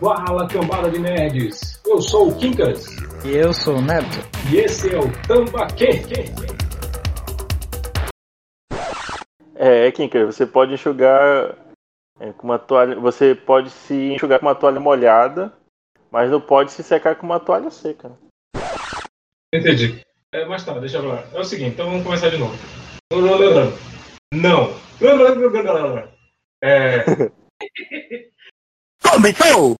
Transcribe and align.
Fala, 0.00 0.48
cambada 0.48 0.90
de 0.90 0.98
nerds! 0.98 1.82
Eu 1.86 2.00
sou 2.00 2.28
o 2.28 2.34
Kinkas. 2.36 2.86
E 3.22 3.36
eu 3.36 3.52
sou 3.52 3.76
o 3.76 3.82
Neto. 3.82 4.06
E 4.50 4.56
esse 4.56 4.94
é 4.94 4.98
o 4.98 5.12
Tambaquê. 5.26 6.02
É, 9.56 9.90
Kinkas, 9.90 10.34
você 10.34 10.46
pode 10.46 10.72
enxugar 10.72 11.54
é, 12.18 12.32
com 12.32 12.46
uma 12.46 12.58
toalha. 12.58 12.98
Você 12.98 13.34
pode 13.34 13.68
se 13.68 13.94
enxugar 14.14 14.38
com 14.38 14.46
uma 14.46 14.54
toalha 14.54 14.80
molhada, 14.80 15.52
mas 16.10 16.30
não 16.30 16.40
pode 16.40 16.72
se 16.72 16.82
secar 16.82 17.16
com 17.16 17.26
uma 17.26 17.40
toalha 17.40 17.70
seca. 17.70 18.12
Entendi. 19.54 20.00
É, 20.32 20.46
mas 20.46 20.64
tá, 20.64 20.78
deixa 20.78 20.96
eu 20.96 21.08
lá. 21.08 21.24
É 21.34 21.40
o 21.40 21.44
seguinte, 21.44 21.72
então 21.72 21.90
vamos 21.90 22.04
começar 22.04 22.30
de 22.30 22.38
novo. 22.38 22.56
Não. 24.32 24.74
É. 26.62 27.02
Começou! 29.02 29.74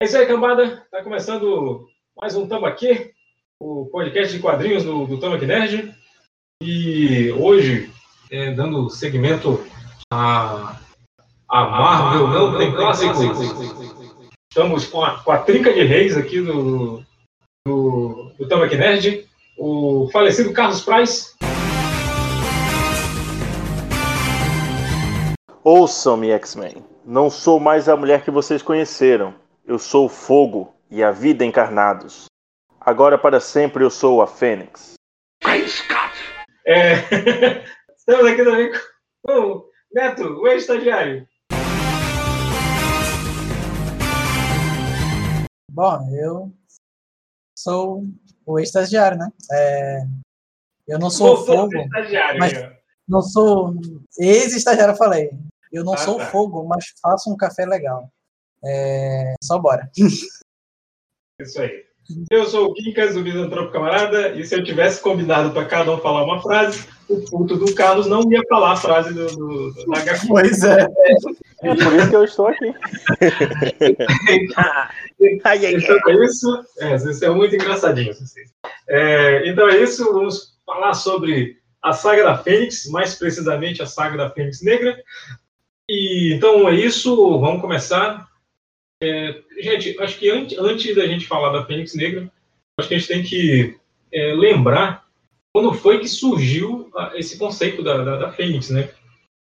É 0.00 0.04
isso 0.04 0.16
aí, 0.16 0.26
cambada. 0.26 0.86
Tá 0.90 1.02
começando 1.02 1.88
mais 2.16 2.36
um 2.36 2.46
Tambaqui, 2.46 3.12
o 3.60 3.86
podcast 3.86 4.34
de 4.34 4.40
quadrinhos 4.40 4.84
do, 4.84 5.04
do 5.04 5.18
Tambaqui 5.18 5.46
Nerd. 5.46 5.92
E 6.62 7.32
hoje, 7.32 7.92
é, 8.30 8.52
dando 8.52 8.88
seguimento 8.88 9.66
a, 10.12 10.78
a 11.48 11.64
Marvel 11.64 12.28
não 12.28 12.56
tem 12.56 12.72
clássicos. 12.72 13.18
Estamos 14.52 14.86
com 14.86 15.02
a, 15.02 15.24
com 15.24 15.32
a 15.32 15.38
trinca 15.38 15.72
de 15.72 15.82
reis 15.82 16.16
aqui 16.16 16.40
do, 16.40 17.02
do, 17.66 18.32
do 18.38 18.48
Tambaqui 18.48 18.76
Nerd. 18.76 19.28
O 19.58 20.08
falecido 20.12 20.52
Carlos 20.52 20.82
Price. 20.82 21.34
Ouçam-me, 25.62 26.30
X-Men. 26.30 26.84
Não 27.04 27.28
sou 27.30 27.60
mais 27.60 27.88
a 27.88 27.96
mulher 27.96 28.24
que 28.24 28.30
vocês 28.30 28.62
conheceram. 28.62 29.34
Eu 29.64 29.78
sou 29.78 30.06
o 30.06 30.08
fogo 30.08 30.74
e 30.90 31.02
a 31.02 31.10
vida 31.10 31.44
encarnados. 31.44 32.24
Agora 32.80 33.18
para 33.18 33.40
sempre 33.40 33.84
eu 33.84 33.90
sou 33.90 34.22
a 34.22 34.26
Fênix. 34.26 34.94
É, 36.66 36.94
estamos 37.96 38.26
aqui 38.26 38.44
também 38.44 38.72
com 39.22 39.32
o 39.32 39.70
Neto, 39.92 40.22
o 40.22 40.46
ex-estagiário. 40.48 41.26
Bom, 45.70 45.98
eu 46.12 46.52
sou 47.56 48.04
o 48.46 48.58
estagiário, 48.58 49.18
né? 49.18 49.28
É, 49.52 50.00
eu 50.88 50.98
não 50.98 51.10
sou 51.10 51.36
Voltou 51.36 51.54
a 51.54 51.58
fogo, 51.58 51.88
mas- 52.38 52.52
não 53.08 53.22
sou 53.22 53.74
ex-estagiário, 54.18 54.92
eu 54.92 54.96
falei. 54.96 55.30
Eu 55.72 55.84
não 55.84 55.94
Ah, 55.94 55.98
sou 55.98 56.18
tá. 56.18 56.26
fogo, 56.26 56.66
mas 56.66 56.84
faço 57.02 57.32
um 57.32 57.36
café 57.36 57.64
legal. 57.64 58.08
É, 58.64 59.34
só 59.42 59.58
bora. 59.58 59.90
Isso 61.40 61.60
aí. 61.60 61.84
Eu 62.30 62.44
sou 62.46 62.66
o 62.66 62.74
Quincas, 62.74 63.14
o 63.14 63.20
Misantropo 63.20 63.72
Camarada, 63.72 64.30
e 64.30 64.44
se 64.44 64.54
eu 64.54 64.64
tivesse 64.64 65.00
combinado 65.00 65.52
para 65.52 65.64
cada 65.66 65.92
um 65.92 65.98
falar 65.98 66.24
uma 66.24 66.42
frase, 66.42 66.84
o 67.08 67.20
puto 67.24 67.56
do 67.56 67.72
Carlos 67.72 68.08
não 68.08 68.20
ia 68.30 68.42
falar 68.48 68.72
a 68.72 68.76
frase 68.76 69.14
do, 69.14 69.26
do, 69.26 69.72
do 69.72 69.94
HQ. 69.94 70.26
Pois 70.26 70.62
é. 70.64 70.88
É 71.62 71.74
por 71.74 71.94
isso 71.94 72.10
que 72.10 72.16
eu 72.16 72.24
estou 72.24 72.48
aqui. 72.48 72.74
ai, 75.44 75.66
ai, 75.66 75.74
Então 75.74 75.96
é 76.08 76.24
isso. 76.24 76.64
É, 76.78 76.98
vocês 76.98 77.18
são 77.18 77.34
muito 77.36 77.54
engraçadinhos. 77.54 78.18
Vocês. 78.18 78.50
É, 78.88 79.48
então 79.48 79.68
é 79.68 79.78
isso. 79.80 80.04
Vamos 80.12 80.58
falar 80.66 80.94
sobre 80.94 81.58
a 81.82 81.92
saga 81.92 82.24
da 82.24 82.38
Fênix, 82.38 82.86
mais 82.90 83.14
precisamente 83.14 83.82
a 83.82 83.86
saga 83.86 84.16
da 84.16 84.30
Fênix 84.30 84.62
Negra. 84.62 84.96
E 85.90 86.34
então 86.34 86.68
é 86.68 86.74
isso. 86.76 87.16
Vamos 87.40 87.60
começar. 87.60 88.28
É, 89.02 89.42
gente, 89.58 90.00
acho 90.00 90.18
que 90.18 90.30
antes, 90.30 90.56
antes 90.56 90.94
da 90.94 91.04
gente 91.04 91.26
falar 91.26 91.50
da 91.50 91.66
Fênix 91.66 91.96
Negra, 91.96 92.30
acho 92.78 92.88
que 92.88 92.94
a 92.94 92.98
gente 92.98 93.08
tem 93.08 93.22
que 93.24 93.76
é, 94.12 94.32
lembrar 94.34 95.04
quando 95.52 95.72
foi 95.74 95.98
que 95.98 96.06
surgiu 96.06 96.88
a- 96.94 97.12
esse 97.16 97.36
conceito 97.36 97.82
da, 97.82 98.04
da, 98.04 98.16
da 98.18 98.32
Fênix, 98.32 98.70
né? 98.70 98.88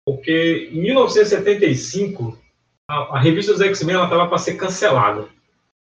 Porque 0.06 0.70
em 0.74 0.82
1975 0.82 2.38
a, 2.90 3.16
a 3.16 3.20
revista 3.20 3.54
dos 3.54 3.62
X-Men 3.62 4.04
estava 4.04 4.28
para 4.28 4.38
ser 4.38 4.56
cancelada. 4.56 5.30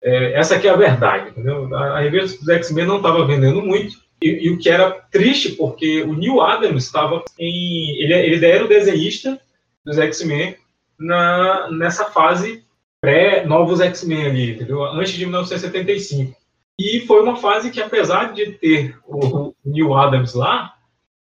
É, 0.03 0.33
essa 0.35 0.57
aqui 0.57 0.67
é 0.67 0.71
a 0.71 0.77
verdade, 0.77 1.31
entendeu? 1.31 1.75
A, 1.75 1.99
a 1.99 2.01
revista 2.01 2.39
dos 2.39 2.49
X-Men 2.49 2.85
não 2.85 2.97
estava 2.99 3.25
vendendo 3.25 3.63
muito, 3.63 3.97
e, 4.23 4.47
e 4.47 4.51
o 4.51 4.59
que 4.59 4.69
era 4.69 4.91
triste, 4.91 5.53
porque 5.53 6.03
o 6.03 6.13
Neil 6.15 6.43
Adams 6.43 6.85
estava 6.85 7.25
em. 7.39 7.97
Ele, 8.03 8.13
ele 8.13 8.45
era 8.47 8.65
o 8.65 8.69
desenhista 8.69 9.41
dos 9.85 9.99
X-Men 9.99 10.57
na, 10.99 11.71
nessa 11.71 12.07
fase 12.07 12.65
pré-novos 13.01 13.81
X-Men 13.81 14.27
ali, 14.27 14.51
entendeu? 14.53 14.85
Antes 14.85 15.13
de 15.13 15.25
1975. 15.25 16.37
E 16.79 17.01
foi 17.07 17.23
uma 17.23 17.37
fase 17.37 17.71
que, 17.71 17.81
apesar 17.81 18.33
de 18.33 18.53
ter 18.53 18.99
o, 19.07 19.55
Neil 19.65 19.95
Adams 19.95 20.35
lá, 20.35 20.75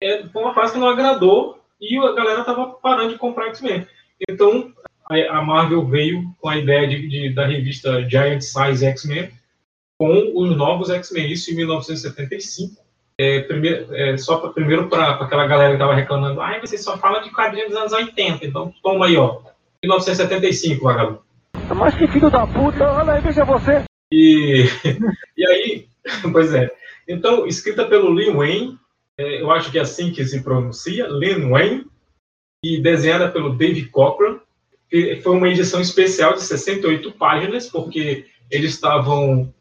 é, 0.02 0.24
foi 0.28 0.44
uma 0.44 0.54
fase 0.54 0.74
que 0.74 0.80
não 0.80 0.88
agradou 0.90 1.60
e 1.82 1.98
a 1.98 2.12
galera 2.14 2.42
estava 2.42 2.68
parando 2.68 3.14
de 3.14 3.20
comprar 3.20 3.48
X-Men. 3.48 3.88
Então, 4.30 4.72
a 5.10 5.38
a 5.38 5.42
Marvel 5.42 5.86
veio 5.88 6.24
com 6.40 6.50
a 6.50 6.58
ideia 6.58 6.88
de, 6.88 7.08
de- 7.08 7.34
da 7.34 7.48
revista 7.48 8.08
Giant 8.08 8.42
Size 8.42 8.86
X-Men 8.86 9.31
com 9.98 10.31
os 10.36 10.56
novos 10.56 10.90
X-Men, 10.90 11.31
isso 11.31 11.52
em 11.52 11.56
1975. 11.56 12.81
É, 13.19 13.41
primeiro, 13.41 13.94
é, 13.94 14.16
só 14.18 14.38
pra, 14.38 14.50
primeiro 14.52 14.88
para 14.88 15.09
aquela 15.09 15.46
galera 15.46 15.72
que 15.72 15.75
estava 15.75 15.94
reclamando, 15.94 16.40
ai, 16.40 16.62
você 16.62 16.78
só 16.78 16.97
fala 16.97 17.19
de 17.19 17.30
quadrinhos 17.31 17.72
dos 17.72 17.78
anos 17.78 17.91
80, 17.91 18.46
então 18.46 18.74
toma 18.81 19.07
aí, 19.07 19.18
ó. 19.18 19.41
1975, 19.84 20.85
vagabundo. 20.85 21.22
Mas 21.75 21.96
que 21.96 22.07
filho 22.07 22.30
da 22.30 22.47
puta, 22.47 22.90
olha 22.90 23.13
aí, 23.13 23.22
veja 23.22 23.44
você. 23.44 23.84
E, 24.09 24.63
e 25.35 25.46
aí, 25.46 25.88
pois 26.31 26.53
é. 26.53 26.72
Então, 27.09 27.46
escrita 27.46 27.85
pelo 27.85 28.13
Lin 28.13 28.38
Wayne, 28.38 28.80
é, 29.18 29.41
eu 29.41 29.51
acho 29.51 29.69
que 29.69 29.78
é 29.78 29.81
assim 29.81 30.13
que 30.13 30.24
se 30.24 30.41
pronuncia, 30.41 31.06
Lin 31.09 31.50
Wayne, 31.50 31.86
e 32.63 32.81
desenhada 32.81 33.30
pelo 33.30 33.53
Dave 33.53 33.86
Cochran. 33.88 34.40
que 34.90 35.18
Foi 35.18 35.36
uma 35.36 35.50
edição 35.50 35.81
especial 35.81 36.36
de 36.36 36.41
68 36.41 37.12
páginas, 37.12 37.68
porque 37.68 38.28
eles 38.50 38.72
estavam 38.72 39.53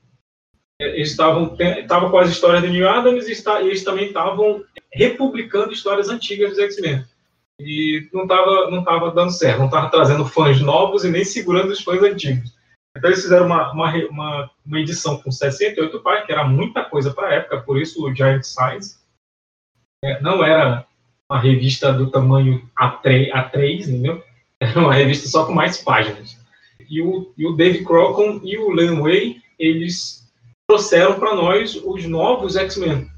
eles 0.81 1.11
estavam 1.11 1.57
estavam 1.61 2.11
com 2.11 2.19
as 2.19 2.31
histórias 2.31 2.63
de 2.63 2.71
Neil 2.71 2.89
Adams 2.89 3.27
e 3.27 3.33
está- 3.33 3.61
eles 3.61 3.83
também 3.83 4.07
estavam 4.07 4.65
republicando 4.93 5.73
histórias 5.73 6.09
antigas 6.09 6.51
dos 6.51 6.59
X-Men. 6.59 7.05
E 7.61 8.09
não 8.13 8.23
estava 8.23 8.71
não 8.71 8.85
tava 8.85 9.11
dando 9.11 9.33
certo, 9.33 9.59
não 9.59 9.67
estava 9.67 9.91
trazendo 9.91 10.25
fãs 10.25 10.61
novos 10.61 11.05
e 11.05 11.11
nem 11.11 11.25
segurando 11.25 11.73
os 11.73 11.83
fãs 11.83 12.03
antigos. 12.03 12.57
Então 12.97 13.11
eles 13.11 13.23
fizeram 13.23 13.47
uma, 13.47 13.73
uma, 13.73 13.93
uma, 14.09 14.51
uma 14.65 14.81
edição 14.81 15.21
com 15.21 15.31
68 15.31 16.01
páginas, 16.01 16.27
que 16.27 16.33
era 16.33 16.45
muita 16.45 16.85
coisa 16.85 17.13
para 17.13 17.29
a 17.29 17.35
época, 17.35 17.61
por 17.61 17.81
isso 17.81 18.05
o 18.05 18.15
Giant 18.15 18.43
Size. 18.43 18.97
É, 20.05 20.21
não 20.21 20.45
era 20.45 20.87
uma 21.31 21.41
revista 21.41 21.93
do 21.93 22.11
tamanho 22.11 22.69
A3, 22.79 23.31
A3 23.33 23.81
entendeu? 23.89 24.23
Era 24.61 24.81
uma 24.81 24.95
revista 24.95 25.29
só 25.29 25.47
com 25.47 25.53
mais 25.53 25.79
páginas. 25.79 26.37
E 26.89 27.01
o, 27.01 27.33
e 27.37 27.47
o 27.47 27.53
Dave 27.53 27.85
Crocon 27.85 28.41
e 28.43 28.59
o 28.59 28.71
Len 28.71 29.01
Way, 29.01 29.41
eles 29.59 30.28
trouxeram 30.69 31.19
para 31.19 31.35
nós 31.35 31.81
os 31.83 32.05
novos 32.05 32.55
X-Men, 32.55 33.09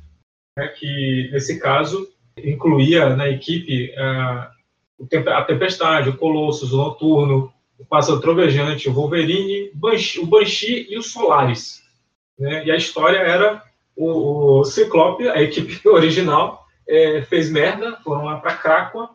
né, 0.57 0.69
que 0.69 1.29
nesse 1.33 1.59
caso 1.59 2.09
incluía 2.39 3.17
na 3.17 3.29
equipe 3.29 3.93
Tempe- 5.09 5.31
a 5.31 5.43
Tempestade, 5.43 6.11
o 6.11 6.17
Colossus, 6.17 6.73
o 6.73 6.77
Noturno, 6.77 7.53
o 7.79 7.85
Pássaro 7.85 8.21
Trovejante, 8.21 8.89
o 8.89 8.93
Wolverine, 8.93 9.71
o 9.75 10.27
Banshee 10.27 10.87
e 10.89 10.97
o 10.97 11.03
Solaris. 11.03 11.83
né? 12.39 12.65
E 12.67 12.71
a 12.71 12.77
história 12.77 13.19
era 13.19 13.63
o, 13.97 14.61
o 14.61 14.65
Ciclope, 14.65 15.29
a 15.29 15.43
equipe 15.43 15.81
original, 15.89 16.65
eh, 16.89 17.23
fez 17.23 17.51
merda, 17.51 17.99
foram 18.05 18.27
lá 18.27 18.39
para 18.39 18.55
Krakoa 18.55 19.11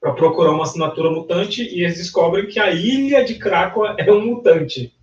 para 0.00 0.12
procurar 0.12 0.52
uma 0.52 0.62
assinatura 0.62 1.10
mutante 1.10 1.62
e 1.62 1.82
eles 1.82 1.96
descobrem 1.96 2.46
que 2.46 2.60
a 2.60 2.70
ilha 2.70 3.24
de 3.24 3.34
Krakoa 3.34 3.96
é 3.98 4.10
um 4.12 4.24
mutante. 4.24 4.95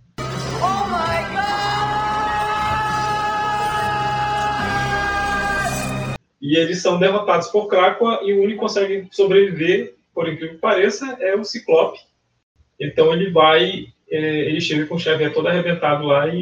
E 6.44 6.58
eles 6.58 6.82
são 6.82 6.98
derrotados 6.98 7.48
por 7.48 7.68
Krakoa 7.68 8.20
e 8.22 8.34
o 8.34 8.36
único 8.42 8.50
que 8.50 8.56
consegue 8.58 9.08
sobreviver, 9.10 9.94
por 10.14 10.28
incrível 10.28 10.56
que 10.56 10.60
pareça, 10.60 11.16
é 11.18 11.34
o 11.34 11.42
Ciclope. 11.42 11.98
Então 12.78 13.14
ele 13.14 13.30
vai, 13.30 13.86
é, 14.10 14.40
ele 14.50 14.60
chega 14.60 14.84
com 14.84 14.96
o 14.96 14.98
Xavier 14.98 15.32
todo 15.32 15.48
arrebentado 15.48 16.04
lá 16.04 16.28
e, 16.28 16.36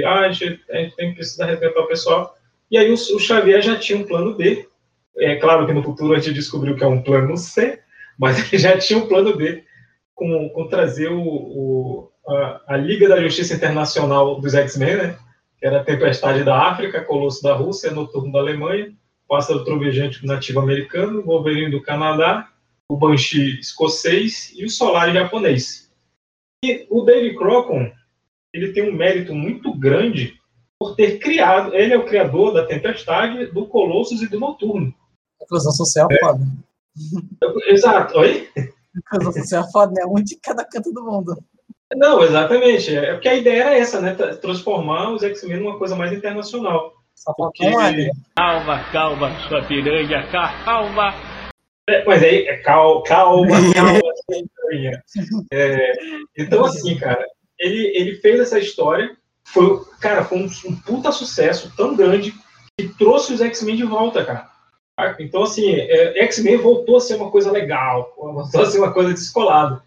e 0.00 0.04
ah, 0.04 0.26
a 0.26 0.32
gente, 0.32 0.60
a 0.70 0.76
gente 0.76 0.94
tem 0.96 1.08
que 1.08 1.14
precisar 1.16 1.44
arrebentar 1.46 1.80
o 1.80 1.86
pessoal. 1.86 2.36
E 2.70 2.76
aí 2.76 2.90
o, 2.90 2.92
o 2.92 3.18
Xavier 3.18 3.62
já 3.62 3.74
tinha 3.76 3.98
um 3.98 4.04
plano 4.04 4.34
B. 4.34 4.68
É 5.16 5.36
claro 5.36 5.66
que 5.66 5.72
no 5.72 5.82
futuro 5.82 6.12
a 6.12 6.18
gente 6.18 6.34
descobriu 6.34 6.76
que 6.76 6.84
é 6.84 6.86
um 6.86 7.00
plano 7.02 7.34
C, 7.38 7.80
mas 8.18 8.36
ele 8.52 8.60
já 8.60 8.76
tinha 8.76 8.98
um 8.98 9.06
plano 9.08 9.34
B 9.34 9.64
com, 10.14 10.50
com 10.50 10.68
trazer 10.68 11.08
o, 11.10 11.22
o- 11.22 12.12
a, 12.28 12.60
a 12.74 12.76
Liga 12.76 13.08
da 13.08 13.18
Justiça 13.22 13.54
Internacional 13.54 14.38
dos 14.38 14.54
X-Men, 14.54 14.96
né? 14.96 15.18
Que 15.58 15.66
era 15.66 15.80
a 15.80 15.84
Tempestade 15.84 16.44
da 16.44 16.68
África, 16.68 17.00
Colosso 17.00 17.42
da 17.42 17.54
Rússia, 17.54 17.90
Noturno 17.90 18.30
da 18.30 18.38
Alemanha, 18.38 18.92
Pássaro 19.28 19.64
Trovejante 19.64 20.24
nativo 20.26 20.60
americano, 20.60 21.22
Wolverine 21.22 21.70
do 21.70 21.82
Canadá, 21.82 22.48
o 22.88 22.96
Banshee 22.96 23.58
escocês 23.58 24.52
e 24.54 24.64
o 24.64 24.70
Solar 24.70 25.12
japonês. 25.12 25.90
E 26.64 26.86
o 26.90 27.02
Dave 27.02 27.34
Crocon, 27.36 27.90
ele 28.52 28.72
tem 28.72 28.88
um 28.88 28.94
mérito 28.94 29.34
muito 29.34 29.72
grande 29.74 30.38
por 30.78 30.94
ter 30.96 31.18
criado, 31.18 31.74
ele 31.74 31.94
é 31.94 31.96
o 31.96 32.04
criador 32.04 32.52
da 32.52 32.66
Tempestade, 32.66 33.46
do 33.46 33.66
Colossus 33.66 34.20
e 34.20 34.28
do 34.28 34.38
Noturno. 34.38 34.92
Inclusão 35.40 35.72
social 35.72 36.08
é 36.10 36.18
foda. 36.18 36.44
Exato, 37.68 38.18
oi? 38.18 38.48
Inclusão 38.96 39.32
social 39.32 39.70
foda, 39.70 39.92
né? 39.92 40.04
Um 40.06 40.22
de 40.22 40.36
cada 40.36 40.64
canto 40.64 40.92
do 40.92 41.04
mundo. 41.04 41.36
Não, 41.96 42.22
exatamente. 42.22 42.94
É 42.94 43.12
porque 43.12 43.28
a 43.28 43.34
ideia 43.34 43.62
era 43.62 43.78
essa, 43.78 44.00
né? 44.00 44.14
Transformar 44.14 45.10
os 45.10 45.22
X-Men 45.22 45.60
numa 45.60 45.78
coisa 45.78 45.94
mais 45.94 46.12
internacional. 46.12 46.94
Só 47.22 47.32
faltou 47.36 47.68
um 47.68 47.78
alien. 47.78 48.10
Calma, 48.34 48.82
calma, 48.90 49.30
sua 49.46 49.62
piranha, 49.62 50.26
calma. 50.64 51.14
É, 51.88 52.04
mas 52.04 52.20
aí, 52.20 52.48
é 52.48 52.56
cal, 52.56 53.00
calma, 53.04 53.56
calma, 53.72 54.00
sua 54.00 54.38
piranha. 54.68 55.02
É, 55.52 55.92
então, 56.36 56.64
assim, 56.64 56.98
cara, 56.98 57.24
ele, 57.60 57.96
ele 57.96 58.16
fez 58.16 58.40
essa 58.40 58.58
história. 58.58 59.16
Foi, 59.44 59.84
cara, 60.00 60.24
foi 60.24 60.38
um, 60.38 60.48
um 60.66 60.76
puta 60.80 61.12
sucesso 61.12 61.72
tão 61.76 61.94
grande 61.94 62.34
que 62.76 62.88
trouxe 62.88 63.34
os 63.34 63.40
X-Men 63.40 63.76
de 63.76 63.84
volta, 63.84 64.24
cara. 64.24 64.50
Então, 65.20 65.44
assim, 65.44 65.74
é, 65.74 66.24
X-Men 66.24 66.56
voltou 66.56 66.96
a 66.96 67.00
ser 67.00 67.14
uma 67.14 67.30
coisa 67.30 67.52
legal, 67.52 68.12
voltou 68.16 68.62
a 68.62 68.66
ser 68.66 68.78
uma 68.78 68.92
coisa 68.92 69.14
descolada. 69.14 69.80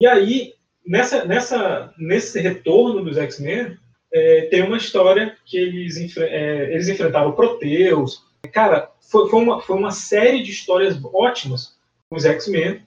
E 0.00 0.08
aí, 0.08 0.54
nessa, 0.84 1.24
nessa, 1.24 1.94
nesse 1.96 2.40
retorno 2.40 3.04
dos 3.04 3.16
X-Men, 3.16 3.78
é, 4.12 4.42
tem 4.50 4.62
uma 4.62 4.76
história 4.76 5.36
que 5.44 5.56
eles, 5.56 6.16
é, 6.16 6.72
eles 6.72 6.88
enfrentaram 6.88 7.32
Proteus. 7.32 8.22
Cara, 8.52 8.90
foi, 9.00 9.28
foi, 9.28 9.40
uma, 9.40 9.60
foi 9.60 9.76
uma 9.76 9.90
série 9.90 10.42
de 10.42 10.50
histórias 10.50 10.98
ótimas 11.04 11.76
com 12.08 12.16
os 12.16 12.24
X-Men. 12.24 12.82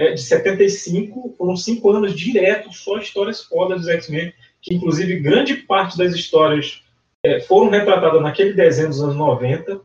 É, 0.00 0.12
de 0.12 0.20
75, 0.20 1.34
foram 1.38 1.56
cinco 1.56 1.90
anos 1.90 2.14
direto, 2.14 2.72
só 2.72 2.98
histórias 2.98 3.42
fodas 3.42 3.82
dos 3.82 3.88
X-Men, 3.88 4.32
que 4.60 4.74
inclusive 4.74 5.20
grande 5.20 5.54
parte 5.54 5.96
das 5.96 6.12
histórias 6.12 6.82
é, 7.24 7.40
foram 7.40 7.70
retratadas 7.70 8.20
naquele 8.20 8.54
desenho 8.54 8.88
dos 8.88 9.00
anos 9.00 9.14
90. 9.14 9.80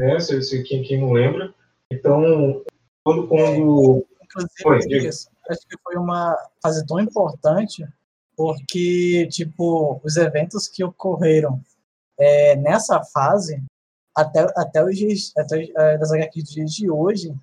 É, 0.00 0.20
se, 0.20 0.40
se, 0.42 0.62
quem, 0.62 0.82
quem 0.82 0.98
não 0.98 1.12
lembra. 1.12 1.52
Então, 1.92 2.64
quando. 3.04 3.26
quando... 3.26 4.06
Inclusive, 4.22 4.62
foi, 4.62 4.78
acho 5.48 5.66
que 5.68 5.76
foi 5.82 5.96
uma 5.96 6.36
fase 6.62 6.86
tão 6.86 7.00
importante, 7.00 7.86
porque, 8.36 9.28
tipo, 9.30 10.00
os 10.04 10.16
eventos 10.16 10.68
que 10.68 10.84
ocorreram 10.84 11.60
é, 12.18 12.56
nessa 12.56 13.02
fase, 13.04 13.62
até, 14.14 14.46
até 14.56 14.84
os 14.84 14.96
dias, 14.96 15.32
até, 15.36 15.68
é, 15.76 15.98
das 15.98 16.12
HQs 16.12 16.44
dos 16.44 16.52
dias 16.52 16.70
de 16.72 16.90
hoje, 16.90 17.34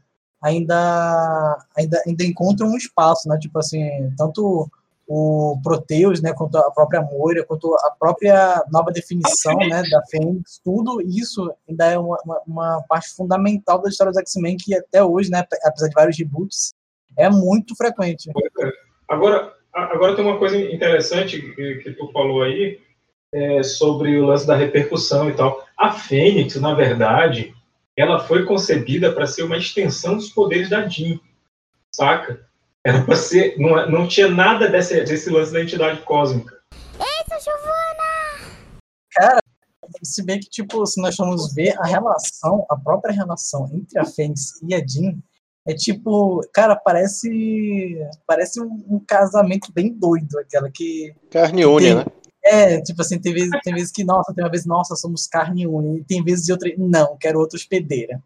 ainda, 0.42 1.58
ainda, 1.76 2.02
ainda 2.06 2.24
encontram 2.24 2.68
um 2.68 2.78
espaço, 2.78 3.28
né? 3.28 3.38
Tipo 3.40 3.60
assim, 3.60 4.14
tanto 4.18 4.70
o 5.08 5.60
Proteus, 5.62 6.22
né, 6.22 6.34
quanto 6.34 6.58
a 6.58 6.72
própria 6.72 7.02
Moira, 7.02 7.46
quanto 7.46 7.76
a 7.76 7.92
própria 7.92 8.64
nova 8.72 8.92
definição, 8.92 9.56
né, 9.58 9.84
da 9.90 10.02
Fênix, 10.08 10.60
tudo 10.64 11.00
isso 11.02 11.54
ainda 11.70 11.86
é 11.86 11.98
uma, 11.98 12.18
uma, 12.48 12.84
parte 12.90 13.10
fundamental 13.10 13.80
da 13.80 13.90
história 13.90 14.12
dos 14.12 14.20
X-Men 14.22 14.58
que 14.58 14.76
até 14.76 15.04
hoje, 15.04 15.30
né, 15.30 15.46
apesar 15.64 15.88
de 15.88 15.94
vários 15.94 16.18
reboots, 16.18 16.74
é 17.18 17.30
muito 17.30 17.76
frequente. 17.76 18.30
Agora, 19.08 19.54
agora 19.74 20.16
tem 20.16 20.26
uma 20.26 20.38
coisa 20.38 20.58
interessante 20.58 21.42
que, 21.42 21.76
que 21.76 21.92
tu 21.92 22.12
falou 22.12 22.44
aí 22.44 22.80
é, 23.34 23.64
sobre 23.64 24.18
o 24.18 24.26
lance 24.26 24.48
da 24.48 24.56
repercussão 24.56 25.30
e 25.30 25.34
tal. 25.34 25.66
A 25.78 25.92
Fênix, 25.92 26.56
na 26.56 26.74
verdade, 26.74 27.54
ela 27.98 28.20
foi 28.20 28.46
concebida 28.46 29.12
para 29.12 29.28
ser 29.28 29.44
uma 29.44 29.58
extensão 29.58 30.16
dos 30.16 30.30
poderes 30.30 30.70
da 30.70 30.88
Jean, 30.88 31.20
saca? 31.92 32.46
Era 32.84 33.04
pra 33.04 33.16
ser. 33.16 33.58
Não, 33.58 33.90
não 33.90 34.08
tinha 34.08 34.28
nada 34.28 34.68
desse, 34.70 35.04
desse 35.04 35.30
lance 35.30 35.52
da 35.52 35.62
entidade 35.62 36.02
cósmica. 36.02 36.56
Eita, 37.00 37.40
Giovana! 37.44 38.58
Cara, 39.12 39.40
se 40.04 40.24
bem 40.24 40.40
que, 40.40 40.50
tipo, 40.50 40.86
se 40.86 41.02
nós 41.02 41.16
formos 41.16 41.54
ver 41.54 41.76
a 41.80 41.86
relação, 41.86 42.66
a 42.70 42.78
própria 42.78 43.14
relação 43.14 43.70
entre 43.74 43.98
a 43.98 44.06
Fênix 44.06 44.62
e 44.62 44.76
a 44.76 44.86
Jean, 44.86 45.18
é 45.68 45.74
tipo, 45.74 46.42
cara, 46.54 46.76
parece. 46.76 47.98
Parece 48.28 48.62
um, 48.62 48.86
um 48.88 49.00
casamento 49.00 49.72
bem 49.74 49.92
doido, 49.92 50.38
aquela 50.38 50.70
que. 50.70 51.14
Carne 51.32 51.66
única, 51.66 51.96
né? 51.96 52.06
É, 52.44 52.80
tipo 52.82 53.02
assim, 53.02 53.20
tem 53.20 53.34
vezes, 53.34 53.50
tem 53.64 53.74
vezes 53.74 53.92
que, 53.92 54.04
nossa, 54.04 54.32
tem 54.32 54.44
uma 54.44 54.52
vez, 54.52 54.68
nossa, 54.68 54.96
somos 54.96 55.26
carne 55.26 55.66
única, 55.66 56.02
e 56.02 56.04
tem 56.04 56.24
vezes 56.24 56.46
de 56.46 56.52
outra, 56.52 56.72
não, 56.78 57.18
quero 57.18 57.40
outra 57.40 57.58
hospedeira. 57.58 58.22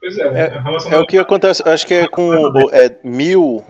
Pois 0.00 0.18
é, 0.18 0.46
é, 0.46 0.94
é 0.94 0.98
o 0.98 1.06
que 1.06 1.16
acontece, 1.18 1.62
acho 1.64 1.86
que 1.86 1.94
é 1.94 2.08
com 2.08 2.32
é, 2.72 2.98
mil 3.04 3.62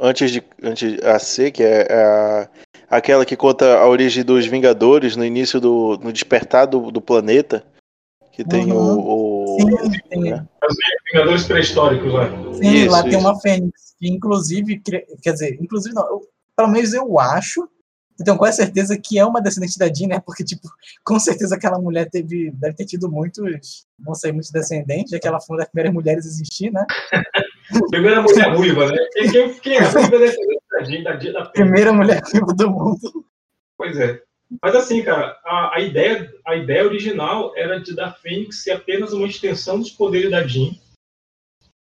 antes 0.00 0.30
de 0.30 0.42
antes 0.62 0.98
a 1.02 1.18
C, 1.18 1.50
que 1.50 1.62
é 1.62 1.92
a, 1.92 2.48
aquela 2.88 3.26
que 3.26 3.36
conta 3.36 3.76
a 3.76 3.86
origem 3.86 4.24
dos 4.24 4.46
Vingadores 4.46 5.16
no 5.16 5.24
início 5.24 5.60
do 5.60 5.98
no 6.02 6.12
despertar 6.12 6.66
do, 6.66 6.90
do 6.90 7.02
planeta, 7.02 7.66
que 8.32 8.44
tem 8.44 8.72
uhum. 8.72 8.98
o, 8.98 9.00
o 9.00 9.27
Sim, 9.58 9.90
tem. 10.08 10.20
Né? 10.20 10.46
Os 10.68 10.76
Vingadores 11.12 11.44
pré-históricos 11.44 12.12
lá. 12.12 12.28
Sim, 12.54 12.74
isso, 12.74 12.90
lá 12.90 13.00
isso. 13.00 13.08
tem 13.10 13.18
uma 13.18 13.40
Fênix, 13.40 13.94
que 13.98 14.08
inclusive, 14.08 14.80
quer 14.80 15.32
dizer, 15.32 15.58
inclusive 15.60 15.94
não, 15.94 16.06
eu, 16.08 16.20
pelo 16.56 16.68
menos 16.68 16.92
eu 16.92 17.18
acho 17.18 17.68
então, 18.20 18.36
com 18.36 18.50
certeza 18.50 18.98
que 18.98 19.18
é 19.18 19.24
uma 19.24 19.40
descendente 19.40 19.78
da 19.78 19.86
Jean, 19.86 20.08
né? 20.08 20.20
Porque, 20.24 20.44
tipo, 20.44 20.68
com 21.04 21.18
certeza 21.20 21.54
aquela 21.54 21.78
mulher 21.78 22.08
teve, 22.10 22.50
deve 22.52 22.74
ter 22.74 22.84
tido 22.84 23.10
muitos, 23.10 23.86
não 23.98 24.14
sei, 24.14 24.32
muitos 24.32 24.50
descendentes, 24.50 25.10
já 25.10 25.20
que 25.20 25.28
ela 25.28 25.40
foi 25.40 25.54
uma 25.54 25.62
das 25.62 25.70
primeiras 25.70 25.94
mulheres 25.94 26.26
a 26.26 26.28
existir, 26.28 26.72
né? 26.72 26.84
Primeira 27.90 28.22
mulher 28.22 28.54
ruiva, 28.54 28.90
né? 28.90 28.96
Quem, 29.12 29.30
quem, 29.30 29.54
quem 29.60 29.76
é 29.76 29.82
ruiva 29.82 30.18
descendente 30.18 30.62
da 30.70 30.84
Jean, 30.84 31.02
da 31.02 31.18
Jean 31.18 31.32
da 31.32 31.46
Primeira 31.46 31.92
mulher 31.92 32.22
ruiva 32.22 32.54
do 32.54 32.70
mundo. 32.70 33.26
Pois 33.76 33.96
é. 33.96 34.20
Mas 34.62 34.74
assim, 34.74 35.02
cara, 35.02 35.38
a, 35.44 35.76
a, 35.76 35.80
ideia, 35.80 36.32
a 36.46 36.56
ideia 36.56 36.84
original 36.84 37.52
era 37.54 37.78
de 37.78 37.94
da 37.94 38.10
Fênix 38.10 38.62
ser 38.62 38.72
apenas 38.72 39.12
uma 39.12 39.26
extensão 39.26 39.78
dos 39.78 39.90
poderes 39.90 40.30
da 40.30 40.46
Jean. 40.46 40.72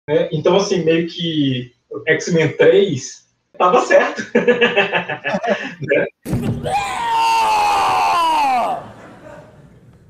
Né? 0.09 0.29
Então, 0.31 0.55
assim, 0.55 0.83
meio 0.83 1.07
que 1.07 1.73
X-Men 2.07 2.57
3 2.57 3.25
tava 3.57 3.81
certo. 3.81 4.23
né? 4.33 6.05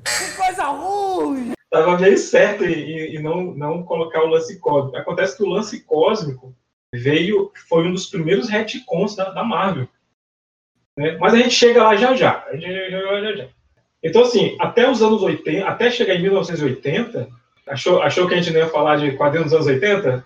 Que 0.04 0.36
coisa 0.36 0.64
ruim! 0.64 1.52
Tava 1.70 1.98
meio 1.98 2.16
certo 2.16 2.64
e, 2.64 3.16
e, 3.16 3.18
não, 3.18 3.54
não 3.54 3.82
colocar 3.82 4.22
o 4.22 4.28
lance 4.28 4.58
cósmico. 4.58 4.96
Acontece 4.96 5.36
que 5.36 5.42
o 5.42 5.48
lance 5.48 5.84
cósmico 5.84 6.54
veio, 6.94 7.52
foi 7.68 7.86
um 7.86 7.92
dos 7.92 8.06
primeiros 8.06 8.48
retcons 8.48 9.14
da, 9.14 9.30
da 9.30 9.44
Marvel. 9.44 9.88
Né? 10.96 11.16
Mas 11.18 11.34
a 11.34 11.36
gente 11.36 11.50
chega 11.50 11.82
lá 11.82 11.96
já 11.96 12.14
já. 12.14 12.44
A 12.48 12.56
gente 12.56 12.66
chega 12.66 13.20
já 13.20 13.36
já. 13.36 13.48
Então, 14.02 14.22
assim, 14.22 14.56
até 14.60 14.88
os 14.88 15.02
anos 15.02 15.22
80, 15.22 15.66
até 15.66 15.90
chegar 15.90 16.14
em 16.14 16.22
1980, 16.22 17.28
achou, 17.68 18.02
achou 18.02 18.28
que 18.28 18.34
a 18.34 18.36
gente 18.40 18.52
não 18.52 18.60
ia 18.60 18.68
falar 18.68 18.96
de 18.96 19.12
quadrinhos 19.12 19.50
dos 19.50 19.54
anos 19.54 19.66
80? 19.66 20.24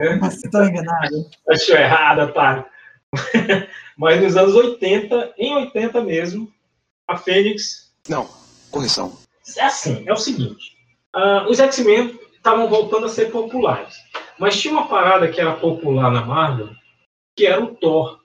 Né? 0.00 0.18
Mas 0.20 0.44
estou 0.44 0.64
enganado. 0.64 1.30
Achou 1.48 1.76
errado, 1.76 2.32
tá? 2.32 2.66
Mas 3.96 4.20
nos 4.20 4.36
anos 4.36 4.54
80, 4.54 5.34
em 5.38 5.54
80 5.54 6.02
mesmo, 6.02 6.52
a 7.06 7.16
Fênix. 7.16 7.92
Não, 8.08 8.28
correção. 8.70 9.16
É 9.56 9.64
assim, 9.64 10.04
é 10.06 10.12
o 10.12 10.16
seguinte: 10.16 10.76
uh, 11.14 11.48
os 11.48 11.60
X-Men 11.60 12.18
estavam 12.34 12.68
voltando 12.68 13.06
a 13.06 13.08
ser 13.08 13.30
populares. 13.30 13.96
Mas 14.38 14.60
tinha 14.60 14.74
uma 14.74 14.88
parada 14.88 15.28
que 15.28 15.40
era 15.40 15.52
popular 15.52 16.10
na 16.10 16.24
Marvel, 16.24 16.70
que 17.36 17.46
era 17.46 17.62
o 17.62 17.74
Thor. 17.74 18.21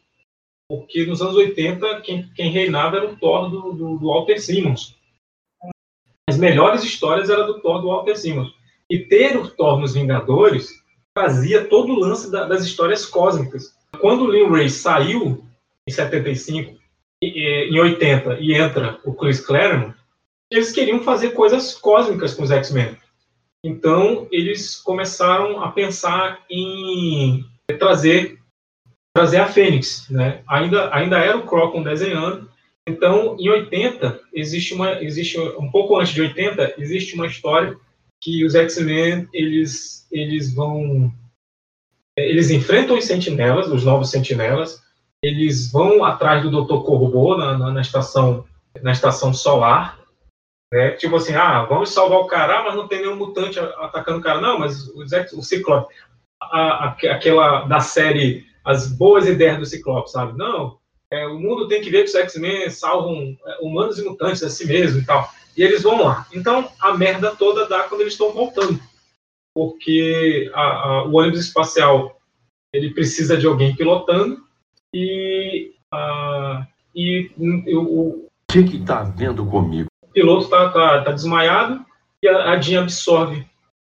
Porque 0.69 1.05
nos 1.05 1.21
anos 1.21 1.35
80, 1.35 2.01
quem, 2.01 2.29
quem 2.35 2.51
reinava 2.51 2.97
era 2.97 3.09
o 3.09 3.15
Thor 3.15 3.49
do, 3.49 3.73
do, 3.73 3.97
do 3.97 4.07
Walter 4.07 4.39
Simmons. 4.39 4.95
As 6.29 6.37
melhores 6.37 6.83
histórias 6.83 7.29
eram 7.29 7.47
do 7.47 7.61
Thor 7.61 7.81
do 7.81 7.87
Walter 7.87 8.17
Simmons. 8.17 8.53
E 8.89 8.99
ter 8.99 9.37
o 9.37 9.49
Thor 9.49 9.79
nos 9.79 9.93
Vingadores 9.93 10.83
fazia 11.17 11.65
todo 11.65 11.93
o 11.93 11.99
lance 11.99 12.29
da, 12.31 12.45
das 12.45 12.63
histórias 12.63 13.05
cósmicas. 13.05 13.73
Quando 13.99 14.25
o 14.25 14.31
Lin 14.31 14.49
Ray 14.49 14.69
saiu, 14.69 15.45
em 15.87 15.91
75, 15.91 16.77
e, 17.23 17.69
em 17.71 17.79
80, 17.79 18.37
e 18.39 18.53
entra 18.53 18.99
o 19.03 19.13
Chris 19.13 19.39
Claremont, 19.39 19.95
eles 20.51 20.71
queriam 20.71 20.99
fazer 21.01 21.31
coisas 21.31 21.73
cósmicas 21.75 22.33
com 22.33 22.43
os 22.43 22.51
X-Men. 22.51 22.95
Então, 23.63 24.27
eles 24.31 24.75
começaram 24.75 25.61
a 25.61 25.71
pensar 25.71 26.45
em 26.49 27.43
trazer 27.79 28.39
trazer 29.17 29.37
a 29.37 29.47
Fênix, 29.47 30.07
né? 30.11 30.43
Ainda 30.47 30.93
ainda 30.95 31.17
era 31.17 31.35
o 31.35 31.47
Crocon 31.47 31.81
desenhando. 31.81 32.47
Então, 32.87 33.35
em 33.39 33.49
80, 33.49 34.21
existe 34.31 34.75
uma 34.75 35.01
existe 35.01 35.39
um 35.39 35.71
pouco 35.71 35.97
antes 35.97 36.13
de 36.13 36.21
80, 36.21 36.75
existe 36.77 37.15
uma 37.15 37.25
história 37.25 37.75
que 38.21 38.45
os 38.45 38.53
X-Men 38.53 39.27
eles 39.33 40.07
eles 40.11 40.53
vão 40.53 41.11
eles 42.15 42.51
enfrentam 42.51 42.95
os 42.95 43.05
sentinelas, 43.05 43.67
os 43.69 43.83
novos 43.83 44.11
sentinelas, 44.11 44.83
eles 45.23 45.71
vão 45.71 46.05
atrás 46.05 46.43
do 46.43 46.51
Dr. 46.51 46.83
Corbo 46.83 47.35
na, 47.37 47.57
na, 47.57 47.71
na, 47.71 47.81
estação 47.81 48.45
na 48.83 48.91
estação 48.91 49.33
solar 49.33 49.99
Né? 50.71 50.91
Tipo 50.91 51.15
assim, 51.15 51.33
ah, 51.33 51.63
vamos 51.63 51.89
salvar 51.89 52.19
o 52.19 52.27
cara, 52.27 52.63
mas 52.63 52.75
não 52.75 52.87
tem 52.87 53.01
nenhum 53.01 53.15
mutante 53.15 53.59
atacando 53.59 54.19
o 54.19 54.21
cara. 54.21 54.39
Não, 54.39 54.59
mas 54.59 54.87
o, 54.89 55.01
o 55.01 55.43
Ciclope, 55.43 55.91
a, 56.39 56.85
a, 56.85 56.87
aquela 56.89 57.65
da 57.65 57.79
série 57.79 58.45
As 58.67 58.87
Boas 58.91 59.25
Ideias 59.25 59.59
do 59.59 59.65
Ciclope, 59.65 60.11
sabe? 60.11 60.37
Não, 60.37 60.77
é, 61.09 61.25
o 61.25 61.39
mundo 61.39 61.69
tem 61.69 61.81
que 61.81 61.89
ver 61.89 62.03
que 62.03 62.09
os 62.09 62.15
X-Men 62.15 62.69
salvam 62.69 63.37
é, 63.45 63.57
humanos 63.61 63.97
e 63.97 64.03
mutantes 64.03 64.43
a 64.43 64.49
si 64.49 64.67
mesmo 64.67 64.99
e 64.99 65.05
tal. 65.05 65.29
E 65.55 65.63
eles 65.63 65.83
vão 65.83 66.03
lá. 66.03 66.27
Então, 66.33 66.69
a 66.79 66.95
merda 66.97 67.33
toda 67.35 67.65
dá 67.65 67.83
quando 67.83 68.01
eles 68.01 68.13
estão 68.13 68.33
voltando. 68.33 68.79
Porque 69.55 70.51
a, 70.53 70.61
a, 70.61 71.03
o 71.05 71.15
ônibus 71.15 71.39
espacial 71.39 72.19
ele 72.73 72.93
precisa 72.93 73.37
de 73.37 73.47
alguém 73.47 73.75
pilotando 73.75 74.37
e, 74.93 75.71
a, 75.91 76.67
e, 76.93 77.31
e 77.37 77.75
o, 77.75 77.81
o 77.81 78.29
que 78.47 78.59
está 78.59 79.03
vendo 79.03 79.45
comigo? 79.45 79.87
O 80.03 80.07
piloto 80.07 80.43
está 80.43 80.69
tá, 80.69 81.03
tá 81.03 81.11
desmaiado 81.11 81.85
e 82.21 82.27
a, 82.27 82.51
a 82.51 82.61
Jean 82.61 82.81
absorve 82.81 83.47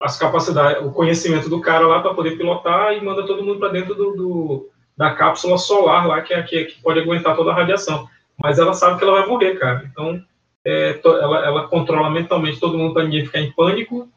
as 0.00 0.18
capacidades, 0.18 0.82
o 0.84 0.90
conhecimento 0.90 1.48
do 1.48 1.60
cara 1.60 1.86
lá 1.86 2.00
para 2.00 2.14
poder 2.14 2.36
pilotar 2.36 2.94
e 2.94 3.04
manda 3.04 3.26
todo 3.26 3.42
mundo 3.42 3.58
para 3.58 3.68
dentro 3.68 3.94
do, 3.94 4.12
do, 4.12 4.70
da 4.96 5.14
cápsula 5.14 5.58
solar 5.58 6.06
lá 6.06 6.22
que, 6.22 6.32
é, 6.32 6.42
que, 6.42 6.64
que, 6.64 6.82
pode 6.82 6.98
aguentar 6.98 7.36
toda 7.36 7.50
a 7.50 7.54
radiação. 7.54 8.08
Mas 8.42 8.58
ela 8.58 8.72
sabe 8.72 8.98
que 8.98 9.04
ela 9.04 9.20
vai 9.20 9.28
morrer, 9.28 9.58
cara. 9.58 9.86
Então 9.90 10.22
é, 10.64 10.94
to, 10.94 11.08
ela, 11.08 11.44
ela, 11.44 11.68
controla 11.68 12.08
mentalmente 12.10 12.58
todo 12.58 12.78
mundo 12.78 12.94
para 12.94 13.04
ninguém 13.04 13.26
ficar 13.26 13.40
em 13.40 13.52
pânico 13.52 14.08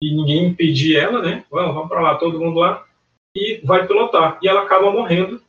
e 0.00 0.14
ninguém 0.14 0.46
impedir 0.46 0.96
ela, 0.96 1.20
né? 1.20 1.44
Vamos, 1.50 1.74
vamos 1.74 1.88
para 1.88 2.00
lá, 2.00 2.14
todo 2.16 2.40
mundo 2.40 2.58
lá 2.58 2.84
e 3.36 3.60
vai 3.62 3.86
pilotar. 3.86 4.38
E 4.42 4.48
ela 4.48 4.62
acaba 4.62 4.90
morrendo. 4.90 5.40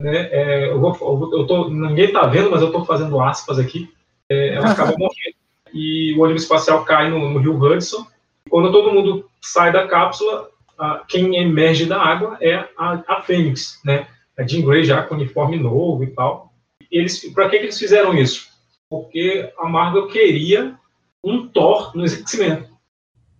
Né? 0.00 0.28
É, 0.30 0.70
eu 0.70 0.80
vou, 0.80 0.94
eu 1.32 1.46
tô, 1.46 1.68
ninguém 1.68 2.06
está 2.06 2.26
vendo, 2.26 2.50
mas 2.50 2.62
eu 2.62 2.68
estou 2.68 2.84
fazendo 2.84 3.20
aspas 3.20 3.58
aqui. 3.58 3.92
É, 4.30 4.54
ela 4.54 4.70
acaba 4.70 4.92
morrendo 4.96 5.36
e 5.72 6.14
o 6.16 6.22
ônibus 6.22 6.42
espacial 6.42 6.84
cai 6.84 7.10
no, 7.10 7.28
no 7.28 7.38
rio 7.38 7.58
Hudson. 7.58 8.06
Quando 8.48 8.72
todo 8.72 8.92
mundo 8.92 9.28
sai 9.40 9.72
da 9.72 9.86
cápsula, 9.86 10.48
a, 10.78 11.04
quem 11.08 11.36
emerge 11.36 11.86
da 11.86 12.00
água 12.00 12.36
é 12.40 12.68
a, 12.76 13.02
a 13.08 13.22
Fênix, 13.22 13.80
né? 13.84 14.06
A 14.38 14.46
Jean 14.46 14.64
Grey 14.64 14.84
já 14.84 15.02
com 15.02 15.14
uniforme 15.14 15.58
novo 15.58 16.04
e 16.04 16.08
tal. 16.08 16.52
Eles, 16.90 17.32
para 17.32 17.48
que, 17.48 17.58
que 17.58 17.64
eles 17.64 17.78
fizeram 17.78 18.14
isso? 18.14 18.48
Porque 18.88 19.52
a 19.58 19.68
Marvel 19.68 20.08
queria 20.08 20.78
um 21.24 21.48
Thor 21.48 21.96
no 21.96 22.06
X-Men. 22.06 22.64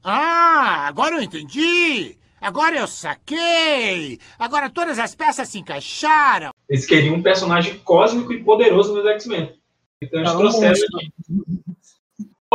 Ah, 0.03 0.87
agora 0.87 1.17
eu 1.17 1.23
entendi! 1.23 2.17
Agora 2.41 2.77
eu 2.77 2.87
saquei! 2.87 4.19
Agora 4.39 4.71
todas 4.71 4.99
as 4.99 5.15
peças 5.15 5.49
se 5.49 5.59
encaixaram! 5.59 6.51
Eles 6.69 6.87
queriam 6.87 7.17
um 7.17 7.23
personagem 7.23 7.79
cósmico 7.79 8.33
e 8.33 8.43
poderoso 8.43 8.95
nos 8.95 9.07
X-Men. 9.07 9.55
Então 10.03 10.21
eles 10.21 10.33
trouxeram 10.33 10.73
aqui. 10.73 11.13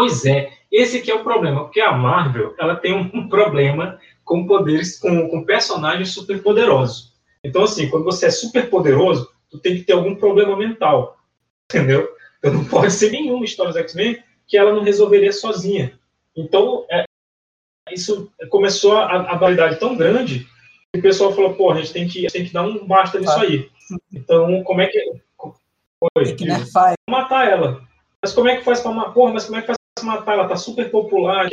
Pois 0.01 0.25
é, 0.25 0.51
esse 0.71 0.97
aqui 0.97 1.11
é 1.11 1.15
o 1.15 1.23
problema, 1.23 1.65
porque 1.65 1.79
a 1.79 1.91
Marvel 1.91 2.55
ela 2.57 2.75
tem 2.75 2.91
um 2.91 3.27
problema 3.29 3.99
com 4.23 4.47
poderes, 4.47 4.97
com, 4.97 5.29
com 5.29 5.45
personagens 5.45 6.09
super 6.09 6.41
poderosos. 6.41 7.13
Então, 7.43 7.65
assim, 7.65 7.87
quando 7.87 8.05
você 8.05 8.25
é 8.25 8.31
super 8.31 8.67
poderoso, 8.67 9.29
tu 9.51 9.59
tem 9.59 9.75
que 9.75 9.83
ter 9.83 9.93
algum 9.93 10.15
problema 10.15 10.57
mental, 10.57 11.19
entendeu? 11.69 12.09
Então 12.39 12.51
não 12.51 12.65
pode 12.65 12.91
ser 12.93 13.11
nenhuma 13.11 13.45
história 13.45 13.71
dos 13.71 13.79
X-Men 13.79 14.23
que 14.47 14.57
ela 14.57 14.73
não 14.73 14.81
resolveria 14.81 15.31
sozinha. 15.31 15.99
Então, 16.35 16.83
é, 16.89 17.03
isso 17.91 18.31
começou 18.49 18.97
a, 18.97 19.33
a 19.33 19.35
validade 19.35 19.79
tão 19.79 19.95
grande 19.95 20.47
que 20.91 20.99
o 20.99 21.03
pessoal 21.03 21.31
falou, 21.35 21.53
pô, 21.53 21.69
a 21.69 21.75
gente 21.75 21.93
tem 21.93 22.07
que, 22.07 22.21
gente 22.21 22.33
tem 22.33 22.45
que 22.45 22.53
dar 22.53 22.63
um 22.63 22.87
basta 22.87 23.19
nisso 23.19 23.39
aí. 23.39 23.69
Então, 24.11 24.63
como 24.63 24.81
é 24.81 24.87
que... 24.87 24.99
Foi, 25.37 26.25
tem 26.25 26.35
que 26.35 26.47
matar 27.07 27.47
ela. 27.47 27.83
Mas 28.19 28.33
como 28.33 28.49
é 28.49 28.57
que 28.57 28.63
faz 28.63 28.79
para 28.79 28.91
matar? 28.91 29.13
Porra, 29.13 29.33
mas 29.33 29.45
como 29.45 29.57
é 29.57 29.61
que 29.61 29.67
faz 29.67 29.80
matar? 30.05 30.33
Ela 30.33 30.47
tá 30.47 30.55
super 30.55 30.89
popular. 30.89 31.47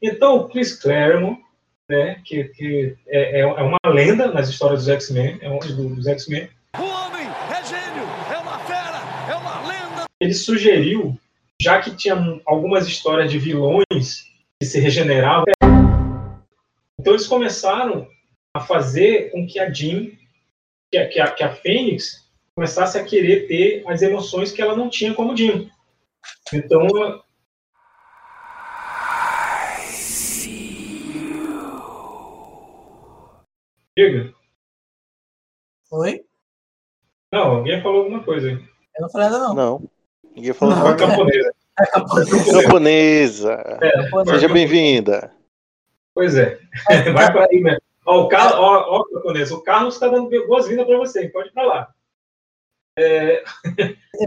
Então, 0.00 0.36
o 0.36 0.48
Chris 0.48 0.74
Claremont, 0.74 1.40
né, 1.88 2.20
que, 2.24 2.44
que 2.44 2.96
é, 3.06 3.40
é, 3.40 3.40
é 3.40 3.62
uma 3.62 3.78
lenda 3.86 4.32
nas 4.32 4.48
histórias 4.48 4.80
dos 4.80 4.88
X-Men, 4.88 5.38
é 5.40 5.50
um 5.50 5.58
dos 5.58 6.06
X-Men. 6.06 6.48
O 6.78 6.82
homem 6.82 7.26
é 7.26 7.64
gênio, 7.64 8.04
é 8.32 8.38
uma 8.38 8.58
fera, 8.60 9.00
é 9.30 9.34
uma 9.34 9.60
lenda. 9.66 10.04
Ele 10.20 10.34
sugeriu, 10.34 11.18
já 11.60 11.80
que 11.80 11.94
tinha 11.94 12.16
algumas 12.46 12.86
histórias 12.86 13.30
de 13.30 13.38
vilões 13.38 14.24
que 14.60 14.66
se 14.66 14.80
regeneravam, 14.80 15.44
então 16.98 17.14
eles 17.14 17.26
começaram 17.26 18.08
a 18.54 18.60
fazer 18.60 19.30
com 19.30 19.46
que 19.46 19.58
a 19.58 19.72
Jean, 19.72 20.06
que 20.90 20.98
a, 20.98 21.08
que 21.08 21.20
a, 21.20 21.30
que 21.30 21.42
a 21.42 21.54
Fênix, 21.54 22.22
começasse 22.54 22.98
a 22.98 23.04
querer 23.04 23.48
ter 23.48 23.82
as 23.88 24.02
emoções 24.02 24.52
que 24.52 24.62
ela 24.62 24.76
não 24.76 24.88
tinha 24.88 25.14
como 25.14 25.36
Jean. 25.36 25.68
Então, 26.52 26.86
Diga. 33.96 34.34
Oi? 35.90 36.24
Não, 37.30 37.56
alguém 37.56 37.82
falou 37.82 38.04
alguma 38.04 38.24
coisa 38.24 38.48
aí. 38.48 38.54
Eu 38.54 39.02
não 39.02 39.10
falei 39.10 39.28
nada, 39.28 39.44
não. 39.44 39.54
Não. 39.54 39.90
Ninguém 40.34 40.52
falou 40.54 40.74
não, 40.74 40.84
nada. 40.84 41.04
É 41.04 41.06
camponesa. 41.06 41.54
É 41.78 41.86
camponesa. 41.86 42.62
camponesa. 42.62 43.52
É, 43.82 44.24
Seja 44.30 44.48
bem-vinda. 44.48 45.32
Pois 46.14 46.36
é. 46.36 46.58
Vai 47.12 47.32
para 47.32 47.46
aí, 47.50 47.60
né? 47.60 47.76
Ó, 48.06 48.22
o 48.22 48.28
Carlos, 48.28 48.54
ó, 48.58 48.98
ó, 48.98 49.04
camponesa, 49.04 49.54
o 49.54 49.62
Carlos 49.62 49.94
está 49.94 50.08
dando 50.08 50.28
boas-vindas 50.46 50.86
para 50.86 50.98
você, 50.98 51.28
pode 51.28 51.48
ir 51.48 51.52
para 51.52 51.66
lá. 51.66 51.94
É... 52.98 53.44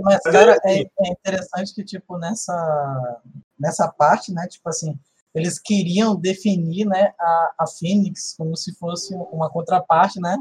Mas, 0.01 0.21
cara, 0.23 0.57
é, 0.63 0.81
é 0.81 1.07
interessante 1.09 1.73
que, 1.73 1.83
tipo, 1.83 2.17
nessa, 2.17 3.21
nessa 3.59 3.87
parte, 3.91 4.31
né, 4.31 4.47
tipo 4.47 4.67
assim, 4.69 4.97
eles 5.35 5.59
queriam 5.59 6.15
definir 6.15 6.85
né, 6.85 7.13
a, 7.19 7.55
a 7.59 7.67
Phoenix 7.67 8.33
como 8.37 8.55
se 8.55 8.73
fosse 8.75 9.13
uma 9.13 9.49
contraparte 9.49 10.19
né, 10.19 10.37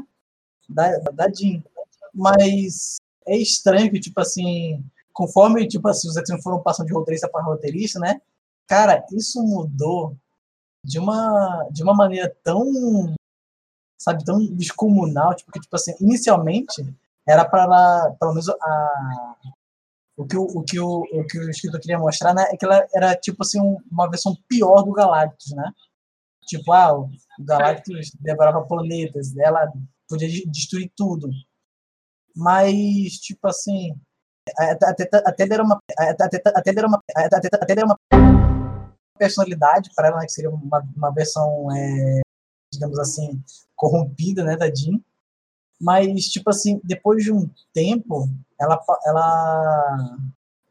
da, 0.69 0.97
da 1.11 1.31
Jean. 1.31 1.61
Mas 2.13 2.95
é 3.27 3.37
estranho 3.37 3.91
que, 3.91 3.99
tipo 3.99 4.19
assim, 4.21 4.83
conforme 5.11 5.67
tipo 5.67 5.87
assim, 5.89 6.07
os 6.07 6.15
X-Men 6.15 6.41
foram 6.41 6.63
passando 6.63 6.87
de 6.87 6.93
roteirista 6.93 7.27
para 7.29 7.43
roteirista, 7.43 7.99
né? 7.99 8.21
Cara, 8.67 9.05
isso 9.11 9.43
mudou 9.43 10.15
de 10.83 10.97
uma, 10.97 11.67
de 11.71 11.83
uma 11.83 11.93
maneira 11.93 12.33
tão, 12.41 12.63
sabe, 13.97 14.23
tão 14.23 14.45
descomunal, 14.55 15.35
tipo, 15.35 15.51
que, 15.51 15.59
tipo 15.59 15.75
assim, 15.75 15.93
inicialmente 15.99 16.85
era 17.27 17.43
para 17.43 18.11
pelo 18.19 18.31
menos 18.31 18.47
a, 18.49 19.34
o 20.17 20.25
que 20.25 20.37
o, 20.37 20.43
o, 20.43 20.63
que 20.63 20.79
o, 20.79 21.01
o 21.11 21.27
que 21.27 21.37
o 21.37 21.49
escritor 21.49 21.79
queria 21.79 21.99
mostrar, 21.99 22.33
né, 22.33 22.43
é 22.51 22.57
que 22.57 22.65
ela 22.65 22.85
era 22.93 23.15
tipo 23.15 23.43
assim 23.43 23.59
uma 23.91 24.09
versão 24.09 24.35
pior 24.47 24.83
do 24.83 24.93
Galactus, 24.93 25.53
né? 25.53 25.71
Tipo, 26.47 26.71
ah, 26.73 26.99
o 26.99 27.09
Galactus 27.39 28.11
devorava 28.19 28.65
planetas, 28.65 29.35
ela 29.37 29.71
podia 30.07 30.29
destruir 30.47 30.91
tudo. 30.95 31.29
Mas, 32.35 33.13
tipo 33.13 33.47
assim, 33.47 33.95
até, 34.57 35.09
até, 35.25 35.43
era 35.51 35.63
uma 35.63 35.79
até, 35.97 36.33
até 36.37 36.71
era 36.71 36.87
até, 37.33 37.49
até 37.53 37.71
era 37.71 37.85
uma 37.85 37.97
personalidade 39.17 39.89
para 39.95 40.09
ela, 40.09 40.19
né, 40.19 40.25
que 40.25 40.31
seria 40.31 40.49
uma, 40.49 40.83
uma 40.95 41.11
versão, 41.11 41.67
é, 41.75 42.21
digamos 42.71 42.99
assim, 42.99 43.41
corrompida, 43.75 44.43
né, 44.43 44.55
da 44.55 44.67
Jean. 44.73 44.99
Mas, 45.79 46.25
tipo 46.25 46.49
assim, 46.49 46.79
depois 46.83 47.23
de 47.23 47.31
um 47.31 47.49
tempo, 47.73 48.29
ela, 48.59 48.81
ela, 49.05 50.17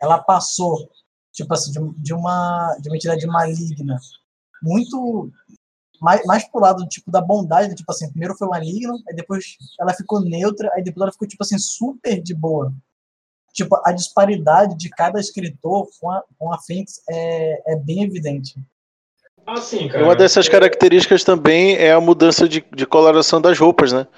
ela 0.00 0.18
passou, 0.18 0.88
tipo 1.32 1.52
assim, 1.52 1.72
de, 1.72 2.02
de, 2.02 2.14
uma, 2.14 2.76
de 2.80 2.88
uma 2.88 2.96
entidade 2.96 3.26
maligna 3.26 3.98
muito 4.62 5.30
mais, 6.00 6.24
mais 6.24 6.44
pro 6.44 6.60
lado 6.60 6.86
tipo 6.88 7.10
da 7.10 7.20
bondade, 7.20 7.74
tipo 7.74 7.90
assim, 7.90 8.10
primeiro 8.10 8.36
foi 8.36 8.48
maligno, 8.48 8.98
aí 9.08 9.14
depois 9.14 9.56
ela 9.80 9.92
ficou 9.94 10.20
neutra, 10.20 10.70
aí 10.74 10.82
depois 10.82 11.02
ela 11.02 11.12
ficou 11.12 11.28
tipo 11.28 11.42
assim 11.42 11.58
super 11.58 12.20
de 12.20 12.34
boa. 12.34 12.72
Tipo, 13.52 13.80
a 13.84 13.92
disparidade 13.92 14.76
de 14.76 14.90
cada 14.90 15.20
escritor 15.20 15.88
com 16.00 16.10
a, 16.10 16.24
com 16.36 16.52
a 16.52 16.58
Fênix 16.58 17.00
é, 17.08 17.72
é 17.72 17.76
bem 17.76 18.02
evidente. 18.02 18.56
Ah, 19.46 19.56
sim, 19.58 19.88
cara. 19.88 20.02
Uma 20.02 20.16
dessas 20.16 20.48
características 20.48 21.22
também 21.22 21.76
é 21.76 21.92
a 21.92 22.00
mudança 22.00 22.48
de, 22.48 22.64
de 22.74 22.84
coloração 22.84 23.40
das 23.40 23.56
roupas, 23.56 23.92
né? 23.92 24.08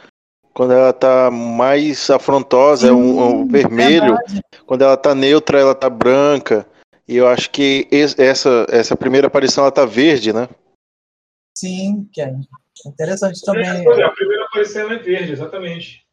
Quando 0.57 0.73
ela 0.73 0.91
tá 0.91 1.31
mais 1.31 2.09
afrontosa, 2.09 2.87
Sim, 2.87 2.93
é 2.95 2.97
um, 2.97 3.41
um 3.43 3.47
vermelho. 3.47 4.17
Verdade. 4.17 4.43
Quando 4.65 4.81
ela 4.81 4.97
tá 4.97 5.15
neutra, 5.15 5.61
ela 5.61 5.75
tá 5.75 5.91
branca. 5.91 6.67
E 7.07 7.15
eu 7.15 7.29
acho 7.29 7.51
que 7.51 7.87
essa, 7.91 8.65
essa 8.71 8.97
primeira 8.97 9.27
aparição 9.27 9.65
ela 9.65 9.71
tá 9.71 9.85
verde, 9.85 10.33
né? 10.33 10.49
Sim, 11.55 12.09
que 12.11 12.23
é 12.23 12.35
interessante 12.87 13.43
também. 13.45 13.69
A 13.69 14.11
primeira 14.13 14.45
aparição 14.47 14.91
é 14.91 14.97
verde, 14.97 15.33
exatamente. 15.33 16.07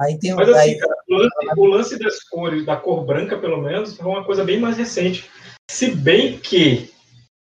Aí 0.00 0.18
tem 0.18 0.34
Mas 0.34 0.48
assim, 0.48 0.58
aí... 0.58 0.78
cara, 0.78 0.96
o, 1.08 1.14
lance, 1.14 1.34
o 1.56 1.64
lance 1.66 1.98
das 2.00 2.24
cores, 2.24 2.66
da 2.66 2.76
cor 2.76 3.06
branca, 3.06 3.38
pelo 3.38 3.62
menos, 3.62 3.96
foi 3.96 4.06
uma 4.06 4.24
coisa 4.24 4.42
bem 4.42 4.58
mais 4.58 4.76
recente. 4.76 5.30
Se 5.70 5.94
bem 5.94 6.36
que 6.36 6.92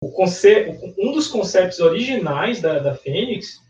o 0.03 0.11
conce... 0.11 0.67
um 0.99 1.13
dos 1.13 1.29
conceitos 1.29 1.79
originais 1.79 2.59
da, 2.59 2.77
da 2.77 2.93
Fênix 2.93 3.63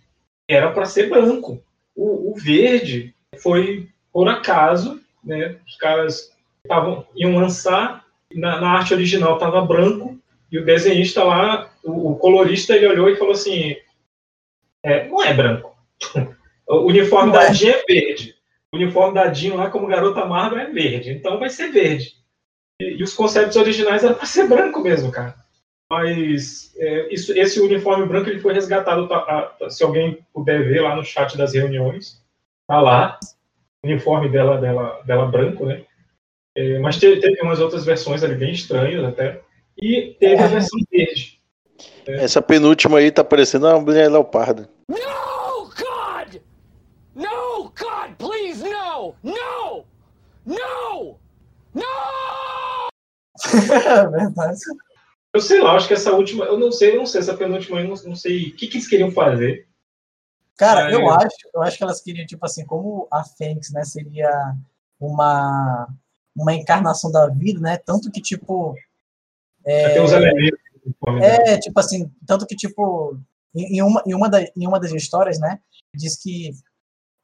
era 0.50 0.72
para 0.72 0.86
ser 0.86 1.12
branco. 1.12 1.64
O, 1.96 2.32
o 2.32 2.36
verde 2.36 3.14
foi 3.42 3.88
por 4.12 4.28
acaso, 4.28 5.02
né? 5.24 5.58
Os 5.66 5.76
caras 5.78 6.32
tavam, 6.68 7.06
iam 7.16 7.36
lançar 7.36 8.06
na, 8.34 8.60
na 8.60 8.70
arte 8.72 8.94
original 8.94 9.36
estava 9.36 9.62
branco, 9.62 10.20
e 10.52 10.58
o 10.58 10.66
desenhista 10.66 11.24
lá, 11.24 11.70
o, 11.84 12.12
o, 12.12 12.16
colorista, 12.16 12.76
ele 12.76 12.88
olhou 12.88 13.10
e 13.10 13.16
falou 13.16 13.34
assim: 13.34 13.76
é, 14.84 15.08
não 15.08 15.24
é 15.24 15.34
branco. 15.34 15.76
o 16.68 16.88
uniforme 16.88 17.32
não 17.32 17.40
da 17.40 17.46
é. 17.46 17.54
Jean 17.54 17.72
é 17.72 17.84
verde. 17.88 18.36
O 18.72 18.78
uniforme 18.78 19.16
da 19.16 19.34
Jean 19.34 19.56
lá, 19.56 19.70
como 19.70 19.88
garota 19.88 20.26
Marvel, 20.26 20.60
é 20.60 20.70
verde. 20.70 21.12
Então 21.12 21.40
vai 21.40 21.50
ser 21.50 21.72
verde. 21.72 22.14
E, 22.82 22.98
e 22.98 23.04
os 23.04 23.14
conceitos 23.14 23.56
originais 23.56 24.04
eram 24.04 24.16
para 24.16 24.26
ser 24.26 24.48
branco 24.48 24.82
mesmo, 24.82 25.12
cara. 25.12 25.36
Mas 25.90 26.74
é, 26.78 27.14
isso, 27.14 27.32
esse 27.38 27.60
uniforme 27.60 28.06
branco 28.06 28.30
ele 28.30 28.40
foi 28.40 28.54
resgatado. 28.54 29.08
Tá, 29.08 29.18
a, 29.62 29.70
se 29.70 29.84
alguém 29.84 30.26
puder 30.34 30.68
ver 30.68 30.82
lá 30.82 30.96
no 30.96 31.04
chat 31.04 31.38
das 31.38 31.54
reuniões, 31.54 32.24
tá 32.68 32.82
lá. 32.82 33.20
O 33.84 33.88
uniforme 33.88 34.30
dela, 34.30 34.58
dela, 34.60 35.02
dela 35.06 35.28
branco, 35.28 35.66
né? 35.66 35.86
É, 36.58 36.80
mas 36.80 36.98
teve, 36.98 37.20
teve 37.20 37.42
umas 37.42 37.60
outras 37.60 37.86
versões 37.86 38.24
ali 38.24 38.36
bem 38.36 38.52
estranhas 38.52 39.04
até. 39.04 39.42
E 39.78 40.16
teve 40.20 40.42
a 40.42 40.48
versão 40.48 40.80
verde. 40.92 41.40
É. 42.08 42.24
Essa 42.24 42.42
penúltima 42.42 42.98
aí 43.00 43.12
tá 43.12 43.24
parecendo 43.24 43.68
uma 43.68 43.80
mulher 43.80 44.10
leopardo. 44.10 44.68
No, 44.88 45.66
God! 45.66 46.42
No, 47.14 47.64
God, 47.64 48.16
please, 48.18 48.64
no! 48.64 49.16
No! 49.22 49.86
No! 50.46 51.20
No! 51.74 51.84
é 53.54 54.08
verdade. 54.08 54.60
Eu 55.36 55.42
sei 55.42 55.62
lá, 55.62 55.76
acho 55.76 55.90
que 55.90 55.94
essa 55.94 56.14
última, 56.14 56.46
eu 56.46 56.58
não 56.58 56.72
sei, 56.72 56.94
eu 56.94 57.00
não 57.00 57.06
sei, 57.06 57.20
essa 57.20 57.36
penúltima 57.36 57.82
eu 57.82 57.90
não, 57.90 57.96
não 58.06 58.16
sei 58.16 58.48
o 58.48 58.56
que, 58.56 58.70
que 58.70 58.78
eles 58.78 58.88
queriam 58.88 59.12
fazer. 59.12 59.68
Cara, 60.56 60.90
eu 60.90 61.10
acho, 61.10 61.36
eu 61.54 61.62
acho 61.62 61.78
que 61.78 61.84
elas 61.84 62.00
queriam, 62.00 62.26
tipo 62.26 62.46
assim, 62.46 62.66
como 62.66 63.06
a 63.12 63.22
Fênix, 63.26 63.70
né, 63.74 63.84
seria 63.84 64.32
uma, 64.98 65.90
uma 66.34 66.54
encarnação 66.54 67.12
da 67.12 67.28
vida, 67.28 67.60
né? 67.60 67.76
Tanto 67.76 68.10
que, 68.10 68.22
tipo. 68.22 68.78
É, 69.66 69.90
tem 69.90 70.04
uns 70.04 70.14
elementos. 70.14 70.58
É, 71.22 71.58
tipo 71.60 71.78
assim, 71.82 72.10
tanto 72.26 72.48
que, 72.48 72.56
tipo, 72.56 73.20
em, 73.54 73.82
uma, 73.82 74.02
em, 74.08 74.16
uma 74.16 74.30
da, 74.30 74.42
em 74.42 74.66
uma 74.66 74.80
das 74.80 74.94
histórias, 74.94 75.38
né, 75.38 75.60
diz 75.94 76.16
que 76.16 76.52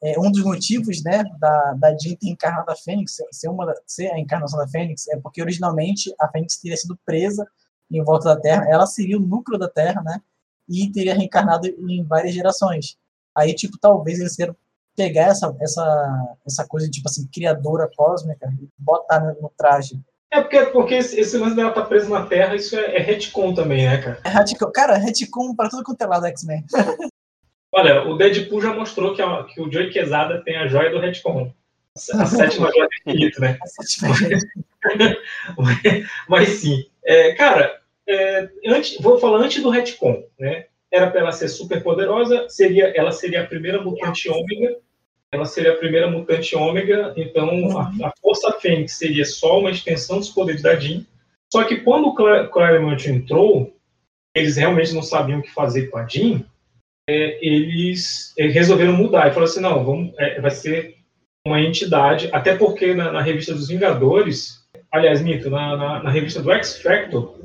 é, 0.04 0.20
um 0.20 0.30
dos 0.30 0.44
motivos, 0.44 1.02
né, 1.02 1.24
da, 1.40 1.74
da 1.76 1.98
Jean 1.98 2.16
ter 2.16 2.28
encarnado 2.28 2.70
a 2.70 2.76
Fênix, 2.76 3.16
ser, 3.32 3.48
uma, 3.48 3.74
ser 3.88 4.12
a 4.12 4.20
encarnação 4.20 4.60
da 4.60 4.68
Fênix, 4.68 5.08
é 5.08 5.18
porque 5.18 5.42
originalmente 5.42 6.14
a 6.20 6.28
Fênix 6.28 6.58
teria 6.58 6.76
sido 6.76 7.00
presa 7.06 7.48
em 7.92 8.04
volta 8.04 8.34
da 8.34 8.40
Terra, 8.40 8.66
ela 8.70 8.86
seria 8.86 9.18
o 9.18 9.22
núcleo 9.22 9.60
da 9.60 9.70
Terra, 9.70 10.02
né? 10.02 10.22
E 10.70 10.92
teria 10.92 11.14
reencarnado 11.14 11.68
em 11.68 12.04
várias 12.04 12.34
gerações. 12.34 12.98
Aí, 13.36 13.54
tipo, 13.54 13.78
talvez 13.80 14.20
eles 14.20 14.36
queiram 14.36 14.56
pegar 14.96 15.28
essa, 15.28 15.56
essa, 15.62 16.38
essa 16.46 16.68
coisa, 16.68 16.90
tipo 16.90 17.08
assim, 17.08 17.28
criadora 17.34 17.90
cósmica 17.96 18.52
e 18.62 18.68
botar 18.78 19.20
no, 19.20 19.42
no 19.42 19.52
traje. 19.58 20.00
É 20.32 20.40
porque, 20.40 20.66
porque 20.68 20.94
esse, 20.96 21.20
esse 21.20 21.38
lance 21.38 21.56
dela 21.56 21.72
tá 21.72 21.84
preso 21.84 22.10
na 22.10 22.26
Terra, 22.26 22.56
isso 22.56 22.78
é, 22.78 22.96
é 22.96 23.00
retcon 23.00 23.54
também, 23.54 23.86
né, 23.86 23.98
cara? 23.98 24.20
É 24.24 24.30
retcon, 24.30 24.72
cara, 24.72 24.98
retcon 24.98 25.56
pra 25.56 25.70
tudo 25.70 25.84
quanto 25.84 26.02
é 26.02 26.06
lado 26.06 26.26
X-Men. 26.28 26.64
Olha, 27.74 28.04
o 28.04 28.18
Deadpool 28.18 28.62
já 28.62 28.74
mostrou 28.74 29.16
que, 29.16 29.22
a, 29.22 29.46
que 29.46 29.62
o 29.62 29.72
Joey 29.72 29.92
Quesada 29.92 30.44
tem 30.44 30.58
a 30.58 30.68
joia 30.68 30.92
do 30.92 31.00
retcon. 31.00 31.54
A 32.14 32.26
sétima 32.26 32.70
joia 32.70 32.88
do 32.88 33.12
infinito, 33.12 33.40
né? 33.40 33.58
A 33.64 33.68
sétima 33.68 34.14
joia. 34.14 34.38
mas, 35.58 35.80
mas 36.28 36.50
sim. 36.50 36.86
É, 37.04 37.34
cara, 37.34 37.81
é, 38.08 38.50
antes, 38.68 38.98
vou 39.00 39.20
falar 39.20 39.40
antes 39.40 39.62
do 39.62 39.70
retcon, 39.70 40.24
né? 40.40 40.66
Era 40.92 41.10
para 41.10 41.22
ela 41.22 41.32
ser 41.32 41.48
super 41.48 41.82
poderosa, 41.82 42.48
seria, 42.50 42.88
ela 42.96 43.12
seria 43.12 43.44
a 43.44 43.48
primeira 43.48 43.82
mutante 43.82 44.30
ômega, 44.30 44.78
ela 45.32 45.46
seria 45.46 45.72
a 45.72 45.78
primeira 45.78 46.10
mutante 46.10 46.56
ômega, 46.56 47.14
então 47.16 47.78
a, 47.80 48.08
a 48.08 48.14
Força 48.22 48.52
Fênix 48.60 48.98
seria 48.98 49.24
só 49.24 49.60
uma 49.60 49.72
extensão 49.72 50.18
dos 50.18 50.30
poderes 50.30 50.62
da 50.62 50.76
Jean. 50.76 51.06
Só 51.52 51.64
que 51.64 51.78
quando 51.78 52.08
o 52.08 52.50
Claremont 52.50 53.10
entrou, 53.10 53.74
eles 54.36 54.58
realmente 54.58 54.94
não 54.94 55.02
sabiam 55.02 55.40
o 55.40 55.42
que 55.42 55.54
fazer 55.54 55.88
com 55.88 55.98
a 55.98 56.08
Jean, 56.08 56.44
é, 57.10 57.46
eles, 57.46 58.34
eles, 58.38 58.54
resolveram 58.54 58.94
mudar 58.94 59.28
e 59.28 59.32
falaram 59.32 59.44
assim, 59.44 59.62
não, 59.62 59.84
vamos, 59.84 60.14
é, 60.18 60.40
vai 60.40 60.52
ser 60.52 60.98
uma 61.46 61.60
entidade, 61.60 62.30
até 62.32 62.56
porque 62.56 62.94
na, 62.94 63.12
na 63.12 63.22
revista 63.22 63.54
dos 63.54 63.68
Vingadores, 63.68 64.66
aliás, 64.92 65.22
Mito, 65.22 65.50
na, 65.50 65.76
na, 65.76 66.04
na 66.04 66.10
revista 66.12 66.42
do 66.42 66.52
X 66.52 66.82
Factor, 66.82 67.36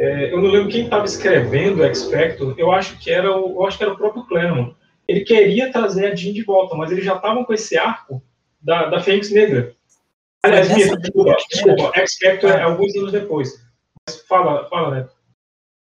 é, 0.00 0.32
eu 0.32 0.40
não 0.40 0.48
lembro 0.48 0.70
quem 0.70 0.84
estava 0.84 1.04
escrevendo 1.04 1.84
X 1.84 2.10
Factor, 2.10 2.54
eu 2.56 2.72
acho 2.72 2.98
que 2.98 3.10
era 3.10 3.30
o, 3.30 3.60
eu 3.60 3.66
acho 3.66 3.76
que 3.76 3.84
era 3.84 3.92
o 3.92 3.98
próprio 3.98 4.24
Claremont. 4.24 4.74
Ele 5.06 5.20
queria 5.20 5.70
trazer 5.70 6.06
a 6.06 6.14
Jean 6.14 6.32
de 6.32 6.42
volta, 6.42 6.74
mas 6.74 6.90
eles 6.90 7.04
já 7.04 7.16
estavam 7.16 7.44
com 7.44 7.52
esse 7.52 7.76
arco 7.76 8.22
da, 8.62 8.86
da 8.86 9.00
Fênix 9.00 9.30
Negra. 9.30 9.74
Aliás, 10.42 10.74
Mito, 10.74 10.96
desculpa, 10.96 11.36
desculpa, 11.50 11.92
X 11.98 12.16
Factor 12.16 12.50
é 12.50 12.62
alguns 12.62 12.96
anos 12.96 13.12
depois. 13.12 13.62
Mas 14.08 14.22
fala, 14.22 14.66
fala, 14.70 14.94
Neto. 14.96 15.12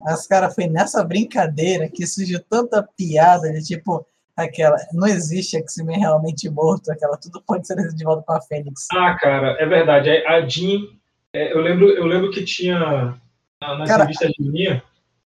Mas, 0.01 0.25
cara, 0.25 0.49
foi 0.49 0.65
nessa 0.65 1.03
brincadeira 1.03 1.87
que 1.87 2.07
surgiu 2.07 2.39
tanta 2.49 2.81
piada 2.97 3.51
de 3.53 3.63
tipo, 3.63 4.03
aquela, 4.35 4.77
não 4.91 5.07
existe 5.07 5.55
X-Men 5.57 5.99
realmente 5.99 6.49
morto, 6.49 6.91
aquela, 6.91 7.15
tudo 7.15 7.43
pode 7.45 7.67
ser 7.67 7.75
de 7.93 8.03
volta 8.03 8.23
com 8.25 8.33
a 8.33 8.41
Fênix. 8.41 8.87
Ah, 8.91 9.15
cara, 9.19 9.55
é 9.59 9.65
verdade. 9.67 10.09
A 10.25 10.41
Jean, 10.47 10.81
é, 11.31 11.53
eu, 11.53 11.61
lembro, 11.61 11.89
eu 11.89 12.07
lembro 12.07 12.31
que 12.31 12.43
tinha 12.43 13.19
na, 13.61 13.77
na 13.77 13.85
Cara, 13.85 14.03
revista 14.03 14.27
de 14.27 14.35
linha, 14.39 14.83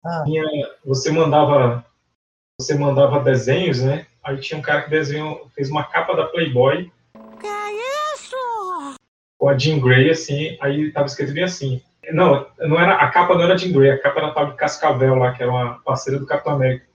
ah. 0.04 0.24
tinha, 0.26 0.44
você 0.86 1.12
mandava 1.12 1.86
você 2.60 2.76
mandava 2.76 3.20
desenhos, 3.20 3.82
né? 3.82 4.06
Aí 4.24 4.38
tinha 4.38 4.60
um 4.60 4.62
cara 4.62 4.84
que 4.84 4.90
desenhou, 4.90 5.50
fez 5.56 5.70
uma 5.70 5.84
capa 5.84 6.16
da 6.16 6.28
Playboy. 6.28 6.90
Que 7.40 7.48
é 7.48 8.14
isso? 8.14 8.36
Com 9.38 9.50
a 9.50 9.58
Jean 9.58 9.80
Grey, 9.80 10.10
assim, 10.10 10.58
aí 10.62 10.92
tava 10.92 11.08
escrito 11.08 11.34
bem 11.34 11.44
assim. 11.44 11.82
Não, 12.12 12.48
não 12.60 12.80
era, 12.80 12.96
a 12.96 13.10
capa 13.10 13.34
não 13.34 13.44
era 13.44 13.58
Jean 13.58 13.74
Grey, 13.74 13.92
a 13.92 14.00
capa 14.00 14.20
era 14.20 14.32
tal 14.32 14.52
de 14.52 14.56
Cascavel 14.56 15.16
lá, 15.16 15.34
que 15.34 15.42
era 15.42 15.52
uma 15.52 15.80
parceira 15.80 16.20
do 16.20 16.28
Capitão 16.28 16.54
América. 16.54 16.86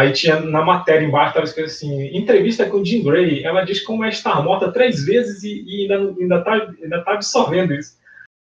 Aí 0.00 0.12
tinha 0.12 0.40
na 0.40 0.64
matéria 0.64 1.04
embaixo, 1.04 1.34
tava 1.34 1.44
escrito 1.44 1.66
assim, 1.66 2.16
entrevista 2.16 2.68
com 2.68 2.84
Jean 2.84 3.04
Grey, 3.04 3.44
ela 3.44 3.64
diz 3.64 3.80
como 3.80 4.04
é 4.04 4.08
estar 4.08 4.42
morta 4.42 4.72
três 4.72 5.04
vezes 5.04 5.42
e, 5.42 5.62
e 5.64 5.82
ainda, 5.82 6.20
ainda, 6.20 6.42
tá, 6.42 6.52
ainda 6.54 7.04
tá 7.04 7.12
absorvendo 7.12 7.74
isso. 7.74 7.98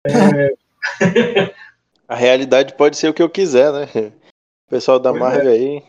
É... 0.05 0.53
A 2.07 2.15
realidade 2.15 2.73
pode 2.73 2.97
ser 2.97 3.09
o 3.09 3.13
que 3.13 3.21
eu 3.21 3.29
quiser, 3.29 3.71
né? 3.71 4.11
O 4.67 4.69
pessoal 4.69 4.99
da 4.99 5.11
pois 5.11 5.21
Marvel 5.21 5.49
é. 5.49 5.53
aí. 5.53 5.83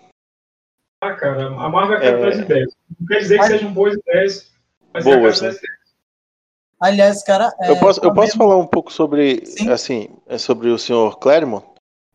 Ah, 1.01 1.15
cara, 1.15 1.47
a 1.47 1.69
Marvel 1.69 1.99
é 1.99 2.13
capaz 2.13 2.37
de 2.37 2.43
ideias. 2.43 2.75
Não 2.99 3.07
quer 3.07 3.19
dizer 3.19 3.39
que 3.39 3.47
sejam 3.47 3.73
boas 3.73 3.95
ideias, 3.95 4.53
mas 4.93 5.07
é 5.07 5.17
boas, 5.17 5.43
é 5.43 5.51
né? 5.51 5.59
Aliás, 6.81 7.23
cara. 7.23 7.53
É, 7.61 7.71
eu 7.71 7.77
posso, 7.77 8.01
eu 8.05 8.13
posso 8.13 8.37
falar 8.37 8.57
um 8.57 8.67
pouco 8.67 8.93
sobre, 8.93 9.45
Sim. 9.47 9.71
assim, 9.71 10.09
é 10.27 10.39
sobre 10.39 10.69
o 10.69 10.79
senhor 10.79 11.19
Claremont? 11.19 11.67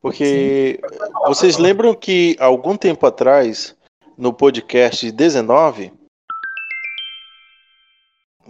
Porque 0.01 0.79
Sim. 0.81 1.11
vocês 1.27 1.57
lembram 1.57 1.93
que 1.93 2.35
algum 2.39 2.75
tempo 2.75 3.05
atrás, 3.05 3.75
no 4.17 4.33
podcast 4.33 5.09
19. 5.11 5.93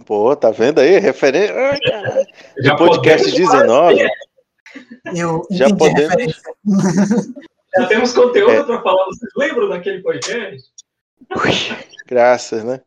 Pô, 0.04 0.34
tá 0.34 0.50
vendo 0.50 0.80
aí? 0.80 0.98
Referência. 0.98 1.54
No 2.58 2.76
podcast 2.76 3.30
19. 3.30 4.08
Eu 5.14 5.46
Já 5.50 5.74
podemos... 5.74 6.42
Já 7.76 7.86
temos 7.86 8.12
conteúdo 8.12 8.52
é. 8.52 8.62
para 8.62 8.82
falar. 8.82 9.04
Vocês 9.06 9.32
lembram 9.36 9.68
daquele 9.68 10.00
podcast? 10.00 10.70
Graças, 12.06 12.62
né? 12.62 12.80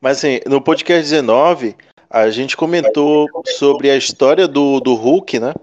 Mas 0.00 0.18
assim, 0.18 0.40
no 0.46 0.60
podcast 0.60 1.02
19, 1.02 1.74
a 2.10 2.28
gente 2.30 2.56
comentou 2.56 3.26
sobre 3.58 3.90
a 3.90 3.96
história 3.96 4.46
do, 4.46 4.80
do 4.80 4.94
Hulk, 4.94 5.40
né? 5.40 5.54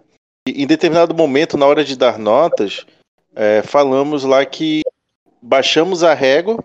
E, 0.48 0.64
em 0.64 0.68
determinado 0.68 1.14
momento, 1.14 1.58
na 1.58 1.66
hora 1.66 1.84
de 1.84 1.96
dar 1.96 2.18
notas, 2.18 2.86
é, 3.36 3.62
falamos 3.62 4.24
lá 4.24 4.44
que 4.46 4.82
baixamos 5.42 6.04
a 6.04 6.14
régua, 6.14 6.64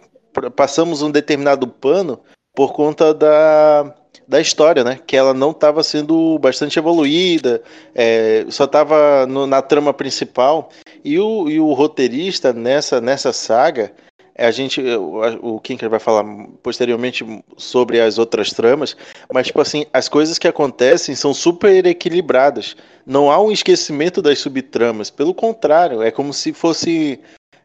passamos 0.55 1.03
um 1.03 1.11
determinado 1.11 1.67
pano 1.67 2.21
por 2.55 2.73
conta 2.73 3.13
da, 3.13 3.95
da 4.27 4.41
história, 4.41 4.83
né? 4.83 4.99
Que 5.07 5.17
ela 5.17 5.33
não 5.33 5.51
estava 5.51 5.83
sendo 5.83 6.39
bastante 6.39 6.79
evoluída, 6.79 7.63
é, 7.95 8.45
só 8.49 8.65
estava 8.65 9.27
na 9.27 9.63
trama 9.63 9.95
principal. 9.95 10.71
E 11.05 11.19
o, 11.19 11.49
e 11.49 11.61
o 11.61 11.73
roteirista 11.73 12.53
nessa, 12.53 13.01
nessa 13.01 13.33
saga, 13.33 13.93
a 14.37 14.51
gente, 14.51 14.81
o, 14.81 15.55
o 15.55 15.61
Kinker 15.61 15.89
vai 15.89 16.01
falar 16.01 16.25
posteriormente 16.63 17.25
sobre 17.57 18.01
as 18.01 18.19
outras 18.19 18.51
tramas, 18.51 18.97
mas 19.33 19.47
tipo 19.47 19.61
assim, 19.61 19.87
as 19.93 20.09
coisas 20.09 20.39
que 20.39 20.49
acontecem 20.49 21.15
são 21.15 21.33
super 21.33 21.87
equilibradas. 21.87 22.77
Não 23.07 23.31
há 23.31 23.41
um 23.41 23.53
esquecimento 23.53 24.21
das 24.21 24.41
subtramas, 24.41 25.11
pelo 25.11 25.33
contrário, 25.33 26.03
é 26.03 26.11
como 26.11 26.33
se 26.33 26.53
fosse 26.53 27.21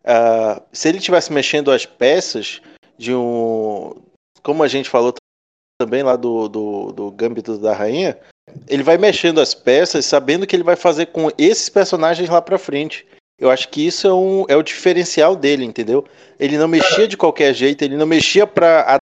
uh, 0.05 0.61
se 0.71 0.87
ele 0.87 0.99
tivesse 0.99 1.33
mexendo 1.33 1.71
as 1.71 1.85
peças 1.85 2.61
de 2.97 3.13
um, 3.13 3.95
como 4.43 4.63
a 4.63 4.67
gente 4.67 4.89
falou 4.89 5.13
também 5.81 6.03
lá 6.03 6.15
do, 6.15 6.47
do, 6.47 6.91
do 6.91 7.11
Gambito 7.11 7.57
da 7.57 7.73
Rainha, 7.73 8.15
ele 8.67 8.83
vai 8.83 8.99
mexendo 8.99 9.41
as 9.41 9.55
peças 9.55 10.05
sabendo 10.05 10.45
que 10.45 10.55
ele 10.55 10.63
vai 10.63 10.75
fazer 10.75 11.07
com 11.07 11.31
esses 11.39 11.69
personagens 11.69 12.29
lá 12.29 12.39
pra 12.39 12.59
frente. 12.59 13.07
Eu 13.39 13.49
acho 13.49 13.67
que 13.69 13.87
isso 13.87 14.07
é, 14.07 14.13
um, 14.13 14.45
é 14.47 14.55
o 14.55 14.61
diferencial 14.61 15.35
dele, 15.35 15.65
entendeu? 15.65 16.05
Ele 16.39 16.59
não 16.59 16.67
mexia 16.67 17.07
de 17.07 17.17
qualquer 17.17 17.51
jeito, 17.55 17.83
ele 17.83 17.97
não 17.97 18.05
mexia 18.05 18.45
para 18.45 18.99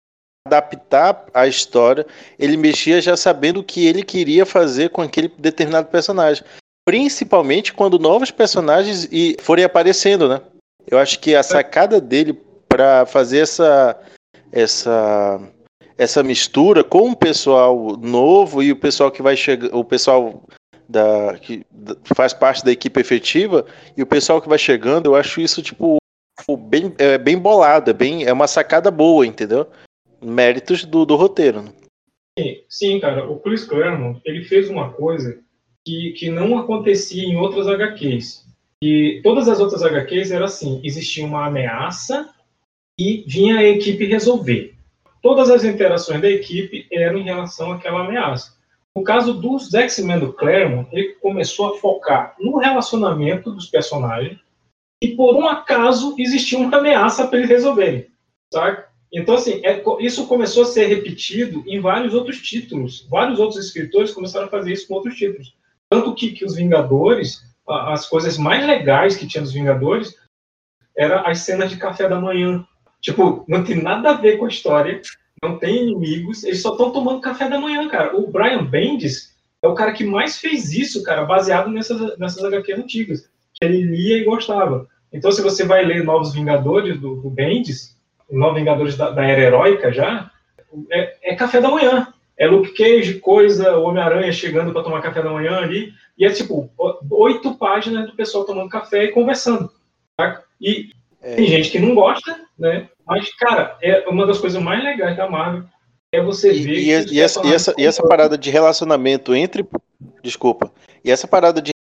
adaptar 0.48 1.26
a 1.34 1.46
história, 1.46 2.06
ele 2.38 2.56
mexia 2.56 3.02
já 3.02 3.14
sabendo 3.14 3.60
o 3.60 3.64
que 3.64 3.86
ele 3.86 4.02
queria 4.02 4.46
fazer 4.46 4.88
com 4.88 5.02
aquele 5.02 5.30
determinado 5.36 5.88
personagem. 5.88 6.42
principalmente 6.84 7.72
quando 7.72 7.98
novos 7.98 8.30
personagens 8.30 9.06
e 9.12 9.36
forem 9.40 9.64
aparecendo, 9.64 10.26
né? 10.28 10.40
Eu 10.86 10.98
acho 10.98 11.20
que 11.20 11.34
a 11.34 11.42
sacada 11.42 12.00
dele 12.00 12.32
para 12.66 13.06
fazer 13.06 13.40
essa 13.40 13.96
essa 14.50 15.40
essa 15.96 16.22
mistura 16.22 16.82
com 16.82 17.10
o 17.10 17.16
pessoal 17.16 17.96
novo 17.96 18.62
e 18.62 18.72
o 18.72 18.76
pessoal 18.76 19.10
que 19.10 19.22
vai 19.22 19.36
chegar, 19.36 19.74
o 19.74 19.84
pessoal 19.84 20.42
da 20.88 21.38
que 21.38 21.64
faz 22.14 22.32
parte 22.32 22.64
da 22.64 22.72
equipe 22.72 23.00
efetiva 23.00 23.64
e 23.96 24.02
o 24.02 24.06
pessoal 24.06 24.40
que 24.40 24.48
vai 24.48 24.58
chegando, 24.58 25.06
eu 25.06 25.14
acho 25.14 25.40
isso 25.40 25.62
tipo 25.62 25.98
bem 26.68 26.92
é 26.98 27.18
bem 27.18 27.38
bolado, 27.38 27.90
é 27.90 27.94
bem 27.94 28.24
é 28.24 28.32
uma 28.32 28.46
sacada 28.46 28.90
boa, 28.90 29.26
entendeu? 29.26 29.66
Méritos 30.20 30.84
do, 30.84 31.04
do 31.04 31.16
roteiro. 31.16 31.62
Né? 31.62 31.72
Sim, 32.38 32.56
sim, 32.68 33.00
cara. 33.00 33.28
O 33.28 33.38
Chris 33.40 33.64
Claremont 33.64 34.20
ele 34.24 34.44
fez 34.44 34.70
uma 34.70 34.92
coisa 34.92 35.38
que, 35.84 36.12
que 36.12 36.30
não 36.30 36.58
acontecia 36.58 37.24
em 37.24 37.36
outras 37.36 37.66
HQs. 37.68 38.46
E 38.82 39.20
todas 39.22 39.48
as 39.48 39.60
outras 39.60 39.82
HQs 39.82 40.30
era 40.30 40.46
assim: 40.46 40.80
existia 40.82 41.24
uma 41.24 41.46
ameaça 41.46 42.28
e 42.98 43.24
vinha 43.26 43.58
a 43.58 43.64
equipe 43.64 44.06
resolver. 44.06 44.71
Todas 45.22 45.50
as 45.50 45.64
interações 45.64 46.20
da 46.20 46.28
equipe 46.28 46.86
eram 46.92 47.18
em 47.18 47.24
relação 47.24 47.72
àquela 47.72 48.04
ameaça. 48.04 48.56
No 48.94 49.04
caso 49.04 49.32
dos 49.32 49.72
X-Men 49.72 50.18
do 50.18 50.32
Claremont, 50.32 50.88
ele 50.92 51.14
começou 51.14 51.72
a 51.72 51.78
focar 51.78 52.34
no 52.38 52.58
relacionamento 52.58 53.50
dos 53.52 53.66
personagens 53.66 54.38
e, 55.00 55.16
por 55.16 55.34
um 55.34 55.46
acaso, 55.46 56.14
existia 56.18 56.58
uma 56.58 56.76
ameaça 56.76 57.26
para 57.26 57.38
eles 57.38 57.48
resolverem. 57.48 58.08
Sabe? 58.52 58.84
Então, 59.12 59.34
assim, 59.34 59.60
é, 59.64 59.82
isso 60.00 60.26
começou 60.26 60.62
a 60.62 60.66
ser 60.66 60.86
repetido 60.86 61.62
em 61.66 61.80
vários 61.80 62.14
outros 62.14 62.40
títulos. 62.40 63.06
Vários 63.08 63.38
outros 63.38 63.64
escritores 63.64 64.12
começaram 64.12 64.46
a 64.46 64.50
fazer 64.50 64.72
isso 64.72 64.88
com 64.88 64.94
outros 64.94 65.16
títulos. 65.16 65.54
Tanto 65.90 66.14
que, 66.14 66.32
que 66.32 66.44
os 66.44 66.56
Vingadores, 66.56 67.42
as 67.68 68.08
coisas 68.08 68.38
mais 68.38 68.66
legais 68.66 69.16
que 69.16 69.26
tinha 69.26 69.42
dos 69.42 69.52
Vingadores, 69.52 70.16
eram 70.96 71.26
as 71.26 71.40
cenas 71.40 71.70
de 71.70 71.76
café 71.76 72.08
da 72.08 72.20
manhã. 72.20 72.66
Tipo, 73.02 73.44
não 73.46 73.62
tem 73.62 73.82
nada 73.82 74.10
a 74.10 74.14
ver 74.14 74.38
com 74.38 74.46
a 74.46 74.48
história, 74.48 75.02
não 75.42 75.58
tem 75.58 75.82
inimigos, 75.82 76.44
eles 76.44 76.62
só 76.62 76.72
estão 76.72 76.90
tomando 76.90 77.20
café 77.20 77.48
da 77.50 77.60
manhã, 77.60 77.86
cara. 77.88 78.16
O 78.16 78.30
Brian 78.30 78.64
Bendis 78.64 79.36
é 79.60 79.68
o 79.68 79.74
cara 79.74 79.92
que 79.92 80.04
mais 80.04 80.38
fez 80.38 80.72
isso, 80.72 81.02
cara, 81.02 81.24
baseado 81.24 81.68
nessas, 81.68 82.16
nessas 82.16 82.42
HQs 82.42 82.78
antigas, 82.78 83.30
que 83.54 83.64
ele 83.64 83.82
lia 83.82 84.18
e 84.18 84.24
gostava. 84.24 84.88
Então, 85.12 85.30
se 85.30 85.42
você 85.42 85.64
vai 85.64 85.84
ler 85.84 86.02
Novos 86.02 86.32
Vingadores 86.32 86.98
do, 86.98 87.16
do 87.16 87.28
Bendis, 87.28 87.94
Novos 88.30 88.58
Vingadores 88.58 88.96
da, 88.96 89.10
da 89.10 89.24
Era 89.24 89.42
Heróica 89.42 89.92
já, 89.92 90.30
é, 90.90 91.32
é 91.32 91.34
café 91.34 91.60
da 91.60 91.70
manhã 91.70 92.08
é 92.42 92.46
Luke 92.46 92.72
Cage, 92.74 93.20
coisa, 93.20 93.76
Homem-Aranha 93.76 94.32
chegando 94.32 94.72
para 94.72 94.82
tomar 94.82 95.02
café 95.02 95.22
da 95.22 95.30
manhã 95.30 95.58
ali, 95.58 95.92
e 96.18 96.24
é 96.24 96.30
tipo 96.30 96.70
oito 97.10 97.54
páginas 97.54 98.06
do 98.06 98.16
pessoal 98.16 98.44
tomando 98.44 98.68
café 98.68 99.04
e 99.04 99.12
conversando. 99.12 99.70
Tá? 100.16 100.42
E 100.60 100.90
é. 101.22 101.36
tem 101.36 101.46
gente 101.46 101.70
que 101.70 101.78
não 101.78 101.94
gosta, 101.94 102.38
né? 102.58 102.88
Mas, 103.06 103.32
cara, 103.36 103.76
é 103.82 104.08
uma 104.08 104.26
das 104.26 104.38
coisas 104.38 104.60
mais 104.62 104.82
legais 104.82 105.16
da 105.16 105.28
Marvel 105.28 105.64
é 106.12 106.22
você 106.22 106.52
e, 106.52 106.62
ver. 106.62 106.78
E, 106.78 107.14
e, 107.14 107.20
essa, 107.20 107.46
e, 107.46 107.54
essa, 107.54 107.74
e 107.78 107.86
essa 107.86 108.02
parada 108.06 108.36
de 108.36 108.50
relacionamento 108.50 109.34
entre. 109.34 109.66
Desculpa. 110.22 110.70
E 111.04 111.10
essa 111.10 111.26
parada 111.26 111.62
de 111.62 111.72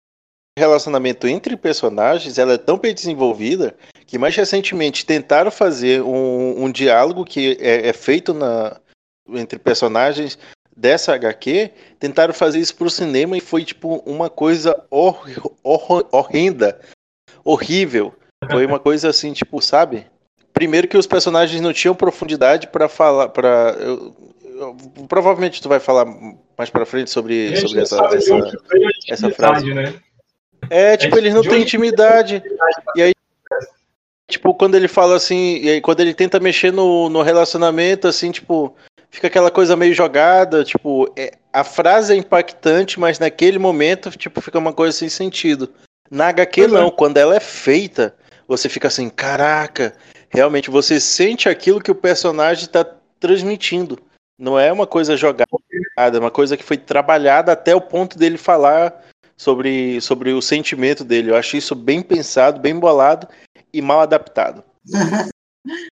relacionamento 0.59 1.27
entre 1.27 1.57
personagens 1.57 2.39
ela 2.39 2.53
é 2.53 2.59
tão 2.59 2.77
bem 2.77 2.93
desenvolvida 2.93 3.75
que 4.07 4.19
mais 4.19 4.37
recentemente 4.37 5.07
tentaram 5.07 5.51
fazer 5.51 6.03
um, 6.03 6.65
um 6.65 6.71
diálogo 6.71 7.25
que 7.25 7.57
é, 7.61 7.89
é 7.89 7.93
feito 7.93 8.35
na, 8.35 8.79
entre 9.29 9.59
personagens 9.59 10.39
dessa 10.77 11.15
HQ, 11.15 11.71
tentaram 11.99 12.35
fazer 12.35 12.59
isso 12.59 12.75
pro 12.75 12.91
cinema 12.91 13.37
e 13.37 13.41
foi 13.41 13.65
tipo 13.65 13.97
uma 14.07 14.29
coisa 14.29 14.85
hor 14.91 15.23
hor 15.63 16.09
horrenda, 16.11 16.81
horrível. 17.45 18.15
Foi 18.49 18.65
uma 18.65 18.79
coisa 18.79 19.09
assim, 19.11 19.33
tipo, 19.33 19.61
sabe? 19.61 20.07
Primeiro 20.53 20.89
que 20.89 20.97
os 20.97 21.07
personagens 21.07 21.61
não 21.61 21.73
tinham 21.73 21.95
profundidade 21.95 22.69
para 22.69 22.89
falar, 22.89 23.29
para 23.29 23.77
provavelmente 25.09 25.63
tu 25.63 25.69
vai 25.69 25.81
falar 25.81 26.05
mais 26.57 26.69
para 26.69 26.85
frente 26.85 27.11
sobre, 27.11 27.57
sobre 27.57 27.81
essa 27.81 27.97
essa, 28.15 28.59
essa 29.09 29.31
frase. 29.31 29.73
Né? 29.73 29.95
É, 30.69 30.97
tipo, 30.97 31.17
eles 31.17 31.35
não 31.35 31.43
têm 31.43 31.63
intimidade. 31.63 32.43
E 32.97 33.03
aí 33.03 33.13
tipo, 34.29 34.55
quando 34.55 34.77
ele 34.77 34.89
fala 34.89 35.17
assim, 35.17 35.59
e 35.59 35.71
aí 35.71 35.81
quando 35.81 36.01
ele 36.01 36.15
tenta 36.15 36.39
mexer 36.41 36.73
no, 36.73 37.09
no 37.09 37.23
relacionamento, 37.23 38.07
assim, 38.07 38.31
tipo, 38.31 38.75
fica 39.11 39.27
aquela 39.27 39.51
coisa 39.51 39.77
meio 39.77 39.93
jogada, 39.93 40.65
tipo, 40.65 41.13
é, 41.17 41.33
a 41.53 41.65
frase 41.65 42.13
é 42.13 42.17
impactante, 42.17 42.99
mas 42.99 43.19
naquele 43.19 43.59
momento, 43.59 44.11
tipo, 44.11 44.41
fica 44.41 44.59
uma 44.59 44.73
coisa 44.73 44.97
sem 44.97 45.09
sentido. 45.09 45.69
Na 46.11 46.29
HQ 46.29 46.67
não, 46.69 46.89
é. 46.89 46.91
quando 46.91 47.17
ela 47.19 47.37
é 47.37 47.41
feita, 47.41 48.15
você 48.51 48.69
fica 48.69 48.89
assim, 48.89 49.09
caraca, 49.09 49.95
realmente 50.29 50.71
você 50.71 50.99
sente 50.99 51.49
aquilo 51.49 51.81
que 51.81 51.91
o 51.91 51.95
personagem 51.95 52.65
está 52.65 52.85
transmitindo. 53.21 53.97
Não 54.37 54.59
é 54.59 54.73
uma 54.73 54.89
coisa 54.89 55.17
jogada, 55.17 55.47
é 55.97 56.19
uma 56.19 56.33
coisa 56.33 56.57
que 56.57 56.65
foi 56.65 56.77
trabalhada 56.77 57.53
até 57.53 57.77
o 57.77 57.81
ponto 57.81 58.19
dele 58.19 58.37
falar 58.37 59.05
sobre, 59.37 60.01
sobre 60.01 60.33
o 60.33 60.43
sentimento 60.43 61.05
dele. 61.05 61.31
Eu 61.31 61.37
acho 61.37 61.57
isso 61.57 61.77
bem 61.77 62.03
pensado, 62.03 62.61
bem 62.61 62.77
bolado 62.77 63.29
e 63.73 63.81
mal 63.81 64.01
adaptado. 64.01 64.65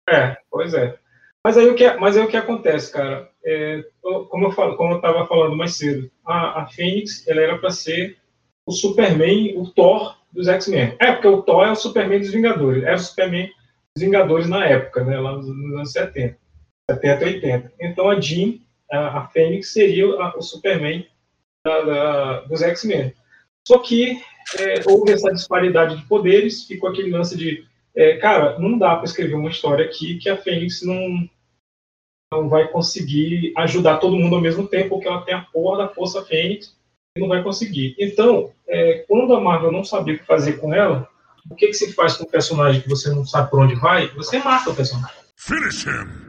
É, 0.07 0.37
pois 0.51 0.75
é. 0.75 0.95
Mas 1.43 1.57
aí 1.57 1.67
o 1.67 1.73
que, 1.73 1.91
mas 1.95 2.15
aí 2.15 2.23
o 2.23 2.27
que 2.27 2.37
acontece, 2.37 2.91
cara? 2.91 3.27
É, 3.43 3.83
como 4.29 4.45
eu 4.45 4.51
falo, 4.51 4.77
como 4.77 4.93
eu 4.93 4.97
estava 4.97 5.25
falando 5.25 5.55
mais 5.55 5.75
cedo, 5.75 6.11
a, 6.23 6.61
a 6.61 6.67
Fênix 6.67 7.27
ela 7.27 7.41
era 7.41 7.57
para 7.57 7.71
ser 7.71 8.15
o 8.63 8.71
Superman, 8.71 9.57
o 9.57 9.67
Thor 9.67 10.15
dos 10.35 10.47
X-Men. 10.47 10.95
É, 10.99 11.13
porque 11.13 11.27
o 11.27 11.41
Thor 11.41 11.65
é 11.65 11.71
o 11.71 11.75
Superman 11.75 12.19
dos 12.19 12.31
Vingadores. 12.31 12.83
Era 12.83 12.95
o 12.95 12.99
Superman 12.99 13.49
dos 13.95 14.03
Vingadores 14.03 14.47
na 14.47 14.65
época, 14.65 15.03
né, 15.03 15.19
lá 15.19 15.31
nos, 15.31 15.47
nos 15.47 15.73
anos 15.73 15.91
70, 15.91 16.37
70 16.91 17.25
80. 17.25 17.73
Então 17.79 18.09
a 18.09 18.19
Jean, 18.19 18.59
a, 18.91 19.19
a 19.19 19.27
Fênix, 19.29 19.71
seria 19.71 20.05
a, 20.05 20.37
o 20.37 20.41
Superman 20.41 21.07
da, 21.65 21.81
da, 21.81 22.39
dos 22.41 22.61
X-Men. 22.61 23.13
Só 23.67 23.79
que 23.79 24.21
é, 24.59 24.83
houve 24.85 25.13
essa 25.13 25.31
disparidade 25.31 25.97
de 25.97 26.05
poderes, 26.05 26.65
ficou 26.65 26.89
aquele 26.89 27.09
lance 27.09 27.35
de, 27.35 27.65
é, 27.95 28.17
cara, 28.17 28.59
não 28.59 28.77
dá 28.77 28.95
para 28.95 29.05
escrever 29.05 29.35
uma 29.35 29.49
história 29.49 29.85
aqui 29.85 30.17
que 30.17 30.29
a 30.29 30.37
Fênix 30.37 30.83
não, 30.83 31.27
não 32.31 32.49
vai 32.49 32.67
conseguir 32.67 33.53
ajudar 33.57 33.97
todo 33.97 34.17
mundo 34.17 34.35
ao 34.35 34.41
mesmo 34.41 34.67
tempo, 34.67 34.89
porque 34.89 35.07
ela 35.07 35.21
tem 35.21 35.33
a 35.33 35.41
porra 35.41 35.79
da 35.79 35.93
Força 35.93 36.23
Fênix 36.25 36.75
não 37.17 37.27
vai 37.27 37.41
conseguir. 37.41 37.95
Então, 37.97 38.51
é, 38.67 39.05
quando 39.07 39.33
a 39.33 39.41
Marvel 39.41 39.71
não 39.71 39.83
sabia 39.83 40.15
o 40.15 40.19
que 40.19 40.25
fazer 40.25 40.53
com 40.53 40.73
ela, 40.73 41.07
o 41.49 41.55
que, 41.55 41.67
que 41.67 41.73
se 41.73 41.93
faz 41.93 42.17
com 42.17 42.23
um 42.23 42.29
personagem 42.29 42.81
que 42.81 42.89
você 42.89 43.09
não 43.09 43.25
sabe 43.25 43.49
por 43.49 43.61
onde 43.61 43.75
vai? 43.75 44.07
Você 44.09 44.39
mata 44.39 44.69
o 44.69 44.75
personagem. 44.75 45.15
Finish 45.37 45.85
him! 45.85 46.25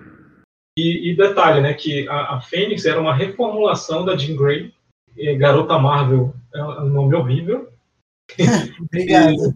E, 0.78 1.10
e 1.10 1.16
detalhe, 1.16 1.62
né, 1.62 1.72
que 1.72 2.06
a, 2.08 2.36
a 2.36 2.40
Fênix 2.42 2.84
era 2.84 3.00
uma 3.00 3.14
reformulação 3.14 4.04
da 4.04 4.16
Jean 4.16 4.36
Grey, 4.36 4.74
Garota 5.38 5.78
Marvel 5.78 6.34
é 6.54 6.62
um 6.62 6.90
nome 6.90 7.14
horrível. 7.14 7.72
Obrigado. 8.80 9.32
E, 9.32 9.54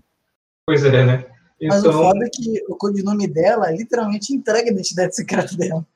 pois 0.67 0.85
é, 0.85 1.05
né? 1.05 1.27
Então, 1.61 1.77
Mas 1.77 1.85
o 1.85 1.89
então 1.89 1.93
foda 1.93 2.25
é 2.25 2.31
que 2.33 2.65
o 2.67 2.75
codinome 2.75 3.29
dela 3.29 3.71
literalmente 3.71 4.33
entrega 4.33 4.71
a 4.71 4.73
identidade 4.73 5.15
secreta 5.15 5.55
dela. 5.55 5.87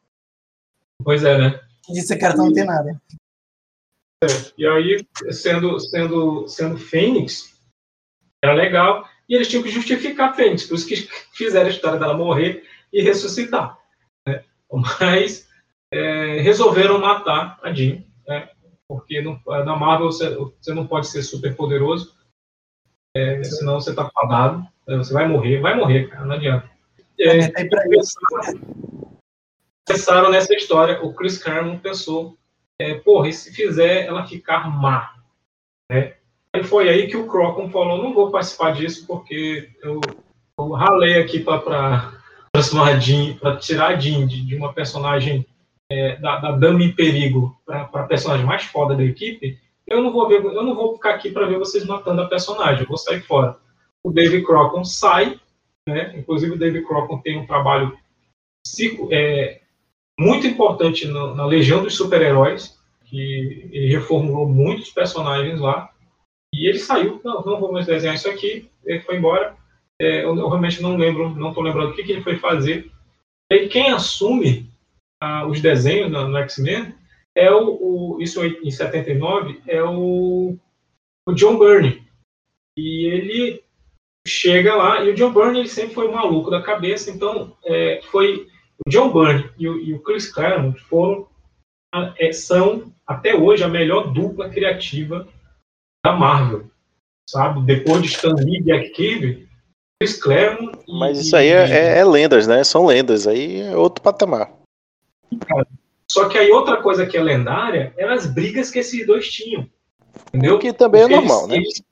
Pois 1.02 1.24
é, 1.24 1.38
né? 1.38 1.60
E 1.88 1.98
esse 1.98 2.14
cara 2.18 2.36
não 2.36 2.52
tem 2.52 2.66
nada. 2.66 3.00
E 4.56 4.66
aí, 4.66 5.06
sendo, 5.30 5.78
sendo, 5.80 6.48
sendo 6.48 6.76
Fênix, 6.76 7.60
era 8.42 8.52
legal. 8.52 9.08
E 9.28 9.34
eles 9.34 9.48
tinham 9.48 9.62
que 9.62 9.70
justificar 9.70 10.30
a 10.30 10.32
Fênix, 10.34 10.64
por 10.64 10.74
isso 10.74 10.86
que 10.86 10.96
fizeram 11.32 11.66
a 11.66 11.70
história 11.70 11.98
dela 11.98 12.16
morrer 12.16 12.64
e 12.92 13.02
ressuscitar. 13.02 13.78
Né? 14.26 14.44
Mas 15.00 15.48
é, 15.92 16.40
resolveram 16.40 16.98
matar 16.98 17.58
a 17.62 17.72
Jean, 17.72 18.02
né? 18.26 18.50
porque 18.88 19.20
no, 19.22 19.40
na 19.46 19.76
Marvel 19.76 20.06
você, 20.06 20.34
você, 20.34 20.74
não 20.74 20.86
pode 20.86 21.06
ser 21.06 21.22
super 21.22 21.56
poderoso, 21.56 22.14
é, 23.16 23.42
senão 23.44 23.80
você 23.80 23.94
tá 23.94 24.10
fadado, 24.12 24.58
né? 24.86 24.96
você 24.96 25.12
vai 25.12 25.26
morrer, 25.26 25.60
vai 25.60 25.74
morrer, 25.74 26.08
cara, 26.08 26.26
não 26.26 26.34
adianta. 26.34 26.70
É, 27.18 27.50
pensaram 29.86 30.30
nessa 30.30 30.52
história, 30.54 31.02
o 31.02 31.14
Chris 31.14 31.38
Claremont 31.38 31.80
pensou, 31.80 32.36
é, 32.80 32.94
porra, 32.94 33.28
e 33.28 33.32
se 33.32 33.52
fizer 33.52 34.06
ela 34.06 34.26
ficar 34.26 34.68
má? 34.70 35.14
Né? 35.90 36.14
E 36.56 36.62
foi 36.62 36.88
aí 36.88 37.06
que 37.06 37.16
o 37.16 37.26
Crocon 37.26 37.70
falou, 37.70 38.02
não 38.02 38.14
vou 38.14 38.30
participar 38.30 38.72
disso 38.72 39.06
porque 39.06 39.70
eu, 39.82 40.00
eu 40.58 40.70
ralei 40.70 41.18
aqui 41.18 41.40
para 41.40 42.12
transformar 42.52 43.00
Jean, 43.00 43.34
para 43.36 43.56
tirar 43.56 43.88
a 43.88 43.98
Jean 43.98 44.26
de, 44.26 44.44
de 44.46 44.56
uma 44.56 44.72
personagem 44.72 45.46
é, 45.90 46.16
da, 46.16 46.38
da 46.38 46.52
Dama 46.52 46.82
em 46.82 46.94
Perigo 46.94 47.60
para 47.66 47.82
a 47.82 48.04
personagem 48.04 48.46
mais 48.46 48.64
foda 48.64 48.94
da 48.94 49.02
equipe, 49.02 49.58
eu 49.86 50.02
não 50.02 50.12
vou 50.12 50.28
ver, 50.28 50.42
eu 50.42 50.62
não 50.62 50.74
vou 50.74 50.94
ficar 50.94 51.14
aqui 51.14 51.30
para 51.30 51.46
ver 51.46 51.58
vocês 51.58 51.84
matando 51.84 52.22
a 52.22 52.28
personagem, 52.28 52.82
eu 52.82 52.88
vou 52.88 52.96
sair 52.96 53.20
fora. 53.20 53.58
O 54.02 54.10
David 54.10 54.44
Crocon 54.44 54.84
sai, 54.84 55.38
né? 55.86 56.14
Inclusive 56.16 56.52
o 56.52 56.58
David 56.58 56.86
Crocon 56.86 57.18
tem 57.18 57.38
um 57.38 57.46
trabalho 57.46 57.96
é, 59.10 59.60
muito 60.18 60.46
importante 60.46 61.06
no, 61.06 61.34
na 61.34 61.46
Legião 61.46 61.82
dos 61.82 61.96
Super-Heróis, 61.96 62.78
que 63.04 63.68
ele 63.72 63.88
reformulou 63.88 64.48
muitos 64.48 64.90
personagens 64.90 65.60
lá. 65.60 65.90
E 66.54 66.68
ele 66.68 66.78
saiu, 66.78 67.20
não, 67.24 67.42
não 67.42 67.60
vou 67.60 67.72
mais 67.72 67.86
desenhar 67.86 68.14
isso 68.14 68.28
aqui, 68.28 68.70
ele 68.84 69.00
foi 69.00 69.16
embora. 69.16 69.56
É, 70.00 70.24
eu, 70.24 70.36
eu, 70.36 70.48
realmente 70.48 70.82
não 70.82 70.96
lembro, 70.96 71.30
não 71.30 71.48
estou 71.48 71.62
lembrando 71.62 71.90
o 71.90 71.94
que, 71.94 72.02
que, 72.02 72.12
ele 72.12 72.22
foi 72.22 72.38
fazer. 72.38 72.90
E 73.50 73.68
quem 73.68 73.90
assume 73.90 74.70
ah, 75.22 75.46
os 75.46 75.60
desenhos 75.60 76.10
no, 76.10 76.28
no 76.28 76.38
X-Men 76.38 76.94
é 77.36 77.50
o, 77.50 78.14
o, 78.16 78.22
isso 78.22 78.44
em 78.44 78.70
79, 78.70 79.62
é 79.66 79.82
o, 79.82 80.56
o 81.28 81.32
John 81.32 81.58
Byrne. 81.58 82.04
E 82.76 83.06
ele 83.06 83.64
chega 84.26 84.74
lá, 84.74 85.04
e 85.04 85.10
o 85.10 85.14
John 85.14 85.32
Byrne 85.32 85.60
ele 85.60 85.68
sempre 85.68 85.94
foi 85.94 86.08
um 86.08 86.12
maluco 86.12 86.50
da 86.50 86.62
cabeça, 86.62 87.10
então 87.10 87.56
é, 87.64 88.00
foi 88.10 88.48
o 88.86 88.90
John 88.90 89.12
Byrne 89.12 89.50
e 89.58 89.68
o, 89.68 89.78
e 89.78 89.94
o 89.94 90.00
Chris 90.00 90.30
Claremont 90.30 90.78
foram, 90.80 91.28
é, 92.18 92.32
são 92.32 92.92
até 93.06 93.34
hoje 93.34 93.62
a 93.62 93.68
melhor 93.68 94.12
dupla 94.12 94.48
criativa 94.48 95.28
da 96.04 96.12
Marvel, 96.12 96.70
sabe? 97.28 97.60
Depois 97.62 98.02
de 98.02 98.08
Stan 98.08 98.34
Lee 98.34 98.58
e 98.58 98.62
Jack 98.62 98.90
Kirby, 98.90 99.48
Chris 100.00 100.20
Claremont... 100.20 100.78
Mas 100.88 101.20
isso 101.20 101.36
aí 101.36 101.48
é, 101.48 101.70
é, 101.70 101.98
é, 101.98 102.04
lendas, 102.04 102.46
né? 102.46 102.64
São 102.64 102.86
lendas, 102.86 103.26
aí 103.26 103.60
é 103.60 103.76
outro 103.76 104.02
patamar. 104.02 104.52
Só 106.10 106.28
que 106.28 106.38
aí 106.38 106.50
outra 106.50 106.80
coisa 106.82 107.06
que 107.06 107.16
é 107.16 107.22
lendária 107.22 107.92
eram 107.96 108.12
as 108.12 108.26
brigas 108.26 108.70
que 108.70 108.78
esses 108.78 109.06
dois 109.06 109.28
tinham, 109.30 109.68
entendeu? 110.28 110.58
Que 110.58 110.72
também 110.72 111.02
é 111.02 111.08
normal, 111.08 111.46
né? 111.48 111.56
Eles, 111.56 111.82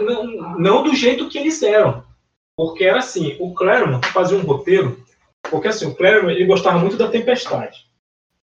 não, 0.00 0.58
não 0.58 0.82
do 0.82 0.94
jeito 0.94 1.28
que 1.28 1.38
eles 1.38 1.62
eram. 1.62 2.04
Porque 2.56 2.84
era 2.84 2.98
assim, 2.98 3.36
o 3.40 3.54
Claremont 3.54 4.06
fazia 4.08 4.36
um 4.36 4.42
roteiro, 4.42 5.02
porque 5.50 5.68
assim, 5.68 5.86
o 5.86 5.94
Claremont 5.94 6.32
ele 6.34 6.46
gostava 6.46 6.78
muito 6.78 6.96
da 6.96 7.08
Tempestade. 7.08 7.86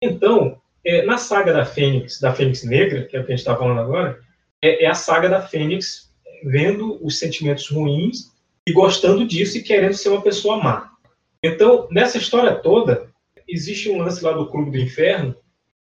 Então, 0.00 0.60
é, 0.84 1.04
na 1.04 1.16
saga 1.16 1.52
da 1.52 1.64
Fênix, 1.64 2.20
da 2.20 2.34
Fênix 2.34 2.64
Negra, 2.64 3.04
que 3.04 3.16
é 3.16 3.20
o 3.20 3.24
que 3.24 3.32
a 3.32 3.36
gente 3.36 3.40
está 3.40 3.56
falando 3.56 3.80
agora, 3.80 4.20
é, 4.60 4.84
é, 4.84 4.88
a 4.88 4.94
saga 4.94 5.28
da 5.28 5.40
Fênix 5.40 6.12
vendo 6.44 6.98
os 7.04 7.18
sentimentos 7.18 7.68
ruins 7.68 8.32
e 8.66 8.72
gostando 8.72 9.26
disso 9.26 9.58
e 9.58 9.62
querendo 9.62 9.94
ser 9.94 10.08
uma 10.08 10.22
pessoa 10.22 10.62
má. 10.62 10.92
Então, 11.42 11.88
nessa 11.90 12.18
história 12.18 12.54
toda, 12.54 13.08
existe 13.48 13.90
um 13.90 13.98
lance 13.98 14.22
lá 14.24 14.32
do 14.32 14.48
Clube 14.48 14.70
do 14.70 14.78
Inferno, 14.78 15.34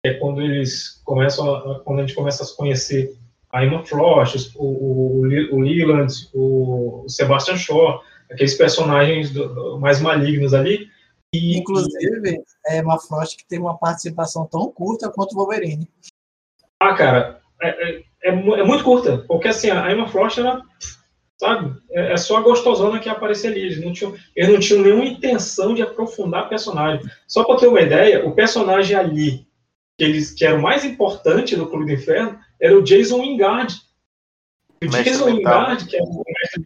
que 0.04 0.10
é 0.10 0.14
quando 0.16 0.42
eles 0.42 1.02
começam, 1.04 1.54
a, 1.54 1.80
quando 1.82 2.00
a 2.00 2.02
gente 2.02 2.16
começa 2.16 2.44
a 2.44 2.46
se 2.46 2.56
conhecer 2.56 3.16
a 3.52 3.66
Emma 3.66 3.84
Frost, 3.84 4.52
o, 4.56 4.64
o, 4.64 5.56
o 5.56 5.60
Leland, 5.60 6.14
o 6.34 7.06
Sebastian 7.08 7.58
Shaw, 7.58 8.02
aqueles 8.30 8.56
personagens 8.56 9.32
do, 9.32 9.54
do, 9.54 9.80
mais 9.80 10.00
malignos 10.00 10.54
ali. 10.54 10.88
E, 11.34 11.58
Inclusive, 11.58 12.44
é 12.68 12.80
Emma 12.80 13.00
Frost 13.00 13.38
que 13.38 13.48
tem 13.48 13.60
uma 13.60 13.78
participação 13.78 14.48
tão 14.48 14.72
curta 14.72 15.12
quanto 15.12 15.34
o 15.34 15.36
Wolverine. 15.36 15.88
Ah, 16.80 16.94
cara, 16.96 17.42
é, 17.62 17.70
é, 17.70 18.04
é, 18.24 18.30
é 18.30 18.64
muito 18.64 18.84
curta, 18.84 19.20
porque 19.28 19.50
assim, 19.50 19.70
a 19.70 19.92
Emma 19.92 20.08
Frost 20.08 20.40
era, 20.40 20.62
sabe, 21.40 21.80
é, 21.92 22.14
é 22.14 22.18
só 22.18 22.38
a 22.38 22.42
gostosona 22.42 23.00
que 23.00 23.10
aparecia 23.10 23.50
ali. 23.50 23.62
Eles 23.62 23.84
não, 23.84 23.94
tinham, 23.94 24.16
eles 24.36 24.52
não 24.52 24.60
tinham 24.60 24.84
nenhuma 24.84 25.06
intenção 25.06 25.74
de 25.74 25.82
aprofundar 25.82 26.46
o 26.46 26.50
personagem. 26.50 27.06
Só 27.28 27.44
para 27.44 27.60
ter 27.60 27.68
uma 27.68 27.82
ideia, 27.82 28.26
o 28.26 28.34
personagem 28.34 28.96
ali, 28.96 29.48
que, 29.98 30.04
eles, 30.04 30.32
que 30.32 30.46
era 30.46 30.58
o 30.58 30.62
mais 30.62 30.84
importante 30.84 31.56
do 31.56 31.68
Clube 31.68 31.86
do 31.86 31.94
Inferno, 31.94 32.40
era 32.60 32.76
o 32.76 32.82
Jason 32.82 33.20
Wingard. 33.20 33.76
O 34.82 34.88
Jason 34.88 35.26
Wingard, 35.26 35.86
que 35.86 35.98
é 35.98 36.02
o 36.02 36.24
mestre 36.26 36.66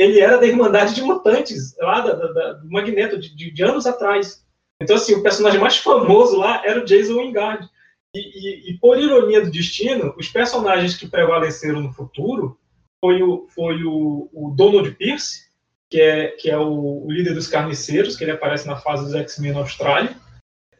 ele 0.00 0.18
era 0.18 0.38
da 0.38 0.46
Irmandade 0.46 0.94
de 0.94 1.02
Mutantes, 1.02 1.76
lá 1.76 2.00
da, 2.00 2.14
da, 2.14 2.52
do 2.54 2.70
Magneto, 2.70 3.18
de, 3.18 3.36
de, 3.36 3.50
de, 3.50 3.62
anos 3.62 3.84
atrás. 3.84 4.42
Então, 4.82 4.96
assim, 4.96 5.14
o 5.14 5.22
personagem 5.22 5.60
mais 5.60 5.76
famoso 5.76 6.38
lá 6.38 6.62
era 6.64 6.80
o 6.80 6.86
Jason 6.86 7.18
Wingard. 7.18 7.68
E, 8.16 8.18
e, 8.18 8.70
e, 8.70 8.78
por 8.78 8.98
ironia 8.98 9.42
do 9.42 9.50
destino, 9.50 10.14
os 10.16 10.26
personagens 10.28 10.96
que 10.96 11.06
prevaleceram 11.06 11.82
no 11.82 11.92
futuro 11.92 12.58
foi 12.98 13.22
o, 13.22 13.46
foi 13.54 13.84
o, 13.84 14.30
o 14.32 14.54
Donald 14.56 14.90
Pierce, 14.92 15.50
que 15.90 16.00
é, 16.00 16.28
que 16.28 16.50
é 16.50 16.56
o, 16.56 17.04
o, 17.04 17.12
líder 17.12 17.34
dos 17.34 17.46
carniceiros, 17.46 18.16
que 18.16 18.24
ele 18.24 18.32
aparece 18.32 18.66
na 18.66 18.76
fase 18.76 19.04
dos 19.04 19.14
X-Men 19.14 19.52
na 19.52 19.60
Austrália, 19.60 20.16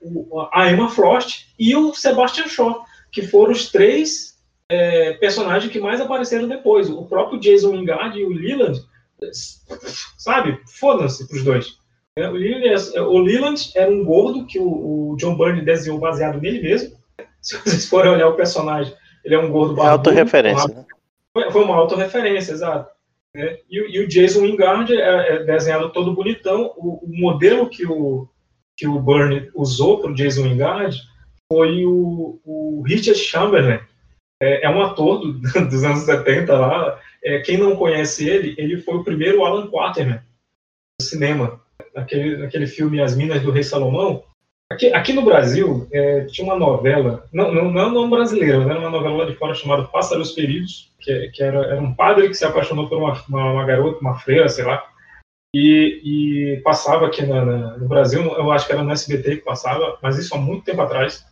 o, 0.00 0.48
a 0.50 0.72
Emma 0.72 0.88
Frost 0.88 1.52
e 1.58 1.76
o 1.76 1.92
Sebastian 1.92 2.48
Shaw, 2.48 2.84
que 3.12 3.26
foram 3.26 3.52
os 3.52 3.70
três 3.70 4.38
é, 4.70 5.12
personagens 5.14 5.70
que 5.70 5.78
mais 5.78 6.00
apareceram 6.00 6.48
depois. 6.48 6.88
O 6.88 7.04
próprio 7.04 7.38
Jason 7.38 7.72
Wingard 7.72 8.18
e 8.18 8.24
o 8.24 8.30
Leland, 8.30 8.82
sabe? 10.16 10.60
Foda-se 10.78 11.26
pros 11.28 11.44
dois. 11.44 11.78
É, 12.16 12.28
o, 12.28 12.32
Leland, 12.32 12.98
o 12.98 13.18
Leland 13.18 13.70
era 13.74 13.90
um 13.90 14.04
gordo 14.04 14.46
que 14.46 14.58
o, 14.58 15.12
o, 15.12 15.16
John 15.16 15.36
Byrne 15.36 15.64
desenhou 15.64 15.98
baseado 15.98 16.40
nele 16.40 16.60
mesmo. 16.60 16.98
Se 17.40 17.56
vocês 17.58 17.88
forem 17.88 18.12
olhar 18.12 18.28
o 18.28 18.36
personagem, 18.36 18.92
ele 19.24 19.34
é 19.34 19.38
um 19.38 19.50
gordo 19.50 19.74
barbudo. 19.74 19.88
É 19.88 19.92
autorreferência, 19.92 20.68
né? 20.68 20.84
Foi 21.52 21.62
uma 21.62 21.76
autorreferência, 21.76 22.52
exato. 22.52 22.90
É, 23.34 23.60
e, 23.70 23.96
e, 23.96 24.00
o 24.00 24.08
Jason 24.08 24.40
Wingard 24.40 24.92
é, 24.92 25.34
é, 25.34 25.44
desenhado 25.44 25.90
todo 25.90 26.14
bonitão. 26.14 26.72
O, 26.76 27.04
o, 27.04 27.08
modelo 27.08 27.68
que 27.68 27.86
o, 27.86 28.28
que 28.76 28.88
o 28.88 28.98
Byrne 28.98 29.48
usou 29.54 30.00
para 30.00 30.10
o 30.10 30.14
Jason 30.14 30.42
Wingard 30.42 31.00
foi 31.50 31.84
o, 31.86 32.40
o 32.44 32.82
Richard 32.84 33.18
Chamberlain. 33.18 33.80
É, 34.42 34.66
é, 34.66 34.70
um 34.70 34.82
ator 34.82 35.20
do, 35.20 35.32
dos 35.68 35.84
anos 35.84 36.00
70 36.00 36.58
lá. 36.58 36.98
É, 37.22 37.40
quem 37.40 37.58
não 37.58 37.76
conhece 37.76 38.28
ele, 38.28 38.54
ele 38.58 38.78
foi 38.78 38.96
o 38.96 39.04
primeiro 39.04 39.44
Alan 39.44 39.68
Quaterman 39.70 40.20
no 41.00 41.06
cinema. 41.06 41.60
Naquele, 41.94 42.36
naquele 42.36 42.66
filme 42.66 43.00
As 43.00 43.16
Minas 43.16 43.42
do 43.42 43.50
Rei 43.50 43.62
Salomão. 43.62 44.22
Aqui, 44.70 44.92
aqui 44.92 45.12
no 45.12 45.22
Brasil, 45.22 45.88
é, 45.92 46.24
tinha 46.26 46.44
uma 46.44 46.56
novela, 46.56 47.26
não, 47.32 47.52
não, 47.52 47.72
não, 47.72 47.90
não 47.90 48.10
brasileira, 48.10 48.58
mas 48.58 48.68
era 48.68 48.78
uma 48.78 48.90
novela 48.90 49.16
lá 49.16 49.24
de 49.24 49.34
fora 49.34 49.52
chamada 49.52 49.88
Pássaros 49.88 50.32
Feridos, 50.32 50.92
que, 51.00 51.28
que 51.30 51.42
era, 51.42 51.58
era, 51.66 51.80
um 51.80 51.92
padre 51.92 52.28
que 52.28 52.34
se 52.34 52.44
apaixonou 52.44 52.88
por 52.88 52.98
uma, 52.98 53.20
uma, 53.28 53.52
uma 53.52 53.64
garota, 53.64 53.98
uma 54.00 54.16
freira, 54.20 54.48
sei 54.48 54.64
lá, 54.64 54.88
e, 55.52 56.00
e 56.04 56.60
passava 56.62 57.06
aqui 57.06 57.26
na, 57.26 57.44
na, 57.44 57.76
no 57.78 57.88
Brasil, 57.88 58.22
eu 58.22 58.52
acho 58.52 58.66
que 58.66 58.72
era 58.72 58.84
no 58.84 58.92
SBT 58.92 59.38
que 59.38 59.44
passava, 59.44 59.98
mas 60.00 60.16
isso 60.16 60.34
há 60.36 60.38
muito 60.38 60.64
tempo 60.64 60.82
atrás. 60.82 61.26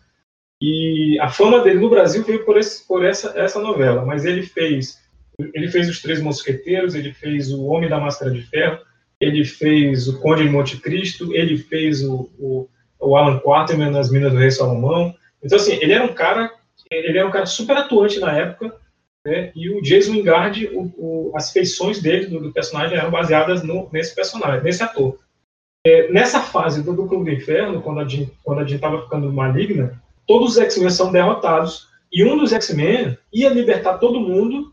E 0.61 1.17
a 1.21 1.29
fama 1.29 1.61
dele 1.61 1.79
no 1.79 1.89
Brasil 1.89 2.25
veio 2.25 2.45
por, 2.45 2.59
esse, 2.59 2.87
por 2.89 3.05
essa, 3.05 3.39
essa 3.39 3.61
novela, 3.61 4.05
mas 4.05 4.25
ele 4.25 4.43
fez 4.43 4.99
ele 5.39 5.69
fez 5.69 5.89
Os 5.89 6.03
Três 6.03 6.21
Mosqueteiros, 6.21 6.95
ele 6.95 7.13
fez 7.13 7.53
O 7.53 7.65
Homem 7.67 7.89
da 7.89 8.01
Máscara 8.01 8.31
de 8.31 8.43
Ferro, 8.43 8.79
ele 9.21 9.45
fez 9.45 10.09
O 10.09 10.19
Conde 10.21 10.45
de 10.45 10.51
Monte 10.51 10.77
Cristo, 10.79 11.35
ele 11.35 11.57
fez 11.57 12.03
o, 12.03 12.31
o, 12.39 12.69
o 12.99 13.17
Alan 13.17 13.39
Quarterman 13.39 13.91
nas 13.91 14.11
Minas 14.11 14.33
do 14.33 14.39
Rei 14.39 14.51
Salomão. 14.51 15.15
Então, 15.43 15.57
assim, 15.57 15.79
ele 15.81 15.93
era 15.93 16.05
um 16.05 16.15
cara 16.15 16.51
ele 16.91 17.19
era 17.19 17.27
um 17.27 17.31
cara 17.31 17.47
super 17.47 17.77
atuante 17.77 18.19
na 18.19 18.33
época, 18.33 18.75
né? 19.25 19.53
e 19.55 19.69
o 19.71 19.83
Jason 19.83 20.13
Wingard, 20.13 20.67
o, 20.73 20.93
o, 20.97 21.33
as 21.35 21.53
feições 21.53 22.01
dele, 22.01 22.27
do, 22.27 22.41
do, 22.41 22.53
personagem, 22.53 22.97
eram 22.97 23.11
baseadas 23.11 23.63
no, 23.63 23.89
nesse 23.93 24.15
personagem, 24.15 24.63
nesse 24.63 24.83
ator. 24.83 25.19
É, 25.87 26.11
nessa 26.11 26.41
fase 26.41 26.83
do, 26.83 26.95
do 26.95 27.07
Clube 27.07 27.31
do 27.31 27.37
Inferno, 27.37 27.83
quando 27.83 28.01
a 28.01 28.05
Jean 28.07 28.77
estava 28.77 29.03
ficando 29.03 29.33
maligna, 29.33 30.03
todos 30.27 30.53
os 30.53 30.59
X-Men 30.59 30.91
são 30.91 31.13
derrotados. 31.13 31.89
E 32.13 32.25
um 32.25 32.37
dos 32.37 32.53
X-Men 32.53 33.19
ia 33.33 33.51
libertar 33.51 33.99
todo 33.99 34.21
mundo 34.21 34.73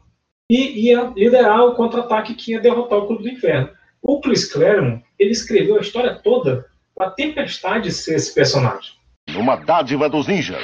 e 0.49 0.87
ia 0.87 1.11
liderar 1.15 1.65
o 1.65 1.75
contra-ataque 1.75 2.35
que 2.35 2.51
ia 2.51 2.59
derrotar 2.59 2.99
o 2.99 3.07
Clube 3.07 3.23
do 3.23 3.29
Inferno. 3.29 3.69
O 4.01 4.21
Chris 4.21 4.51
Claremont, 4.51 5.03
ele 5.17 5.31
escreveu 5.31 5.77
a 5.77 5.81
história 5.81 6.13
toda 6.15 6.67
para 6.93 7.07
a 7.07 7.11
Tempestade 7.11 7.91
ser 7.91 8.15
esse 8.15 8.33
personagem. 8.33 8.93
Uma 9.35 9.55
dádiva 9.55 10.07
dos 10.07 10.27
ninjas. 10.27 10.61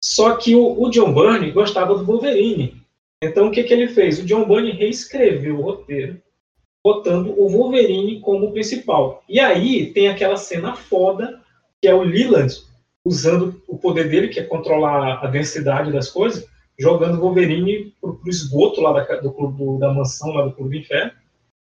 Só 0.00 0.36
que 0.36 0.54
o, 0.54 0.82
o, 0.82 0.90
John 0.90 1.12
Byrne 1.12 1.50
gostava 1.50 1.96
do 1.96 2.04
Wolverine. 2.04 2.80
Então 3.22 3.48
o 3.48 3.50
que, 3.50 3.62
que 3.64 3.72
ele 3.72 3.88
fez? 3.88 4.18
O 4.18 4.24
John 4.24 4.46
Byrne 4.46 4.70
reescreveu 4.72 5.58
o 5.58 5.62
roteiro, 5.62 6.20
botando 6.84 7.34
o 7.36 7.48
Wolverine 7.48 8.20
como 8.20 8.52
principal. 8.52 9.24
E 9.28 9.40
aí 9.40 9.92
tem 9.92 10.08
aquela 10.08 10.36
cena 10.36 10.76
foda, 10.76 11.40
que 11.80 11.88
é 11.88 11.94
o 11.94 12.02
Leland 12.02 12.54
usando 13.04 13.62
o 13.66 13.78
poder 13.78 14.10
dele, 14.10 14.28
que 14.28 14.40
é 14.40 14.44
controlar 14.44 15.24
a 15.24 15.26
densidade 15.28 15.92
das 15.92 16.10
coisas, 16.10 16.46
jogando 16.78 17.20
Wolverine 17.20 17.94
pro, 18.00 18.16
pro 18.16 18.30
esgoto 18.30 18.80
lá 18.80 18.92
da, 18.92 19.16
do 19.16 19.32
clube, 19.32 19.78
da 19.78 19.92
mansão, 19.92 20.32
lá 20.32 20.44
do 20.44 20.52
Clube 20.52 20.70
do 20.70 20.82
Inferno, 20.82 21.12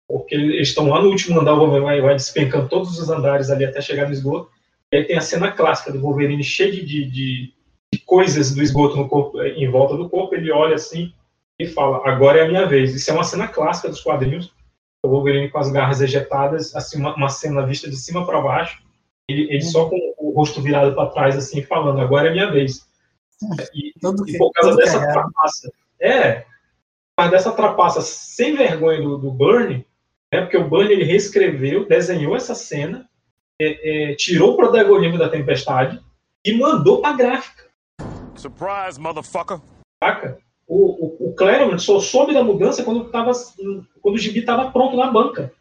porque 0.07 0.35
eles 0.35 0.69
estão 0.69 0.87
lá 0.87 1.01
no 1.01 1.09
último 1.09 1.39
andar, 1.39 1.53
o 1.53 1.59
Wolverine 1.59 1.85
vai, 1.85 2.01
vai 2.01 2.15
despencando 2.15 2.69
todos 2.69 2.97
os 2.97 3.09
andares 3.09 3.49
ali 3.49 3.65
até 3.65 3.81
chegar 3.81 4.07
no 4.07 4.13
esgoto, 4.13 4.49
e 4.91 4.97
aí 4.97 5.03
tem 5.03 5.17
a 5.17 5.21
cena 5.21 5.51
clássica 5.51 5.91
do 5.91 5.99
Wolverine 5.99 6.43
cheio 6.43 6.85
de, 6.85 7.05
de, 7.05 7.53
de 7.93 7.99
coisas 8.05 8.53
do 8.53 8.61
esgoto 8.61 8.95
no 8.95 9.07
corpo, 9.07 9.41
em 9.41 9.69
volta 9.69 9.97
do 9.97 10.09
corpo, 10.09 10.35
ele 10.35 10.51
olha 10.51 10.75
assim 10.75 11.13
e 11.59 11.65
fala, 11.65 12.07
agora 12.07 12.39
é 12.39 12.45
a 12.45 12.47
minha 12.47 12.65
vez. 12.65 12.93
Isso 12.93 13.09
é 13.09 13.13
uma 13.13 13.23
cena 13.23 13.47
clássica 13.47 13.89
dos 13.89 14.01
quadrinhos, 14.01 14.53
o 15.03 15.09
Wolverine 15.09 15.49
com 15.49 15.57
as 15.57 15.71
garras 15.71 16.01
ejetadas, 16.01 16.75
assim, 16.75 16.99
uma, 16.99 17.15
uma 17.15 17.29
cena 17.29 17.65
vista 17.65 17.89
de 17.89 17.95
cima 17.95 18.25
para 18.25 18.41
baixo, 18.41 18.81
ele, 19.29 19.43
ele 19.49 19.61
só 19.61 19.89
com 19.89 19.97
o 20.17 20.31
rosto 20.31 20.61
virado 20.61 20.95
para 20.95 21.09
trás, 21.09 21.35
assim, 21.35 21.61
falando, 21.61 21.99
agora 21.99 22.29
é 22.29 22.31
minha 22.31 22.49
vez. 22.49 22.87
E, 23.73 23.89
e 23.89 24.37
por 24.37 24.51
causa 24.51 24.75
dessa 24.75 24.99
trapaça, 24.99 25.71
é, 25.99 26.31
por 26.41 26.47
causa 27.17 27.31
dessa 27.31 27.51
trapaça 27.51 28.01
sem 28.01 28.55
vergonha 28.55 29.01
do, 29.01 29.17
do 29.17 29.31
Burnie, 29.31 29.85
né, 30.33 30.41
porque 30.41 30.57
o 30.57 30.67
Burnie 30.67 30.93
ele 30.93 31.03
reescreveu, 31.03 31.87
desenhou 31.87 32.35
essa 32.35 32.55
cena, 32.55 33.07
é, 33.61 34.11
é, 34.11 34.15
tirou 34.15 34.53
o 34.53 34.57
protagonismo 34.57 35.17
da 35.17 35.29
tempestade 35.29 35.99
e 36.45 36.53
mandou 36.53 37.01
pra 37.01 37.13
gráfica. 37.13 37.65
Surprise, 38.35 38.99
motherfucker! 38.99 39.59
Saca? 40.03 40.37
o, 40.67 41.25
o, 41.25 41.29
o 41.29 41.33
Claremont 41.33 41.81
só 41.81 41.99
soube 41.99 42.33
da 42.33 42.43
mudança 42.43 42.83
quando, 42.83 43.09
tava, 43.09 43.31
quando 44.01 44.15
o 44.15 44.19
gibi 44.19 44.41
estava 44.41 44.69
pronto 44.69 44.97
na 44.97 45.09
banca. 45.09 45.53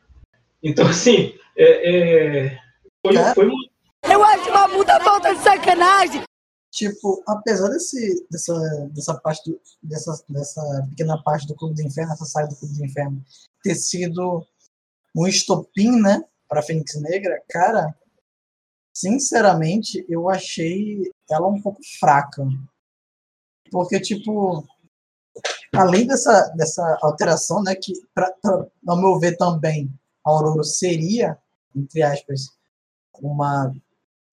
Então, 0.63 0.89
assim, 0.89 1.33
é, 1.57 2.47
é, 2.47 2.59
foi, 3.07 3.17
É. 3.17 3.35
foi 3.35 3.49
um 3.49 3.55
Eu 4.11 4.23
acho 4.25 4.51
uma 4.51 4.69
puta 4.69 4.99
falta 5.01 5.35
de 5.35 5.41
sacanagem. 5.41 6.23
Tipo, 6.77 7.23
apesar 7.27 7.71
desse, 7.71 8.27
dessa, 8.31 8.55
dessa 8.93 9.15
parte 9.15 9.51
do, 9.51 9.59
dessa, 9.83 10.23
dessa 10.29 10.87
pequena 10.91 11.23
parte 11.23 11.47
do 11.47 11.55
Clube 11.55 11.75
do 11.75 11.81
Inferno, 11.81 12.13
essa 12.13 12.27
saga 12.27 12.49
do 12.49 12.57
Clube 12.57 12.75
do 12.75 12.85
Inferno, 12.85 13.25
ter 13.63 13.75
sido 13.75 14.47
um 15.17 15.27
estopim, 15.27 15.99
né, 15.99 16.23
para 16.47 16.63
Fênix 16.63 16.95
Negra, 17.01 17.43
cara, 17.49 17.99
sinceramente, 18.93 20.05
eu 20.07 20.29
achei 20.29 21.11
ela 21.31 21.47
um 21.49 21.63
pouco 21.63 21.81
fraca. 21.99 22.47
Porque, 23.71 23.99
tipo, 23.99 24.63
além 25.75 26.07
dessa, 26.07 26.47
dessa 26.59 26.99
alteração, 27.01 27.63
né, 27.63 27.75
que, 27.75 27.95
pra, 28.15 28.31
pra, 28.33 28.67
ao 28.87 29.01
meu 29.01 29.19
ver 29.19 29.39
também, 29.39 29.91
a 30.23 30.29
Aurora 30.29 30.63
seria, 30.63 31.39
entre 31.75 32.03
aspas, 32.03 32.51
uma, 33.19 33.75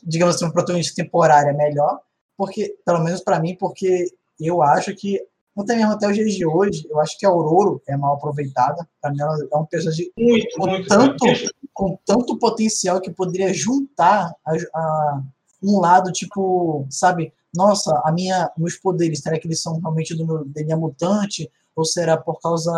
digamos 0.03 0.35
assim, 0.35 0.43
uma 0.43 0.51
protagonista 0.51 1.01
temporária 1.01 1.53
melhor, 1.53 2.01
porque, 2.37 2.75
pelo 2.85 3.03
menos 3.03 3.21
para 3.21 3.39
mim, 3.39 3.55
porque 3.59 4.05
eu 4.39 4.61
acho 4.61 4.95
que, 4.95 5.19
até 5.57 5.75
mesmo 5.75 5.91
até 5.93 6.07
os 6.07 6.15
dias 6.15 6.33
de 6.33 6.45
hoje, 6.45 6.87
eu 6.89 6.99
acho 6.99 7.17
que 7.17 7.25
a 7.25 7.29
Aurora 7.29 7.79
é 7.87 7.95
mal 7.95 8.15
aproveitada. 8.15 8.87
Para 9.01 9.11
mim, 9.11 9.21
ela 9.21 9.37
é 9.51 9.55
uma 9.55 9.65
personagem 9.67 10.11
muito, 10.17 10.47
com 10.57 10.67
muito. 10.67 10.87
tanto, 10.87 11.25
com 11.73 11.99
tanto 12.05 12.37
potencial 12.39 12.99
que 12.99 13.11
poderia 13.11 13.53
juntar 13.53 14.33
a, 14.45 14.51
a- 14.75 15.21
um 15.61 15.79
lado, 15.79 16.11
tipo, 16.11 16.85
sabe, 16.89 17.31
nossa, 17.55 18.01
a 18.03 18.11
minha, 18.11 18.51
meus 18.57 18.75
poderes, 18.75 19.19
será 19.19 19.39
que 19.39 19.47
eles 19.47 19.61
são 19.61 19.79
realmente 19.79 20.13
do 20.15 20.25
meu 20.25 20.43
DNA 20.43 20.75
mutante? 20.75 21.49
Ou 21.75 21.85
será 21.85 22.17
por 22.17 22.39
causa 22.41 22.71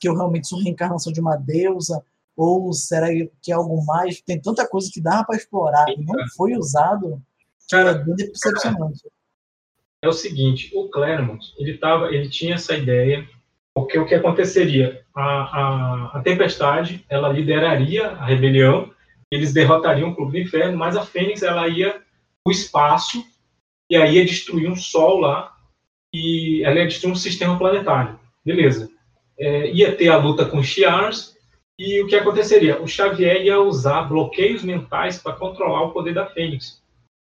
que 0.00 0.08
eu 0.08 0.14
realmente 0.16 0.48
sou 0.48 0.60
reencarnação 0.60 1.12
de 1.12 1.20
uma 1.20 1.36
deusa? 1.36 2.02
Ou 2.36 2.72
será 2.72 3.08
que 3.42 3.52
é 3.52 3.54
algo 3.54 3.84
mais? 3.84 4.20
Tem 4.22 4.40
tanta 4.40 4.66
coisa 4.66 4.88
que 4.90 5.00
dava 5.00 5.24
para 5.24 5.36
explorar 5.36 5.84
e 5.90 6.02
não 6.04 6.14
foi 6.36 6.56
usado, 6.56 7.20
Cara, 7.72 7.94
bem 7.94 8.14
decepcionante. 8.14 9.00
é 10.02 10.06
o 10.06 10.12
seguinte, 10.12 10.70
o 10.74 10.90
Claremont, 10.90 11.42
ele 11.56 11.78
tava, 11.78 12.14
ele 12.14 12.28
tinha 12.28 12.56
essa 12.56 12.76
ideia, 12.76 13.26
porque 13.74 13.98
o 13.98 14.04
que 14.04 14.14
aconteceria? 14.14 15.02
A, 15.14 15.22
a, 15.22 16.18
a 16.18 16.20
Tempestade, 16.20 17.02
ela 17.08 17.30
lideraria 17.30 18.08
a 18.08 18.26
rebelião, 18.26 18.92
eles 19.30 19.54
derrotariam 19.54 20.10
o 20.10 20.14
Clube 20.14 20.32
do 20.32 20.46
Inferno, 20.46 20.76
mas 20.76 20.98
a 20.98 21.06
Fênix, 21.06 21.42
ela 21.42 21.66
ia 21.66 21.98
o 22.46 22.50
espaço, 22.50 23.24
e 23.88 23.96
aí 23.96 24.16
ia 24.16 24.26
destruir 24.26 24.70
um 24.70 24.76
sol 24.76 25.20
lá, 25.20 25.56
e 26.12 26.62
ela 26.64 26.76
ia 26.76 26.86
destruir 26.86 27.12
um 27.12 27.16
sistema 27.16 27.56
planetário. 27.56 28.20
Beleza. 28.44 28.90
É, 29.38 29.72
ia 29.72 29.96
ter 29.96 30.10
a 30.10 30.18
luta 30.18 30.44
com 30.44 30.58
os 30.58 30.66
Shi'ars, 30.66 31.34
e 31.78 32.02
o 32.02 32.06
que 32.06 32.16
aconteceria? 32.16 32.82
O 32.82 32.86
Xavier 32.86 33.40
ia 33.40 33.58
usar 33.58 34.02
bloqueios 34.02 34.62
mentais 34.62 35.16
para 35.16 35.36
controlar 35.36 35.84
o 35.84 35.92
poder 35.92 36.12
da 36.12 36.26
Fênix. 36.26 36.81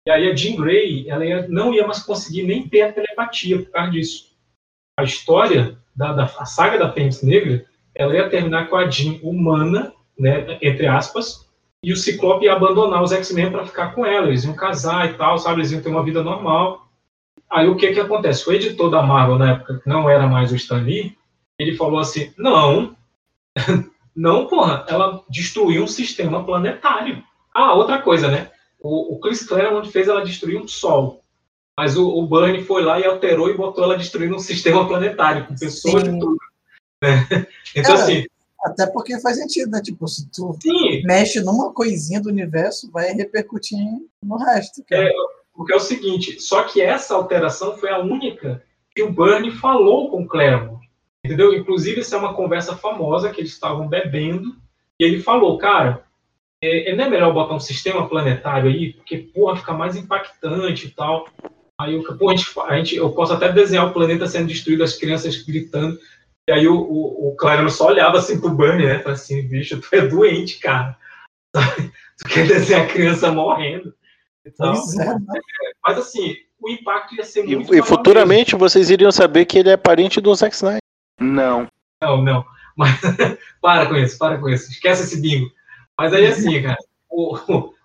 E 0.08 0.12
aí 0.12 0.32
a 0.32 0.36
Jean 0.36 0.56
Grey, 0.56 1.10
ela 1.10 1.26
ia- 1.26 1.48
não 1.48 1.74
ia 1.74 1.86
mais 1.86 2.02
conseguir 2.04 2.44
nem 2.44 2.68
ter 2.68 2.82
a 2.82 2.92
telepatia 2.94 3.60
por 3.60 3.72
causa 3.72 3.92
disso. 3.92 4.32
A 4.98 5.04
história 5.04 5.78
da, 5.96 6.14
da 6.14 6.24
a 6.24 6.46
saga 6.46 6.78
da 6.78 6.92
Fênix 6.92 7.22
Negra, 7.22 7.66
ela 7.94 8.16
ia 8.16 8.30
terminar 8.30 8.68
com 8.68 8.76
a 8.76 8.90
Jean 8.90 9.20
humana, 9.22 9.94
né, 10.18 10.58
entre 10.62 10.88
aspas, 10.88 11.48
e 11.84 11.92
o 11.92 11.98
Ciclope 11.98 12.46
ia 12.46 12.54
abandonar 12.54 13.02
os 13.02 13.12
X-Men 13.12 13.52
para 13.52 13.66
ficar 13.66 13.94
com 13.94 14.06
ela. 14.06 14.28
Eles 14.28 14.44
iam 14.44 14.54
casar 14.56 15.10
e 15.10 15.14
tal, 15.14 15.38
sabe? 15.40 15.62
Eles 15.62 15.72
iam 15.72 15.82
ter 15.82 15.90
uma 15.90 16.04
vida 16.04 16.24
normal. 16.24 16.88
Aí 17.50 17.68
o 17.68 17.76
que 17.76 17.92
que 17.92 18.00
acontece? 18.00 18.48
O 18.48 18.54
editor 18.54 18.90
da 18.90 19.02
Marvel 19.02 19.38
na 19.38 19.52
época, 19.52 19.80
que 19.80 19.90
não 19.90 20.10
era 20.10 20.28
mais 20.28 20.52
o 20.52 20.56
Stan 20.56 20.82
Lee, 20.82 21.18
ele 21.60 21.76
falou 21.76 22.00
assim: 22.00 22.32
não, 22.38 22.96
não, 24.16 24.46
porra, 24.48 24.86
ela 24.88 25.24
destruiu 25.30 25.84
um 25.84 25.88
sistema 25.88 26.44
planetário. 26.44 27.24
Ah, 27.54 27.74
outra 27.74 28.00
coisa, 28.00 28.30
né? 28.30 28.52
O, 28.82 29.16
o 29.16 29.20
Chris 29.20 29.44
Claremont 29.44 29.90
fez 29.90 30.08
ela 30.08 30.24
destruir 30.24 30.60
um 30.60 30.68
sol. 30.68 31.24
Mas 31.78 31.96
o, 31.98 32.08
o 32.08 32.28
Burnie 32.28 32.64
foi 32.64 32.84
lá 32.84 33.00
e 33.00 33.06
alterou 33.06 33.50
e 33.50 33.56
botou 33.58 33.84
ela 33.84 33.98
destruindo 33.98 34.36
um 34.36 34.40
sistema 34.40 34.88
planetário, 34.88 35.48
com 35.48 35.56
pessoas 35.56 36.04
Sim. 36.04 36.18
e 36.18 36.20
tudo. 36.20 36.38
né? 37.02 37.48
Então, 37.74 37.96
Cara, 37.96 38.04
assim, 38.04 38.26
Até 38.66 38.86
porque 38.88 39.20
faz 39.22 39.38
sentido, 39.38 39.72
né? 39.72 39.82
Tipo, 39.82 40.08
se 40.08 40.30
tu 40.30 40.58
sim, 40.62 41.02
mexe 41.04 41.40
numa 41.40 41.72
coisinha 41.74 42.22
do 42.22 42.28
universo, 42.28 42.92
vai 42.92 43.14
repercutir 43.14 43.80
no 44.22 44.36
resto. 44.36 44.84
Cara. 44.90 45.08
É, 45.08 45.12
porque 45.54 45.72
é 45.72 45.76
o 45.78 45.80
seguinte, 45.80 46.40
só 46.42 46.64
que 46.64 46.82
essa 46.82 47.16
alteração 47.16 47.78
foi 47.78 47.90
a 47.90 48.00
única 48.00 48.62
que 48.94 49.02
o 49.02 49.12
Burnie 49.12 49.52
falou 49.52 50.10
com 50.10 50.24
o 50.24 50.28
Claremont. 50.28 50.82
Entendeu? 51.24 51.54
Inclusive, 51.54 52.02
essa 52.02 52.16
é 52.16 52.20
uma 52.20 52.34
conversa 52.34 52.76
famosa 52.76 53.30
que 53.30 53.40
eles 53.40 53.52
estavam 53.52 53.88
bebendo, 53.88 54.56
e 55.00 55.04
ele 55.04 55.22
falou, 55.22 55.58
cara, 55.58 56.04
é, 56.64 56.96
não 56.96 57.06
é 57.06 57.10
melhor 57.10 57.34
botar 57.34 57.56
um 57.56 57.60
sistema 57.60 58.08
planetário 58.08 58.70
aí, 58.70 58.94
porque, 58.94 59.18
porra, 59.18 59.58
fica 59.58 59.74
mais 59.74 59.96
impactante 59.96 60.88
e 60.88 60.92
tal. 60.92 61.28
Aí 61.80 61.96
eu, 61.96 62.04
pô, 62.18 62.30
a 62.30 62.36
gente, 62.36 62.52
a 62.60 62.78
gente- 62.78 62.96
eu 62.96 63.12
posso 63.12 63.34
até 63.34 63.52
desenhar 63.52 63.88
o 63.88 63.94
planeta 63.94 64.28
sendo 64.28 64.48
destruído, 64.48 64.84
as 64.84 64.96
crianças 64.96 65.42
gritando. 65.44 65.98
E 66.48 66.52
aí 66.52 66.68
o, 66.68 66.76
o, 66.76 67.36
o 67.36 67.70
só 67.70 67.88
olhava 67.88 68.18
assim 68.18 68.40
pro 68.40 68.50
Burnie, 68.50 68.86
né? 68.86 69.00
Falei 69.00 69.14
assim, 69.14 69.48
bicho, 69.48 69.80
tu 69.82 69.88
é 69.96 70.08
doente, 70.08 70.60
cara. 70.60 70.96
tu 71.56 72.30
quer 72.30 72.48
desenhar 72.48 72.84
a 72.84 72.88
criança 72.88 73.32
morrendo. 73.32 73.94
Então, 74.46 74.74
Pois 74.74 74.98
é, 75.00 75.06
né? 75.06 75.42
mas 75.86 75.98
assim, 75.98 76.36
o 76.60 76.70
impacto 76.70 77.16
ia 77.16 77.24
ser 77.24 77.46
E, 77.46 77.56
muito 77.56 77.68
e 77.70 77.72
maior 77.72 77.86
futuramente 77.86 78.56
vocês 78.56 78.90
iriam 78.90 79.12
saber 79.12 79.46
que 79.46 79.58
ele 79.58 79.70
é 79.70 79.78
parente 79.78 80.22
do 80.22 80.34
Zack 80.34 80.56
Snyder. 80.56 80.80
Não. 81.20 81.60
mesmo. 81.60 81.72
Não, 82.02 82.22
não. 82.22 82.46
Mas 82.76 83.00
para 83.62 83.88
com 83.88 83.96
isso, 83.96 84.18
para 84.18 84.38
com 84.38 84.50
isso. 84.50 84.72
Esquece 84.72 85.04
esse 85.04 85.22
bingo. 85.22 85.52
Mas 86.00 86.14
aí 86.14 86.26
assim, 86.26 86.62
cara, 86.62 86.78
o, 87.10 87.36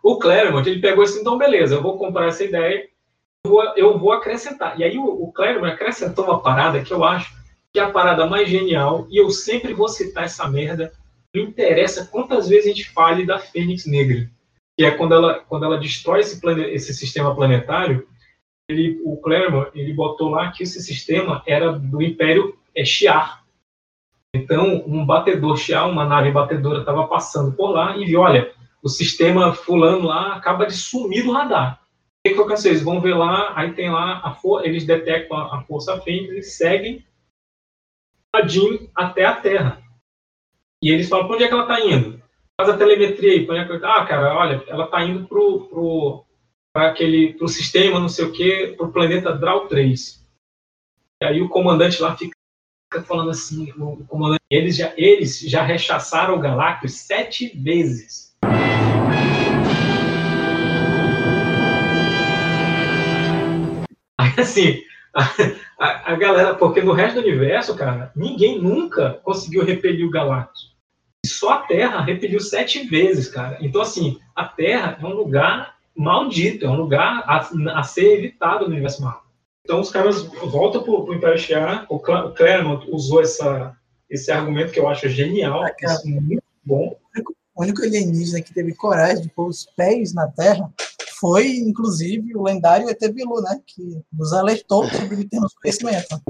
o, 0.02 0.18
Claremont, 0.18 0.68
ele 0.68 0.80
pegou 0.80 1.04
assim, 1.04 1.20
então 1.20 1.36
beleza, 1.36 1.74
eu 1.74 1.82
vou 1.82 1.98
comprar 1.98 2.28
essa 2.28 2.44
ideia, 2.44 2.88
eu 3.44 3.50
vou, 3.50 3.62
eu 3.76 3.98
vou 3.98 4.12
acrescentar. 4.12 4.78
E 4.78 4.84
aí 4.84 4.98
o, 4.98 5.04
o 5.04 5.32
Claremont 5.32 5.72
acrescentou 5.72 6.24
uma 6.24 6.42
parada 6.42 6.82
que 6.82 6.92
eu 6.92 7.04
acho 7.04 7.34
que 7.72 7.80
é 7.80 7.82
a 7.82 7.90
parada 7.90 8.26
mais 8.26 8.48
genial, 8.48 9.06
e 9.10 9.18
eu 9.18 9.30
sempre 9.30 9.74
vou 9.74 9.88
citar 9.88 10.24
essa 10.24 10.48
merda, 10.48 10.92
não 11.34 11.42
interessa 11.42 12.06
quantas 12.06 12.48
vezes 12.48 12.64
a 12.64 12.68
gente 12.68 12.88
fale 12.90 13.26
da 13.26 13.38
Fênix 13.38 13.84
Negra, 13.84 14.30
que 14.78 14.84
é 14.84 14.90
quando 14.90 15.14
ela, 15.14 15.40
quando 15.40 15.66
ela 15.66 15.78
destrói 15.78 16.20
esse, 16.20 16.40
plane, 16.40 16.62
esse 16.70 16.94
sistema 16.94 17.34
planetário, 17.34 18.08
ele, 18.68 19.00
o 19.04 19.16
Claremont, 19.18 19.70
ele 19.74 19.92
botou 19.92 20.30
lá 20.30 20.50
que 20.50 20.62
esse 20.62 20.82
sistema 20.82 21.42
era 21.46 21.70
do 21.72 22.02
Império 22.02 22.58
é, 22.74 22.84
Shi'ar. 22.84 23.44
Então, 24.34 24.84
um 24.86 25.04
batedor 25.04 25.56
Shi'ar, 25.56 25.88
uma 25.88 26.04
nave 26.04 26.30
batedora, 26.30 26.80
estava 26.80 27.06
passando 27.06 27.56
por 27.56 27.70
lá 27.70 27.96
e 27.96 28.04
viu, 28.04 28.20
olha, 28.20 28.52
o 28.82 28.88
sistema 28.88 29.52
fulano 29.52 30.06
lá 30.06 30.34
acaba 30.34 30.66
de 30.66 30.74
sumir 30.74 31.24
do 31.24 31.32
radar. 31.32 31.80
O 32.24 32.28
que, 32.28 32.34
que 32.34 32.74
vão 32.84 33.00
ver 33.00 33.14
lá, 33.14 33.52
aí 33.56 33.72
tem 33.72 33.90
lá, 33.90 34.20
a 34.24 34.32
for, 34.34 34.64
eles 34.64 34.84
detectam 34.84 35.36
a, 35.36 35.62
força 35.62 36.00
Fênix, 36.00 36.30
eles 36.30 36.56
seguem 36.56 37.04
a 38.34 38.46
Jean 38.46 38.88
até 38.94 39.24
a 39.24 39.36
Terra. 39.36 39.82
E 40.82 40.90
eles 40.90 41.08
falam, 41.08 41.26
para 41.26 41.36
onde 41.36 41.44
é 41.44 41.48
que 41.48 41.54
ela 41.54 41.62
está 41.62 41.80
indo? 41.80 42.22
Faz 42.60 42.70
a 42.70 42.76
telemetria 42.76 43.32
aí. 43.32 43.48
onde 43.48 43.60
é 43.60 43.64
que 43.64 43.72
ela 43.72 43.80
tá? 43.80 43.96
Ah, 43.96 44.06
cara, 44.06 44.34
olha, 44.34 44.62
ela 44.66 44.84
está 44.84 45.02
indo 45.02 45.26
pro, 45.26 45.66
pro, 45.68 46.24
para 46.72 46.90
aquele 46.90 47.34
pro 47.34 47.48
sistema, 47.48 47.98
não 47.98 48.08
sei 48.08 48.26
o 48.26 48.32
quê, 48.32 48.74
pro 48.76 48.92
planeta 48.92 49.32
Drau 49.32 49.66
3. 49.66 50.26
E 51.22 51.24
aí 51.24 51.40
o 51.40 51.48
comandante 51.48 52.02
lá 52.02 52.16
fica, 52.16 52.35
fica 52.96 53.02
falando 53.02 53.30
assim, 53.30 53.72
o, 53.78 54.04
comandante, 54.06 54.42
eles 54.50 54.76
já, 54.76 54.92
eles 54.96 55.40
já 55.40 55.62
rechaçaram 55.62 56.34
o 56.34 56.40
Galactus 56.40 56.94
sete 56.94 57.48
vezes. 57.56 58.34
Assim, 64.38 64.82
a, 65.14 65.22
a, 65.78 66.12
a 66.12 66.16
galera, 66.16 66.54
porque 66.54 66.82
no 66.82 66.92
resto 66.92 67.20
do 67.20 67.26
universo, 67.26 67.74
cara, 67.74 68.12
ninguém 68.14 68.60
nunca 68.60 69.20
conseguiu 69.24 69.64
repelir 69.64 70.06
o 70.06 70.10
Galactus. 70.10 70.74
Só 71.24 71.54
a 71.54 71.58
Terra 71.62 72.02
repeliu 72.02 72.38
sete 72.38 72.86
vezes, 72.86 73.28
cara. 73.28 73.58
Então, 73.60 73.80
assim, 73.80 74.18
a 74.34 74.44
Terra 74.44 74.98
é 75.00 75.04
um 75.04 75.14
lugar 75.14 75.74
maldito, 75.96 76.66
é 76.66 76.68
um 76.68 76.76
lugar 76.76 77.24
a, 77.26 77.48
a 77.78 77.82
ser 77.82 78.18
evitado 78.18 78.66
no 78.66 78.72
universo 78.72 79.02
Marvel. 79.02 79.25
Então 79.66 79.80
os 79.80 79.90
caras 79.90 80.22
voltam 80.22 80.80
pro, 80.84 81.04
pro 81.04 81.14
Império 81.16 81.36
Shi'ar, 81.36 81.86
o, 81.88 81.98
Cla- 81.98 82.26
o 82.26 82.32
Claremont 82.34 82.88
usou 82.88 83.20
essa, 83.20 83.76
esse 84.08 84.30
argumento 84.30 84.70
que 84.70 84.78
eu 84.78 84.88
acho 84.88 85.08
genial, 85.08 85.64
Ah, 85.64 85.70
cara. 85.72 85.94
isso 85.94 86.06
é 86.08 86.20
muito 86.20 86.42
bom. 86.64 86.96
O 87.52 87.62
único 87.64 87.82
alienígena 87.82 88.40
que 88.40 88.54
teve 88.54 88.72
coragem 88.74 89.22
de 89.24 89.28
pôr 89.28 89.48
os 89.48 89.66
pés 89.76 90.14
na 90.14 90.28
Terra 90.28 90.70
foi, 91.18 91.48
inclusive, 91.48 92.36
o 92.36 92.44
lendário 92.44 92.88
ET 92.88 93.00
Bilu, 93.12 93.40
né? 93.42 93.58
Que 93.66 94.00
nos 94.12 94.32
alertou 94.32 94.86
sobre 94.88 95.24
termos 95.24 95.52
conhecimento. 95.54 96.20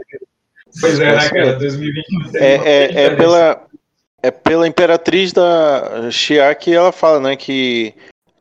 Pois 0.81 0.99
é, 0.99 1.05
né, 1.13 1.19
Isso 1.19 1.29
cara, 1.31 1.45
mesmo. 1.47 1.59
2020 1.59 2.37
É, 2.37 2.55
é, 2.55 3.03
é 3.05 3.17
pela, 3.17 3.67
é 4.23 4.31
pela 4.31 4.67
imperatriz 4.67 5.31
da 5.35 6.11
Shia 6.11 6.55
que 6.55 6.73
ela 6.73 6.91
fala, 6.91 7.21
né? 7.21 7.37
Que 7.37 7.93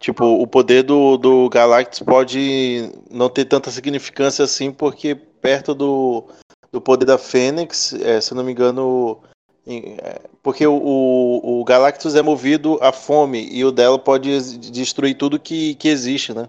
tipo, 0.05 0.23
o 0.23 0.45
poder 0.45 0.83
do, 0.83 1.17
do 1.17 1.49
Galactus 1.49 1.99
pode 1.99 2.91
não 3.09 3.27
ter 3.27 3.45
tanta 3.45 3.71
significância 3.71 4.45
assim, 4.45 4.71
porque 4.71 5.15
perto 5.15 5.73
do, 5.73 6.25
do 6.71 6.79
poder 6.79 7.05
da 7.05 7.17
Fênix, 7.17 7.91
é, 7.93 8.21
se 8.21 8.35
não 8.35 8.43
me 8.43 8.51
engano, 8.51 9.23
é, 9.65 10.21
porque 10.43 10.67
o, 10.67 10.75
o, 10.75 11.59
o 11.59 11.65
Galactus 11.65 12.13
é 12.13 12.21
movido 12.21 12.77
à 12.83 12.91
fome 12.91 13.49
e 13.51 13.65
o 13.65 13.71
dela 13.71 13.97
pode 13.97 14.59
destruir 14.69 15.17
tudo 15.17 15.39
que, 15.39 15.73
que 15.73 15.87
existe, 15.87 16.35
né? 16.35 16.47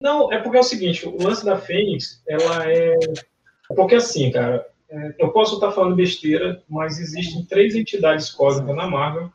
Não, 0.00 0.32
é 0.32 0.38
porque 0.38 0.58
é 0.58 0.60
o 0.60 0.64
seguinte, 0.64 1.04
o 1.08 1.20
lance 1.20 1.44
da 1.44 1.58
Fênix, 1.58 2.22
ela 2.28 2.70
é. 2.70 2.94
é 2.94 3.74
Porque 3.74 3.96
assim, 3.96 4.30
cara, 4.30 4.64
é, 4.88 5.14
eu 5.18 5.32
posso 5.32 5.56
estar 5.56 5.72
falando 5.72 5.96
besteira, 5.96 6.62
mas 6.68 7.00
existem 7.00 7.44
três 7.46 7.74
entidades 7.74 8.30
cósmicas 8.30 8.76
na 8.76 8.86
Marvel 8.86 9.28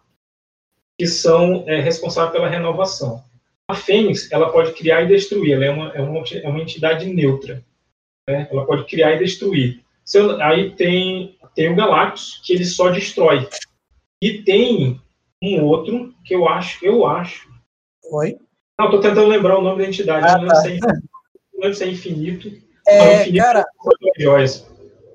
que 0.97 1.05
são 1.05 1.65
é, 1.68 1.82
responsáveis 1.82 2.32
pela 2.32 2.49
renovação. 2.49 3.28
A 3.70 3.76
Fênix, 3.76 4.32
ela 4.32 4.49
pode 4.51 4.72
criar 4.74 5.03
e 5.03 5.07
destruir, 5.07 5.53
ela 5.53 5.65
é 5.65 5.70
uma, 5.70 5.89
é 5.93 6.01
uma, 6.01 6.24
é 6.41 6.47
uma 6.47 6.61
entidade 6.61 7.05
neutra. 7.05 7.63
né? 8.30 8.47
Ela 8.51 8.65
pode 8.65 8.86
criar 8.86 9.13
e 9.15 9.20
destruir. 9.20 9.84
Eu- 10.13 10.41
aí 10.41 10.72
tem, 10.72 11.38
tem 11.55 11.70
o 11.72 11.76
Galactus, 11.76 12.41
que 12.45 12.53
ele 12.53 12.65
só 12.65 12.89
destrói. 12.89 13.47
E 14.22 14.41
tem 14.41 15.01
um 15.41 15.63
outro 15.63 16.13
que 16.26 16.34
eu 16.34 16.47
acho, 16.47 16.84
eu 16.86 17.05
acho. 17.05 17.49
Oi? 18.11 18.38
Não, 18.80 18.89
tô 18.89 18.99
tentando 18.99 19.28
lembrar 19.28 19.57
o 19.57 19.61
nome 19.61 19.82
da 19.82 19.88
entidade, 19.88 20.26
Ah, 20.28 20.38
não 20.38 20.47
tá. 20.47 20.70
é 20.70 20.78
não 20.78 21.61
lembro 21.61 21.74
se 21.74 21.84
é 21.84 21.88
infinito. 21.88 22.51
É, 22.88 23.22
infinito 23.22 23.43
cara, 23.43 23.65
é. 24.20 24.45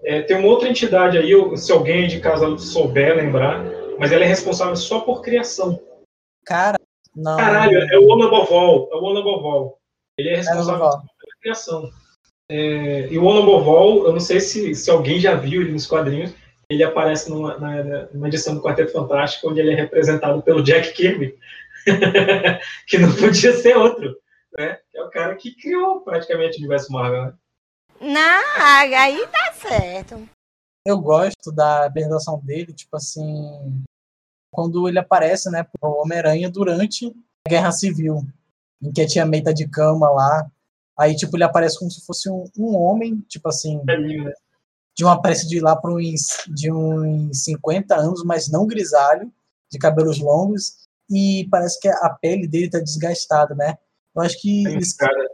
É, 0.05 0.23
tem 0.23 0.37
uma 0.37 0.49
outra 0.49 0.69
entidade 0.69 1.17
aí, 1.17 1.33
se 1.57 1.71
alguém 1.71 2.09
de 2.09 2.21
casa 2.21 2.59
souber 2.59 3.17
lembrar, 3.17 3.65
mas 3.99 4.11
ela 4.11 4.25
é 4.25 4.27
responsável 4.27 4.75
só 4.75 5.01
por 5.01 5.23
criação. 5.23 5.81
cara, 6.45 6.79
não. 7.15 7.37
Caralho, 7.37 7.79
é 7.93 7.99
o 7.99 8.07
Onabovol, 8.09 8.89
é 8.93 8.97
o 8.97 9.03
Onabovol. 9.05 9.79
Ele 10.19 10.31
é 10.31 10.37
responsável 10.37 10.79
pela 10.89 11.03
criação. 11.41 11.91
É, 12.51 13.09
e 13.11 13.19
o 13.19 13.25
Onabovol, 13.25 14.05
eu 14.07 14.13
não 14.13 14.21
sei 14.21 14.41
se, 14.41 14.75
se 14.75 14.91
alguém 14.91 15.19
já 15.19 15.35
viu 15.35 15.63
ele 15.63 15.73
nos 15.73 15.87
quadrinhos, 15.87 16.35
ele 16.69 16.83
aparece 16.85 17.31
numa, 17.31 17.57
na- 17.59 17.83
na- 17.85 18.07
numa 18.13 18.29
edição 18.29 18.55
do 18.55 18.63
Quarteto 18.63 18.93
Fantástico, 18.93 19.49
onde 19.51 19.61
ele 19.61 19.73
é 19.73 19.75
representado 19.75 20.43
pelo 20.43 20.63
Jack 20.63 20.93
Kirby, 20.93 21.37
que 22.87 22.99
não 22.99 23.15
podia 23.17 23.53
ser 23.57 23.77
outro, 23.77 24.17
né? 24.57 24.79
É 24.95 25.03
o 25.03 25.11
cara 25.11 25.35
que 25.35 25.55
criou 25.55 26.01
praticamente 26.01 26.57
o 26.57 26.61
universo 26.61 26.93
Marvel, 26.93 27.25
né? 27.27 27.35
Não, 28.01 28.43
aí 28.99 29.27
tá 29.29 29.53
certo. 29.53 30.29
Eu 30.85 30.99
gosto 30.99 31.53
da 31.55 31.87
apresentação 31.87 32.41
dele, 32.45 32.73
tipo 32.73 32.97
assim, 32.97 33.83
quando 34.53 34.87
ele 34.87 34.99
aparece, 34.99 35.51
né, 35.51 35.65
pro 35.65 35.91
Homem-Aranha 36.03 36.51
durante 36.51 37.07
a 37.47 37.51
Guerra 37.51 37.73
Civil, 37.73 38.23
em 38.81 38.93
que 38.93 39.01
a 39.01 39.07
Tia 39.07 39.27
May 39.27 39.43
tá 39.43 39.51
de 39.51 39.67
cama 39.67 40.11
lá. 40.11 40.47
Aí, 40.97 41.17
tipo, 41.17 41.37
ele 41.37 41.45
aparece 41.45 41.79
como 41.79 41.91
se 41.91 42.05
fosse 42.05 42.31
um, 42.31 42.45
um 42.57 42.77
homem, 42.77 43.25
tipo 43.29 43.49
assim, 43.49 43.81
né? 43.85 43.97
de 44.95 45.05
uma 45.05 45.15
aparência 45.15 45.49
de 45.49 45.59
lá 45.59 45.75
para 45.75 45.91
uns, 45.91 46.45
de 46.49 46.71
uns 46.71 47.45
50 47.45 47.97
anos, 47.97 48.23
mas 48.25 48.51
não 48.51 48.67
grisalho, 48.67 49.33
de 49.71 49.79
cabelos 49.79 50.19
longos, 50.19 50.83
e 51.11 51.49
parece 51.51 51.81
que 51.81 51.89
a 51.89 52.11
pele 52.11 52.47
dele 52.47 52.69
tá 52.69 52.79
desgastada, 52.79 53.55
né? 53.55 53.79
Eu 54.15 54.21
acho 54.21 54.39
que 54.39 54.63
Tem 54.65 54.75
eles, 54.75 54.95
cara, 54.95 55.29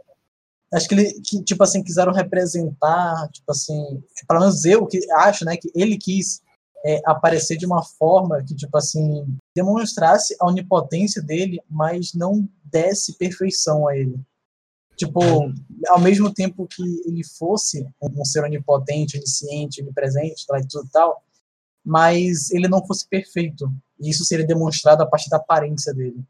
acho 0.73 0.87
que 0.87 0.95
ele, 0.95 1.21
que, 1.21 1.43
tipo 1.43 1.61
assim, 1.61 1.83
quiseram 1.83 2.13
representar, 2.13 3.27
tipo 3.33 3.51
assim, 3.51 4.01
pelo 4.25 4.39
menos 4.39 4.63
eu 4.63 4.87
que 4.87 4.99
acho, 5.11 5.43
né, 5.43 5.57
que 5.57 5.69
ele 5.75 5.97
quis 5.97 6.41
é, 6.85 7.01
aparecer 7.05 7.57
de 7.57 7.65
uma 7.65 7.83
forma 7.83 8.43
que, 8.43 8.55
tipo 8.55 8.77
assim, 8.77 9.25
demonstrasse 9.55 10.35
a 10.39 10.47
onipotência 10.47 11.21
dele, 11.21 11.61
mas 11.69 12.13
não 12.13 12.47
desse 12.63 13.17
perfeição 13.17 13.87
a 13.87 13.97
ele. 13.97 14.19
Tipo, 14.95 15.21
ao 15.87 15.99
mesmo 15.99 16.33
tempo 16.33 16.67
que 16.67 16.83
ele 17.05 17.23
fosse 17.23 17.87
um 18.01 18.25
ser 18.25 18.43
onipotente, 18.43 19.17
onisciente, 19.17 19.81
onipresente, 19.81 20.45
tal, 20.45 20.59
e 20.59 20.67
tudo 20.67 20.89
tal, 20.91 21.23
mas 21.85 22.51
ele 22.51 22.67
não 22.67 22.85
fosse 22.85 23.07
perfeito. 23.07 23.71
E 23.99 24.09
isso 24.09 24.25
seria 24.25 24.45
demonstrado 24.45 25.01
a 25.01 25.05
partir 25.05 25.29
da 25.29 25.37
aparência 25.37 25.93
dele. 25.93 26.21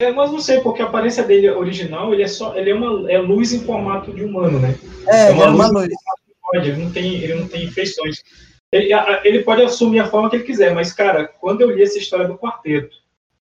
É, 0.00 0.10
mas 0.10 0.32
não 0.32 0.40
sei, 0.40 0.60
porque 0.60 0.82
a 0.82 0.86
aparência 0.86 1.22
dele 1.22 1.48
original, 1.50 2.12
ele 2.12 2.24
é 2.24 2.28
só, 2.28 2.56
ele 2.56 2.70
é 2.70 2.74
uma 2.74 3.10
é 3.10 3.18
luz 3.18 3.52
em 3.52 3.60
formato 3.60 4.12
de 4.12 4.24
humano, 4.24 4.58
né? 4.58 4.76
É, 5.06 5.28
É 5.28 5.30
uma 5.30 5.44
é 5.44 5.48
uma 5.48 5.68
luz. 5.68 5.88
ele 6.54 6.76
não 6.76 6.90
tem, 6.90 7.14
ele 7.22 7.34
não 7.36 7.46
tem 7.46 7.70
feições. 7.70 8.20
Ele, 8.72 8.88
ele 9.24 9.42
pode 9.42 9.62
assumir 9.62 10.00
a 10.00 10.06
forma 10.06 10.30
que 10.30 10.36
ele 10.36 10.44
quiser, 10.44 10.74
mas 10.74 10.92
cara, 10.92 11.28
quando 11.28 11.60
eu 11.60 11.70
li 11.70 11.82
essa 11.82 11.98
história 11.98 12.26
do 12.26 12.38
quarteto 12.38 12.96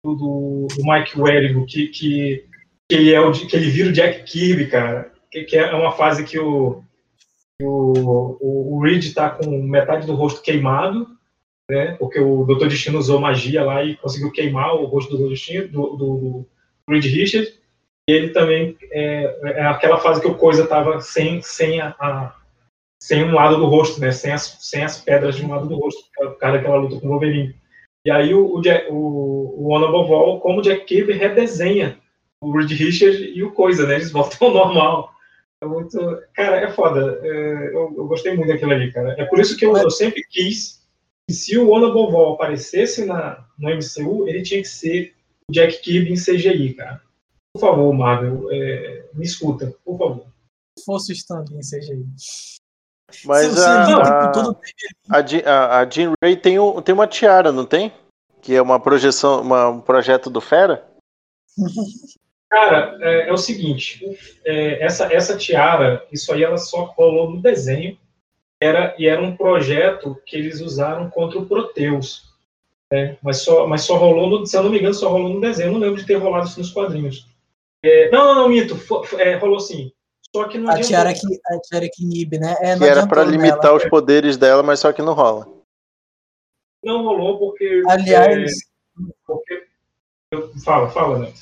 do, 0.04 0.14
do, 0.14 0.68
Mike 0.78 1.20
Welligo, 1.20 1.66
que, 1.66 1.88
que 1.88 2.46
que 2.88 2.96
ele 2.96 3.12
é 3.12 3.20
o 3.20 3.30
que 3.32 3.54
ele 3.54 3.68
vira 3.68 3.90
o 3.90 3.92
Jack 3.92 4.22
Kirby, 4.22 4.68
cara, 4.68 5.12
que, 5.30 5.44
que 5.44 5.58
é 5.58 5.74
uma 5.74 5.92
fase 5.92 6.24
que 6.24 6.38
o 6.38 6.82
o, 7.60 8.36
o, 8.40 8.76
o 8.76 8.82
Reed 8.82 9.12
tá 9.12 9.30
com 9.30 9.50
metade 9.62 10.06
do 10.06 10.14
rosto 10.14 10.40
queimado, 10.42 11.08
né? 11.68 11.96
Porque 11.98 12.20
o 12.20 12.44
Dr. 12.44 12.68
Destino 12.68 12.98
usou 12.98 13.20
magia 13.20 13.64
lá 13.64 13.82
e 13.82 13.96
conseguiu 13.96 14.30
queimar 14.30 14.74
o 14.74 14.84
rosto 14.84 15.16
do 15.16 15.24
Dr. 15.24 15.30
Destino, 15.30 15.68
do, 15.68 15.96
do, 15.96 15.96
do 15.96 16.48
Reed 16.88 17.04
Richards. 17.04 17.58
E 18.08 18.12
ele 18.12 18.30
também 18.30 18.76
é, 18.92 19.60
é 19.60 19.66
aquela 19.66 19.98
fase 19.98 20.20
que 20.20 20.28
o 20.28 20.36
Coisa 20.36 20.66
tava 20.66 21.00
sem, 21.00 21.42
sem 21.42 21.80
a, 21.80 21.94
a- 21.98 22.36
sem 23.00 23.24
um 23.24 23.34
lado 23.34 23.56
do 23.56 23.66
rosto, 23.66 24.00
né? 24.00 24.10
Sem 24.10 24.32
as, 24.32 24.58
sem 24.60 24.82
as 24.82 25.00
pedras 25.00 25.36
de 25.36 25.44
um 25.44 25.50
lado 25.50 25.68
do 25.68 25.76
rosto, 25.76 26.02
por 26.16 26.38
causa 26.38 26.58
daquela 26.58 26.76
luta 26.76 27.00
com 27.00 27.06
o 27.06 27.10
Wolverine. 27.10 27.54
E 28.04 28.10
aí 28.10 28.34
o, 28.34 28.46
o, 28.46 28.62
o, 28.90 29.66
o 29.66 29.74
Ona 29.74 29.88
Bovol, 29.88 30.40
como 30.40 30.62
Jack 30.62 30.84
Kirby, 30.84 31.12
redesenha 31.12 31.98
o 32.40 32.52
Reed 32.52 32.70
Richards 32.70 33.20
e 33.34 33.42
o 33.42 33.52
Coisa, 33.52 33.86
né? 33.86 33.96
Eles 33.96 34.10
voltam 34.10 34.48
ao 34.48 34.54
normal. 34.54 35.12
É 35.62 35.66
muito... 35.66 35.98
Cara, 36.34 36.56
é 36.56 36.70
foda. 36.70 37.20
É, 37.22 37.68
eu, 37.68 37.94
eu 37.96 38.06
gostei 38.06 38.34
muito 38.34 38.48
daquilo 38.48 38.72
ali, 38.72 38.92
cara. 38.92 39.14
É 39.18 39.24
por 39.24 39.40
isso 39.40 39.56
que 39.56 39.66
eu, 39.66 39.76
eu 39.76 39.90
sempre 39.90 40.22
quis 40.30 40.78
que 41.28 41.34
se 41.34 41.58
o 41.58 41.70
Ona 41.70 41.92
Bovol 41.92 42.34
aparecesse 42.34 43.04
na, 43.04 43.46
no 43.58 43.68
MCU, 43.68 44.26
ele 44.28 44.42
tinha 44.42 44.62
que 44.62 44.68
ser 44.68 45.14
o 45.48 45.52
Jack 45.52 45.82
Kirby 45.82 46.12
em 46.12 46.14
CGI, 46.14 46.74
cara. 46.74 47.02
Por 47.54 47.60
favor, 47.60 47.92
Marvel, 47.92 48.48
é, 48.50 49.08
me 49.12 49.24
escuta, 49.24 49.74
por 49.84 49.98
favor. 49.98 50.26
Se 50.78 50.84
fosse 50.84 51.12
o 51.12 51.14
Stan 51.14 51.44
em 51.52 51.60
CGI. 51.60 52.06
Mas 53.24 53.46
você 53.46 53.68
a, 53.68 55.18
a, 55.18 55.22
Jean- 55.26 55.42
a, 55.46 55.78
a 55.80 55.88
Jean 55.90 56.12
Ray 56.22 56.36
tem, 56.36 56.58
um- 56.58 56.80
tem 56.82 56.94
uma 56.94 57.06
tiara, 57.06 57.50
não 57.50 57.64
tem? 57.64 57.92
Que 58.42 58.54
é 58.54 58.62
uma 58.62 58.78
projeção, 58.78 59.40
uma- 59.40 59.68
um 59.68 59.80
projeto 59.80 60.28
do 60.30 60.40
Fera? 60.40 60.86
Cara, 62.50 62.96
é, 63.02 63.28
é 63.28 63.32
o 63.32 63.36
seguinte, 63.36 64.02
é, 64.44 64.82
essa, 64.82 65.12
essa 65.12 65.36
tiara, 65.36 66.06
isso 66.10 66.32
aí 66.32 66.42
ela 66.42 66.56
só 66.56 66.84
rolou 66.96 67.30
no 67.30 67.42
desenho, 67.42 67.98
era, 68.60 68.94
e 68.98 69.06
era 69.06 69.20
um 69.20 69.36
projeto 69.36 70.16
que 70.24 70.34
eles 70.36 70.60
usaram 70.62 71.10
contra 71.10 71.38
o 71.38 71.44
Proteus. 71.46 72.24
né? 72.90 73.18
Mas, 73.22 73.42
só, 73.42 73.66
mas 73.66 73.82
só 73.82 73.96
rolou, 73.98 74.30
no, 74.30 74.46
se 74.46 74.56
eu 74.56 74.62
não 74.62 74.70
me 74.70 74.78
engano, 74.78 74.94
só 74.94 75.10
rolou 75.10 75.28
no 75.34 75.40
desenho, 75.42 75.68
eu 75.68 75.72
não 75.74 75.80
lembro 75.80 76.00
de 76.00 76.06
ter 76.06 76.14
rolado 76.16 76.46
isso 76.46 76.58
nos 76.58 76.70
quadrinhos. 76.70 77.26
É, 77.84 78.10
não, 78.10 78.24
não, 78.24 78.34
não, 78.36 78.48
mito, 78.48 78.74
é, 79.18 79.34
rolou 79.36 79.60
sim. 79.60 79.92
Só 80.34 80.46
que 80.48 80.58
não 80.58 80.70
A 80.70 80.80
tiara 80.80 81.12
que, 81.14 81.26
a 81.50 81.58
tiara 81.60 81.88
que 81.92 82.04
inibe, 82.04 82.38
né? 82.38 82.52
É, 82.60 82.76
Que 82.76 82.84
era 82.84 83.00
adiantou 83.00 83.08
pra 83.08 83.24
limitar 83.24 83.62
nela. 83.62 83.76
os 83.76 83.84
poderes 83.88 84.36
dela, 84.36 84.62
mas 84.62 84.80
só 84.80 84.92
que 84.92 85.02
não 85.02 85.14
rola. 85.14 85.46
Não 86.84 87.02
rolou 87.02 87.38
porque. 87.38 87.82
Aliás, 87.88 88.52
é, 88.52 88.54
porque 89.26 89.66
eu- 90.32 90.52
fala, 90.64 90.90
fala, 90.90 91.18
né? 91.18 91.32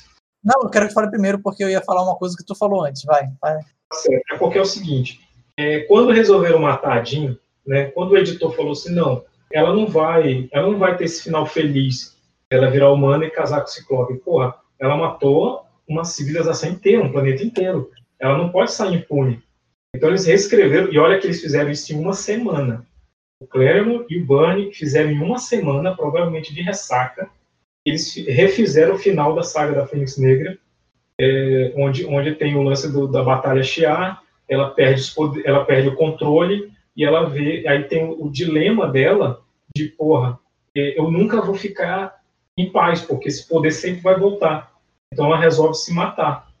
não, 0.43 0.63
eu 0.63 0.69
quero 0.69 0.87
que 0.87 0.93
fale 0.93 1.09
primeiro 1.09 1.39
porque 1.41 1.63
eu 1.63 1.69
ia 1.69 1.81
falar 1.81 2.03
uma 2.03 2.15
coisa 2.15 2.35
que 2.35 2.45
tu 2.45 2.55
falou 2.55 2.83
antes. 2.85 3.03
Vai, 3.03 3.27
vai. 3.41 3.57
Tá 3.59 3.97
certo. 3.97 4.33
É 4.33 4.37
porque 4.37 4.57
é 4.57 4.61
o 4.61 4.65
seguinte, 4.65 5.19
é, 5.57 5.81
quando 5.81 6.11
resolveram 6.11 6.59
matar 6.59 6.97
a 6.97 7.03
Jean, 7.03 7.37
né, 7.65 7.85
quando 7.91 8.11
o 8.11 8.17
editor 8.17 8.55
falou 8.55 8.71
assim, 8.71 8.93
não, 8.93 9.23
ela 9.51 9.73
não 9.73 9.85
vai, 9.87 10.47
ela 10.51 10.71
não 10.71 10.79
vai 10.79 10.95
ter 10.97 11.03
esse 11.03 11.21
final 11.23 11.45
feliz, 11.45 12.17
ela 12.49 12.69
virar 12.71 12.91
humana 12.91 13.25
e 13.25 13.29
casar 13.31 13.59
com 13.61 13.67
o 13.67 13.71
Ciclope. 13.71 14.17
Porra, 14.19 14.55
ela 14.79 14.95
matou 14.97 15.65
uma 15.87 16.03
civilização 16.05 16.69
inteira, 16.69 17.03
um 17.03 17.11
planeta 17.11 17.43
inteiro. 17.43 17.91
Ela 18.19 18.37
não 18.37 18.49
pode 18.49 18.71
sair 18.71 18.95
impune. 18.95 19.41
Então 19.95 20.09
eles 20.09 20.25
reescreveram, 20.25 20.91
e 20.91 20.97
olha 20.97 21.19
que 21.19 21.27
eles 21.27 21.41
fizeram 21.41 21.71
isso 21.71 21.93
em 21.93 21.99
uma 21.99 22.13
semana. 22.13 22.85
O 23.41 23.47
Claremont 23.47 24.05
e 24.09 24.19
o 24.19 24.25
Byrne 24.25 24.73
fizeram 24.73 25.11
em 25.11 25.21
uma 25.21 25.37
semana, 25.37 25.95
provavelmente 25.95 26.53
de 26.53 26.61
ressaca, 26.61 27.29
eles 27.85 28.11
fi- 28.13 28.23
refizeram 28.29 28.95
o 28.95 28.99
final 28.99 29.33
da 29.35 29.43
saga 29.43 29.73
da 29.75 29.87
Fênix 29.87 30.17
Negra, 30.17 30.57
é, 31.19 31.73
onde, 31.75 32.05
onde 32.05 32.35
tem 32.35 32.55
o 32.55 32.63
lance 32.63 32.91
do- 32.91 33.07
da 33.07 33.23
Batalha 33.23 33.63
Shi'ar, 33.63 34.21
ela 34.49 34.71
perde, 34.71 35.01
ela 35.45 35.65
perde 35.65 35.87
o 35.89 35.95
controle 35.95 36.71
e 36.95 37.03
ela 37.03 37.29
vê, 37.29 37.67
aí 37.67 37.83
tem 37.83 38.03
o, 38.03 38.25
o 38.25 38.31
dilema 38.31 38.87
dela 38.87 39.41
de, 39.75 39.85
porra, 39.85 40.39
é, 40.75 40.99
eu 40.99 41.09
nunca 41.11 41.41
vou 41.41 41.55
ficar 41.55 42.21
em 42.57 42.71
paz, 42.71 43.01
porque 43.01 43.27
esse 43.27 43.47
poder 43.47 43.71
sempre 43.71 44.01
vai 44.01 44.19
voltar. 44.19 44.73
Então 45.13 45.27
ela 45.27 45.37
resolve 45.39 45.75
se 45.75 45.93
matar 45.93 46.51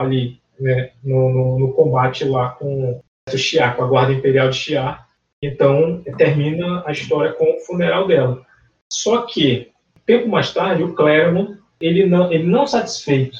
ali, 0.00 0.40
né, 0.58 0.92
no, 1.02 1.30
no, 1.30 1.58
no 1.58 1.72
combate 1.72 2.24
lá 2.24 2.50
com 2.50 3.00
o 3.32 3.36
Shi'ar, 3.36 3.76
com 3.76 3.84
a 3.84 3.86
Guarda 3.86 4.12
Imperial 4.12 4.50
de 4.50 4.56
Shi'ar. 4.56 5.06
Então 5.42 6.02
termina 6.16 6.82
a 6.86 6.92
história 6.92 7.32
com 7.32 7.44
o 7.44 7.60
funeral 7.60 8.06
dela. 8.06 8.44
Só 8.90 9.22
que, 9.22 9.72
tempo 10.04 10.28
mais 10.28 10.52
tarde, 10.52 10.82
o 10.82 10.94
Claremont, 10.94 11.58
ele 11.80 12.06
não, 12.06 12.32
ele 12.32 12.44
não 12.44 12.66
satisfeito 12.66 13.38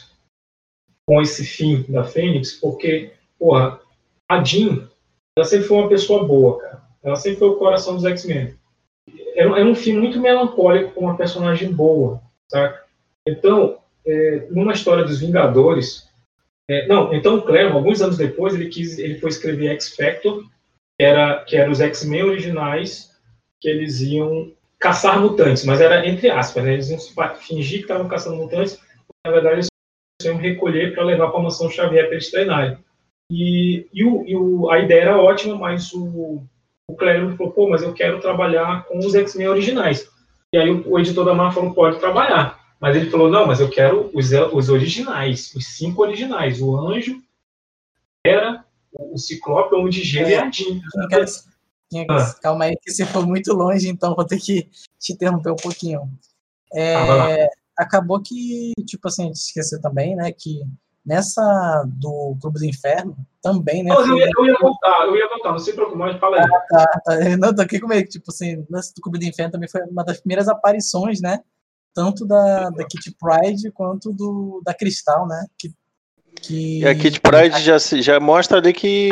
com 1.07 1.23
esse 1.23 1.45
fim 1.45 1.85
da 1.89 2.05
Fênix, 2.05 2.53
porque, 2.53 3.13
porra, 3.39 3.81
a 4.29 4.43
Jean, 4.43 4.89
ela 5.37 5.47
sempre 5.47 5.67
foi 5.67 5.79
uma 5.79 5.89
pessoa 5.89 6.25
boa, 6.25 6.59
cara. 6.59 6.83
Ela 7.03 7.17
sempre 7.17 7.39
foi 7.39 7.49
o 7.49 7.57
coração 7.57 7.95
dos 7.95 8.05
X-Men. 8.05 8.55
Era, 9.37 9.61
era, 9.61 9.65
um 9.65 9.75
filme 9.75 10.01
muito 10.01 10.21
melancólico 10.21 10.93
com 10.93 11.03
uma 11.03 11.17
personagem 11.17 11.73
boa, 11.73 12.21
saca? 12.51 12.85
Então, 13.27 13.79
é, 14.05 14.47
numa 14.51 14.73
história 14.73 15.05
dos 15.05 15.21
Vingadores, 15.21 16.09
é, 16.69 16.87
não, 16.87 17.15
então 17.15 17.37
o 17.37 17.43
Claremont, 17.43 17.77
alguns 17.77 18.03
anos 18.03 18.17
depois, 18.17 18.55
ele 18.55 18.69
quis, 18.69 18.99
ele 18.99 19.19
foi 19.19 19.31
escrever 19.31 19.69
X 19.75 19.95
Factor, 19.95 20.43
que 20.99 21.05
era, 21.05 21.45
que 21.45 21.57
era 21.57 21.71
os 21.71 21.81
X-Men 21.81 22.25
originais, 22.25 23.13
que 23.61 23.69
eles 23.69 24.01
iam 24.01 24.53
caçar 24.79 25.21
mutantes, 25.21 25.65
mas 25.65 25.81
era 25.81 26.07
entre 26.07 26.29
aspas, 26.29 26.65
né? 26.65 26.75
Eles 26.75 26.91
iam 26.91 27.35
fingir 27.37 27.79
que 27.79 27.85
estavam 27.85 28.09
caçando 28.09 28.37
mutantes, 28.37 28.81
na 29.25 29.33
verdade 29.33 29.57
eles 29.57 29.69
iam 30.25 30.37
recolher 30.37 30.95
para 30.95 31.05
levar 31.05 31.29
para 31.29 31.39
a 31.39 31.43
mansão 31.43 31.71
Xavier 31.71 32.07
para 32.07 32.15
eles 32.15 32.31
treinarem. 32.31 32.79
E, 33.31 33.87
e, 33.93 34.05
o, 34.05 34.25
e 34.27 34.37
o, 34.37 34.71
a 34.71 34.79
ideia 34.79 35.03
era 35.03 35.21
ótima, 35.21 35.57
mas 35.57 35.93
o, 35.93 36.43
o 36.89 36.97
Claremont 36.97 37.37
falou, 37.37 37.53
pô, 37.53 37.69
mas 37.69 37.83
eu 37.83 37.93
quero 37.93 38.21
trabalhar 38.21 38.85
com 38.85 38.99
os 38.99 39.15
X-Men 39.15 39.49
originais. 39.49 40.09
E 40.53 40.59
aí 40.59 40.71
o, 40.71 40.89
o 40.89 40.99
editor 40.99 41.25
da 41.25 41.35
Marvel 41.35 41.55
falou, 41.55 41.75
pode 41.75 41.99
trabalhar. 41.99 42.66
Mas 42.81 42.97
ele 42.97 43.11
falou, 43.11 43.31
não, 43.31 43.47
mas 43.47 43.61
eu 43.61 43.71
quero 43.71 44.11
os, 44.13 44.31
os 44.53 44.69
originais, 44.69 45.55
os 45.55 45.67
cinco 45.77 46.03
originais. 46.03 46.61
O 46.61 46.77
Anjo, 46.77 47.23
era 48.25 48.65
o 48.93 49.19
Ciclope, 49.19 49.75
o 49.75 49.79
Homem 49.79 49.91
de 49.91 50.03
Gelo 50.03 50.29
é, 50.29 50.33
e 50.33 50.35
a 50.35 50.51
Jean. 50.51 50.81
Ah. 52.11 52.35
Calma 52.43 52.65
aí, 52.65 52.77
que 52.83 52.91
você 52.91 53.07
foi 53.07 53.25
muito 53.25 53.53
longe, 53.53 53.89
então 53.89 54.15
vou 54.15 54.27
ter 54.27 54.39
que 54.39 54.69
te 54.99 55.13
interromper 55.13 55.53
um 55.53 55.57
pouquinho. 55.57 56.03
É, 56.75 56.95
ah, 56.97 57.49
acabou 57.79 58.21
que, 58.21 58.73
tipo 58.85 59.09
assim, 59.09 59.23
a 59.23 59.27
gente 59.27 59.37
esqueceu 59.37 59.81
também, 59.81 60.17
né, 60.17 60.33
que 60.33 60.61
nessa 61.05 61.85
do 61.87 62.37
Clube 62.41 62.59
do 62.59 62.65
Inferno, 62.65 63.17
também, 63.41 63.85
né? 63.85 63.91
Não, 63.91 64.01
eu, 64.01 64.19
ia, 64.19 64.29
eu, 64.37 64.47
ia, 64.47 64.57
voltar, 64.61 65.07
eu 65.07 65.17
ia 65.17 65.29
voltar, 65.29 65.53
não 65.53 65.59
se 65.61 65.73
preocupe, 65.73 65.97
mas 65.97 66.19
fala 66.19 66.39
aí. 66.39 66.43
Ah, 66.43 66.61
tá, 66.69 67.01
tá. 67.05 67.37
Não, 67.39 67.55
tô 67.55 67.63
aqui 67.63 67.79
comigo, 67.79 68.09
tipo 68.09 68.29
assim, 68.29 68.67
nessa 68.69 68.93
do 68.93 69.01
Clube 69.01 69.21
do 69.21 69.25
Inferno 69.25 69.53
também 69.53 69.69
foi 69.69 69.83
uma 69.83 70.05
das 70.05 70.19
primeiras 70.19 70.49
aparições, 70.49 71.21
né? 71.21 71.45
Tanto 71.97 72.27
da, 72.27 72.69
da 72.69 72.85
Kitty 72.85 73.17
Pride 73.19 73.71
quanto 73.73 74.13
do, 74.13 74.61
da 74.63 74.75
Cristal, 74.75 75.27
né? 75.27 75.47
Que, 75.59 75.73
que... 76.43 76.81
E 76.81 76.87
a 76.87 76.95
Kitty 76.95 77.19
Pride 77.23 77.59
já, 77.63 77.79
já 77.79 78.21
mostra 78.21 78.59
ali 78.59 78.75
que 78.75 79.09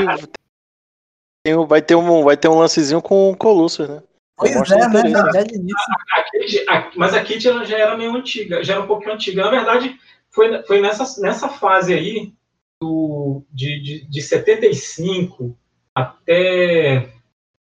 tem, 1.43 1.67
vai, 1.67 1.81
ter 1.81 1.95
um, 1.95 2.23
vai 2.23 2.37
ter 2.37 2.49
um 2.49 2.59
lancezinho 2.59 3.01
com 3.01 3.31
o 3.31 3.37
Colossus, 3.37 3.89
né? 3.89 4.03
Pois 4.37 4.53
é, 4.53 4.89
né? 4.89 5.11
Já 5.33 5.43
de 5.45 5.55
início. 5.55 5.77
A, 6.15 6.21
a 6.21 6.25
Kitty, 6.25 6.65
a, 6.69 6.91
mas 6.95 7.15
a 7.15 7.25
Kitty 7.25 7.49
ela 7.49 7.65
já 7.65 7.79
era 7.79 7.97
meio 7.97 8.15
antiga, 8.15 8.63
já 8.63 8.75
era 8.75 8.83
um 8.83 8.87
pouquinho 8.87 9.15
antiga. 9.15 9.45
Na 9.45 9.51
verdade, 9.51 9.99
foi, 10.31 10.63
foi 10.65 10.83
nessa, 10.83 11.21
nessa 11.23 11.49
fase 11.49 11.95
aí, 11.95 12.35
do, 12.83 13.43
de, 13.51 13.81
de, 13.81 14.11
de 14.11 14.21
75 14.21 15.57
até. 15.95 17.15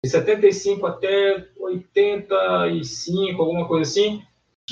De 0.03 0.11
75 0.11 0.87
até 0.87 1.47
85, 1.61 3.43
alguma 3.43 3.69
coisa 3.69 3.91
assim, 3.91 4.23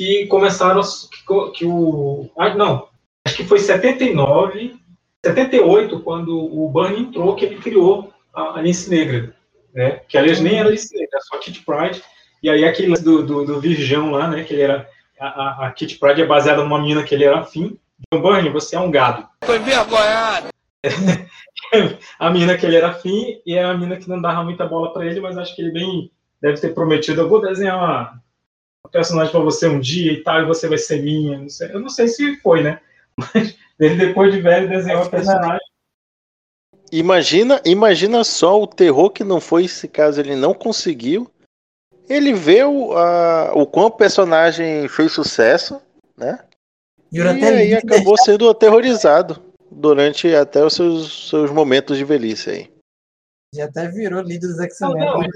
que 0.01 0.27
começaram. 0.29 0.81
Que, 0.81 1.51
que 1.53 1.67
o. 1.67 2.31
Ah, 2.39 2.55
não. 2.55 2.89
Acho 3.27 3.37
que 3.37 3.45
foi 3.45 3.59
79, 3.59 4.75
78, 5.23 6.01
quando 6.01 6.39
o 6.39 6.71
Burnie 6.71 7.03
entrou, 7.03 7.37
que 7.37 7.45
ele 7.45 7.57
criou 7.57 8.11
a 8.33 8.59
Alice 8.59 8.89
Negra. 8.89 9.35
Né? 9.75 10.01
Que 10.09 10.17
aliás 10.17 10.41
nem 10.41 10.59
era 10.59 10.69
Alice 10.71 10.91
Negra, 10.95 11.11
era 11.13 11.23
só 11.23 11.37
Kit 11.37 11.63
Pride. 11.67 12.03
E 12.43 12.49
aí 12.49 12.65
aquele 12.65 12.95
do, 12.95 13.23
do, 13.23 13.45
do 13.45 13.61
Virgão 13.61 14.11
lá, 14.11 14.27
né? 14.27 14.43
Que 14.43 14.55
ele 14.55 14.63
era 14.63 14.89
a, 15.21 15.67
a 15.67 15.73
Kit 15.73 15.99
Pride 15.99 16.23
é 16.23 16.27
baseada 16.27 16.63
numa 16.63 16.81
mina 16.81 17.03
que 17.03 17.15
ele 17.15 17.25
era 17.25 17.41
afim. 17.41 17.79
John 18.11 18.23
Byrne, 18.23 18.49
você 18.49 18.77
é 18.77 18.81
um 18.81 18.91
gado. 18.91 19.29
Foi 19.45 19.59
envergonhado. 19.59 20.49
a 22.19 22.31
mina 22.31 22.57
que 22.57 22.65
ele 22.65 22.77
era 22.77 22.89
afim 22.89 23.39
e 23.45 23.55
é 23.55 23.63
a 23.63 23.77
mina 23.77 23.99
que 23.99 24.09
não 24.09 24.19
dava 24.19 24.43
muita 24.43 24.65
bola 24.65 24.95
para 24.95 25.05
ele, 25.05 25.21
mas 25.21 25.37
acho 25.37 25.55
que 25.55 25.61
ele 25.61 25.73
bem 25.73 26.11
deve 26.41 26.59
ter 26.59 26.73
prometido: 26.73 27.21
eu 27.21 27.29
vou 27.29 27.43
desenhar 27.43 27.77
uma 27.77 28.23
personagem 28.89 29.31
para 29.31 29.41
você 29.41 29.69
um 29.69 29.81
dia 29.81 30.13
e 30.13 30.23
tal, 30.23 30.43
e 30.43 30.47
você 30.47 30.69
vai 30.69 30.79
ser 30.79 31.03
minha. 31.03 31.39
Não 31.39 31.49
sei, 31.49 31.73
eu 31.73 31.81
não 31.81 31.89
sei 31.89 32.09
se 32.09 32.37
foi, 32.41 32.63
né? 32.63 32.81
Mas 33.17 33.57
ele 33.79 33.97
depois 33.97 34.33
de 34.33 34.41
velho 34.41 34.69
desenhou 34.69 35.03
a 35.03 35.09
personagem. 35.09 35.67
Imagina, 36.93 37.61
imagina 37.65 38.25
só 38.25 38.61
o 38.61 38.67
terror 38.67 39.11
que 39.11 39.23
não 39.23 39.41
foi 39.41 39.69
se 39.69 39.87
caso 39.87 40.21
ele 40.21 40.35
não 40.35 40.53
conseguiu. 40.53 41.31
Ele 42.09 42.33
vê 42.33 42.65
o, 42.65 42.93
a, 42.97 43.53
o 43.55 43.65
quão 43.65 43.87
o 43.87 43.91
personagem 43.91 44.89
fez 44.89 45.13
sucesso, 45.13 45.81
né? 46.17 46.41
E, 47.13 47.19
e 47.19 47.23
aí 47.23 47.75
acabou 47.75 48.17
sendo 48.19 48.49
aterrorizado 48.51 49.41
durante 49.71 50.35
até 50.35 50.65
os 50.65 50.75
seus, 50.75 51.29
seus 51.29 51.51
momentos 51.51 51.97
de 51.97 52.05
velhice 52.05 52.51
aí. 52.51 52.71
E 53.55 53.61
até 53.61 53.89
virou 53.89 54.23
líder 54.23 54.49
dos 54.49 54.61
X-Men. 54.61 55.29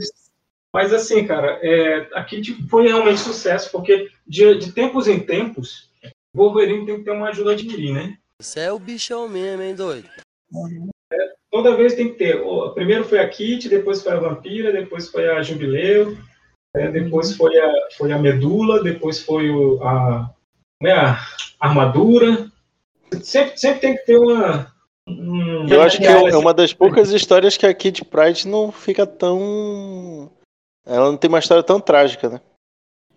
Mas, 0.74 0.92
assim, 0.92 1.24
cara, 1.24 1.60
é, 1.62 2.08
aqui 2.14 2.42
tipo, 2.42 2.68
foi 2.68 2.88
realmente 2.88 3.20
sucesso, 3.20 3.70
porque 3.70 4.10
de, 4.26 4.58
de 4.58 4.72
tempos 4.72 5.06
em 5.06 5.20
tempos, 5.20 5.88
Wolverine 6.34 6.84
tem 6.84 6.98
que 6.98 7.04
ter 7.04 7.12
uma 7.12 7.28
ajuda 7.28 7.54
de 7.54 7.64
mirim, 7.64 7.92
né? 7.92 8.18
Você 8.42 8.58
é 8.58 8.72
o 8.72 8.78
bichão 8.80 9.28
mesmo, 9.28 9.62
hein, 9.62 9.76
doido? 9.76 10.08
É, 11.12 11.16
toda 11.48 11.76
vez 11.76 11.94
tem 11.94 12.08
que 12.08 12.18
ter. 12.18 12.42
Primeiro 12.74 13.04
foi 13.04 13.20
a 13.20 13.28
Kit, 13.28 13.68
depois 13.68 14.02
foi 14.02 14.14
a 14.14 14.18
Vampira, 14.18 14.72
depois 14.72 15.08
foi 15.08 15.30
a 15.30 15.40
Jubileu, 15.44 16.18
é, 16.74 16.90
depois 16.90 17.30
uhum. 17.30 17.36
foi 17.36 17.56
a, 17.56 17.72
foi 17.96 18.10
a 18.10 18.18
Medula, 18.18 18.82
depois 18.82 19.22
foi 19.22 19.50
o, 19.50 19.80
a, 19.80 20.28
né, 20.82 20.90
a 20.90 21.24
armadura. 21.60 22.50
Sempre, 23.22 23.56
sempre 23.58 23.78
tem 23.78 23.96
que 23.96 24.06
ter 24.06 24.18
uma. 24.18 24.74
Um... 25.06 25.68
Eu 25.68 25.82
acho 25.82 25.98
que 25.98 26.06
é 26.06 26.36
uma 26.36 26.52
das 26.52 26.72
poucas 26.72 27.12
histórias 27.12 27.56
que 27.56 27.64
a 27.64 27.72
Kid 27.72 28.04
Pride 28.06 28.48
não 28.48 28.72
fica 28.72 29.06
tão. 29.06 30.32
Ela 30.86 31.10
não 31.10 31.16
tem 31.16 31.28
uma 31.28 31.38
história 31.38 31.62
tão 31.62 31.80
trágica, 31.80 32.28
né? 32.28 32.40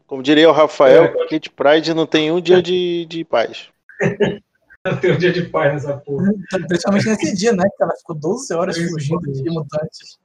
Como 0.06 0.24
diria 0.24 0.50
o 0.50 0.54
Rafael, 0.54 1.04
é, 1.04 1.28
Kid 1.28 1.50
Pride 1.50 1.94
não 1.94 2.06
tem 2.06 2.32
um 2.32 2.40
dia 2.40 2.62
de, 2.62 3.06
de 3.06 3.26
paz. 3.26 3.70
não 4.86 4.98
tem 4.98 5.12
um 5.12 5.18
dia 5.18 5.34
de 5.34 5.44
paz 5.44 5.74
nessa 5.74 5.98
porra. 5.98 6.32
Principalmente 6.68 7.08
nesse 7.08 7.36
dia, 7.36 7.52
né? 7.52 7.68
Que 7.76 7.84
ela 7.84 7.96
ficou 7.98 8.16
12 8.16 8.54
horas 8.54 8.78
fugindo 8.78 9.32
de 9.34 9.50
mutantes. 9.50 10.18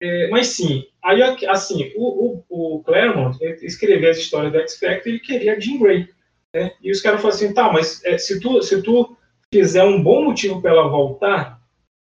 É, 0.00 0.28
mas 0.28 0.48
sim, 0.48 0.84
aí 1.02 1.22
assim, 1.48 1.90
o, 1.96 2.44
o, 2.48 2.76
o 2.76 2.84
Claremont 2.84 3.38
escreveu 3.62 4.10
as 4.10 4.18
histórias 4.18 4.52
do 4.52 4.58
X-Factor 4.58 5.06
ele 5.06 5.18
queria 5.18 5.54
a 5.54 5.60
Jean 5.60 5.78
Grey. 5.78 6.08
Né? 6.54 6.72
E 6.82 6.90
os 6.90 7.00
caras 7.00 7.20
falaram 7.20 7.36
assim, 7.36 7.54
tá, 7.54 7.72
mas 7.72 8.04
é, 8.04 8.18
se, 8.18 8.38
tu, 8.38 8.62
se 8.62 8.82
tu 8.82 9.16
fizer 9.52 9.84
um 9.84 10.02
bom 10.02 10.24
motivo 10.24 10.60
para 10.60 10.70
ela 10.70 10.88
voltar, 10.88 11.60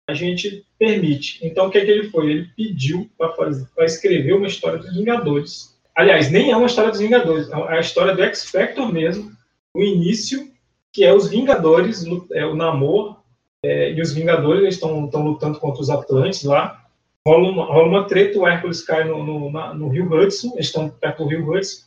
a 0.10 0.14
gente 0.14 0.66
permite. 0.78 1.40
Então, 1.46 1.68
o 1.68 1.70
que 1.70 1.78
é 1.78 1.86
que 1.86 1.92
ele 1.92 2.10
foi? 2.10 2.30
Ele 2.30 2.50
pediu 2.56 3.10
para 3.18 3.86
escrever 3.86 4.34
uma 4.34 4.48
história 4.48 4.80
dos 4.80 4.94
Vingadores. 4.94 5.76
Aliás, 5.96 6.30
nem 6.30 6.52
é 6.52 6.58
uma 6.58 6.66
história 6.66 6.92
dos 6.92 7.00
Vingadores, 7.00 7.50
é 7.50 7.78
a 7.78 7.80
história 7.80 8.14
do 8.14 8.22
X-Factor 8.24 8.92
mesmo, 8.92 9.32
o 9.74 9.82
início, 9.82 10.52
que 10.92 11.04
é 11.04 11.14
os 11.14 11.30
Vingadores, 11.30 12.06
é 12.34 12.46
o 12.46 12.56
Namor 12.56 13.22
é, 13.64 13.92
e 13.94 14.02
os 14.02 14.14
Vingadores 14.14 14.76
estão 14.76 15.00
lutando 15.00 15.60
contra 15.60 15.82
os 15.82 15.90
Atlantes 15.90 16.44
lá. 16.44 16.84
Rola 17.26 17.50
uma, 17.50 17.66
rola 17.66 17.88
uma 17.88 18.04
treta, 18.08 18.38
o 18.38 18.48
Hércules 18.48 18.84
cai 18.84 19.06
no, 19.06 19.24
no, 19.24 19.52
na, 19.52 19.74
no 19.74 19.88
Rio 19.88 20.14
Hudson, 20.14 20.54
eles 20.54 20.68
estão 20.68 20.90
perto 20.90 21.24
do 21.24 21.30
Rio 21.30 21.50
Hudson, 21.50 21.84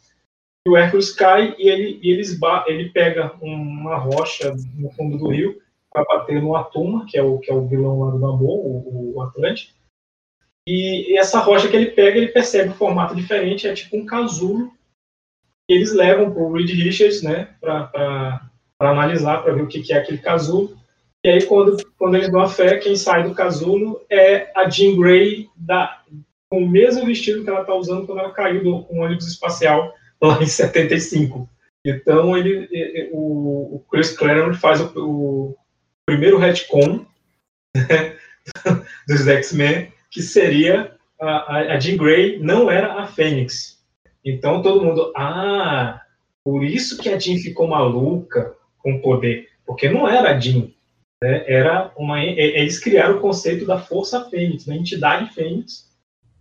o 0.66 0.76
Hércules 0.76 1.12
cai 1.12 1.54
e 1.58 1.68
ele, 1.68 2.00
e 2.02 2.10
eles, 2.10 2.38
ele 2.66 2.90
pega 2.90 3.32
uma 3.40 3.96
rocha 3.96 4.54
no 4.76 4.90
fundo 4.90 5.16
do 5.16 5.28
rio 5.28 5.56
para 6.04 6.18
bater 6.18 6.42
no 6.42 6.56
Atuma, 6.56 7.06
que 7.06 7.18
é 7.18 7.22
o, 7.22 7.38
que 7.38 7.50
é 7.50 7.54
o 7.54 7.66
vilão 7.66 8.00
lá 8.00 8.10
do 8.10 8.18
Namor, 8.18 8.58
o, 8.66 9.14
o 9.16 9.22
Atlante. 9.22 9.74
E, 10.66 11.16
essa 11.18 11.40
rocha 11.40 11.68
que 11.68 11.76
ele 11.76 11.90
pega, 11.92 12.18
ele 12.18 12.28
percebe 12.28 12.70
um 12.70 12.74
formato 12.74 13.14
diferente, 13.14 13.66
é 13.66 13.74
tipo 13.74 13.96
um 13.96 14.04
casulo. 14.04 14.70
Eles 15.68 15.92
levam 15.92 16.30
para 16.30 16.42
o 16.42 16.52
Reed 16.52 16.70
Richards, 16.70 17.22
né, 17.22 17.54
para 17.60 18.50
analisar, 18.78 19.42
para 19.42 19.54
ver 19.54 19.62
o 19.62 19.66
que, 19.66 19.82
que 19.82 19.92
é 19.92 19.98
aquele 19.98 20.18
casulo. 20.18 20.76
E 21.24 21.28
aí, 21.28 21.44
quando, 21.44 21.76
quando 21.98 22.14
eles 22.14 22.30
dão 22.30 22.40
a 22.40 22.48
fé, 22.48 22.78
quem 22.78 22.96
sai 22.96 23.24
do 23.24 23.34
casulo 23.34 24.00
é 24.08 24.52
a 24.56 24.68
Jean 24.68 24.96
Grey, 24.96 25.48
da, 25.56 26.02
com 26.50 26.62
o 26.62 26.68
mesmo 26.68 27.04
vestido 27.04 27.42
que 27.42 27.50
ela 27.50 27.62
está 27.62 27.74
usando 27.74 28.06
quando 28.06 28.20
ela 28.20 28.32
caiu 28.32 28.62
do 28.62 28.86
um 28.90 29.02
ônibus 29.02 29.26
espacial 29.26 29.92
lá 30.22 30.40
em 30.42 30.46
75. 30.46 31.48
Então, 31.84 32.36
ele, 32.36 33.10
o, 33.12 33.82
Chris 33.90 34.16
Claremont 34.16 34.58
faz 34.58 34.80
o, 34.80 34.92
o 34.96 35.56
primeiro 36.08 36.38
retcon 36.38 37.04
né, 37.76 38.16
dos 39.06 39.28
X-Men, 39.28 39.92
que 40.10 40.22
seria 40.22 40.96
a, 41.20 41.74
a 41.74 41.78
Jean 41.78 41.98
Grey 41.98 42.38
não 42.38 42.70
era 42.70 42.94
a 42.94 43.06
Fênix. 43.06 43.78
Então, 44.24 44.62
todo 44.62 44.82
mundo, 44.82 45.12
ah, 45.14 46.00
por 46.42 46.64
isso 46.64 46.96
que 46.96 47.10
a 47.10 47.18
Jean 47.18 47.36
ficou 47.36 47.68
maluca 47.68 48.54
com 48.78 49.02
poder, 49.02 49.48
porque 49.66 49.90
não 49.90 50.08
era 50.08 50.30
a 50.30 50.40
Jean, 50.40 50.70
né, 51.22 51.44
era 51.46 51.92
uma, 51.94 52.22
eles 52.22 52.78
criaram 52.78 53.18
o 53.18 53.20
conceito 53.20 53.66
da 53.66 53.78
força 53.78 54.30
Fênix, 54.30 54.64
da 54.64 54.74
entidade 54.74 55.30
Fênix. 55.34 55.90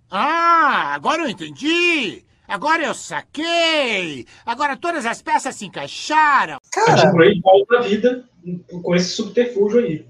Ah, 0.09 0.93
agora 0.95 1.24
eu 1.24 1.28
entendi! 1.28 2.24
Agora 2.47 2.86
eu 2.86 2.93
saquei! 2.93 4.26
Agora 4.45 4.78
todas 4.78 5.05
as 5.05 5.22
peças 5.22 5.57
se 5.57 5.65
encaixaram! 5.65 6.57
Cara, 6.72 6.93
a 6.93 6.95
Jean 6.95 7.11
Grey 7.11 7.41
volta 7.41 7.80
à 7.80 7.82
vida 7.82 8.24
com 8.84 8.95
esse 8.95 9.10
subterfúgio 9.10 9.80
aí. 9.80 10.08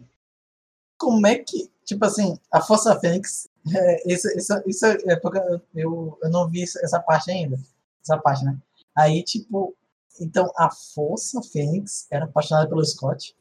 Como 0.97 1.25
é 1.27 1.35
que. 1.35 1.69
tipo 1.85 2.03
assim, 2.05 2.37
a 2.51 2.61
Força 2.61 2.99
Fênix, 2.99 3.49
é, 3.75 4.13
isso, 4.13 4.27
isso, 4.37 4.53
isso 4.65 4.85
é 4.85 5.15
porque 5.15 5.39
eu, 5.75 6.17
eu 6.21 6.29
não 6.29 6.49
vi 6.49 6.63
essa 6.63 6.99
parte 6.99 7.31
ainda. 7.31 7.57
Essa 8.01 8.17
parte, 8.17 8.43
né? 8.43 8.57
Aí, 8.97 9.23
tipo, 9.23 9.75
então 10.19 10.51
a 10.57 10.69
Força 10.71 11.41
Fênix 11.41 12.07
era 12.11 12.25
apaixonada 12.25 12.67
pelo 12.67 12.83
Scott. 12.83 13.35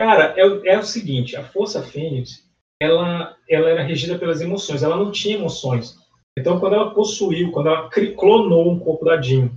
Cara, 0.00 0.34
é, 0.36 0.74
é 0.74 0.78
o 0.78 0.82
seguinte, 0.82 1.36
a 1.36 1.44
Força 1.44 1.82
Fênix, 1.82 2.44
ela, 2.80 3.36
ela 3.48 3.68
era 3.68 3.82
regida 3.84 4.18
pelas 4.18 4.40
emoções, 4.40 4.82
ela 4.82 4.96
não 4.96 5.12
tinha 5.12 5.36
emoções. 5.36 5.96
Então, 6.36 6.58
quando 6.58 6.74
ela 6.74 6.94
possuiu, 6.94 7.52
quando 7.52 7.68
ela 7.68 7.90
clonou 8.16 8.72
um 8.72 8.78
corpo 8.78 9.04
da 9.04 9.20
Jean 9.20 9.50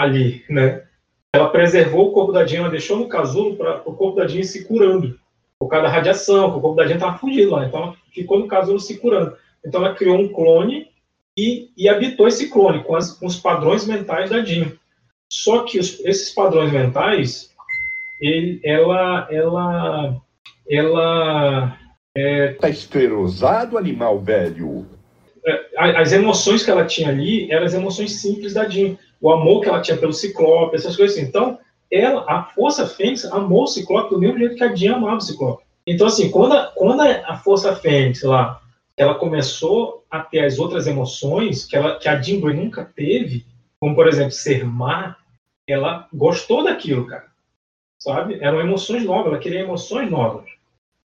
ali, 0.00 0.44
né? 0.48 0.86
Ela 1.34 1.48
preservou 1.48 2.10
o 2.10 2.12
corpo 2.12 2.30
da 2.30 2.46
Jean, 2.46 2.60
ela 2.60 2.70
deixou 2.70 2.96
no 2.96 3.08
casulo 3.08 3.56
para 3.56 3.82
o 3.84 3.92
corpo 3.96 4.20
da 4.20 4.28
Jean 4.28 4.44
se 4.44 4.64
curando. 4.64 5.18
Por 5.58 5.66
causa 5.66 5.88
da 5.88 5.92
radiação, 5.92 6.46
o 6.46 6.60
corpo 6.60 6.76
da 6.76 6.86
Jean 6.86 6.94
estava 6.94 7.18
fugindo 7.18 7.50
lá. 7.50 7.66
Então, 7.66 7.82
ela 7.82 7.96
ficou 8.12 8.38
no 8.38 8.46
casulo 8.46 8.78
se 8.78 8.98
curando. 8.98 9.36
Então, 9.66 9.84
ela 9.84 9.96
criou 9.96 10.16
um 10.16 10.28
clone 10.28 10.86
e, 11.36 11.70
e 11.76 11.88
habitou 11.88 12.28
esse 12.28 12.48
clone 12.50 12.84
com, 12.84 12.94
as, 12.94 13.10
com 13.10 13.26
os 13.26 13.34
padrões 13.34 13.84
mentais 13.84 14.30
da 14.30 14.44
Jean. 14.44 14.70
Só 15.28 15.64
que 15.64 15.80
os, 15.80 15.98
esses 16.04 16.32
padrões 16.32 16.72
mentais, 16.72 17.50
ele, 18.20 18.60
ela, 18.62 19.26
ela, 19.28 20.16
ela 20.70 21.78
é, 22.16 22.52
tá 22.52 22.68
esclerosado, 22.68 23.76
animal 23.76 24.20
velho. 24.20 24.86
É, 25.44 25.98
as 26.00 26.12
emoções 26.12 26.62
que 26.62 26.70
ela 26.70 26.86
tinha 26.86 27.08
ali 27.08 27.50
eram 27.50 27.66
as 27.66 27.74
emoções 27.74 28.20
simples 28.20 28.54
da 28.54 28.68
Jean. 28.68 28.96
O 29.24 29.32
amor 29.32 29.62
que 29.62 29.70
ela 29.70 29.80
tinha 29.80 29.96
pelo 29.96 30.12
Ciclope, 30.12 30.76
essas 30.76 30.94
coisas 30.94 31.16
assim. 31.16 31.26
Então, 31.26 31.58
ela, 31.90 32.26
a 32.28 32.42
Força 32.42 32.86
Fênix 32.86 33.24
amou 33.24 33.62
o 33.62 33.66
Ciclope 33.66 34.10
do 34.10 34.20
mesmo 34.20 34.38
jeito 34.38 34.54
que 34.54 34.62
a 34.62 34.74
Jean 34.74 34.96
amava 34.96 35.16
o 35.16 35.20
Ciclope. 35.22 35.64
Então, 35.86 36.06
assim, 36.06 36.30
quando 36.30 36.52
a, 36.52 36.66
quando 36.66 37.00
a 37.00 37.34
Força 37.38 37.74
Fênix 37.74 38.22
lá, 38.22 38.60
ela 38.94 39.14
começou 39.14 40.04
a 40.10 40.20
ter 40.20 40.44
as 40.44 40.58
outras 40.58 40.86
emoções 40.86 41.64
que, 41.64 41.74
ela, 41.74 41.98
que 41.98 42.06
a 42.06 42.20
Jean 42.20 42.38
Grey 42.38 42.54
nunca 42.54 42.84
teve, 42.84 43.46
como, 43.80 43.94
por 43.94 44.06
exemplo, 44.06 44.32
ser 44.32 44.62
má, 44.62 45.16
ela 45.66 46.06
gostou 46.12 46.62
daquilo, 46.62 47.06
cara. 47.06 47.24
Sabe? 47.98 48.36
Eram 48.42 48.60
emoções 48.60 49.06
novas, 49.06 49.28
ela 49.28 49.38
queria 49.38 49.60
emoções 49.60 50.10
novas. 50.10 50.44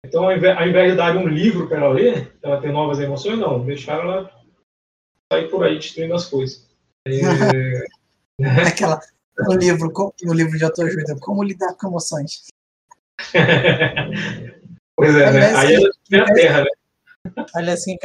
Então, 0.04 0.24
ao 0.24 0.36
invés, 0.36 0.58
ao 0.58 0.66
invés 0.66 0.90
de 0.90 0.96
dar 0.96 1.16
um 1.16 1.28
livro 1.28 1.68
para 1.68 1.76
ela 1.76 1.90
ler, 1.90 2.36
ela 2.42 2.60
ter 2.60 2.72
novas 2.72 2.98
emoções, 2.98 3.38
não, 3.38 3.64
deixaram 3.64 4.10
ela 4.10 4.30
sair 5.32 5.48
por 5.48 5.62
aí 5.62 5.76
destruindo 5.76 6.14
as 6.16 6.26
coisas. 6.26 6.68
É... 7.06 7.99
Aquela, 8.66 9.00
o 9.48 9.54
livro, 9.54 9.92
o 9.94 10.32
livro 10.32 10.56
de 10.56 10.64
autoajuda, 10.64 11.16
como 11.20 11.42
lidar 11.42 11.74
com 11.74 11.88
emoções. 11.88 12.48
pois 14.96 15.14
é, 15.14 15.32
né? 15.32 15.54
Aí 15.56 15.74
ela 15.74 15.90
tinha 16.04 16.22
a 16.22 16.34
terra, 16.34 16.60
né? 16.62 16.70
Aliás, 17.54 17.80
assim, 17.80 17.96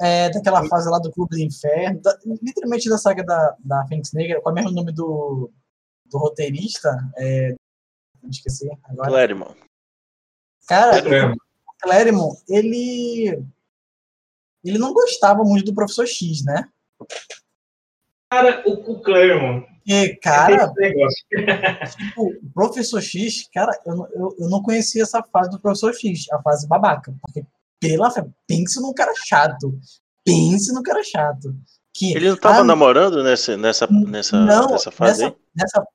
é, 0.00 0.30
daquela 0.30 0.66
fase 0.68 0.88
lá 0.88 0.98
do 0.98 1.10
Clube 1.10 1.36
do 1.36 1.42
Inferno, 1.42 2.00
da, 2.00 2.16
literalmente 2.42 2.88
da 2.88 2.98
saga 2.98 3.24
da, 3.24 3.56
da 3.60 3.86
Fênix 3.86 4.12
Negra, 4.12 4.40
qual 4.40 4.56
é 4.56 4.62
o 4.62 4.70
nome 4.70 4.92
do, 4.92 5.50
do 6.06 6.18
roteirista? 6.18 6.96
É, 7.16 7.54
esqueci 8.28 8.68
agora. 8.84 9.08
Claremont. 9.08 9.56
Cara, 10.66 10.98
é. 10.98 11.26
o 11.26 11.36
Claremont, 11.80 12.40
ele 12.48 13.42
ele 14.64 14.78
não 14.78 14.92
gostava 14.92 15.42
muito 15.44 15.66
do 15.66 15.74
Professor 15.74 16.06
X, 16.06 16.44
né? 16.44 16.68
Cara, 18.30 18.62
o, 18.66 18.92
o 18.92 19.00
Claremont. 19.00 19.66
E, 19.86 20.16
cara, 20.16 20.70
tipo, 21.96 22.26
o 22.26 22.52
Professor 22.52 23.00
X, 23.00 23.48
cara, 23.54 23.72
eu, 23.86 23.94
eu, 24.14 24.36
eu 24.40 24.50
não 24.50 24.62
conhecia 24.62 25.02
essa 25.02 25.22
fase 25.32 25.50
do 25.50 25.58
Professor 25.58 25.94
X, 25.94 26.26
a 26.30 26.42
fase 26.42 26.68
babaca. 26.68 27.14
Porque, 27.22 27.42
pela 27.80 28.10
fé, 28.10 28.22
pense 28.46 28.80
num 28.82 28.92
cara 28.92 29.12
chato. 29.26 29.78
Pense 30.24 30.72
num 30.74 30.82
cara 30.82 31.02
chato. 31.02 31.54
Que, 31.94 32.14
ele 32.14 32.28
não 32.28 32.36
tava 32.36 32.58
ah, 32.58 32.64
namorando 32.64 33.24
nessa, 33.24 33.56
nessa, 33.56 33.88
nessa, 33.90 34.36
não, 34.38 34.70
nessa 34.70 34.90
fase? 34.90 35.24
Nessa, 35.24 35.36
nessa, 35.56 35.86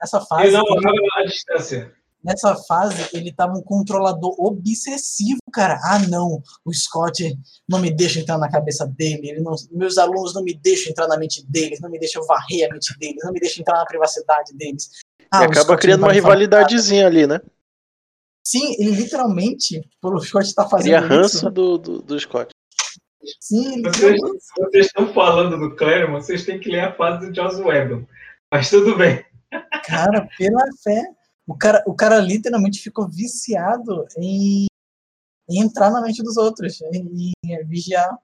nessa 0.00 0.20
fase. 0.22 0.42
Ele 0.44 0.56
namorava 0.56 0.96
à 1.18 1.24
distância 1.24 1.94
nessa 2.24 2.56
fase, 2.66 3.08
ele 3.12 3.32
tava 3.32 3.52
um 3.52 3.62
controlador 3.62 4.34
obsessivo, 4.38 5.38
cara. 5.52 5.78
Ah, 5.84 5.98
não, 6.08 6.42
o 6.64 6.72
Scott 6.72 7.36
não 7.68 7.78
me 7.78 7.90
deixa 7.90 8.20
entrar 8.20 8.38
na 8.38 8.50
cabeça 8.50 8.86
dele, 8.86 9.30
ele 9.30 9.40
não, 9.40 9.54
meus 9.70 9.98
alunos 9.98 10.34
não 10.34 10.42
me 10.42 10.54
deixam 10.54 10.90
entrar 10.90 11.06
na 11.06 11.18
mente 11.18 11.44
deles, 11.46 11.80
não 11.80 11.90
me 11.90 11.98
deixam 11.98 12.24
varrer 12.24 12.68
a 12.68 12.72
mente 12.72 12.96
deles, 12.98 13.22
não 13.22 13.32
me 13.32 13.40
deixam 13.40 13.60
entrar 13.60 13.76
na 13.76 13.86
privacidade 13.86 14.54
deles. 14.54 14.90
Ah, 15.30 15.42
e 15.42 15.44
acaba 15.44 15.76
criando 15.76 16.04
uma 16.04 16.12
rivalidadezinha 16.12 17.06
ali, 17.06 17.26
né? 17.26 17.40
Sim, 18.46 18.74
ele 18.78 18.90
literalmente, 18.90 19.80
pelo 20.00 20.20
Scott 20.20 20.46
estar 20.46 20.64
tá 20.64 20.68
fazendo 20.68 20.96
Cria 20.96 21.00
ranço 21.00 21.50
do, 21.50 21.78
do, 21.78 22.02
do 22.02 22.20
Scott. 22.20 22.54
Sim, 23.40 23.82
vocês, 23.82 24.20
vocês 24.20 24.86
estão 24.86 25.12
falando 25.14 25.58
do 25.58 25.74
Claremont, 25.76 26.24
vocês 26.24 26.44
têm 26.44 26.60
que 26.60 26.70
ler 26.70 26.80
a 26.80 26.94
fase 26.94 27.26
do 27.26 27.34
Joss 27.34 27.60
Whedon. 27.60 28.04
Mas 28.52 28.68
tudo 28.68 28.96
bem. 28.96 29.24
Cara, 29.86 30.28
pela 30.36 30.64
fé, 30.82 31.02
o 31.46 31.56
cara, 31.56 31.82
o 31.86 31.94
cara 31.94 32.18
literalmente 32.18 32.80
ficou 32.80 33.08
viciado 33.08 34.06
em, 34.16 34.66
em 35.48 35.60
entrar 35.60 35.90
na 35.90 36.00
mente 36.00 36.22
dos 36.22 36.36
outros, 36.36 36.80
em, 36.80 37.32
em 37.44 37.64
vigiar 37.66 38.16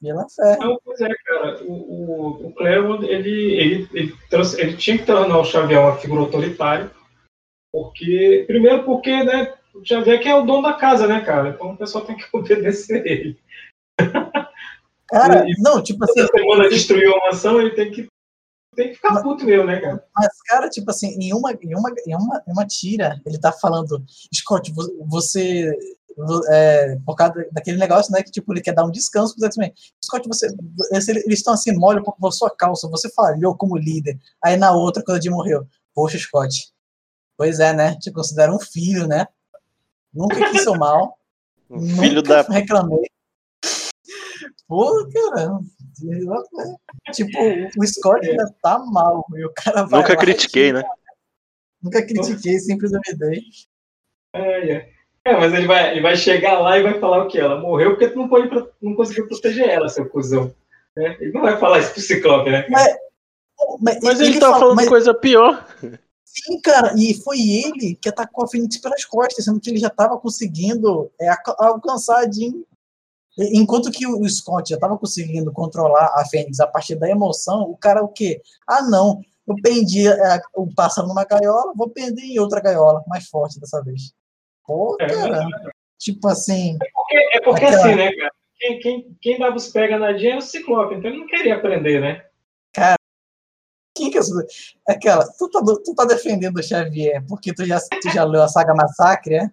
pela 0.00 0.28
fé. 0.28 0.56
Não, 0.58 0.78
pois 0.84 1.00
é, 1.00 1.08
cara. 1.24 1.62
O, 1.64 1.72
o, 1.72 2.46
o 2.48 2.52
Claremont, 2.54 3.04
ele, 3.04 3.52
ele, 3.54 3.88
ele, 3.92 4.16
trouxe, 4.28 4.60
ele 4.60 4.76
tinha 4.76 4.98
que 4.98 5.04
tornar 5.04 5.38
o 5.38 5.44
Xavier 5.44 5.80
uma 5.80 5.96
figura 5.96 6.22
autoritária, 6.22 6.90
porque, 7.72 8.44
primeiro 8.46 8.84
porque, 8.84 9.22
né, 9.24 9.52
o 9.74 9.84
Xavier 9.84 10.20
que 10.20 10.28
é 10.28 10.34
o 10.34 10.44
dono 10.44 10.62
da 10.62 10.74
casa, 10.74 11.06
né, 11.06 11.20
cara? 11.20 11.50
Então 11.50 11.72
o 11.72 11.76
pessoal 11.76 12.04
tem 12.04 12.16
que 12.16 12.24
obedecer 12.32 13.06
ele. 13.06 13.38
Cara, 15.08 15.44
e, 15.46 15.54
não, 15.58 15.82
tipo 15.82 16.04
assim. 16.04 16.14
Se 16.14 16.20
a 16.20 16.26
semana 16.28 16.68
destruiu 16.68 17.12
a 17.14 17.26
mansão, 17.26 17.60
ele 17.60 17.70
tem 17.70 17.90
que 17.90 18.06
tem 18.74 18.88
que 18.88 18.94
ficar 18.94 19.22
puto 19.22 19.44
mesmo, 19.44 19.66
né, 19.66 19.80
cara? 19.80 20.04
Mas, 20.16 20.42
cara, 20.46 20.68
tipo 20.68 20.90
assim, 20.90 21.08
em 21.20 21.34
uma, 21.34 21.52
em 21.52 21.74
uma, 21.74 21.90
em 22.06 22.14
uma, 22.14 22.42
em 22.46 22.52
uma 22.52 22.66
tira, 22.66 23.20
ele 23.26 23.38
tá 23.38 23.52
falando, 23.52 24.04
Scott, 24.34 24.72
você. 25.08 25.72
É, 26.50 26.96
por 27.06 27.14
causa 27.14 27.32
daquele 27.52 27.78
negócio, 27.78 28.12
né? 28.12 28.22
Que 28.22 28.30
tipo, 28.30 28.52
ele 28.52 28.60
quer 28.60 28.74
dar 28.74 28.84
um 28.84 28.90
descanso 28.90 29.34
pro 29.34 29.46
X-Men. 29.46 29.72
Scott, 30.04 30.28
você. 30.28 30.46
Eles 30.92 31.38
estão 31.38 31.54
assim, 31.54 31.72
molham 31.72 32.02
por 32.02 32.32
sua 32.32 32.50
calça, 32.50 32.88
você 32.88 33.08
falhou 33.10 33.56
como 33.56 33.76
líder. 33.76 34.18
Aí 34.42 34.56
na 34.56 34.72
outra, 34.72 35.02
quando 35.02 35.18
a 35.18 35.20
Jim 35.20 35.30
morreu. 35.30 35.66
Poxa, 35.94 36.18
Scott. 36.18 36.72
Pois 37.36 37.58
é, 37.58 37.72
né? 37.72 37.96
Te 37.96 38.12
considera 38.12 38.54
um 38.54 38.60
filho, 38.60 39.06
né? 39.06 39.26
Nunca 40.12 40.50
quis 40.50 40.62
seu 40.62 40.76
mal. 40.76 41.16
Um 41.72 41.86
filho 42.00 42.20
da. 42.20 42.42
reclamei. 42.42 43.04
Pô, 44.66 45.08
caramba. 45.08 45.62
Tipo, 47.12 47.38
o 47.78 47.86
Scott 47.86 48.28
ainda 48.28 48.54
tá 48.62 48.78
mal. 48.78 49.24
E 49.34 49.44
o 49.44 49.52
cara 49.52 49.84
vai 49.84 50.00
Nunca 50.00 50.16
critiquei, 50.16 50.72
né? 50.72 50.82
Nunca 51.82 52.02
critiquei, 52.02 52.58
sempre 52.58 52.88
duvidei. 52.88 53.42
É, 54.34 54.72
é. 54.72 54.92
é, 55.24 55.36
mas 55.36 55.52
ele 55.52 55.66
vai, 55.66 55.92
ele 55.92 56.00
vai 56.02 56.16
chegar 56.16 56.60
lá 56.60 56.78
e 56.78 56.82
vai 56.82 57.00
falar 57.00 57.24
o 57.24 57.28
quê? 57.28 57.38
Ela 57.40 57.60
morreu 57.60 57.90
porque 57.90 58.08
tu 58.08 58.16
não, 58.16 58.28
pode, 58.28 58.48
não 58.80 58.94
conseguiu 58.94 59.26
proteger 59.26 59.68
ela, 59.68 59.88
seu 59.88 60.08
cuzão. 60.08 60.54
É, 60.96 61.22
ele 61.22 61.32
não 61.32 61.42
vai 61.42 61.58
falar 61.58 61.80
isso 61.80 61.92
pro 61.92 62.02
Ciclope, 62.02 62.50
né? 62.50 62.66
Mas, 62.68 62.96
mas, 63.80 63.98
mas 64.02 64.20
ele, 64.20 64.30
ele 64.30 64.40
tá 64.40 64.58
falando 64.58 64.76
mas... 64.76 64.88
coisa 64.88 65.14
pior. 65.14 65.66
Sim, 66.24 66.60
cara, 66.60 66.94
e 66.96 67.14
foi 67.22 67.38
ele 67.40 67.96
que 68.00 68.08
atacou 68.08 68.44
a 68.44 68.48
Phoenix 68.48 68.78
pelas 68.78 69.04
costas, 69.04 69.44
sendo 69.44 69.60
que 69.60 69.68
ele 69.68 69.78
já 69.78 69.88
estava 69.88 70.16
conseguindo 70.16 71.10
é, 71.20 71.28
alcançar 71.58 72.18
a 72.18 72.30
Jean 72.30 72.62
Enquanto 73.38 73.90
que 73.90 74.06
o 74.06 74.28
Scott 74.28 74.68
já 74.70 74.74
estava 74.76 74.98
conseguindo 74.98 75.52
controlar 75.52 76.12
a 76.16 76.24
Fênix 76.24 76.60
a 76.60 76.66
partir 76.66 76.96
da 76.96 77.08
emoção, 77.08 77.62
o 77.62 77.76
cara 77.76 78.02
o 78.02 78.08
quê? 78.08 78.40
Ah, 78.66 78.82
não, 78.82 79.20
eu 79.46 79.54
pendi 79.62 80.06
é, 80.06 80.40
o 80.54 80.72
pássaro 80.74 81.08
numa 81.08 81.24
gaiola, 81.24 81.72
vou 81.74 81.88
pender 81.90 82.24
em 82.24 82.38
outra 82.38 82.60
gaiola, 82.60 83.02
mais 83.06 83.26
forte 83.28 83.58
dessa 83.58 83.82
vez. 83.82 84.12
Pô, 84.66 84.96
é, 85.00 85.06
cara, 85.06 85.42
é, 85.42 85.70
tipo 85.98 86.28
assim... 86.28 86.76
É 86.82 86.86
porque, 86.92 87.16
é 87.16 87.40
porque 87.40 87.64
aquela... 87.64 87.84
assim, 87.84 87.94
né, 87.96 88.12
cara? 88.14 88.32
Quem, 88.56 88.78
quem, 88.78 89.16
quem 89.22 89.38
dava 89.38 89.56
os 89.56 89.68
pega 89.68 89.98
na 89.98 90.12
Jean 90.16 90.32
era 90.32 90.38
o 90.38 90.42
Ciclope, 90.42 90.94
então 90.94 91.10
ele 91.10 91.20
não 91.20 91.26
queria 91.26 91.56
aprender, 91.56 92.00
né? 92.00 92.22
Quem 93.94 94.10
que 94.10 94.18
é 94.18 94.20
aquela? 94.88 95.26
Tu 95.38 95.50
tá, 95.50 95.60
tu 95.84 95.94
tá 95.94 96.04
defendendo 96.04 96.58
o 96.58 96.62
Xavier 96.62 97.24
porque 97.28 97.52
tu 97.52 97.64
já, 97.64 97.78
tu 97.80 98.10
já 98.10 98.24
leu 98.24 98.42
a 98.42 98.48
saga 98.48 98.74
Massacre, 98.74 99.34
é? 99.34 99.50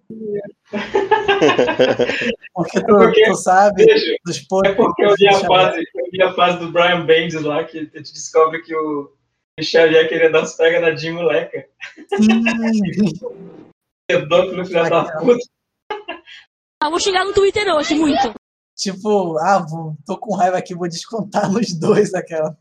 Porque 2.54 2.84
tu, 2.84 2.96
é 2.96 3.06
porque, 3.06 3.26
tu 3.26 3.36
sabe 3.36 3.86
veja, 3.86 4.18
dos 4.26 4.40
pontos. 4.40 4.72
É 4.72 4.76
porque 4.76 5.06
eu 5.06 5.14
vi, 5.16 5.28
a 5.28 5.40
fase, 5.40 5.78
eu 5.78 6.12
vi 6.12 6.24
a 6.24 6.34
fase 6.34 6.58
do 6.58 6.72
Brian 6.72 7.06
Bendis 7.06 7.44
lá, 7.44 7.64
que 7.64 7.78
a 7.78 7.82
gente 7.82 8.12
descobre 8.12 8.64
que 8.64 8.76
o, 8.76 9.14
Xavier 9.62 10.10
queria 10.10 10.32
dar 10.32 10.44
uns 10.44 10.54
pega 10.54 10.80
na 10.80 10.96
Jim 10.96 11.12
Moleca. 11.12 11.68
Pedófilo, 14.08 14.66
filho 14.66 14.90
da 14.90 15.20
puta. 15.20 15.46
Ah, 16.82 16.90
vou 16.90 17.00
chegar 17.00 17.26
no 17.26 17.34
Twitter 17.34 17.68
hoje, 17.74 17.96
muito. 17.96 18.34
Tipo, 18.78 19.38
ah, 19.40 19.60
vou, 19.60 19.98
tô 20.06 20.18
com 20.18 20.36
raiva 20.36 20.58
aqui, 20.58 20.76
vou 20.76 20.88
descontar 20.88 21.52
nos 21.52 21.74
dois 21.74 22.14
aquela. 22.14 22.58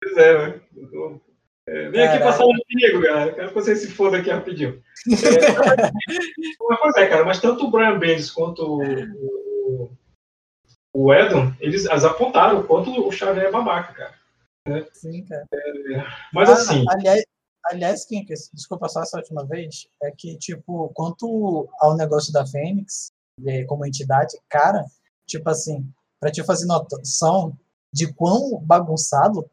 Pois 0.00 0.16
é, 0.16 0.36
velho. 0.36 1.22
É, 1.68 1.90
vem 1.90 2.02
aqui 2.02 2.18
passar 2.22 2.46
um 2.46 2.52
perigo, 2.66 3.02
cara. 3.02 3.34
Quero 3.34 3.48
que 3.48 3.54
você 3.54 3.76
se 3.76 3.88
foda 3.88 4.16
aqui 4.16 4.30
rapidinho. 4.30 4.82
É, 5.06 5.12
mas, 6.68 6.78
pois 6.80 6.96
é, 6.96 7.06
cara, 7.06 7.24
mas 7.24 7.40
tanto 7.40 7.66
o 7.66 7.70
Brian 7.70 7.98
Bendis 7.98 8.30
quanto 8.30 8.80
o, 8.80 9.90
o, 10.94 11.12
Edon, 11.12 11.52
eles 11.60 11.86
as 11.86 12.04
apontaram 12.04 12.60
o 12.60 12.66
quanto 12.66 12.90
o 12.90 13.12
Xavier 13.12 13.46
é 13.46 13.50
babaca, 13.50 13.92
cara. 13.92 14.14
Né? 14.66 14.86
Sim, 14.92 15.24
cara. 15.26 15.44
É, 15.52 16.04
mas 16.32 16.48
Ah, 16.48 16.52
assim, 16.54 16.84
Aliás, 16.88 17.22
aliás 17.66 18.06
desculpa 18.54 18.88
só 18.88 19.02
essa 19.02 19.18
última 19.18 19.44
vez, 19.46 19.88
é 20.02 20.10
que, 20.10 20.38
tipo, 20.38 20.90
quanto 20.94 21.68
ao 21.80 21.96
negócio 21.96 22.32
da 22.32 22.46
Fênix, 22.46 23.12
é, 23.46 23.64
como 23.64 23.84
entidade, 23.84 24.38
cara, 24.48 24.84
tipo 25.26 25.48
assim, 25.50 25.86
pra 26.18 26.30
te 26.30 26.42
fazer 26.44 26.66
noção 26.66 27.56
de 27.92 28.12
quão 28.12 28.58
bagunçado 28.64 29.48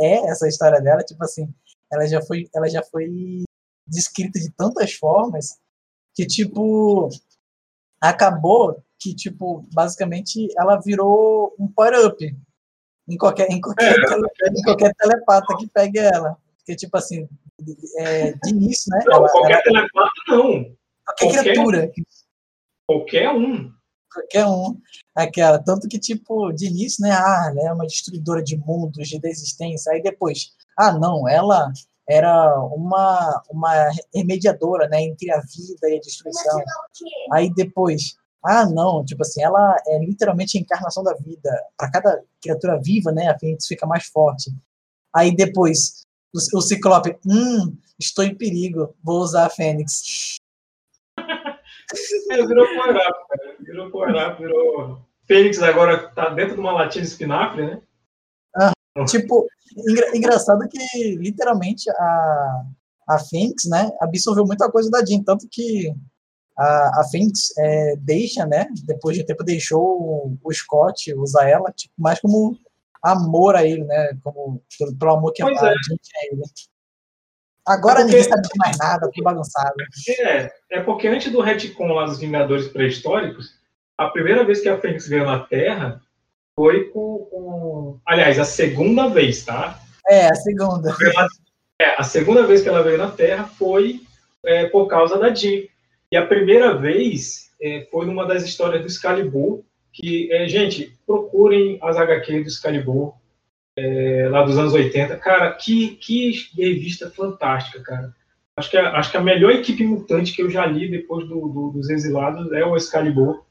é 0.00 0.28
essa 0.28 0.46
história 0.48 0.80
dela, 0.80 1.02
tipo 1.02 1.22
assim, 1.24 1.48
ela 1.92 2.06
já 2.06 2.20
foi, 2.22 2.48
ela 2.54 2.68
já 2.68 2.82
foi 2.82 3.42
descrita 3.86 4.38
de 4.38 4.50
tantas 4.52 4.92
formas 4.94 5.58
que, 6.14 6.26
tipo, 6.26 7.08
acabou 8.00 8.82
que, 8.98 9.14
tipo, 9.14 9.66
basicamente 9.72 10.48
ela 10.58 10.76
virou 10.78 11.54
um 11.58 11.66
power-up 11.68 12.36
em 13.08 13.16
qualquer, 13.16 13.50
em, 13.50 13.60
qualquer 13.60 13.94
tele- 13.94 14.26
em 14.58 14.62
qualquer 14.62 14.94
telepata 14.94 15.56
que 15.56 15.66
pegue 15.68 15.98
ela. 15.98 16.36
Porque, 16.58 16.76
tipo 16.76 16.96
assim, 16.96 17.28
é, 17.98 18.32
de 18.32 18.50
início, 18.50 18.90
né? 18.94 19.02
não, 19.06 19.16
ela- 19.16 19.28
qualquer 19.30 19.52
ela- 19.54 19.62
telepata 19.62 20.12
não. 20.28 20.36
qualquer 20.36 20.76
qualquer- 21.18 21.42
criatura, 21.42 21.92
Qualquer 22.86 23.30
um. 23.30 23.72
Qualquer 24.12 24.46
um. 24.46 24.78
Aquela, 25.14 25.58
tanto 25.58 25.88
que, 25.88 25.98
tipo, 25.98 26.52
de 26.52 26.66
início, 26.66 27.02
né? 27.02 27.12
Ah, 27.12 27.52
ela 27.56 27.70
é 27.70 27.72
uma 27.72 27.86
destruidora 27.86 28.42
de 28.42 28.56
mundos, 28.56 29.08
de 29.08 29.18
desistência. 29.18 29.92
Aí 29.92 30.02
depois, 30.02 30.52
ah, 30.78 30.92
não, 30.92 31.28
ela 31.28 31.72
era 32.08 32.58
uma, 32.64 33.42
uma 33.50 33.90
remediadora, 34.14 34.88
né? 34.88 35.02
Entre 35.02 35.30
a 35.30 35.40
vida 35.40 35.88
e 35.88 35.96
a 35.96 36.00
destruição. 36.00 36.60
Aí 37.32 37.52
depois, 37.54 38.16
ah, 38.44 38.66
não, 38.66 39.04
tipo 39.04 39.22
assim, 39.22 39.42
ela 39.42 39.76
é 39.86 39.98
literalmente 39.98 40.56
a 40.56 40.60
encarnação 40.60 41.04
da 41.04 41.14
vida. 41.14 41.50
Para 41.76 41.90
cada 41.90 42.22
criatura 42.42 42.80
viva, 42.82 43.12
né? 43.12 43.28
A 43.28 43.38
Fênix 43.38 43.66
fica 43.66 43.86
mais 43.86 44.06
forte. 44.06 44.50
Aí 45.14 45.34
depois, 45.34 46.02
o, 46.34 46.58
o 46.58 46.62
Ciclope, 46.62 47.16
hum, 47.26 47.76
estou 47.98 48.24
em 48.24 48.34
perigo, 48.34 48.94
vou 49.02 49.20
usar 49.20 49.46
a 49.46 49.50
Fênix. 49.50 50.36
É, 52.30 52.46
virou 52.46 52.66
power 52.66 52.96
up, 52.96 53.28
cara. 53.28 53.56
Virou 53.60 53.90
power 53.90 54.30
up, 54.30 54.42
virou. 54.42 54.98
Fênix 55.26 55.62
agora 55.62 56.08
tá 56.08 56.30
dentro 56.30 56.54
de 56.54 56.60
uma 56.60 56.72
latinha 56.72 57.02
de 57.02 57.10
espinafre, 57.10 57.66
né? 57.66 57.82
Tipo, 59.06 59.46
engra- 59.76 60.16
engraçado 60.16 60.68
que 60.68 61.16
literalmente 61.16 61.88
a, 61.90 62.64
a 63.08 63.18
Fênix, 63.18 63.64
né, 63.68 63.90
absorveu 64.00 64.44
muita 64.44 64.70
coisa 64.70 64.90
da 64.90 65.04
Jean, 65.04 65.22
tanto 65.22 65.46
que 65.50 65.94
a, 66.58 67.00
a 67.00 67.04
Fênix 67.10 67.56
é, 67.56 67.96
deixa, 67.96 68.44
né, 68.46 68.66
depois 68.84 69.16
de 69.16 69.22
um 69.22 69.26
tempo 69.26 69.44
deixou 69.44 69.80
o, 69.80 70.38
o 70.42 70.52
Scott 70.52 71.14
usar 71.14 71.48
ela, 71.48 71.70
tipo, 71.72 71.94
mais 71.96 72.20
como 72.20 72.58
amor 73.02 73.54
a 73.54 73.64
ele, 73.64 73.84
né, 73.84 74.18
como 74.22 74.60
pelo, 74.78 74.96
pelo 74.96 75.14
amor 75.14 75.32
que 75.32 75.42
a, 75.42 75.46
Pois 75.46 75.62
a 75.62 75.68
é. 75.68 75.74
Jean 75.86 75.96
tinha 76.02 76.20
a 76.22 76.26
ele. 76.34 76.42
Agora 77.66 78.00
É 78.00 78.02
porque- 78.02 78.16
ninguém 78.16 78.28
sabe 78.30 78.42
de 78.42 78.58
mais 78.58 78.78
nada, 78.78 79.10
que 79.12 79.22
bagunçado. 79.22 79.74
É, 80.08 80.50
é 80.70 80.80
porque 80.80 81.08
antes 81.08 81.30
do 81.30 81.40
retcon 81.40 81.92
lá 81.92 82.04
dos 82.06 82.18
Vingadores 82.18 82.68
pré-históricos, 82.68 83.54
a 83.98 84.08
primeira 84.08 84.44
vez 84.44 84.60
que 84.60 84.68
a 84.68 84.78
Fênix 84.80 85.06
veio 85.08 85.26
na 85.26 85.40
Terra 85.40 86.00
foi 86.56 86.84
com, 86.90 87.18
com- 87.30 87.98
Aliás, 88.06 88.38
a 88.38 88.44
segunda 88.44 89.08
vez, 89.08 89.44
tá? 89.44 89.78
É, 90.08 90.26
a 90.28 90.34
segunda. 90.34 90.94
É, 91.80 91.94
a 91.98 92.02
segunda 92.02 92.46
vez 92.46 92.62
que 92.62 92.68
ela 92.68 92.82
veio 92.82 92.98
na 92.98 93.10
Terra 93.10 93.44
foi 93.44 94.00
é, 94.44 94.66
por 94.66 94.86
causa 94.86 95.18
da 95.18 95.32
Jean. 95.34 95.64
E 96.10 96.16
a 96.16 96.26
primeira 96.26 96.74
vez 96.76 97.50
é, 97.62 97.86
foi 97.90 98.06
numa 98.06 98.26
das 98.26 98.42
histórias 98.42 98.80
do 98.80 98.86
Excalibur, 98.88 99.62
que, 99.92 100.32
é, 100.32 100.48
gente, 100.48 100.98
procurem 101.06 101.78
as 101.82 101.96
HQ 101.96 102.42
do 102.42 102.48
Excalibur, 102.48 103.14
é, 103.80 104.28
lá 104.28 104.42
dos 104.42 104.58
anos 104.58 104.72
80. 104.72 105.16
Cara, 105.16 105.52
que, 105.52 105.96
que 105.96 106.32
revista 106.56 107.10
fantástica, 107.10 107.82
cara. 107.82 108.14
Acho 108.56 108.70
que, 108.70 108.76
a, 108.76 108.96
acho 108.98 109.10
que 109.10 109.16
a 109.16 109.22
melhor 109.22 109.50
equipe 109.52 109.84
mutante 109.84 110.32
que 110.34 110.42
eu 110.42 110.50
já 110.50 110.66
li 110.66 110.90
depois 110.90 111.26
do, 111.26 111.48
do- 111.48 111.70
dos 111.70 111.88
Exilados 111.88 112.52
é 112.52 112.64
o 112.64 112.76
Excalibur. 112.76 113.42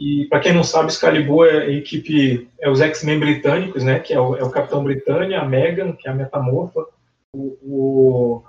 E 0.00 0.26
para 0.26 0.40
quem 0.40 0.52
não 0.52 0.62
sabe, 0.62 0.90
Excalibur 0.90 1.46
é 1.46 1.62
a 1.62 1.70
equipe, 1.70 2.48
é 2.60 2.68
os 2.68 2.80
X-Men 2.80 3.18
britânicos, 3.18 3.82
né? 3.82 3.98
Que 3.98 4.12
é 4.12 4.20
o, 4.20 4.36
é 4.36 4.44
o 4.44 4.50
Capitão 4.50 4.84
Britânia, 4.84 5.40
a 5.40 5.44
Megan, 5.44 5.92
que 5.92 6.06
é 6.06 6.10
a 6.10 6.14
Metamorfa, 6.14 6.86
o, 7.34 7.58
o, 7.62 8.44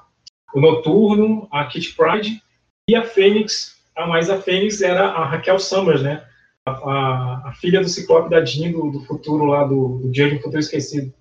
o 0.53 0.59
Noturno, 0.59 1.47
a 1.51 1.65
Kit 1.65 1.95
Pride 1.95 2.41
e 2.89 2.95
a 2.95 3.03
Fênix. 3.03 3.77
A 3.95 4.05
mais 4.05 4.29
a 4.29 4.39
Fênix 4.39 4.81
era 4.81 5.07
a 5.07 5.25
Raquel 5.25 5.57
Summers, 5.57 6.03
né? 6.03 6.23
A, 6.71 7.49
a, 7.49 7.53
filha 7.53 7.81
do 7.81 7.89
Ciclope 7.89 8.29
da 8.29 8.43
Jean 8.43 8.71
do, 8.71 8.91
do 8.91 8.99
futuro 9.01 9.45
lá 9.45 9.63
do, 9.63 9.99
do 9.99 10.11
Dia 10.11 10.29
de 10.29 10.35
um 10.35 10.39
Futuro 10.39 10.59
Esquecido. 10.59 11.13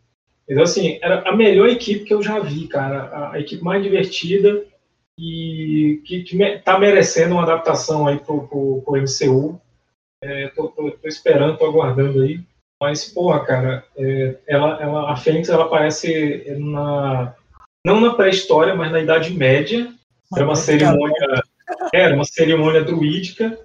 Então, 0.48 0.62
assim, 0.62 0.98
era 1.02 1.28
a 1.28 1.34
melhor 1.34 1.68
equipe 1.68 2.04
que 2.04 2.14
eu 2.14 2.22
já 2.22 2.38
vi, 2.38 2.68
cara. 2.68 3.04
A, 3.04 3.32
a 3.32 3.40
equipe 3.40 3.62
mais 3.62 3.82
divertida 3.82 4.64
e 5.18 6.02
que, 6.04 6.22
que 6.22 6.36
me, 6.36 6.58
tá 6.58 6.78
merecendo 6.78 7.34
uma 7.34 7.42
adaptação 7.42 8.06
aí 8.06 8.18
pro, 8.18 8.46
pro, 8.46 8.82
pro 8.82 8.96
MCU. 8.96 9.60
É, 10.22 10.48
tô, 10.48 10.68
tô- 10.68 10.90
tô 10.90 11.08
esperando, 11.08 11.58
tô 11.58 11.66
aguardando 11.66 12.22
aí. 12.22 12.40
Mas, 12.80 13.06
porra, 13.06 13.44
cara, 13.44 13.84
é, 13.96 14.36
ela, 14.46 14.82
ela, 14.82 15.12
a 15.12 15.16
Fênix, 15.16 15.48
ela 15.48 15.64
aparece 15.64 16.44
na, 16.58 17.34
não 17.84 18.00
na 18.00 18.14
pré-história, 18.14 18.74
mas 18.74 18.92
na 18.92 19.00
Idade 19.00 19.32
Média. 19.32 19.92
Era 20.34 20.44
uma 20.44 20.56
cerimônia, 20.56 21.42
era 21.94 22.14
uma 22.14 22.24
cerimônia 22.24 22.82
druídica, 22.82 23.58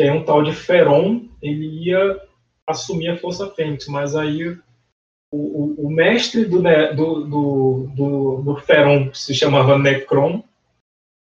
que 0.00 0.06
é 0.06 0.12
um 0.12 0.24
tal 0.24 0.42
de 0.42 0.52
Feron, 0.54 1.28
ele 1.42 1.66
ia 1.88 2.20
assumir 2.66 3.08
a 3.08 3.18
Força 3.18 3.50
Fênix, 3.50 3.86
mas 3.86 4.16
aí 4.16 4.48
o, 4.48 4.56
o, 5.32 5.86
o 5.86 5.90
mestre 5.90 6.44
do, 6.44 6.62
do, 6.62 7.24
do, 7.24 7.90
do, 7.94 8.42
do 8.42 8.56
Feron, 8.56 9.10
que 9.10 9.18
se 9.18 9.34
chamava 9.34 9.78
Necron, 9.78 10.42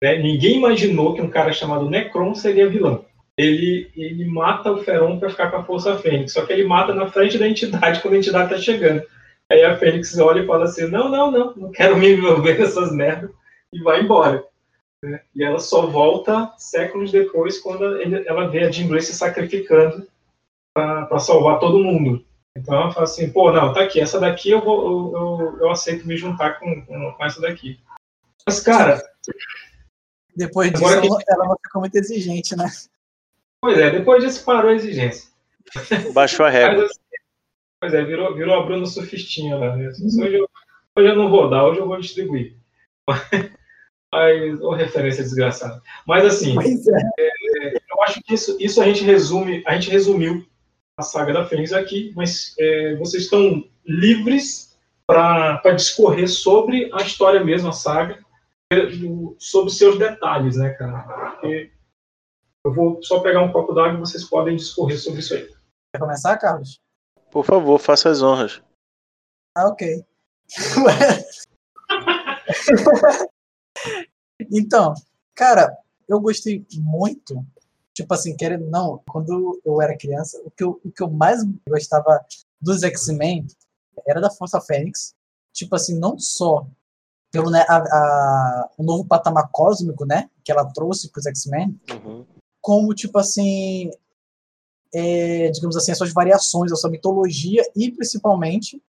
né, 0.01 0.17
ninguém 0.19 0.57
imaginou 0.57 1.13
que 1.13 1.21
um 1.21 1.29
cara 1.29 1.51
chamado 1.51 1.89
Necron 1.89 2.33
seria 2.33 2.69
vilão 2.69 3.05
ele, 3.39 3.89
ele 3.95 4.25
mata 4.25 4.69
o 4.69 4.83
Feron 4.83 5.17
para 5.17 5.29
ficar 5.29 5.49
com 5.49 5.57
a 5.57 5.63
Força 5.63 5.97
Fênix. 5.97 6.33
Só 6.33 6.45
que 6.45 6.51
ele 6.51 6.65
mata 6.65 6.93
na 6.93 7.09
frente 7.09 7.37
da 7.37 7.47
entidade 7.47 8.01
quando 8.01 8.15
a 8.15 8.17
entidade 8.17 8.49
tá 8.49 8.57
chegando. 8.57 9.01
Aí 9.49 9.63
a 9.63 9.77
Fênix 9.77 10.17
olha 10.19 10.41
e 10.41 10.45
fala 10.45 10.65
assim: 10.65 10.87
não, 10.87 11.09
não, 11.09 11.31
não, 11.31 11.55
não 11.55 11.71
quero 11.71 11.97
me 11.97 12.11
envolver 12.11 12.59
nessas 12.59 12.91
merdas 12.91 13.31
e 13.71 13.81
vai 13.81 14.01
embora. 14.01 14.43
Né? 15.03 15.21
E 15.35 15.43
ela 15.43 15.59
só 15.59 15.85
volta 15.87 16.53
séculos 16.57 17.11
depois 17.11 17.59
quando 17.59 18.01
ela 18.01 18.47
vê 18.49 18.65
a 18.65 18.71
Jean 18.71 18.87
Grey 18.87 19.01
se 19.01 19.13
sacrificando 19.13 20.07
para 20.73 21.19
salvar 21.19 21.59
todo 21.59 21.79
mundo. 21.83 22.25
Então 22.57 22.75
ela 22.75 22.91
fala 22.91 23.05
assim: 23.05 23.31
pô, 23.31 23.51
não, 23.51 23.73
tá 23.73 23.81
aqui, 23.83 23.99
essa 23.99 24.19
daqui 24.19 24.49
eu, 24.51 24.61
vou, 24.61 25.13
eu, 25.13 25.17
eu, 25.17 25.57
eu 25.61 25.69
aceito 25.71 26.07
me 26.07 26.17
juntar 26.17 26.59
com, 26.59 26.85
com, 26.85 27.11
com 27.13 27.25
essa 27.25 27.39
daqui. 27.41 27.79
Mas, 28.45 28.59
cara, 28.61 29.01
Depois 30.35 30.71
disso, 30.71 30.85
Agora 30.85 31.01
que- 31.01 31.07
ela, 31.07 31.45
ela 31.45 31.55
ficou 31.65 31.81
muito 31.81 31.95
exigente, 31.95 32.55
né? 32.55 32.65
pois 33.61 33.77
é, 33.77 33.91
depois 33.91 34.23
disso 34.23 34.43
parou 34.43 34.71
a 34.71 34.75
exigência. 34.75 35.29
Baixou 36.13 36.45
a 36.45 36.49
Mas, 36.51 36.59
régua. 36.59 36.85
assim, 36.85 36.99
Pois 37.81 37.93
é, 37.93 38.03
virou, 38.03 38.35
virou 38.35 38.55
a 38.59 38.65
Bruna 38.65 38.85
Sufistinha 38.85 39.55
lá. 39.55 39.75
Né? 39.77 39.87
Hoje, 39.87 40.35
eu, 40.35 40.49
hoje 40.97 41.07
eu 41.09 41.15
não 41.15 41.29
vou 41.29 41.49
dar, 41.49 41.63
hoje 41.65 41.79
eu 41.79 41.87
vou 41.87 41.97
distribuir. 41.99 42.57
Mas, 44.13 44.59
ou 44.61 44.73
referência 44.73 45.23
desgraçada. 45.23 45.81
Mas 46.07 46.25
assim, 46.25 46.55
Pois 46.55 46.87
é. 46.87 47.73
eu 47.91 48.01
acho 48.03 48.21
que 48.21 48.33
isso, 48.33 48.57
isso 48.59 48.81
a 48.81 48.85
gente 48.85 49.03
resume, 49.03 49.63
a 49.67 49.75
gente 49.75 49.91
resumiu 49.91 50.45
a 50.97 51.03
saga 51.03 51.31
da 51.31 51.45
Fênix 51.45 51.71
aqui, 51.71 52.11
mas 52.15 52.55
é, 52.59 52.95
vocês 52.95 53.23
estão 53.23 53.63
livres 53.85 54.77
para 55.05 55.61
discorrer 55.75 56.27
sobre 56.27 56.89
a 56.93 57.03
história 57.03 57.43
mesmo, 57.43 57.69
a 57.69 57.71
saga, 57.71 58.19
é, 58.71 58.77
sobre 59.37 59.71
seus 59.71 59.97
detalhes, 59.97 60.57
né, 60.57 60.71
cara? 60.71 61.31
Porque 61.31 61.71
eu 62.65 62.73
vou 62.73 63.01
só 63.01 63.19
pegar 63.19 63.41
um 63.41 63.51
copo 63.51 63.73
d'água 63.73 63.93
e 63.93 63.99
vocês 63.99 64.23
podem 64.23 64.55
discorrer 64.55 64.99
sobre 64.99 65.19
isso 65.19 65.33
aí. 65.33 65.47
Quer 65.93 65.99
começar, 65.99 66.37
Carlos? 66.37 66.79
Por 67.31 67.45
favor, 67.45 67.79
faça 67.79 68.09
as 68.09 68.21
honras. 68.21 68.61
Ah, 69.55 69.67
ok. 69.67 70.03
então, 74.51 74.93
cara, 75.35 75.75
eu 76.07 76.19
gostei 76.19 76.65
muito. 76.75 77.45
Tipo 77.93 78.13
assim, 78.13 78.35
querendo 78.35 78.65
não, 78.69 79.01
quando 79.09 79.59
eu 79.65 79.81
era 79.81 79.97
criança, 79.97 80.39
o 80.45 80.51
que 80.51 80.63
eu, 80.63 80.79
o 80.85 80.91
que 80.91 81.03
eu 81.03 81.09
mais 81.09 81.43
gostava 81.67 82.23
dos 82.61 82.81
X-Men 82.83 83.45
era 84.07 84.21
da 84.21 84.29
Força 84.31 84.61
Fênix. 84.61 85.13
Tipo 85.51 85.75
assim, 85.75 85.97
não 85.99 86.17
só 86.17 86.65
pelo 87.31 87.49
né, 87.51 87.63
a, 87.67 87.77
a- 87.77 88.69
o 88.77 88.83
novo 88.83 89.05
patamar 89.05 89.49
cósmico, 89.51 90.05
né, 90.05 90.29
que 90.43 90.51
ela 90.51 90.65
trouxe 90.73 91.09
para 91.11 91.19
os 91.19 91.25
X-Men, 91.25 91.79
Uhum. 91.91 92.25
como, 92.61 92.93
tipo 92.95 93.19
assim, 93.19 93.91
é, 94.93 95.49
digamos 95.51 95.75
assim, 95.77 95.91
as 95.91 95.97
suas 95.97 96.13
variações, 96.13 96.71
a 96.71 96.75
sua 96.75 96.89
mitologia 96.89 97.61
e, 97.75 97.91
principalmente, 97.91 98.81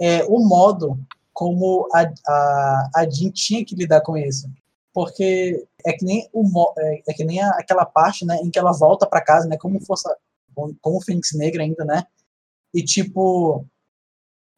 é, 0.00 0.24
o 0.24 0.40
modo 0.40 0.98
como 1.32 1.86
a, 1.92 2.00
a, 2.26 2.90
a 2.96 3.08
Jean 3.10 3.30
tinha 3.30 3.64
que 3.64 3.74
lidar 3.76 4.00
com 4.00 4.16
isso. 4.16 4.50
Porque 4.92 5.66
é 5.84 5.92
que 5.92 6.04
nem, 6.04 6.28
o, 6.32 6.72
é, 6.78 7.02
é 7.08 7.12
que 7.14 7.24
nem 7.24 7.40
aquela 7.40 7.84
parte 7.84 8.24
né, 8.24 8.36
em 8.42 8.50
que 8.50 8.58
ela 8.58 8.72
volta 8.72 9.06
para 9.06 9.24
casa, 9.24 9.46
né, 9.46 9.56
como 9.56 9.80
força, 9.84 10.14
com, 10.54 10.74
com 10.80 10.96
o 10.96 11.00
Fênix 11.00 11.32
Negra 11.34 11.62
ainda, 11.62 11.84
né? 11.84 12.04
E, 12.74 12.82
tipo, 12.82 13.64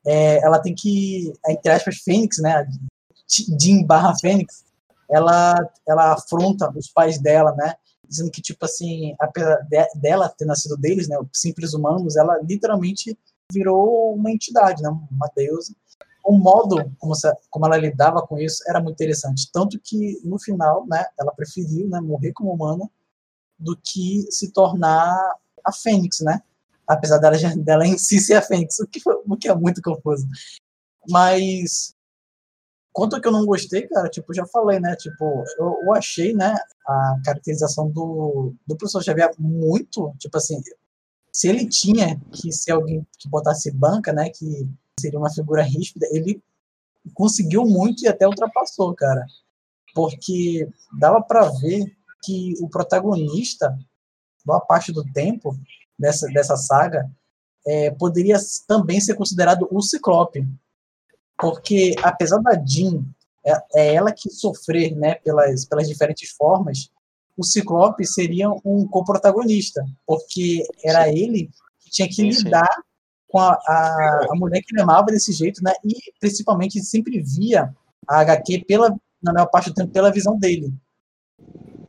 é, 0.06 0.38
ela 0.44 0.58
tem 0.58 0.74
que, 0.74 1.32
entre 1.48 1.72
aspas, 1.72 1.98
Fênix, 1.98 2.38
né? 2.38 2.66
Jean 3.60 3.84
barra 3.84 4.16
Fênix, 4.18 4.64
ela, 5.08 5.54
ela 5.86 6.12
afronta 6.14 6.70
os 6.76 6.88
pais 6.88 7.18
dela, 7.18 7.54
né? 7.56 7.74
Dizendo 8.08 8.30
que, 8.30 8.42
tipo 8.42 8.64
assim, 8.64 9.14
apesar 9.20 9.56
de, 9.68 9.86
dela 10.00 10.28
ter 10.28 10.44
nascido 10.44 10.76
deles, 10.76 11.08
né? 11.08 11.16
Simples 11.32 11.74
humanos, 11.74 12.16
ela 12.16 12.38
literalmente 12.42 13.16
virou 13.52 14.14
uma 14.14 14.30
entidade, 14.30 14.82
né? 14.82 14.88
Uma 14.88 15.30
deusa. 15.36 15.74
O 16.30 16.38
modo 16.38 16.76
como, 16.96 17.12
como 17.50 17.66
ela 17.66 17.76
lidava 17.76 18.24
com 18.24 18.38
isso 18.38 18.62
era 18.68 18.80
muito 18.80 18.94
interessante. 18.94 19.50
Tanto 19.52 19.80
que, 19.80 20.20
no 20.22 20.38
final, 20.38 20.86
né? 20.86 21.04
Ela 21.18 21.32
preferiu 21.34 21.88
né, 21.88 22.00
morrer 22.00 22.32
como 22.32 22.52
humana 22.52 22.88
do 23.58 23.76
que 23.76 24.30
se 24.30 24.52
tornar 24.52 25.12
a 25.64 25.72
Fênix, 25.72 26.20
né? 26.20 26.40
Apesar 26.86 27.18
dela, 27.18 27.36
dela 27.58 27.84
em 27.84 27.98
si 27.98 28.20
ser 28.20 28.34
a 28.34 28.42
Fênix, 28.42 28.78
o 28.78 28.86
que, 28.86 29.00
o 29.04 29.36
que 29.36 29.48
é 29.48 29.54
muito 29.56 29.82
confuso. 29.82 30.24
Mas 31.08 31.96
Quanto 32.92 33.20
que 33.20 33.26
eu 33.26 33.32
não 33.32 33.46
gostei, 33.46 33.86
cara, 33.88 34.08
tipo, 34.08 34.32
já 34.32 34.44
falei, 34.46 34.78
né? 34.80 34.94
Tipo, 34.96 35.44
eu, 35.58 35.78
eu 35.84 35.94
achei, 35.94 36.34
né, 36.34 36.56
a 36.86 37.16
caracterização 37.24 37.88
do, 37.88 38.54
do 38.66 38.76
professor 38.76 39.02
Xavier 39.02 39.30
muito, 39.38 40.12
tipo 40.18 40.36
assim, 40.36 40.60
se 41.32 41.48
ele 41.48 41.68
tinha 41.68 42.20
que 42.32 42.52
ser 42.52 42.72
alguém 42.72 43.06
que 43.18 43.28
botasse 43.28 43.70
banca, 43.70 44.12
né, 44.12 44.28
que 44.30 44.68
seria 45.00 45.18
uma 45.18 45.32
figura 45.32 45.62
ríspida, 45.62 46.06
ele 46.10 46.42
conseguiu 47.14 47.64
muito 47.64 48.04
e 48.04 48.08
até 48.08 48.26
ultrapassou, 48.26 48.94
cara. 48.94 49.24
Porque 49.94 50.68
dava 50.98 51.20
para 51.22 51.48
ver 51.48 51.96
que 52.22 52.54
o 52.60 52.68
protagonista, 52.68 53.76
boa 54.44 54.60
parte 54.60 54.92
do 54.92 55.04
tempo 55.12 55.56
dessa, 55.98 56.26
dessa 56.28 56.56
saga, 56.56 57.10
é, 57.66 57.90
poderia 57.90 58.36
também 58.66 59.00
ser 59.00 59.14
considerado 59.14 59.68
o 59.70 59.80
Ciclope. 59.80 60.46
Porque, 61.38 61.94
apesar 62.02 62.38
da 62.38 62.52
Jean, 62.64 63.04
é, 63.44 63.52
é 63.74 63.94
ela 63.94 64.12
que 64.12 64.30
sofrer 64.30 64.94
né, 64.94 65.14
pelas, 65.16 65.64
pelas 65.64 65.88
diferentes 65.88 66.30
formas, 66.30 66.90
o 67.36 67.44
Ciclope 67.44 68.06
seria 68.06 68.50
um 68.64 68.86
co-protagonista, 68.86 69.82
porque 70.06 70.62
era 70.84 71.08
ele 71.08 71.50
que 71.80 71.90
tinha 71.90 72.06
que 72.08 72.14
sim, 72.14 72.28
lidar 72.28 72.68
sim. 72.74 72.82
Com 73.30 73.38
a, 73.38 73.52
a, 73.52 74.26
a, 74.30 74.36
mulher 74.36 74.60
que 74.60 74.74
ele 74.74 74.82
amava 74.82 75.06
desse 75.06 75.32
jeito, 75.32 75.62
né? 75.62 75.72
E 75.84 75.94
principalmente 76.18 76.80
sempre 76.80 77.22
via 77.22 77.72
a 78.08 78.20
HQ 78.20 78.64
pela, 78.66 78.94
na 79.22 79.32
maior 79.32 79.46
parte 79.46 79.70
do 79.70 79.74
tempo 79.74 79.92
pela 79.92 80.12
visão 80.12 80.38
dele. 80.38 80.72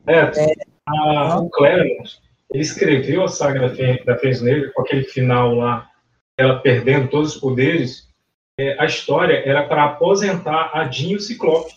É, 0.06 0.18
é 0.18 0.54
a, 0.86 1.38
o 1.40 1.50
Claremont, 1.50 2.20
ele 2.52 2.62
escreveu 2.62 3.24
a 3.24 3.28
saga 3.28 3.60
da 3.60 4.18
Fênix 4.18 4.40
Negra 4.40 4.70
com 4.72 4.82
aquele 4.82 5.04
final 5.04 5.54
lá, 5.54 5.88
ela 6.36 6.60
perdendo 6.60 7.08
todos 7.08 7.34
os 7.34 7.40
poderes, 7.40 8.08
é, 8.58 8.80
a 8.80 8.84
história 8.84 9.42
era 9.44 9.66
para 9.66 9.84
aposentar 9.84 10.70
a 10.74 10.88
Jean 10.88 11.12
e 11.12 11.16
o 11.16 11.20
Ciclope. 11.20 11.72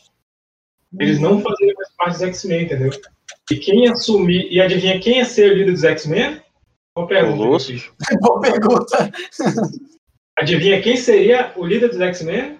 Eles 1.00 1.20
não 1.20 1.42
faziam 1.42 1.74
mais 1.76 1.96
parte 1.96 2.14
dos 2.14 2.22
X-Men, 2.22 2.64
entendeu? 2.64 2.92
E 3.52 3.56
quem 3.56 3.88
assumir. 3.88 4.48
E 4.52 4.62
adivinha 4.62 5.00
quem 5.00 5.18
ia 5.18 5.26
ser 5.26 5.52
o 5.52 5.56
líder 5.56 5.72
dos 5.72 5.84
X-Men? 5.84 6.42
Boa 6.96 7.08
pergunta. 7.08 7.38
Boa 8.22 8.40
pergunta. 8.40 9.12
Adivinha 10.40 10.82
quem 10.82 10.96
seria 10.96 11.54
o 11.56 11.66
líder 11.66 11.90
dos 11.90 12.00
X-Men? 12.00 12.58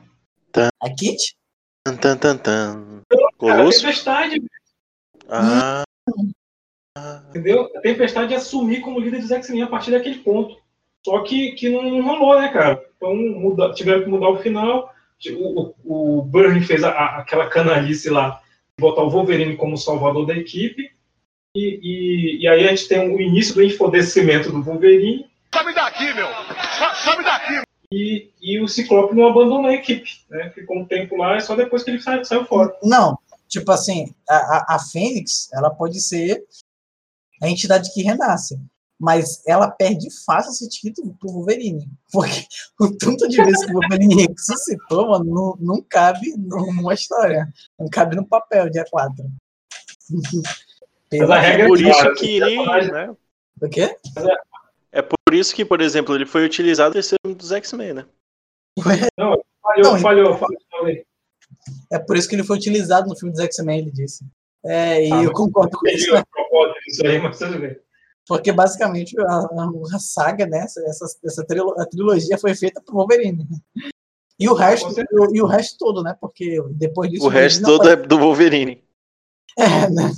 A 0.82 0.90
Kit? 0.98 1.36
Tan, 1.86 1.96
tan, 1.98 2.18
tan, 2.18 2.38
tan. 2.38 3.02
Cara, 3.40 3.68
a 3.68 3.70
Tempestade. 3.70 4.42
Ah. 5.30 5.84
Entendeu? 7.30 7.70
A 7.76 7.82
Tempestade 7.82 8.32
ia 8.32 8.38
assumir 8.38 8.82
como 8.82 9.00
líder 9.00 9.22
dos 9.22 9.32
X-Men 9.32 9.64
a 9.64 9.68
partir 9.68 9.92
daquele 9.92 10.20
ponto. 10.20 10.58
Só 11.06 11.22
que, 11.24 11.52
que 11.52 11.70
não 11.70 12.02
rolou, 12.02 12.40
né, 12.40 12.50
cara? 12.50 12.84
Então 12.98 13.16
muda, 13.16 13.74
tiveram 13.74 14.04
que 14.04 14.10
mudar 14.10 14.30
o 14.30 14.40
final. 14.40 14.92
O, 15.38 15.74
o, 15.84 16.20
o 16.20 16.22
Burn 16.24 16.60
fez 16.62 16.84
a, 16.84 16.90
a, 16.90 17.20
aquela 17.20 17.48
canalice 17.48 18.10
lá, 18.10 18.42
botar 18.80 19.04
o 19.04 19.10
Wolverine 19.10 19.56
como 19.56 19.78
salvador 19.78 20.26
da 20.26 20.36
equipe. 20.36 20.95
E, 21.56 21.80
e, 21.82 22.42
e, 22.42 22.48
aí 22.48 22.68
a 22.68 22.70
gente 22.70 22.88
tem 22.88 23.00
o 23.10 23.20
início 23.20 23.56
do 23.56 23.64
enfodecimento 23.64 24.52
do 24.52 24.62
Wolverine. 24.62 25.26
Sabe 25.54 25.74
daqui, 25.74 26.14
meu! 26.14 26.28
Sabe 27.04 27.24
daqui! 27.24 27.62
E, 27.92 28.30
e 28.42 28.60
o 28.60 28.68
Ciclope 28.68 29.16
não 29.16 29.28
abandonou 29.28 29.68
a 29.68 29.74
equipe, 29.74 30.10
né? 30.30 30.50
Ficou 30.50 30.80
um 30.80 30.86
tempo 30.86 31.16
lá, 31.16 31.38
e 31.38 31.42
só 31.42 31.56
depois 31.56 31.84
que 31.84 31.92
ele 31.92 32.02
saiu, 32.02 32.26
saiu 32.26 32.46
fora. 32.46 32.76
Não, 32.84 33.18
tipo 33.48 33.72
assim, 33.72 34.14
a, 34.30 34.76
a 34.76 34.80
Fênix, 34.80 35.50
ela 35.54 35.70
pode 35.70 36.02
ser 36.02 36.44
a 37.42 37.50
entidade 37.50 37.94
que 37.94 38.04
renasce 38.04 38.60
mas 39.00 39.42
ela 39.46 39.70
perde 39.70 40.08
fácil 40.26 40.52
esse 40.52 40.70
título 40.70 41.16
pro 41.20 41.32
Wolverine. 41.32 41.90
Porque 42.12 42.46
o 42.80 42.96
tanto 42.96 43.28
de 43.28 43.38
vezes 43.38 43.66
que 43.66 43.72
o 43.72 43.80
Wolverine 43.80 44.28
ressuscitou, 44.28 45.10
mano, 45.10 45.26
não, 45.26 45.58
não 45.60 45.82
cabe 45.82 46.34
numa 46.38 46.94
história. 46.94 47.52
Não 47.78 47.90
cabe 47.90 48.16
no 48.16 48.26
papel, 48.26 48.70
dia 48.70 48.86
4. 48.90 49.26
É 51.22 51.68
por 51.68 51.80
isso 51.82 52.14
que 52.16 52.38
ele. 52.38 52.92
Né? 52.92 53.16
O 53.62 53.70
quê? 53.70 53.96
É 54.92 55.02
por 55.02 55.34
isso 55.34 55.54
que, 55.54 55.66
por 55.66 55.82
exemplo, 55.82 56.16
ele 56.16 56.26
foi 56.26 56.46
utilizado 56.46 56.90
no 56.90 56.94
terceiro 56.94 57.36
dos 57.36 57.52
X-Men, 57.52 57.94
né? 57.94 58.06
Não, 59.18 59.42
falhou, 59.62 59.92
não, 59.94 60.00
falhou, 60.00 60.38
falhou, 60.38 61.04
É 61.92 62.00
por 62.00 62.18
isso 62.18 62.30
que 62.30 62.36
ele 62.36 62.44
foi 62.44 62.58
utilizado 62.58 63.08
no 63.08 63.18
filme 63.18 63.34
dos 63.34 63.42
X-Men, 63.42 63.80
ele 63.80 63.92
disse. 63.92 64.26
É, 64.66 65.08
e 65.08 65.12
ah, 65.12 65.24
eu 65.24 65.32
concordo 65.32 65.78
com 65.78 65.88
isso. 65.88 66.12
Né? 66.14 66.24
Isso 66.88 67.06
aí, 67.06 67.20
mas 67.20 67.38
tudo 67.38 67.60
bem. 67.60 67.78
Porque 68.28 68.52
basicamente 68.52 69.16
a, 69.20 69.48
a 69.94 70.00
saga, 70.00 70.48
né, 70.48 70.60
essa, 70.60 71.06
essa 71.24 71.46
trilo, 71.46 71.80
a 71.80 71.86
trilogia 71.86 72.38
foi 72.38 72.56
feita 72.56 72.82
por 72.82 72.96
Wolverine. 72.96 73.48
E 74.40 74.50
o 74.50 74.54
resto, 74.54 74.94
e 75.32 75.42
o 75.42 75.46
resto 75.46 75.78
todo, 75.78 76.04
né? 76.04 76.16
Porque 76.20 76.62
depois 76.72 77.10
disso. 77.10 77.26
O 77.26 77.30
resto 77.30 77.64
todo 77.64 77.88
é 77.88 77.96
do 77.96 78.18
Wolverine. 78.18 78.84
É, 79.58 79.90
né? 79.90 80.12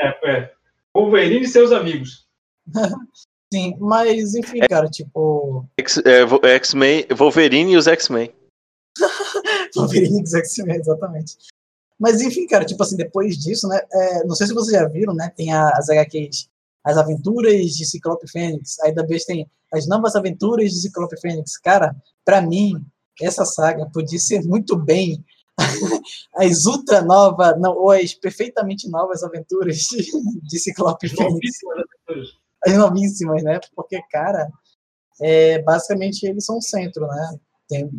É, 0.00 0.30
é. 0.30 0.52
Wolverine 0.94 1.44
e 1.44 1.48
seus 1.48 1.72
amigos. 1.72 2.26
Sim, 3.52 3.76
mas 3.80 4.34
enfim, 4.34 4.60
cara, 4.60 4.88
tipo. 4.88 5.66
É, 6.04 6.48
X-Men, 6.54 7.06
Wolverine 7.16 7.72
e 7.72 7.76
os 7.76 7.88
X-Men. 7.88 8.32
Wolverine 9.74 10.20
e 10.20 10.22
os 10.22 10.34
X-Men, 10.34 10.76
exatamente. 10.76 11.36
Mas 11.98 12.20
enfim, 12.20 12.46
cara, 12.46 12.64
tipo 12.64 12.82
assim, 12.82 12.96
depois 12.96 13.36
disso, 13.36 13.68
né? 13.68 13.80
É, 13.92 14.24
não 14.24 14.34
sei 14.34 14.46
se 14.46 14.54
vocês 14.54 14.80
já 14.80 14.88
viram, 14.88 15.14
né? 15.14 15.32
Tem 15.36 15.52
as 15.52 15.90
HQs 15.90 16.48
as 16.84 16.96
Aventuras 16.96 17.72
de 17.72 17.84
Ciclope 17.84 18.28
Fênix. 18.30 18.78
Aí 18.80 18.94
depois 18.94 19.24
tem 19.24 19.48
As 19.72 19.86
Novas 19.86 20.16
Aventuras 20.16 20.70
de 20.70 20.80
Ciclope 20.80 21.20
Fênix. 21.20 21.58
Cara, 21.58 21.94
para 22.24 22.40
mim, 22.40 22.84
essa 23.20 23.44
saga 23.44 23.88
podia 23.92 24.18
ser 24.18 24.42
muito 24.42 24.76
bem 24.76 25.24
as 26.34 26.64
ultra 26.66 27.02
novas, 27.02 27.58
não, 27.60 27.76
ou 27.76 27.90
as 27.90 28.14
perfeitamente 28.14 28.88
novas 28.88 29.22
aventuras 29.22 29.76
de, 29.76 30.06
de 30.42 30.58
Ciclope 30.58 31.08
Fênix. 31.08 31.58
As 32.66 32.76
novíssimas, 32.76 33.42
né? 33.42 33.58
Porque, 33.74 34.00
cara, 34.10 34.50
é, 35.20 35.60
basicamente 35.62 36.24
eles 36.24 36.44
são 36.44 36.58
o 36.58 36.62
centro, 36.62 37.06
né? 37.06 37.38
Tem, 37.68 37.90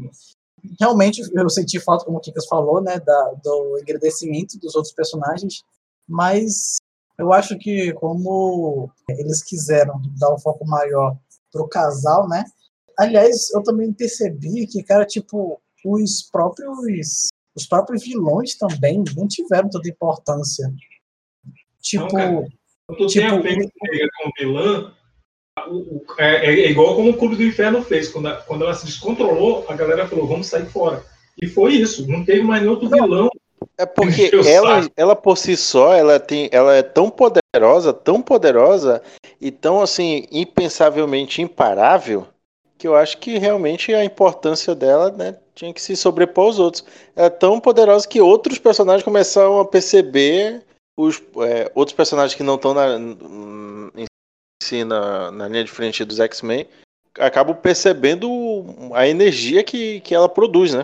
realmente 0.79 1.21
eu 1.33 1.49
senti 1.49 1.79
falta, 1.79 2.05
como 2.05 2.17
o 2.17 2.21
Kikas 2.21 2.45
falou, 2.47 2.81
né? 2.81 2.99
Da, 2.99 3.33
do 3.43 3.77
agradecimento 3.81 4.59
dos 4.59 4.75
outros 4.75 4.93
personagens, 4.93 5.63
mas 6.07 6.77
eu 7.17 7.31
acho 7.31 7.57
que 7.57 7.93
como 7.93 8.89
eles 9.09 9.43
quiseram 9.43 10.01
dar 10.19 10.33
um 10.33 10.39
foco 10.39 10.65
maior 10.65 11.17
pro 11.51 11.67
casal, 11.67 12.27
né? 12.27 12.43
Aliás, 12.97 13.49
eu 13.51 13.63
também 13.63 13.91
percebi 13.93 14.67
que, 14.67 14.83
cara, 14.83 15.05
tipo, 15.05 15.59
os 15.85 16.23
próprios 16.31 17.29
os 17.55 17.65
próprios 17.65 18.03
vilões 18.03 18.55
também 18.55 19.03
não 19.15 19.27
tiveram 19.27 19.69
tanta 19.69 19.89
importância. 19.89 20.71
Tipo, 21.81 22.17
não, 22.17 22.45
tu 22.97 23.07
tipo, 23.07 23.41
tem 23.41 23.57
a 23.57 24.09
com 24.23 24.31
vilã, 24.39 24.93
é, 26.17 26.45
é, 26.45 26.69
igual 26.69 26.95
como 26.95 27.09
o 27.09 27.17
Clube 27.17 27.35
do 27.35 27.43
Inferno 27.43 27.81
fez. 27.81 28.09
Quando, 28.09 28.27
a, 28.27 28.35
quando 28.37 28.63
ela 28.63 28.73
se 28.73 28.85
descontrolou, 28.85 29.65
a 29.67 29.75
galera 29.75 30.07
falou, 30.07 30.27
vamos 30.27 30.47
sair 30.47 30.65
fora. 30.67 31.03
E 31.41 31.47
foi 31.47 31.73
isso. 31.73 32.07
Não 32.07 32.23
teve 32.23 32.43
mais 32.43 32.61
nenhum 32.61 32.73
outro 32.73 32.89
vilão 32.89 33.29
é 33.77 33.85
porque 33.85 34.31
ela, 34.47 34.87
ela 34.95 35.15
por 35.15 35.37
si 35.37 35.55
só, 35.55 35.93
ela 35.93 36.19
tem, 36.19 36.49
ela 36.51 36.75
é 36.75 36.83
tão 36.83 37.09
poderosa, 37.09 37.93
tão 37.93 38.21
poderosa 38.21 39.01
e 39.39 39.51
tão 39.51 39.81
assim 39.81 40.25
impensavelmente 40.31 41.41
imparável 41.41 42.27
que 42.81 42.87
eu 42.87 42.95
acho 42.95 43.19
que 43.19 43.37
realmente 43.37 43.93
a 43.93 44.03
importância 44.03 44.73
dela, 44.73 45.11
né, 45.11 45.37
tinha 45.53 45.71
que 45.71 45.79
se 45.79 45.95
sobrepor 45.95 46.45
aos 46.45 46.57
outros. 46.57 46.83
Ela 47.15 47.27
é 47.27 47.29
tão 47.29 47.59
poderosa 47.59 48.07
que 48.07 48.19
outros 48.19 48.57
personagens 48.57 49.03
começaram 49.03 49.59
a 49.59 49.65
perceber 49.65 50.65
os 50.97 51.21
é, 51.47 51.71
outros 51.75 51.95
personagens 51.95 52.35
que 52.35 52.41
não 52.41 52.55
estão 52.55 52.73
na, 52.73 52.97
em 52.97 54.05
si 54.63 54.83
na, 54.83 55.29
na 55.29 55.47
linha 55.47 55.63
de 55.63 55.69
frente 55.69 56.03
dos 56.03 56.19
X-Men 56.19 56.67
acabam 57.19 57.55
percebendo 57.55 58.65
a 58.95 59.07
energia 59.07 59.63
que, 59.63 59.99
que 59.99 60.15
ela 60.15 60.27
produz, 60.27 60.73
né? 60.73 60.83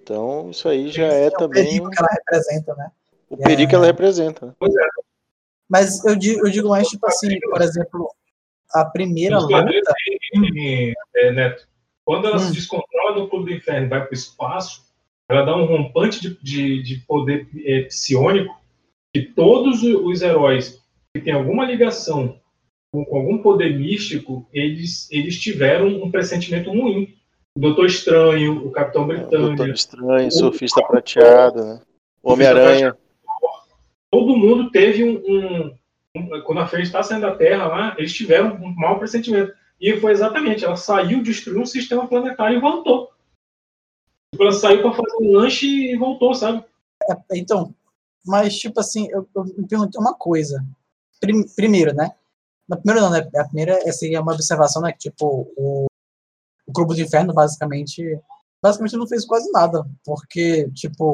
Então, 0.00 0.50
isso 0.50 0.66
aí 0.66 0.90
já 0.90 1.08
é, 1.08 1.26
é 1.26 1.30
também. 1.30 1.62
O 1.62 1.66
perigo 1.66 1.90
que 1.90 1.98
ela 1.98 2.08
representa, 2.10 2.74
né? 2.74 2.90
O 3.28 3.36
perigo 3.36 3.62
é... 3.62 3.66
que 3.66 3.74
ela 3.74 3.84
representa. 3.84 4.56
Mas 5.68 6.02
eu 6.06 6.16
digo, 6.16 6.46
eu 6.46 6.50
digo 6.50 6.70
mais, 6.70 6.88
tipo 6.88 7.06
assim, 7.06 7.38
por 7.38 7.60
exemplo, 7.60 8.10
a 8.74 8.84
primeira 8.84 9.38
Os 9.38 9.44
luta. 9.44 9.64
têm, 10.32 10.94
é, 11.16 11.30
Neto, 11.32 11.66
quando 12.04 12.26
ela 12.26 12.36
Hum. 12.36 12.40
se 12.40 12.52
descontrola 12.52 13.18
no 13.18 13.28
Clube 13.28 13.50
do 13.52 13.56
Inferno 13.56 13.86
e 13.86 13.88
vai 13.90 14.00
para 14.00 14.10
o 14.10 14.14
espaço, 14.14 14.82
ela 15.30 15.42
dá 15.42 15.56
um 15.56 15.64
rompante 15.64 16.20
de, 16.20 16.36
de, 16.42 16.82
de 16.82 16.96
poder 17.06 17.48
é, 17.64 17.82
psiônico 17.82 18.54
que 19.14 19.22
todos 19.22 19.82
o- 19.82 20.06
os 20.06 20.20
heróis 20.22 20.82
que 21.14 21.22
têm 21.22 21.32
alguma 21.34 21.64
ligação 21.64 22.38
com, 22.92 23.04
com 23.04 23.16
algum 23.18 23.38
poder 23.38 23.78
místico, 23.78 24.46
eles, 24.52 25.10
eles 25.10 25.38
tiveram 25.40 25.86
um 25.88 26.10
pressentimento 26.10 26.70
ruim. 26.70 27.14
O 27.56 27.60
Doutor 27.60 27.86
Estranho, 27.86 28.66
o 28.66 28.70
Capitão 28.70 29.06
Britânia, 29.06 29.48
Doutor 29.48 29.68
Estranho, 29.68 30.32
Surfista 30.32 30.82
Prateado, 30.86 31.62
né? 31.64 31.80
O 32.22 32.32
Homem-Aranha. 32.32 32.96
todo 34.10 34.36
mundo 34.36 34.70
teve 34.70 35.04
um- 35.04 35.22
um- 35.26 35.74
quando 36.44 36.60
a 36.60 36.66
Fênix 36.66 36.88
está 36.88 37.02
saindo 37.02 37.22
da 37.22 37.34
Terra 37.34 37.66
lá, 37.66 37.94
eles 37.98 38.12
tiveram 38.12 38.54
um 38.56 38.74
mau 38.74 38.98
pressentimento. 38.98 39.54
E 39.80 39.98
foi 39.98 40.12
exatamente, 40.12 40.64
ela 40.64 40.76
saiu, 40.76 41.22
destruiu 41.22 41.62
um 41.62 41.66
sistema 41.66 42.06
planetário 42.06 42.56
e 42.56 42.60
voltou. 42.60 43.10
Tipo, 44.32 44.44
Ela 44.44 44.52
saiu 44.52 44.82
para 44.82 44.92
fazer 44.92 45.16
um 45.20 45.32
lanche 45.32 45.66
e 45.66 45.96
voltou, 45.96 46.34
sabe? 46.34 46.64
Então, 47.32 47.74
mas 48.24 48.56
tipo 48.56 48.78
assim, 48.78 49.08
eu, 49.10 49.28
eu 49.34 49.44
me 49.44 49.66
perguntei 49.66 50.00
uma 50.00 50.14
coisa. 50.14 50.64
Prim- 51.20 51.48
primeiro, 51.56 51.94
né? 51.94 52.12
Na 52.68 52.76
primeira 52.76 53.00
não, 53.00 53.10
né? 53.10 53.28
A 53.36 53.44
primeira 53.44 53.78
é, 53.86 53.92
seria 53.92 54.20
uma 54.20 54.32
observação, 54.32 54.82
né? 54.82 54.92
Que, 54.92 55.10
tipo, 55.10 55.50
o, 55.56 55.86
o 56.66 56.72
Clube 56.72 56.94
do 56.94 57.00
Inferno 57.00 57.34
basicamente, 57.34 58.20
basicamente 58.62 58.96
não 58.96 59.08
fez 59.08 59.24
quase 59.24 59.50
nada. 59.50 59.84
Porque, 60.04 60.70
tipo, 60.70 61.12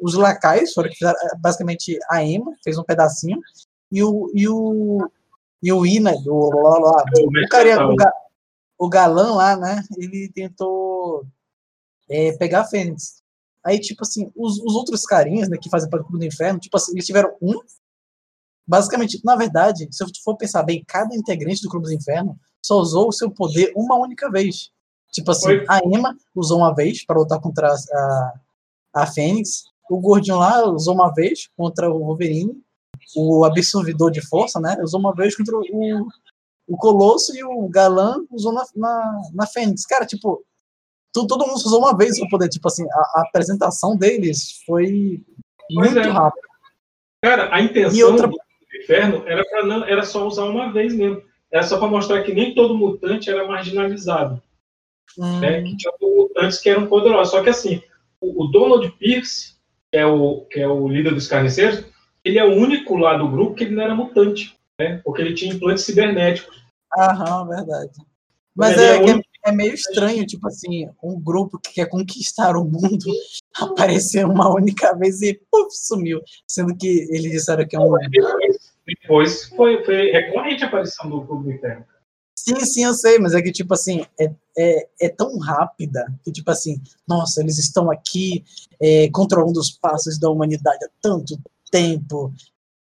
os 0.00 0.14
lacais 0.14 0.72
foram 0.72 0.88
que 0.88 0.96
fizeram, 0.96 1.18
basicamente 1.38 1.98
a 2.10 2.24
Emma 2.24 2.52
fez 2.64 2.78
um 2.78 2.84
pedacinho 2.84 3.38
e 3.90 4.02
o, 4.02 4.30
e 4.34 4.48
o, 4.48 5.10
e 5.62 5.72
o 5.72 5.86
Ina, 5.86 6.12
o, 6.26 6.50
lá, 6.62 6.78
lá, 6.78 7.04
o, 7.18 7.48
cara, 7.48 7.88
o, 7.88 7.96
ga- 7.96 8.12
o 8.78 8.88
galã 8.88 9.34
lá, 9.34 9.56
né? 9.56 9.82
Ele 9.96 10.30
tentou 10.34 11.24
é, 12.08 12.32
pegar 12.36 12.60
a 12.62 12.64
Fênix. 12.64 13.22
Aí, 13.64 13.80
tipo 13.80 14.02
assim, 14.02 14.30
os, 14.36 14.58
os 14.60 14.74
outros 14.74 15.04
carinhas 15.04 15.48
né, 15.48 15.56
que 15.60 15.68
fazem 15.70 15.90
parte 15.90 16.04
do 16.04 16.08
Clube 16.08 16.24
do 16.24 16.32
Inferno, 16.32 16.60
tipo 16.60 16.76
assim, 16.76 16.92
eles 16.92 17.06
tiveram 17.06 17.34
um. 17.42 17.60
Basicamente, 18.66 19.20
na 19.24 19.36
verdade, 19.36 19.88
se 19.90 20.02
eu 20.02 20.08
for 20.24 20.36
pensar 20.36 20.62
bem, 20.62 20.84
cada 20.86 21.14
integrante 21.14 21.62
do 21.62 21.68
Clube 21.68 21.86
do 21.86 21.94
Inferno 21.94 22.38
só 22.62 22.78
usou 22.78 23.08
o 23.08 23.12
seu 23.12 23.30
poder 23.30 23.72
uma 23.76 23.96
única 23.96 24.30
vez. 24.30 24.70
Tipo 25.12 25.30
assim, 25.30 25.46
Foi. 25.46 25.64
a 25.68 25.80
Emma 25.84 26.16
usou 26.34 26.58
uma 26.58 26.74
vez 26.74 27.04
para 27.04 27.18
lutar 27.18 27.40
contra 27.40 27.72
a, 27.72 28.34
a 28.92 29.06
Fênix, 29.06 29.64
o 29.88 30.00
Gordinho 30.00 30.38
lá 30.38 30.68
usou 30.68 30.94
uma 30.94 31.12
vez 31.14 31.48
contra 31.56 31.88
o 31.90 32.00
Wolverine, 32.00 32.60
o 33.14 33.44
Absorvidor 33.44 34.10
de 34.10 34.20
Força, 34.26 34.58
né? 34.60 34.76
Usou 34.82 34.98
uma 35.00 35.14
vez 35.14 35.36
contra 35.36 35.56
o, 35.56 36.08
o 36.66 36.76
Colosso 36.76 37.36
e 37.36 37.44
o 37.44 37.68
Galã 37.68 38.16
usou 38.30 38.52
na, 38.52 38.64
na, 38.74 39.22
na 39.34 39.46
Fênix. 39.46 39.84
Cara, 39.86 40.04
tipo, 40.06 40.44
tu- 41.12 41.26
todo 41.26 41.46
mundo 41.46 41.56
usou 41.56 41.78
uma 41.80 41.96
vez 41.96 42.18
o 42.20 42.28
poder. 42.28 42.48
Tipo 42.48 42.68
assim, 42.68 42.84
a, 42.90 42.98
a 43.20 43.24
apresentação 43.28 43.96
deles 43.96 44.62
foi 44.66 45.22
Pois 45.74 45.92
muito 45.94 45.98
é. 46.08 46.10
rápida. 46.10 46.46
Cara, 47.22 47.54
a 47.54 47.60
intenção 47.60 47.96
E 47.98 48.04
outra- 48.04 48.28
do 48.28 48.36
inferno 48.82 49.22
era, 49.26 49.44
pra 49.44 49.64
não, 49.64 49.84
era 49.84 50.04
só 50.04 50.26
usar 50.26 50.44
uma 50.44 50.72
vez 50.72 50.94
mesmo. 50.94 51.22
Era 51.50 51.62
só 51.62 51.78
para 51.78 51.88
mostrar 51.88 52.22
que 52.24 52.34
nem 52.34 52.54
todo 52.54 52.76
mutante 52.76 53.30
era 53.30 53.46
marginalizado. 53.46 54.42
Hum, 55.18 55.40
né, 55.40 55.62
que 55.62 55.76
tinha 55.76 55.92
mutantes 56.00 56.58
que 56.58 56.68
eram 56.68 56.86
poderosos. 56.88 57.30
Só 57.32 57.42
que 57.42 57.48
assim, 57.48 57.80
o, 58.20 58.44
o 58.44 58.48
Donald 58.48 58.90
Pierce, 58.98 59.54
que 59.90 59.96
é 59.98 60.04
o, 60.04 60.42
que 60.50 60.60
é 60.60 60.68
o 60.68 60.86
líder 60.88 61.14
dos 61.14 61.26
carniceiros, 61.28 61.84
ele 62.26 62.40
é 62.40 62.44
o 62.44 62.56
único 62.56 62.96
lá 62.96 63.16
do 63.16 63.30
grupo 63.30 63.54
que 63.54 63.62
ele 63.62 63.76
não 63.76 63.84
era 63.84 63.94
mutante, 63.94 64.56
né? 64.80 65.00
Porque 65.04 65.22
ele 65.22 65.32
tinha 65.32 65.54
implantes 65.54 65.84
cibernéticos. 65.84 66.60
Aham, 66.98 67.46
verdade. 67.46 67.92
Mas 68.52 68.76
Ele 68.76 69.10
é, 69.10 69.12
é 69.12 69.16
é, 69.16 69.22
é 69.44 69.52
meio 69.52 69.72
estranho, 69.72 70.26
tipo 70.26 70.48
assim, 70.48 70.88
um 71.00 71.20
grupo 71.20 71.56
que 71.58 71.74
quer 71.74 71.88
conquistar 71.88 72.56
o 72.56 72.64
mundo 72.64 73.06
aparecer 73.54 74.26
uma 74.26 74.52
única 74.52 74.92
vez 74.96 75.22
e 75.22 75.40
puf, 75.50 75.68
sumiu. 75.70 76.20
Sendo 76.48 76.76
que 76.76 77.06
eles 77.10 77.30
disseram 77.30 77.66
que 77.66 77.76
é 77.76 77.78
um. 77.78 77.96
Depois, 78.10 78.56
depois 78.84 79.44
foi, 79.50 79.84
foi 79.84 80.10
recorrente 80.10 80.64
a 80.64 80.66
aparição 80.66 81.08
do 81.08 81.24
Clube 81.24 81.44
do 81.44 81.52
Inferno. 81.52 81.84
Sim, 82.36 82.60
sim, 82.60 82.84
eu 82.84 82.94
sei, 82.94 83.18
mas 83.18 83.34
é 83.34 83.42
que, 83.42 83.52
tipo 83.52 83.72
assim, 83.72 84.04
é, 84.18 84.30
é, 84.58 84.88
é 85.02 85.08
tão 85.08 85.38
rápida 85.38 86.04
que, 86.24 86.32
tipo 86.32 86.50
assim, 86.50 86.80
nossa, 87.06 87.40
eles 87.40 87.58
estão 87.58 87.90
aqui 87.90 88.44
é, 88.80 89.08
controlando 89.10 89.60
os 89.60 89.70
passos 89.70 90.18
da 90.18 90.28
humanidade 90.28 90.84
há 90.84 90.88
tanto 91.00 91.38
tempo. 91.70 92.32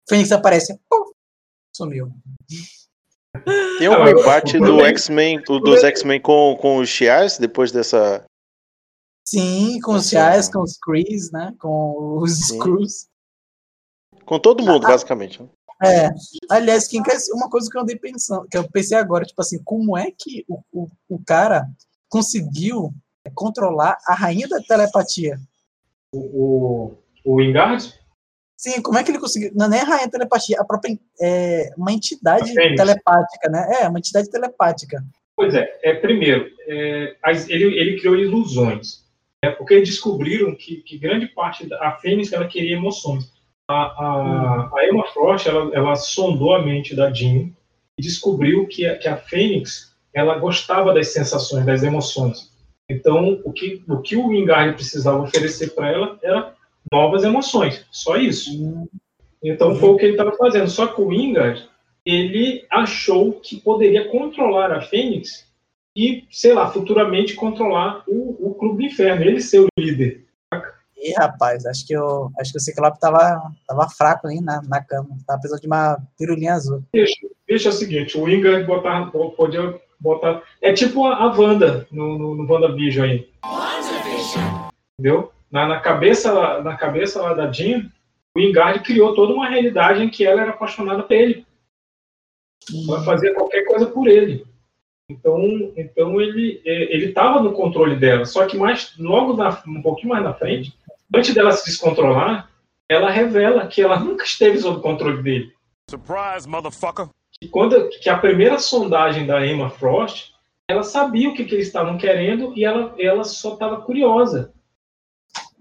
Fênix 0.07 0.31
aparece, 0.31 0.77
puf, 0.89 1.11
sumiu. 1.75 2.11
Tem 3.79 3.89
um 3.89 4.07
embate 4.07 4.57
o 4.57 4.61
do 4.61 4.85
X-Men, 4.85 5.41
do- 5.43 5.59
dos 5.59 5.83
X-Men 5.83 6.21
com, 6.21 6.55
com 6.59 6.77
os 6.77 6.87
Chiais 6.89 7.37
depois 7.37 7.71
dessa. 7.71 8.23
Sim, 9.27 9.79
com 9.81 9.93
os 9.95 10.09
Chais, 10.09 10.47
com 10.47 10.61
os 10.61 10.77
Krees, 10.77 11.31
né? 11.31 11.53
Com 11.59 12.19
os. 12.19 12.47
Screws. 12.47 13.07
Com 14.25 14.39
todo 14.39 14.63
mundo, 14.63 14.85
Ah, 14.85 14.89
basicamente. 14.89 15.41
né? 15.41 15.49
É, 15.83 16.09
aliás, 16.49 16.87
quem 16.87 17.03
quer, 17.03 17.17
uma 17.33 17.49
coisa 17.49 17.69
que 17.69 17.77
eu 17.77 17.81
andei 17.81 17.97
pensando, 17.97 18.47
que 18.47 18.57
eu 18.57 18.69
pensei 18.71 18.97
agora, 18.97 19.25
tipo 19.25 19.41
assim, 19.41 19.61
como 19.63 19.97
é 19.97 20.09
que 20.09 20.45
o, 20.47 20.61
o, 20.71 20.87
o 21.09 21.19
cara 21.25 21.67
conseguiu 22.07 22.93
controlar 23.33 23.97
a 24.07 24.13
rainha 24.15 24.47
da 24.47 24.61
telepatia? 24.61 25.37
O, 26.13 26.19
o, 26.19 26.97
o 27.25 27.35
Wingard, 27.35 27.93
Sim, 28.57 28.81
como 28.81 28.97
é 28.97 29.03
que 29.03 29.11
ele 29.11 29.19
conseguiu? 29.19 29.51
Não 29.53 29.65
é 29.65 29.69
nem 29.69 29.79
a 29.81 29.83
rainha 29.83 30.09
telepatia, 30.09 30.57
a 30.59 30.65
própria 30.65 30.97
é, 31.19 31.71
uma 31.77 31.91
entidade 31.91 32.53
telepática, 32.53 33.49
né? 33.49 33.79
É, 33.81 33.87
uma 33.87 33.99
entidade 33.99 34.29
telepática. 34.29 35.03
Pois 35.35 35.53
é, 35.53 35.77
é 35.83 35.93
primeiro, 35.93 36.49
é, 36.65 37.15
ele, 37.49 37.77
ele 37.77 37.99
criou 37.99 38.15
ilusões, 38.15 39.03
né, 39.43 39.51
porque 39.51 39.81
descobriram 39.81 40.55
que, 40.55 40.77
que 40.77 40.97
grande 40.97 41.27
parte 41.27 41.67
da 41.67 41.89
a 41.89 41.91
Fênix 41.97 42.31
ela 42.31 42.47
queria 42.47 42.77
emoções. 42.77 43.29
A, 43.67 43.73
a, 43.73 44.71
a 44.73 44.87
Emma 44.87 45.05
Frost 45.07 45.47
ela, 45.47 45.75
ela 45.75 45.95
sondou 45.95 46.55
a 46.55 46.63
mente 46.63 46.95
da 46.95 47.11
Jean 47.11 47.49
e 47.97 48.01
descobriu 48.01 48.65
que 48.67 48.85
a, 48.85 48.97
que 48.97 49.09
a 49.09 49.17
Fênix 49.17 49.93
ela 50.13 50.37
gostava 50.37 50.93
das 50.93 51.09
sensações, 51.09 51.65
das 51.65 51.83
emoções. 51.83 52.53
Então, 52.89 53.41
o 53.43 53.51
que 53.51 53.83
o, 53.89 54.01
que 54.01 54.15
o 54.15 54.29
Wingard 54.29 54.75
precisava 54.75 55.21
oferecer 55.21 55.71
para 55.75 55.91
ela 55.91 56.19
era 56.23 56.54
novas 56.91 57.23
emoções, 57.23 57.85
só 57.91 58.17
isso. 58.17 58.51
Então 59.43 59.75
foi 59.75 59.89
o 59.89 59.97
que 59.97 60.05
ele 60.05 60.13
estava 60.13 60.35
fazendo. 60.35 60.69
Só 60.69 60.87
que 60.87 61.01
o 61.01 61.07
Wingard, 61.07 61.67
ele 62.05 62.65
achou 62.71 63.33
que 63.33 63.59
poderia 63.59 64.09
controlar 64.09 64.71
a 64.71 64.81
Fênix 64.81 65.45
e, 65.95 66.25
sei 66.29 66.53
lá, 66.53 66.69
futuramente 66.69 67.35
controlar 67.35 68.03
o, 68.07 68.49
o 68.49 68.53
Clube 68.55 68.77
do 68.77 68.91
Inferno, 68.91 69.23
ele 69.23 69.41
ser 69.41 69.59
o 69.59 69.67
líder. 69.79 70.25
E 70.97 71.13
rapaz, 71.13 71.65
acho 71.65 71.85
que 71.85 71.95
o 71.95 72.31
acho 72.39 72.51
que 72.51 72.57
o 72.57 72.61
Ciclope 72.61 72.99
tava, 72.99 73.51
tava 73.67 73.89
fraco 73.89 74.27
ali 74.27 74.41
na, 74.41 74.61
na 74.63 74.83
cama. 74.83 75.09
Tava 75.27 75.39
precisando 75.39 75.61
de 75.61 75.67
uma 75.67 75.99
pirulinha 76.17 76.53
azul. 76.53 76.83
Deixa, 76.91 77.27
deixa 77.47 77.69
o 77.69 77.73
seguinte, 77.73 78.17
o 78.17 78.23
Wingard 78.23 78.65
botar, 78.65 79.11
podia 79.11 79.79
botar... 79.99 80.41
É 80.61 80.73
tipo 80.73 81.05
a, 81.05 81.15
a 81.15 81.27
Wanda 81.27 81.87
no, 81.91 82.17
no, 82.17 82.35
no 82.35 82.51
WandaVision 82.51 83.05
aí. 83.05 83.29
Entendeu? 84.97 85.31
Na, 85.55 85.65
na, 85.65 85.79
cabeça, 85.79 86.61
na 86.63 86.75
cabeça 86.75 87.21
lá 87.21 87.33
da 87.33 87.49
Jean, 87.49 87.89
o 88.35 88.39
Wingard 88.41 88.81
criou 88.81 89.15
toda 89.15 89.33
uma 89.33 89.47
realidade 89.47 90.03
em 90.03 90.09
que 90.09 90.25
ela 90.25 90.41
era 90.41 90.49
apaixonada 90.49 91.01
por 91.01 91.13
ele. 91.13 91.47
Ela 92.89 93.01
fazia 93.05 93.33
qualquer 93.33 93.63
coisa 93.63 93.85
por 93.85 94.05
ele. 94.05 94.45
Então, 95.09 95.71
então 95.77 96.19
ele 96.19 96.61
ele 96.65 97.05
estava 97.05 97.41
no 97.41 97.53
controle 97.53 97.95
dela. 97.95 98.25
Só 98.25 98.45
que 98.45 98.57
mais 98.57 98.93
logo 98.97 99.31
na, 99.31 99.63
um 99.65 99.81
pouquinho 99.81 100.09
mais 100.09 100.25
na 100.25 100.33
frente, 100.33 100.77
antes 101.15 101.33
dela 101.33 101.53
se 101.53 101.63
descontrolar, 101.63 102.51
ela 102.89 103.09
revela 103.09 103.65
que 103.65 103.81
ela 103.81 103.97
nunca 103.97 104.25
esteve 104.25 104.57
sob 104.57 104.81
controle 104.81 105.23
dele. 105.23 105.53
Surprise, 105.89 106.45
motherfucker. 106.49 107.07
Que 107.39 107.47
quando 107.47 107.87
que 108.01 108.09
a 108.09 108.17
primeira 108.17 108.59
sondagem 108.59 109.25
da 109.25 109.47
Emma 109.47 109.69
Frost, 109.69 110.33
ela 110.69 110.83
sabia 110.83 111.29
o 111.29 111.33
que, 111.33 111.45
que 111.45 111.55
eles 111.55 111.67
estavam 111.67 111.97
querendo 111.97 112.51
e 112.57 112.65
ela 112.65 112.93
ela 112.99 113.23
só 113.23 113.53
estava 113.53 113.79
curiosa 113.79 114.53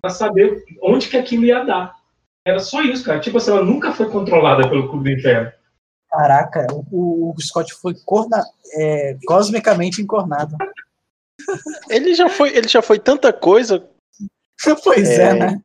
para 0.04 0.10
saber 0.10 0.62
onde 0.82 1.08
que 1.08 1.16
aquilo 1.16 1.46
ia 1.46 1.64
dar. 1.64 1.94
Era 2.46 2.58
só 2.58 2.82
isso, 2.82 3.02
cara. 3.06 3.20
Tipo 3.20 3.38
assim, 3.38 3.50
ela 3.52 3.64
nunca 3.64 3.90
foi 3.90 4.10
controlada 4.10 4.68
pelo 4.68 4.86
Clube 4.90 5.14
do 5.14 5.18
Inferno. 5.18 5.50
Caraca, 6.10 6.66
o, 6.92 7.32
o 7.34 7.40
Scott 7.40 7.72
foi 7.80 7.94
corna, 8.04 8.44
é, 8.74 9.16
cosmicamente 9.26 10.02
encornado. 10.02 10.54
Ele 11.88 12.14
já 12.14 12.28
foi, 12.28 12.54
ele 12.54 12.68
já 12.68 12.82
foi 12.82 12.98
tanta 12.98 13.32
coisa 13.32 13.88
pois 14.84 15.08
é, 15.08 15.30
É. 15.30 15.34
né? 15.34 15.60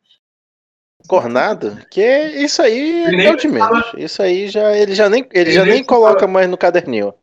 cornado 1.08 1.86
que 1.92 2.02
é- 2.02 2.42
isso 2.42 2.62
aí 2.62 3.08
Ele 3.08 3.26
é 3.26 3.34
o 3.34 3.36
de 3.36 3.48
menos. 3.50 3.92
Isso 3.98 4.22
aí 4.22 4.48
já 4.48 4.76
ele 4.76 4.96
já 4.96 5.10
nem 5.10 5.28
ele 5.34 5.52
já 5.52 5.62
Ele 5.62 5.70
nem 5.72 5.80
nem 5.80 5.84
coloca 5.84 6.26
mais 6.28 6.50
no 6.50 6.58
caderninho. 6.58 7.14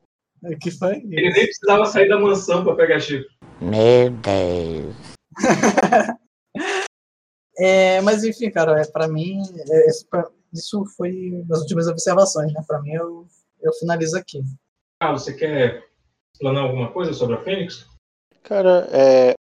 O 0.42 0.58
que 0.58 0.70
foi? 0.70 0.96
Ele 0.96 1.30
nem 1.32 1.44
precisava 1.46 1.86
sair 1.86 2.08
da 2.08 2.18
mansão 2.18 2.62
para 2.62 2.74
pegar 2.74 3.00
Chico. 3.00 3.26
Meu 3.60 4.10
Deus. 4.10 4.94
É, 7.58 8.00
mas 8.02 8.22
enfim, 8.24 8.50
cara, 8.50 8.80
é, 8.80 8.84
pra 8.84 9.08
mim, 9.08 9.40
é, 9.68 9.86
esse 9.88 10.04
pra- 10.06 10.30
isso 10.52 10.84
foi 10.96 11.42
as 11.50 11.60
últimas 11.60 11.88
observações, 11.88 12.52
né? 12.52 12.62
Pra 12.66 12.80
mim, 12.82 12.92
eu, 12.92 13.26
eu 13.60 13.72
finalizo 13.74 14.16
aqui. 14.16 14.42
Carlos, 15.00 15.24
você 15.24 15.34
quer 15.34 15.84
explanar 16.32 16.64
alguma 16.64 16.92
coisa 16.92 17.12
sobre 17.12 17.36
a 17.36 17.42
Fênix? 17.42 17.86
Cara, 18.42 18.88
é, 18.92 19.34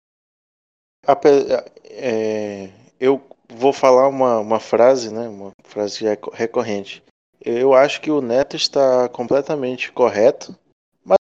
é, 1.84 2.70
eu 2.98 3.22
vou 3.48 3.72
falar 3.72 4.08
uma, 4.08 4.38
uma 4.40 4.60
frase, 4.60 5.12
né? 5.12 5.28
Uma 5.28 5.52
frase 5.64 6.04
recorrente. 6.32 7.02
Eu 7.40 7.74
acho 7.74 8.00
que 8.00 8.10
o 8.10 8.20
Neto 8.20 8.56
está 8.56 9.08
completamente 9.08 9.92
correto, 9.92 10.56
mas, 11.04 11.16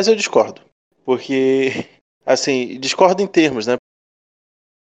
mas 0.00 0.08
eu 0.08 0.16
discordo. 0.16 0.60
Porque, 1.04 1.68
assim, 2.26 2.78
discordo 2.80 3.22
em 3.22 3.26
termos, 3.26 3.66
né? 3.66 3.76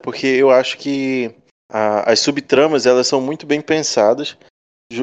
Porque 0.03 0.27
eu 0.27 0.51
acho 0.51 0.79
que 0.79 1.35
a, 1.77 2.11
as 2.11 2.21
subtramas 2.21 2.87
elas 2.87 3.07
são 3.07 3.21
muito 3.21 3.45
bem 3.45 3.61
pensadas. 3.61 4.37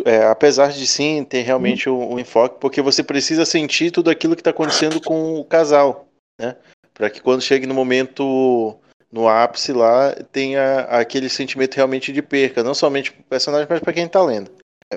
É, 0.05 0.25
apesar 0.25 0.71
de 0.71 0.87
sim 0.87 1.23
ter 1.25 1.41
realmente 1.41 1.89
um, 1.89 2.13
um, 2.13 2.19
enfoque, 2.19 2.57
porque 2.59 2.81
você 2.81 3.03
precisa 3.03 3.45
sentir 3.45 3.91
tudo 3.91 4.09
aquilo 4.09 4.33
que 4.33 4.39
está 4.39 4.51
acontecendo 4.51 5.01
com 5.01 5.35
o 5.35 5.43
casal, 5.43 6.07
né? 6.39 6.55
Para 6.93 7.09
que 7.09 7.21
quando 7.21 7.41
chegue 7.41 7.67
no 7.67 7.73
momento 7.73 8.77
no 9.11 9.27
ápice 9.27 9.73
lá 9.73 10.15
tenha 10.31 10.81
aquele 10.89 11.27
sentimento 11.27 11.75
realmente 11.75 12.13
de 12.13 12.21
perca, 12.21 12.63
não 12.63 12.73
somente 12.73 13.11
para 13.11 13.21
o 13.21 13.25
personagem, 13.25 13.67
mas 13.69 13.81
para 13.81 13.93
quem 13.93 14.05
está 14.05 14.23
lendo. 14.23 14.49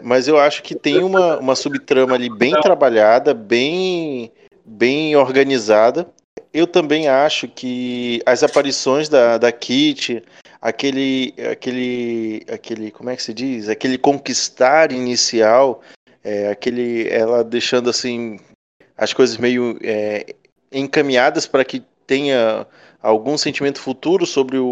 Mas 0.05 0.29
eu 0.29 0.39
acho 0.39 0.62
que 0.62 0.74
tem 0.74 1.03
uma, 1.03 1.39
uma 1.39 1.57
subtrama 1.57 2.14
ali 2.14 2.31
bem 2.31 2.53
trabalhada, 2.61 3.35
bem, 3.35 4.31
bem 4.64 5.16
organizada. 5.16 6.09
Eu 6.55 6.66
também 6.66 7.09
acho 7.09 7.49
que 7.49 8.22
as 8.24 8.43
aparições 8.43 9.09
da, 9.09 9.37
da 9.37 9.51
Kitty, 9.51 10.22
aquele, 10.61 11.35
aquele, 11.51 12.43
aquele, 12.51 12.91
como 12.91 13.11
é 13.11 13.17
que 13.17 13.23
se 13.23 13.35
diz? 13.35 13.69
Aquele 13.69 13.99
conquistar 13.99 14.93
inicial, 14.93 15.83
é, 16.23 16.51
aquele, 16.51 17.09
ela 17.09 17.45
deixando 17.45 17.91
assim 17.91 18.39
as 18.97 19.13
coisas 19.13 19.37
meio 19.37 19.79
é, 19.83 20.35
encaminhadas 20.73 21.47
para 21.47 21.65
que 21.65 21.83
tenha 22.07 22.67
algum 23.03 23.37
sentimento 23.37 23.81
futuro 23.81 24.27
sobre 24.27 24.59
o, 24.59 24.67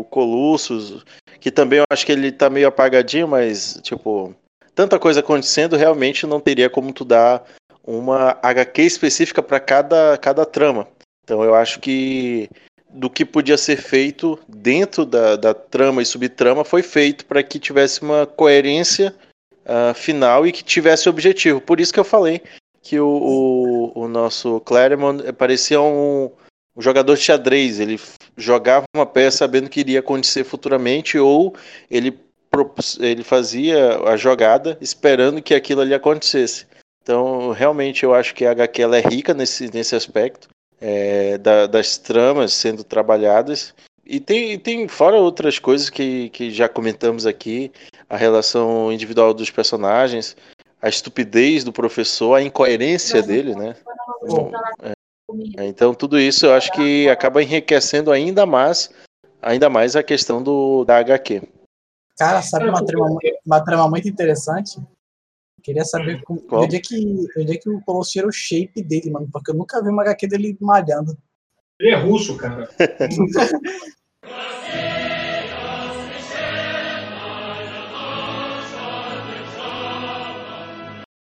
o 0.00 0.04
Colossus, 0.10 1.04
que 1.40 1.50
também 1.50 1.78
eu 1.78 1.84
acho 1.90 2.06
que 2.06 2.12
ele 2.12 2.32
tá 2.32 2.48
meio 2.48 2.68
apagadinho, 2.68 3.28
mas 3.28 3.78
tipo, 3.82 4.34
tanta 4.74 4.98
coisa 4.98 5.20
acontecendo, 5.20 5.76
realmente 5.76 6.26
não 6.26 6.40
teria 6.40 6.70
como 6.70 6.92
tu 6.92 7.04
dar 7.04 7.44
uma 7.86 8.38
HQ 8.42 8.82
específica 8.82 9.42
para 9.42 9.60
cada, 9.60 10.16
cada 10.18 10.46
trama. 10.46 10.88
Então 11.22 11.42
eu 11.42 11.54
acho 11.54 11.80
que 11.80 12.48
do 12.94 13.10
que 13.10 13.24
podia 13.24 13.58
ser 13.58 13.76
feito 13.76 14.38
dentro 14.48 15.04
da, 15.04 15.34
da 15.34 15.52
trama 15.52 16.00
e 16.00 16.06
subtrama 16.06 16.64
foi 16.64 16.82
feito 16.82 17.26
para 17.26 17.42
que 17.42 17.58
tivesse 17.58 18.00
uma 18.02 18.24
coerência 18.24 19.12
uh, 19.66 19.92
final 19.94 20.46
e 20.46 20.52
que 20.52 20.62
tivesse 20.62 21.08
objetivo. 21.08 21.60
Por 21.60 21.80
isso 21.80 21.92
que 21.92 21.98
eu 21.98 22.04
falei 22.04 22.40
que 22.80 23.00
o, 23.00 23.08
o, 23.08 24.02
o 24.04 24.08
nosso 24.08 24.60
Claremont 24.60 25.32
parecia 25.32 25.80
um, 25.80 26.30
um 26.76 26.80
jogador 26.80 27.16
de 27.16 27.22
xadrez. 27.22 27.80
Ele 27.80 27.98
jogava 28.36 28.84
uma 28.94 29.06
peça 29.06 29.38
sabendo 29.38 29.68
que 29.68 29.80
iria 29.80 29.98
acontecer 29.98 30.44
futuramente 30.44 31.18
ou 31.18 31.54
ele 31.90 32.16
ele 33.00 33.24
fazia 33.24 33.98
a 34.08 34.16
jogada 34.16 34.78
esperando 34.80 35.42
que 35.42 35.52
aquilo 35.52 35.80
ali 35.80 35.92
acontecesse. 35.92 36.66
Então, 37.02 37.50
realmente, 37.50 38.04
eu 38.04 38.14
acho 38.14 38.32
que 38.32 38.46
a 38.46 38.52
HQ 38.52 38.80
é 38.80 39.00
rica 39.00 39.34
nesse, 39.34 39.68
nesse 39.74 39.96
aspecto 39.96 40.48
é, 40.86 41.38
da, 41.38 41.66
das 41.66 41.96
tramas 41.96 42.52
sendo 42.52 42.84
trabalhadas. 42.84 43.74
E 44.04 44.20
tem, 44.20 44.58
tem 44.58 44.86
fora 44.86 45.16
outras 45.16 45.58
coisas 45.58 45.88
que, 45.88 46.28
que 46.28 46.50
já 46.50 46.68
comentamos 46.68 47.24
aqui, 47.24 47.72
a 48.06 48.18
relação 48.18 48.92
individual 48.92 49.32
dos 49.32 49.50
personagens, 49.50 50.36
a 50.82 50.86
estupidez 50.90 51.64
do 51.64 51.72
professor, 51.72 52.34
a 52.34 52.42
incoerência 52.42 53.22
dele, 53.22 53.54
né? 53.54 53.74
É, 55.56 55.64
então 55.64 55.94
tudo 55.94 56.18
isso 56.18 56.44
eu 56.44 56.52
acho 56.52 56.70
que 56.72 57.08
acaba 57.08 57.42
enriquecendo 57.42 58.12
ainda 58.12 58.44
mais, 58.44 58.90
ainda 59.40 59.70
mais 59.70 59.96
a 59.96 60.02
questão 60.02 60.42
do 60.42 60.84
da 60.84 60.98
HQ. 60.98 61.48
Cara, 62.18 62.42
sabe 62.42 62.68
uma 62.68 62.84
trama, 62.84 63.18
uma 63.46 63.64
trama 63.64 63.88
muito 63.88 64.06
interessante? 64.06 64.78
Queria 65.64 65.82
saber 65.82 66.22
como, 66.24 66.44
onde, 66.52 66.76
é 66.76 66.78
que, 66.78 67.26
onde 67.38 67.54
é 67.54 67.56
que 67.56 67.70
o 67.70 67.80
Colosso 67.80 68.12
tira 68.12 68.28
o 68.28 68.32
shape 68.32 68.82
dele, 68.82 69.10
mano, 69.10 69.26
porque 69.32 69.50
eu 69.50 69.54
nunca 69.54 69.82
vi 69.82 69.88
uma 69.88 70.02
HQ 70.02 70.28
dele 70.28 70.58
malhando. 70.60 71.16
Ele 71.80 71.88
é 71.90 71.96
russo, 71.96 72.36
cara. 72.36 72.68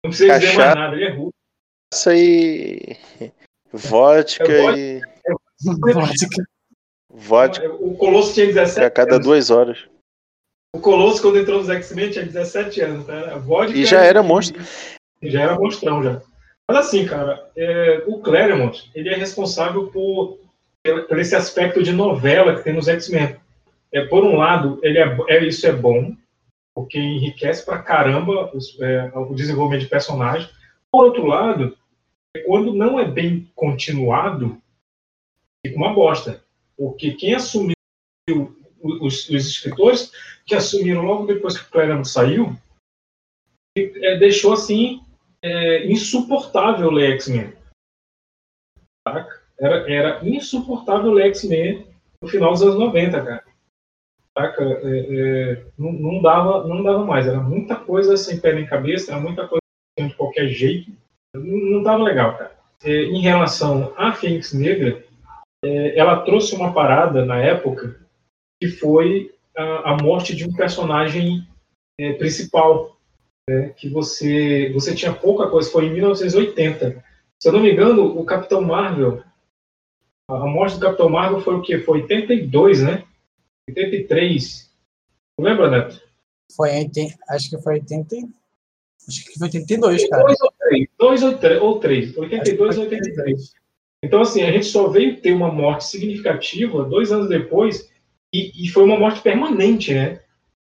Não 0.02 0.10
precisa 0.10 0.38
dizer 0.40 0.56
mais 0.56 0.74
nada, 0.74 0.96
ele 0.96 1.04
é 1.04 1.10
russo. 1.12 1.32
Isso 1.94 2.10
aí. 2.10 2.98
Vodka 3.72 4.52
é 4.52 4.76
e. 4.76 5.00
Vodka. 5.64 6.44
Vodka. 7.08 7.72
O 7.74 7.96
Colosso 7.96 8.34
tinha 8.34 8.46
17 8.46 8.84
A 8.84 8.90
cada 8.90 9.20
duas 9.20 9.50
horas. 9.50 9.88
O 10.74 10.80
Colosso, 10.80 11.22
quando 11.22 11.38
entrou 11.38 11.60
nos 11.60 11.70
X-Men, 11.70 12.10
tinha 12.10 12.26
17 12.26 12.80
anos. 12.80 13.06
Tá? 13.06 13.38
Vodka 13.38 13.78
e 13.78 13.84
já 13.84 14.02
era 14.02 14.24
monstro. 14.24 14.60
Já 15.22 15.42
era 15.42 15.54
monstrão, 15.56 16.02
já. 16.02 16.20
Mas 16.68 16.78
assim, 16.78 17.06
cara, 17.06 17.48
é, 17.56 18.02
o 18.08 18.18
Claremont, 18.18 18.90
ele 18.92 19.08
é 19.08 19.14
responsável 19.14 19.86
por, 19.86 20.40
por 21.08 21.18
esse 21.20 21.36
aspecto 21.36 21.80
de 21.80 21.92
novela 21.92 22.56
que 22.56 22.64
tem 22.64 22.72
nos 22.72 22.88
X-Men. 22.88 23.36
É, 23.92 24.04
por 24.06 24.24
um 24.24 24.36
lado, 24.36 24.80
ele 24.82 24.98
é, 24.98 25.16
é, 25.28 25.44
isso 25.44 25.64
é 25.64 25.72
bom, 25.72 26.12
porque 26.74 26.98
enriquece 26.98 27.64
pra 27.64 27.78
caramba 27.78 28.50
os, 28.52 28.76
é, 28.80 29.12
o 29.14 29.32
desenvolvimento 29.32 29.84
de 29.84 29.88
personagem. 29.90 30.50
Por 30.90 31.04
outro 31.04 31.24
lado, 31.24 31.78
quando 32.46 32.74
não 32.74 32.98
é 32.98 33.04
bem 33.04 33.48
continuado, 33.54 34.60
fica 35.64 35.78
uma 35.78 35.94
bosta. 35.94 36.42
Porque 36.76 37.12
quem 37.12 37.36
assumiu 37.36 37.74
os, 38.84 39.28
os 39.28 39.46
escritores 39.48 40.12
que 40.44 40.54
assumiram 40.54 41.02
logo 41.02 41.26
depois 41.26 41.58
que 41.58 41.66
o 41.66 41.70
Claremont 41.70 42.08
saiu, 42.08 42.54
é, 43.76 44.18
deixou 44.18 44.52
assim 44.52 45.00
é, 45.42 45.86
insuportável 45.86 46.90
ler 46.90 47.14
X-Men. 47.14 47.52
Era, 49.58 49.90
era 49.90 50.28
insuportável 50.28 51.12
ler 51.12 51.28
X-Men 51.28 51.86
no 52.20 52.28
final 52.28 52.52
dos 52.52 52.62
anos 52.62 52.78
90, 52.78 53.24
cara. 53.24 53.44
É, 54.36 54.42
é, 54.42 55.64
não, 55.78 55.92
não, 55.92 56.22
dava, 56.22 56.66
não 56.66 56.82
dava 56.82 57.04
mais. 57.04 57.26
Era 57.26 57.40
muita 57.40 57.76
coisa 57.76 58.16
sem 58.16 58.40
pé 58.40 58.52
nem 58.52 58.66
cabeça, 58.66 59.12
era 59.12 59.20
muita 59.20 59.46
coisa 59.46 59.60
de 59.98 60.14
qualquer 60.14 60.48
jeito. 60.48 60.90
Não, 61.34 61.42
não 61.42 61.82
dava 61.82 62.02
legal, 62.02 62.36
cara. 62.36 62.54
É, 62.82 62.90
em 62.90 63.20
relação 63.20 63.94
à 63.96 64.12
Fênix 64.12 64.52
Negra, 64.52 65.04
é, 65.64 65.98
ela 65.98 66.20
trouxe 66.22 66.54
uma 66.54 66.72
parada 66.72 67.24
na 67.24 67.40
época 67.40 68.03
que 68.64 68.68
foi 68.68 69.34
a, 69.54 69.92
a 69.92 70.02
morte 70.02 70.34
de 70.34 70.48
um 70.48 70.52
personagem 70.54 71.46
é, 72.00 72.14
principal, 72.14 72.96
né, 73.48 73.68
que 73.76 73.90
você, 73.90 74.70
você 74.72 74.94
tinha 74.94 75.12
pouca 75.12 75.50
coisa, 75.50 75.70
foi 75.70 75.86
em 75.86 75.92
1980. 75.92 77.04
Se 77.38 77.48
eu 77.48 77.52
não 77.52 77.60
me 77.60 77.70
engano, 77.70 78.18
o 78.18 78.24
Capitão 78.24 78.62
Marvel, 78.62 79.22
a 80.30 80.46
morte 80.46 80.76
do 80.76 80.80
Capitão 80.80 81.10
Marvel 81.10 81.42
foi 81.42 81.54
o 81.54 81.60
quê? 81.60 81.78
Foi 81.78 82.00
82, 82.00 82.82
né? 82.82 83.04
83. 83.68 84.72
Não 85.38 85.44
lembra, 85.44 85.70
Neto? 85.70 86.02
Foi, 86.56 86.70
acho 87.28 87.50
que 87.50 87.58
foi 87.58 87.74
80, 87.74 88.16
acho 89.06 89.24
que 89.26 89.38
foi 89.38 89.48
82, 89.48 90.08
cara. 90.08 90.24
2 90.24 90.40
ou 90.40 90.52
3, 90.58 90.88
2 90.98 91.22
ou 91.22 91.38
3, 91.38 91.62
ou 91.62 91.80
3 91.80 92.16
82 92.16 92.78
ou 92.78 92.84
83. 92.84 93.52
Então, 94.02 94.20
assim, 94.22 94.42
a 94.42 94.52
gente 94.52 94.66
só 94.66 94.88
veio 94.88 95.20
ter 95.20 95.32
uma 95.32 95.52
morte 95.52 95.84
significativa 95.84 96.84
dois 96.84 97.12
anos 97.12 97.28
depois, 97.28 97.90
e, 98.34 98.64
e, 98.64 98.68
foi 98.68 98.82
uma 98.82 98.98
morte 98.98 99.20
permanente, 99.22 99.94
né? 99.94 100.20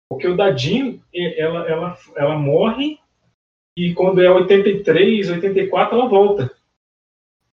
Porque 0.10 0.28
o 0.28 0.36
Dadinho, 0.36 1.00
ela, 1.14 1.70
ela, 1.70 1.98
ela 2.16 2.36
morre 2.36 2.98
e 3.78 3.94
quando 3.94 4.22
é 4.22 4.30
83, 4.30 5.30
84, 5.30 5.96
ela 5.96 6.10
volta. 6.10 6.52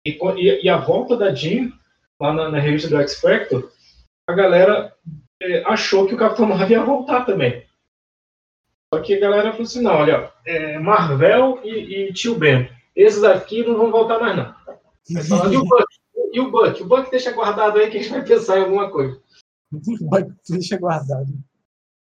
E, 0.07 0.19
e 0.63 0.69
a 0.69 0.77
volta 0.77 1.17
da 1.17 1.35
Jean, 1.35 1.73
lá 2.21 2.33
na, 2.35 2.51
na, 2.51 2.59
revista 2.59 2.91
do 2.91 2.97
X 2.99 3.19
Factor, 3.19 3.73
a 4.29 4.35
galera 4.35 4.95
é, 5.41 5.63
achou 5.65 6.07
que 6.07 6.15
o 6.15 6.19
Capitão 6.19 6.47
Marvel 6.47 6.69
ia 6.69 6.85
voltar 6.85 7.25
também. 7.25 7.65
Só 8.93 9.01
que 9.01 9.15
a 9.15 9.21
galera 9.21 9.53
falou 9.53 9.63
assim, 9.63 9.81
não, 9.81 9.95
olha, 9.95 10.31
é, 10.45 10.79
Marvel 10.79 11.59
e, 11.65 12.09
e, 12.09 12.13
Tio 12.13 12.35
Ben, 12.35 12.69
esses 12.95 13.25
aqui 13.25 13.65
não 13.65 13.79
vão 13.79 13.91
voltar 13.91 14.19
mais 14.21 14.37
não. 14.37 15.53
e 15.53 15.57
o 15.57 15.65
Buck? 15.65 15.87
E 16.35 16.41
o 16.41 16.51
Buck? 16.51 16.83
O 16.83 16.87
Buck 16.87 17.11
deixa 17.11 17.33
guardado 17.33 17.79
aí 17.79 17.91
que 17.91 17.97
a 17.97 18.03
gente 18.03 18.13
vai 18.13 18.23
pensar 18.23 18.59
em 18.59 18.65
alguma 18.65 18.91
coisa. 18.91 19.19
Deixa 20.49 20.77
guardado. 20.77 21.33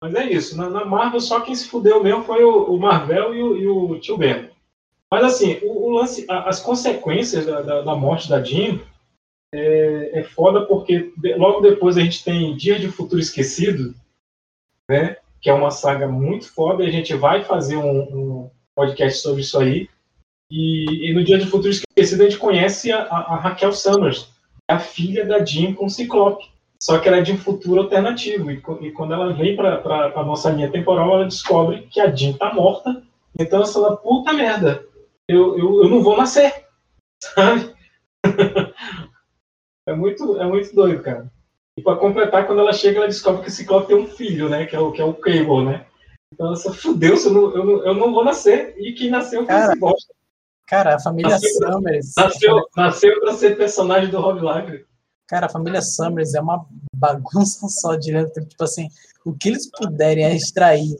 Mas 0.02 0.16
é 0.16 0.32
isso. 0.32 0.58
Na, 0.58 0.70
na, 0.70 0.84
Marvel, 0.84 1.20
só 1.20 1.42
quem 1.42 1.56
se 1.56 1.68
fudeu 1.68 2.04
mesmo 2.04 2.24
foi 2.24 2.44
o, 2.44 2.66
o 2.66 2.80
Marvel 2.80 3.36
e 3.36 3.44
o, 3.44 3.58
e 3.58 3.68
o, 3.68 4.00
tio 4.00 4.18
Ben. 4.18 4.50
Mas 5.12 5.24
assim, 5.24 5.60
o, 5.62 5.90
o 5.90 5.90
lance, 5.92 6.26
a, 6.28 6.50
as 6.50 6.60
consequências 6.60 7.46
da, 7.46 7.62
da, 7.62 7.82
da, 7.82 7.96
morte 7.96 8.28
da 8.28 8.44
Jean 8.44 8.80
é, 9.54 10.20
é 10.20 10.24
foda 10.24 10.66
porque 10.66 11.14
logo 11.38 11.62
depois 11.62 11.98
a 11.98 12.02
gente 12.02 12.24
tem 12.24 12.56
Dia 12.56 12.80
de 12.80 12.88
Futuro 12.88 13.22
Esquecido, 13.22 13.94
né? 14.90 15.18
Que 15.40 15.50
é 15.50 15.54
uma 15.54 15.72
saga 15.72 16.08
muito 16.08 16.52
foda 16.52 16.84
e 16.84 16.88
a 16.88 16.92
gente 16.92 17.14
vai 17.14 17.44
fazer 17.44 17.78
um, 17.78 18.02
um 18.46 18.52
podcast 18.76 19.22
sobre 19.22 19.42
isso 19.42 19.60
aí. 19.60 19.88
E, 20.50 21.10
e 21.10 21.14
no 21.14 21.24
Dia 21.24 21.38
de 21.38 21.46
Futuro 21.46 21.70
Esquecido 21.70 22.22
a 22.22 22.30
gente 22.30 22.40
conhece 22.40 22.92
a, 22.92 23.04
a, 23.04 23.18
a 23.34 23.36
Raquel 23.36 23.72
Summers, 23.72 24.30
a 24.68 24.80
filha 24.80 25.26
da 25.26 25.44
Jean 25.46 25.74
com 25.74 25.86
o 25.86 25.90
Ciclope. 25.90 26.51
Só 26.82 26.98
que 26.98 27.08
ela 27.08 27.18
é 27.18 27.22
de 27.22 27.32
um 27.32 27.38
futuro 27.38 27.82
alternativo. 27.82 28.50
E, 28.50 28.62
e 28.82 28.92
quando 28.92 29.14
ela 29.14 29.32
vem 29.34 29.56
para 29.56 30.12
a 30.16 30.24
nossa 30.24 30.50
linha 30.50 30.72
temporal, 30.72 31.14
ela 31.14 31.26
descobre 31.26 31.84
que 31.84 32.02
a 32.02 32.10
Jean 32.14 32.34
tá 32.34 32.52
morta. 32.54 33.04
Então 33.40 33.60
ela 33.60 33.68
fala, 33.68 33.98
puta 33.98 34.34
merda, 34.34 34.84
eu, 35.28 35.58
eu, 35.58 35.84
eu 35.84 35.90
não 35.90 36.02
vou 36.02 36.18
nascer. 36.18 36.66
Sabe? 37.24 37.72
é, 39.88 39.94
muito, 39.94 40.42
é 40.42 40.46
muito 40.46 40.74
doido, 40.74 41.04
cara. 41.04 41.32
E 41.78 41.84
para 41.84 41.98
completar, 41.98 42.48
quando 42.48 42.60
ela 42.60 42.74
chega, 42.74 42.98
ela 42.98 43.08
descobre 43.08 43.44
que 43.44 43.48
o 43.48 43.52
Ciclope 43.52 43.88
tem 43.88 43.96
um 43.96 44.08
filho, 44.08 44.50
né? 44.50 44.66
Que 44.66 44.76
é 44.76 44.80
o, 44.80 44.92
que 44.92 45.02
é 45.02 45.06
o 45.06 45.14
Cable, 45.14 45.66
né? 45.66 45.86
Então 46.34 46.48
ela 46.48 46.58
fala, 46.58 46.76
fudeu, 46.76 47.16
eu 47.16 47.32
não, 47.32 47.56
eu, 47.56 47.66
não, 47.66 47.86
eu 47.86 47.94
não 47.94 48.12
vou 48.14 48.26
nascer. 48.26 48.76
E 48.78 48.94
quem 48.94 49.10
nasceu 49.12 49.46
foi 49.46 49.56
esse 49.56 49.80
bosta. 49.80 50.14
Cara, 50.68 50.96
a 50.96 51.00
família 51.00 51.32
Nasceu- 51.32 51.72
Summers. 51.72 52.14
Nasceu, 52.18 52.68
nasceu 52.76 53.20
pra 53.20 53.34
ser 53.34 53.58
personagem 53.58 54.10
do 54.10 54.20
Rob 54.20 54.42
Live. 54.42 54.86
Cara, 55.32 55.46
a 55.46 55.50
família 55.50 55.82
Summers 55.82 56.34
é 56.34 56.42
uma 56.42 56.68
bagunça 56.94 57.66
só 57.70 57.96
direto. 57.96 58.46
Tipo 58.46 58.66
assim, 58.66 58.90
o 59.26 59.34
que 59.34 59.48
eles 59.48 59.72
puderem 59.72 60.36
extrair 60.36 60.94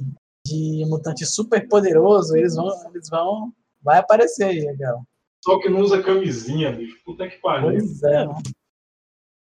de 0.48 0.86
mutante 0.88 1.26
super 1.26 1.68
poderoso, 1.68 2.38
eles 2.38 2.56
vão. 2.56 2.70
Eles 2.94 3.10
vão. 3.10 3.52
Vai 3.84 4.00
aparecer 4.00 4.46
aí, 4.46 4.78
cara. 4.78 5.02
Só 5.44 5.60
que 5.60 5.68
não 5.68 5.82
usa 5.82 6.02
camisinha, 6.02 6.72
bicho. 6.72 6.98
Puta 7.04 7.28
que 7.28 7.42
pariu. 7.42 7.72
Pois 7.72 8.04
é. 8.04 8.26
mano. 8.26 8.42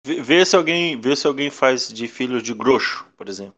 Vê, 0.04 0.20
vê 0.22 0.44
se 0.44 0.56
alguém, 0.56 1.00
vê 1.00 1.14
se 1.14 1.24
alguém 1.24 1.50
faz 1.50 1.88
de 1.88 2.08
filho 2.08 2.42
de 2.42 2.52
grosso, 2.52 3.06
por 3.16 3.28
exemplo. 3.28 3.54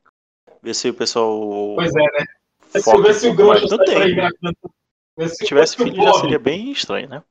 Vê 0.60 0.74
se 0.74 0.90
o 0.90 0.94
pessoal. 0.94 1.76
Pois 1.76 1.94
é, 1.94 2.02
né? 2.02 2.26
Vê 2.74 2.80
se, 2.80 2.84
foca 2.84 3.14
se 3.14 3.28
o 3.28 3.34
pouco 3.34 3.48
mais. 3.48 3.60
Grosso 3.60 3.78
Não 3.78 3.84
tem. 3.86 5.28
se, 5.28 5.36
Se 5.36 5.46
tivesse 5.46 5.80
o 5.80 5.84
filho 5.84 5.96
já 5.96 6.12
seria 6.12 6.38
bem 6.38 6.70
estranho, 6.70 7.08
né? 7.08 7.24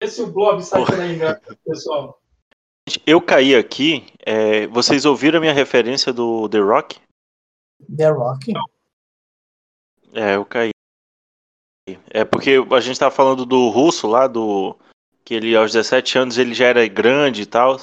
Vê 0.00 0.08
se 0.08 0.22
o 0.22 0.28
Blob 0.28 0.62
sai 0.62 0.84
por 0.84 1.00
aí 1.00 1.18
pessoal. 1.66 2.20
Eu 3.06 3.20
caí 3.20 3.54
aqui. 3.54 4.06
é, 4.24 4.66
vocês 4.68 5.04
ouviram 5.04 5.38
a 5.38 5.40
minha 5.40 5.52
referência 5.52 6.12
do 6.12 6.48
The 6.48 6.58
Rock? 6.58 7.00
The 7.96 8.10
Rock? 8.10 8.52
É, 10.12 10.36
eu 10.36 10.44
caí. 10.44 10.70
É 12.10 12.24
porque 12.24 12.56
a 12.70 12.80
gente 12.80 12.98
tava 12.98 13.14
falando 13.14 13.46
do 13.46 13.68
russo 13.68 14.06
lá, 14.06 14.26
do. 14.26 14.76
Que 15.24 15.34
ele 15.34 15.56
aos 15.56 15.72
17 15.72 16.18
anos 16.18 16.38
ele 16.38 16.54
já 16.54 16.66
era 16.66 16.86
grande 16.88 17.42
e 17.42 17.46
tal. 17.46 17.78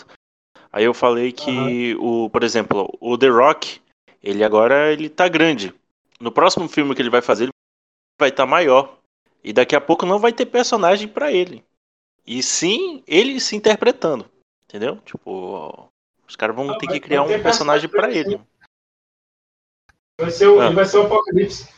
Aí 0.71 0.83
eu 0.83 0.93
falei 0.93 1.31
que 1.31 1.95
o, 1.95 2.29
por 2.29 2.43
exemplo, 2.43 2.91
o 2.99 3.17
The 3.17 3.29
Rock, 3.29 3.79
ele 4.21 4.43
agora 4.43 4.91
ele 4.91 5.09
tá 5.09 5.27
grande. 5.27 5.73
No 6.19 6.31
próximo 6.31 6.67
filme 6.67 6.93
que 6.93 7.01
ele 7.01 7.09
vai 7.09 7.21
fazer, 7.21 7.45
ele 7.45 7.51
vai 8.19 8.29
estar 8.29 8.45
maior. 8.45 8.97
E 9.43 9.53
daqui 9.53 9.75
a 9.75 9.81
pouco 9.81 10.05
não 10.05 10.19
vai 10.19 10.33
ter 10.33 10.47
personagem 10.47 11.07
pra 11.07 11.31
ele. 11.31 11.63
E 12.25 12.41
sim, 12.41 13.03
ele 13.07 13.39
se 13.39 13.55
interpretando. 13.55 14.25
Entendeu? 14.75 14.97
Tipo, 15.05 15.89
os 16.27 16.35
caras 16.35 16.53
vão 16.53 16.69
Ah, 16.69 16.77
ter 16.77 16.87
que 16.87 16.99
criar 16.99 17.23
ter 17.25 17.39
um 17.39 17.41
personagem 17.41 17.87
pra 17.87 18.09
personagem, 18.09 18.33
ele. 18.33 18.41
Vai 20.19 20.29
ser 20.29 20.47
o, 20.47 20.59
Ah. 20.59 20.65
Ele 20.65 20.75
vai 20.75 20.85
ser 20.85 20.97
o 20.97 21.05
Apocalipse. 21.05 21.73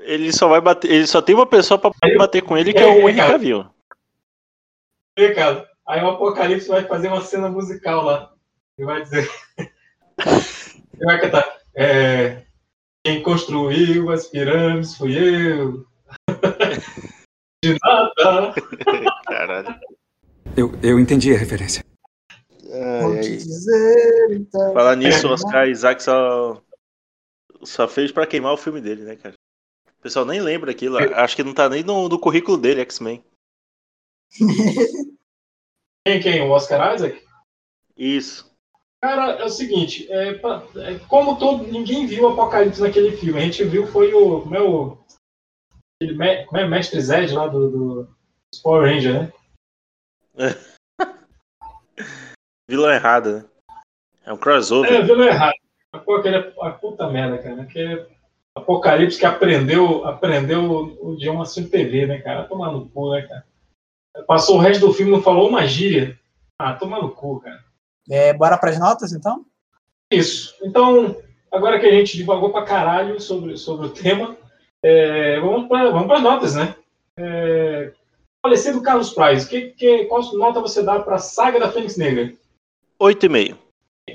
Ele 0.00 0.32
só 0.32 0.48
vai 0.48 0.60
bater, 0.60 0.90
ele 0.90 1.06
só 1.06 1.22
tem 1.22 1.32
uma 1.32 1.46
pessoa 1.46 1.78
pra 1.78 1.92
bater 2.18 2.42
com 2.42 2.58
ele 2.58 2.72
que 2.72 2.80
é 2.80 2.86
o 2.86 3.08
Henry 3.08 3.18
Cavill. 3.18 3.70
Ei, 5.16 5.32
cara, 5.32 5.70
aí 5.86 6.02
o 6.02 6.10
Apocalipse 6.10 6.66
vai 6.66 6.84
fazer 6.88 7.06
uma 7.06 7.20
cena 7.20 7.48
musical 7.48 8.02
lá. 8.02 8.34
Ele 8.76 8.86
vai 8.86 9.02
dizer. 9.02 9.30
Ele 10.94 11.04
vai 11.04 11.20
cantar. 11.20 11.60
É, 11.74 12.44
quem 13.04 13.22
construiu 13.22 14.10
as 14.10 14.26
pirâmides 14.26 14.96
fui 14.96 15.16
eu. 15.16 15.86
De 17.64 17.78
nada. 17.80 18.54
Caralho. 19.24 19.80
Eu, 20.56 20.72
eu 20.82 20.98
entendi 20.98 21.32
a 21.32 21.38
referência. 21.38 21.91
Vou 22.72 23.20
te 23.20 23.36
dizer, 23.36 24.32
então. 24.32 24.72
Falar 24.72 24.96
nisso, 24.96 25.28
o 25.28 25.32
Oscar 25.32 25.68
Isaac 25.68 26.02
só, 26.02 26.62
só 27.62 27.86
fez 27.86 28.10
pra 28.10 28.26
queimar 28.26 28.54
o 28.54 28.56
filme 28.56 28.80
dele, 28.80 29.02
né, 29.02 29.16
cara? 29.16 29.34
O 29.86 30.02
pessoal 30.02 30.24
nem 30.24 30.40
lembra 30.40 30.70
aquilo. 30.70 30.96
Acho 30.98 31.36
que 31.36 31.44
não 31.44 31.52
tá 31.52 31.68
nem 31.68 31.82
no, 31.82 32.08
no 32.08 32.18
currículo 32.18 32.56
dele, 32.56 32.80
X-Men. 32.80 33.22
Quem, 36.04 36.20
quem? 36.20 36.42
O 36.42 36.50
Oscar 36.50 36.94
Isaac? 36.96 37.22
Isso. 37.96 38.50
Cara, 39.00 39.32
é 39.40 39.44
o 39.44 39.48
seguinte, 39.48 40.10
é, 40.10 40.30
é, 40.30 40.98
como 41.08 41.38
todo, 41.38 41.64
ninguém 41.64 42.06
viu 42.06 42.24
o 42.24 42.32
Apocalipse 42.32 42.80
naquele 42.80 43.16
filme. 43.16 43.38
A 43.38 43.42
gente 43.42 43.62
viu 43.64 43.86
foi 43.86 44.12
o. 44.12 44.40
Como 44.42 44.56
é 44.56 44.60
o. 44.60 44.98
aquele 46.00 46.16
me- 46.18 46.44
como 46.46 46.60
é 46.60 46.66
Mestre 46.68 47.00
Zed 47.00 47.32
lá 47.32 47.46
do, 47.46 47.70
do 47.70 48.16
Power 48.62 48.92
Ranger, 48.92 49.14
né? 49.14 49.32
Vilão 52.72 52.90
errado, 52.90 53.32
né? 53.34 53.44
É 54.24 54.32
um 54.32 54.36
crossover. 54.38 54.90
É, 54.90 55.02
viu 55.02 55.22
errado. 55.22 55.52
Pô, 56.06 56.16
aquele, 56.16 56.36
a 56.38 56.70
puta 56.70 57.06
merda, 57.06 57.36
cara. 57.36 57.66
Que 57.66 58.06
Apocalipse 58.54 59.18
que 59.18 59.26
aprendeu, 59.26 60.06
aprendeu 60.06 60.96
o 61.02 61.12
idioma 61.12 61.42
assim 61.42 61.68
TV, 61.68 62.06
né, 62.06 62.18
cara? 62.22 62.44
Tomar 62.44 62.72
no 62.72 62.88
cu, 62.88 63.10
né, 63.10 63.28
cara? 63.28 63.44
Passou 64.26 64.56
o 64.56 64.58
resto 64.58 64.86
do 64.86 64.94
filme 64.94 65.12
e 65.12 65.14
não 65.14 65.22
falou 65.22 65.50
uma 65.50 65.66
gíria. 65.66 66.18
Ah, 66.58 66.72
tomar 66.72 67.02
no 67.02 67.10
cu, 67.10 67.40
cara. 67.40 67.62
É, 68.08 68.32
bora 68.32 68.56
pras 68.56 68.78
notas, 68.78 69.12
então? 69.12 69.44
Isso. 70.10 70.54
Então, 70.62 71.14
agora 71.52 71.78
que 71.78 71.84
a 71.84 71.92
gente 71.92 72.16
divagou 72.16 72.52
pra 72.52 72.64
caralho 72.64 73.20
sobre, 73.20 73.58
sobre 73.58 73.86
o 73.86 73.90
tema, 73.90 74.34
é, 74.82 75.38
vamos 75.40 75.68
para 75.68 75.90
vamos 75.90 76.10
as 76.10 76.22
notas, 76.22 76.54
né? 76.54 76.74
É, 77.18 77.92
falecido 78.42 78.80
Carlos 78.80 79.10
Price, 79.10 79.46
que, 79.46 79.72
que, 79.72 80.06
qual 80.06 80.22
nota 80.36 80.58
você 80.58 80.82
dá 80.82 81.00
pra 81.00 81.18
saga 81.18 81.60
da 81.60 81.70
Fênix 81.70 81.98
Negra? 81.98 82.32
8,5. 83.02 83.56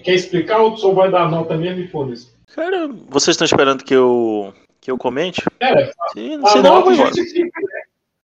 Quer 0.03 0.14
explicar 0.15 0.59
ou 0.59 0.77
só 0.77 0.93
vai 0.93 1.09
dar 1.11 1.30
nota 1.30 1.57
mesmo 1.57 1.81
e 1.81 1.88
foda-se? 1.88 2.30
Cara, 2.53 2.88
vocês 3.09 3.34
estão 3.34 3.45
esperando 3.45 3.84
que 3.84 3.93
eu, 3.93 4.53
que 4.80 4.89
eu 4.91 4.97
comente? 4.97 5.41
É, 5.59 5.91
Se, 6.14 6.38
não, 6.38 6.77
eu 6.77 6.84
vou 6.84 6.93
embora. 6.93 7.11
né? 7.11 7.51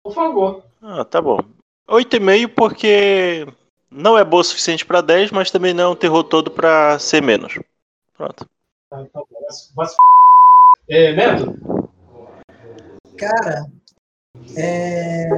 Por 0.03 0.14
favor. 0.14 0.64
Ah, 0.81 1.03
tá 1.06 1.22
bom. 1.22 1.40
8,5 1.90 2.48
porque 2.56 3.45
não 3.91 4.18
é 4.18 4.23
boa 4.23 4.41
o 4.41 4.44
suficiente 4.44 4.85
pra 4.85 5.02
10, 5.02 5.31
mas 5.31 5.52
também 5.52 5.73
não 5.73 5.84
é 5.84 5.88
um 5.90 5.95
terror 5.95 6.23
todo 6.23 6.49
pra 6.52 6.98
ser 6.99 7.22
menos. 7.22 7.60
Pronto. 8.18 8.45
Tá, 8.90 8.98
tá 9.06 9.07
bom. 9.14 9.26
Se- 9.49 9.95
É, 10.90 11.14
Neto? 11.14 11.56
Cara, 13.18 13.65
é. 14.57 15.30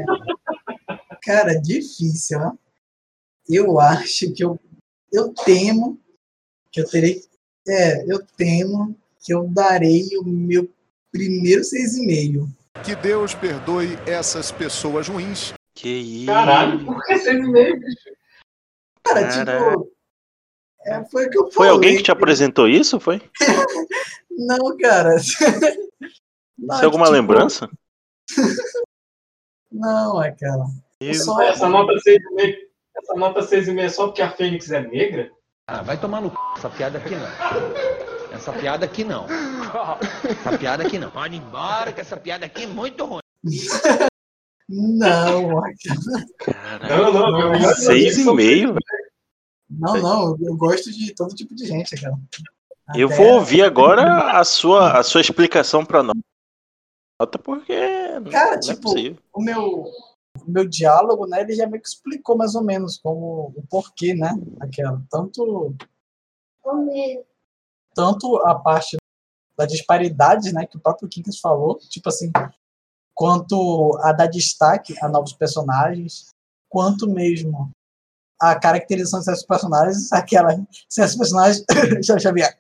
Cara, 1.24 1.60
difícil, 1.62 2.40
ó. 2.40 2.52
Eu 3.50 3.80
acho 3.80 4.32
que 4.34 4.44
eu. 4.44 4.60
Eu 5.16 5.34
temo 5.34 5.98
que 6.72 6.82
eu 6.82 6.90
terei. 6.90 7.22
É, 7.66 8.04
eu 8.12 8.20
temo 8.36 8.94
que 9.24 9.34
eu 9.34 9.48
darei 9.48 10.04
o 10.20 10.24
meu 10.26 10.70
primeiro 11.10 11.62
6,5. 11.62 12.48
Que 12.84 12.96
Deus 12.98 13.34
perdoe 13.34 13.98
essas 14.06 14.52
pessoas 14.52 15.08
ruins. 15.08 15.54
Que 15.74 15.88
isso. 15.90 16.26
Caralho, 16.26 16.86
por 16.86 17.02
que 17.06 17.18
seis 17.18 17.38
e 17.38 17.48
meio, 17.48 17.80
bicho? 17.80 18.10
Cara, 19.04 19.28
Caralho. 19.28 19.72
tipo. 19.72 19.92
É, 20.86 21.06
foi 21.06 21.26
o 21.28 21.30
que 21.30 21.38
eu 21.38 21.52
Foi 21.52 21.70
alguém 21.70 21.96
que 21.98 22.04
te 22.04 22.12
apresentou 22.12 22.68
isso? 22.68 23.00
Foi? 23.00 23.22
Não, 24.30 24.78
cara. 24.78 25.16
Não, 26.58 26.76
Isso 26.76 26.82
é 26.82 26.86
alguma 26.86 27.06
tipo, 27.06 27.14
lembrança? 27.16 27.70
Não, 29.72 30.22
é, 30.22 30.32
cara. 30.34 30.66
Eu- 31.00 31.14
Só- 31.16 31.42
Essa 31.42 31.70
nota 31.70 31.94
6,5 32.06 32.65
essa 32.98 33.14
nota 33.16 33.42
6,5 33.42 33.80
é 33.80 33.90
só 33.90 34.08
porque 34.08 34.22
a 34.22 34.32
Fênix 34.32 34.72
é 34.72 34.82
negra? 34.82 35.32
Ah, 35.68 35.82
vai 35.82 36.00
tomar 36.00 36.22
no 36.22 36.30
c... 36.30 36.36
essa 36.58 36.70
piada 36.70 36.98
aqui 36.98 37.16
não. 37.16 37.28
Essa 38.36 38.54
piada 38.54 38.86
aqui 38.86 39.04
não. 39.04 39.26
Essa 40.30 40.58
piada 40.58 40.84
aqui 40.86 41.00
não. 41.00 41.10
Pode 41.10 41.36
ir 41.36 41.40
embora 41.40 41.92
que 41.92 42.02
essa 42.02 42.18
piada 42.18 42.46
aqui 42.46 42.64
é 42.64 42.68
muito 42.68 43.04
ruim. 43.06 43.22
Não, 44.68 45.62
Não, 46.90 47.14
não, 47.14 47.56
ia 47.56 47.60
dizer 47.60 47.76
Seis 47.76 48.18
e 48.18 48.34
meio? 48.34 48.76
não, 49.70 49.98
não. 49.98 50.38
Eu 50.42 50.56
gosto 50.58 50.92
de 50.92 51.14
todo 51.14 51.36
tipo 51.36 51.54
de 51.56 51.66
gente, 51.66 51.96
cara. 52.00 52.16
Eu 52.96 53.10
vou 53.10 53.34
ouvir 53.36 53.64
agora 53.64 54.40
a 54.40 54.44
sua, 54.44 55.00
a 55.00 55.04
sua 55.04 55.22
explicação 55.22 55.84
pra 55.86 56.04
nota, 56.04 57.40
porque 57.44 57.76
Cara, 58.32 58.52
não 58.52 58.56
é 58.56 58.60
tipo, 58.60 58.82
possível. 58.82 59.18
o 59.34 59.42
meu, 59.42 59.86
o 60.46 60.52
meu 60.52 60.68
diálogo, 60.68 61.28
né, 61.28 61.42
ele 61.42 61.54
já 61.54 61.68
meio 61.68 61.82
que 61.82 61.88
explicou 61.88 62.38
mais 62.38 62.56
ou 62.56 62.64
menos 62.64 62.98
como 62.98 63.54
o 63.56 63.64
porquê, 63.70 64.14
né, 64.14 64.32
aquela. 64.60 65.02
Tanto, 65.10 65.76
tanto 67.94 68.38
a 68.38 68.56
parte 68.56 68.98
da 69.58 69.66
disparidade, 69.66 70.54
né, 70.54 70.66
que 70.66 70.78
o 70.78 70.80
próprio 70.80 71.08
Kinkas 71.08 71.40
falou, 71.40 71.78
tipo 71.78 72.10
assim, 72.10 72.32
quanto 73.14 73.98
a 74.02 74.12
dar 74.12 74.28
destaque 74.28 74.94
a 75.02 75.08
novos 75.08 75.34
personagens, 75.34 76.28
quanto 76.70 77.10
mesmo 77.10 77.72
a 78.40 78.60
caracterização 78.60 79.20
desses 79.20 79.46
personagens, 79.46 80.12
aquela, 80.14 80.54
esses 80.90 81.16
personagens, 81.16 81.64
eu 82.10 82.20
Xavier, 82.20 82.60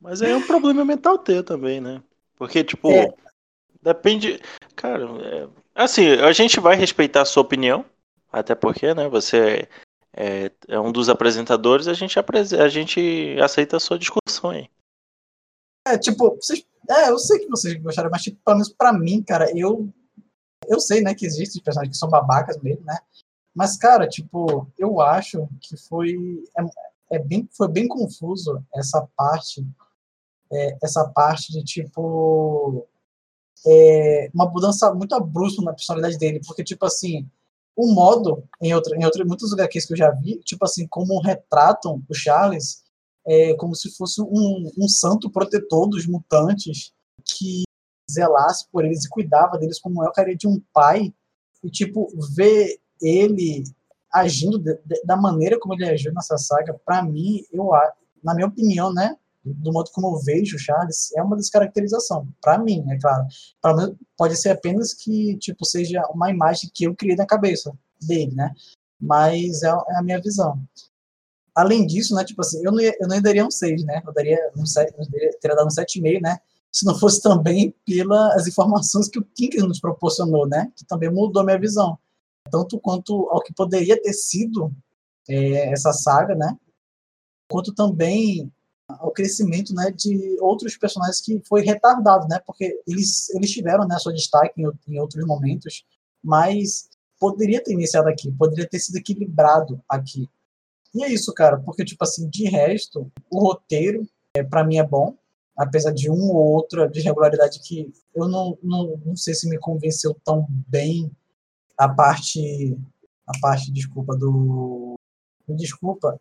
Mas 0.00 0.20
é 0.20 0.34
um 0.34 0.46
problema 0.46 0.84
mental 0.84 1.18
teu 1.18 1.44
também, 1.44 1.80
né? 1.80 2.02
Porque, 2.36 2.64
tipo, 2.64 2.90
É. 2.90 3.12
depende. 3.82 4.40
Cara, 4.74 5.04
é, 5.22 5.48
Assim, 5.80 6.08
a 6.08 6.30
gente 6.30 6.60
vai 6.60 6.76
respeitar 6.76 7.22
a 7.22 7.24
sua 7.24 7.42
opinião, 7.42 7.86
até 8.30 8.54
porque, 8.54 8.92
né, 8.92 9.08
você 9.08 9.66
é, 10.12 10.52
é 10.68 10.78
um 10.78 10.92
dos 10.92 11.08
apresentadores, 11.08 11.88
a 11.88 11.94
gente, 11.94 12.18
a 12.18 12.68
gente 12.68 13.38
aceita 13.42 13.78
a 13.78 13.80
sua 13.80 13.98
discussão 13.98 14.50
aí. 14.50 14.68
É, 15.88 15.96
tipo, 15.96 16.36
vocês, 16.36 16.62
é, 16.86 17.08
eu 17.08 17.18
sei 17.18 17.38
que 17.38 17.48
vocês 17.48 17.80
gostaram, 17.80 18.10
mas, 18.10 18.20
tipo, 18.20 18.38
pelo 18.44 18.58
menos 18.58 18.70
pra 18.70 18.92
mim, 18.92 19.22
cara, 19.22 19.50
eu. 19.56 19.88
Eu 20.68 20.78
sei, 20.78 21.00
né, 21.00 21.14
que 21.14 21.24
existem 21.24 21.62
personagens 21.62 21.96
que 21.96 21.98
são 21.98 22.10
babacas 22.10 22.58
mesmo, 22.58 22.84
né? 22.84 22.98
Mas, 23.54 23.78
cara, 23.78 24.06
tipo, 24.06 24.70
eu 24.78 25.00
acho 25.00 25.48
que 25.62 25.78
foi. 25.78 26.44
É, 26.58 27.16
é 27.16 27.18
bem, 27.18 27.48
foi 27.56 27.68
bem 27.68 27.88
confuso 27.88 28.62
essa 28.74 29.08
parte. 29.16 29.66
É, 30.52 30.76
essa 30.82 31.08
parte 31.08 31.50
de, 31.50 31.64
tipo. 31.64 32.86
É, 33.66 34.30
uma 34.34 34.48
mudança 34.48 34.92
muito 34.94 35.14
abrupta 35.14 35.62
na 35.62 35.72
personalidade 35.72 36.18
dele, 36.18 36.40
porque, 36.46 36.64
tipo 36.64 36.84
assim, 36.86 37.28
o 37.76 37.92
modo, 37.92 38.44
em, 38.60 38.74
outra, 38.74 38.96
em 38.96 39.04
outra, 39.04 39.24
muitos 39.24 39.52
HQs 39.52 39.86
que 39.86 39.92
eu 39.92 39.98
já 39.98 40.10
vi, 40.10 40.40
tipo 40.44 40.64
assim, 40.64 40.86
como 40.86 41.20
retratam 41.20 42.02
o 42.08 42.14
Charles 42.14 42.82
é, 43.26 43.54
como 43.54 43.74
se 43.74 43.90
fosse 43.96 44.20
um, 44.20 44.70
um 44.78 44.88
santo 44.88 45.30
protetor 45.30 45.88
dos 45.88 46.06
mutantes 46.06 46.92
que 47.24 47.62
zelasse 48.10 48.66
por 48.70 48.84
eles 48.84 49.04
e 49.04 49.08
cuidava 49.08 49.58
deles 49.58 49.78
como 49.78 50.04
eu 50.04 50.12
queria 50.12 50.36
de 50.36 50.48
um 50.48 50.60
pai 50.72 51.14
e 51.62 51.70
tipo 51.70 52.08
ver 52.34 52.80
ele 53.00 53.62
agindo 54.12 54.58
de, 54.58 54.74
de, 54.84 55.02
da 55.04 55.16
maneira 55.16 55.58
como 55.60 55.74
ele 55.74 55.88
agiu 55.88 56.12
nessa 56.12 56.36
saga 56.36 56.74
para 56.84 57.02
mim 57.02 57.44
eu 57.52 57.70
na 58.22 58.34
minha 58.34 58.48
opinião 58.48 58.92
né 58.92 59.16
do 59.54 59.72
modo 59.72 59.90
como 59.92 60.08
eu 60.08 60.20
vejo 60.20 60.58
Charles 60.58 61.10
é 61.16 61.22
uma 61.22 61.36
descaracterização 61.36 62.28
para 62.40 62.58
mim 62.58 62.84
é 62.90 62.98
claro 62.98 63.26
para 63.60 63.76
mim 63.76 63.96
pode 64.16 64.36
ser 64.36 64.50
apenas 64.50 64.94
que 64.94 65.36
tipo 65.38 65.64
seja 65.64 66.02
uma 66.12 66.30
imagem 66.30 66.70
que 66.72 66.84
eu 66.84 66.94
criei 66.94 67.16
na 67.16 67.26
cabeça 67.26 67.72
dele 68.00 68.34
né 68.34 68.54
mas 69.00 69.62
é, 69.62 69.68
é 69.68 69.96
a 69.96 70.02
minha 70.02 70.20
visão 70.20 70.60
além 71.54 71.86
disso, 71.86 72.14
né, 72.14 72.24
tipo 72.24 72.40
assim, 72.40 72.64
eu 72.64 72.72
não, 72.72 72.80
ia, 72.80 72.96
eu 73.00 73.08
não 73.08 73.20
daria 73.20 73.44
um 73.44 73.50
6, 73.50 73.84
né? 73.84 74.02
Eu 74.04 74.12
daria 74.12 74.38
um 74.56 74.64
7, 74.64 74.94
eu 74.98 75.06
teria 75.40 75.56
dado 75.56 75.66
um 75.66 75.68
7,5, 75.68 76.20
né? 76.20 76.38
Se 76.72 76.86
não 76.86 76.98
fosse 76.98 77.20
também 77.20 77.74
pelas 77.84 78.46
informações 78.46 79.08
que 79.08 79.18
o 79.18 79.24
Kinker 79.24 79.66
nos 79.66 79.80
proporcionou, 79.80 80.46
né? 80.46 80.72
Que 80.76 80.84
também 80.84 81.10
mudou 81.10 81.44
minha 81.44 81.58
visão. 81.58 81.98
Tanto 82.50 82.78
quanto 82.78 83.28
ao 83.30 83.42
que 83.42 83.52
poderia 83.52 84.00
ter 84.00 84.12
sido 84.12 84.72
é, 85.28 85.72
essa 85.72 85.92
saga, 85.92 86.34
né? 86.34 86.56
Quanto 87.50 87.74
também 87.74 88.50
ao 88.98 89.12
crescimento, 89.12 89.74
né, 89.74 89.90
de 89.90 90.36
outros 90.40 90.76
personagens 90.76 91.20
que 91.20 91.40
foi 91.46 91.62
retardado, 91.62 92.26
né? 92.28 92.40
Porque 92.46 92.80
eles 92.86 93.30
eles 93.30 93.50
tiveram, 93.50 93.86
né, 93.86 93.98
seu 93.98 94.12
destaque 94.12 94.60
em, 94.60 94.70
em 94.88 95.00
outros 95.00 95.24
momentos, 95.26 95.84
mas 96.22 96.88
poderia 97.18 97.62
ter 97.62 97.74
iniciado 97.74 98.08
aqui, 98.08 98.32
poderia 98.32 98.68
ter 98.68 98.78
sido 98.78 98.96
equilibrado 98.96 99.80
aqui. 99.88 100.28
E 100.94 101.04
é 101.04 101.12
isso, 101.12 101.32
cara, 101.32 101.58
porque, 101.58 101.84
tipo 101.84 102.02
assim, 102.02 102.28
de 102.28 102.48
resto, 102.48 103.10
o 103.30 103.38
roteiro, 103.38 104.08
é, 104.34 104.42
para 104.42 104.64
mim, 104.64 104.78
é 104.78 104.86
bom, 104.86 105.16
apesar 105.56 105.92
de 105.92 106.10
um 106.10 106.30
ou 106.30 106.54
outra 106.54 106.88
desregularidade 106.88 107.60
que 107.60 107.92
eu 108.14 108.26
não, 108.26 108.58
não, 108.62 109.00
não 109.04 109.16
sei 109.16 109.34
se 109.34 109.48
me 109.48 109.58
convenceu 109.58 110.16
tão 110.24 110.46
bem 110.48 111.10
a 111.78 111.88
parte, 111.88 112.76
a 113.26 113.38
parte, 113.40 113.70
desculpa, 113.70 114.16
do... 114.16 114.94
Desculpa. 115.48 116.20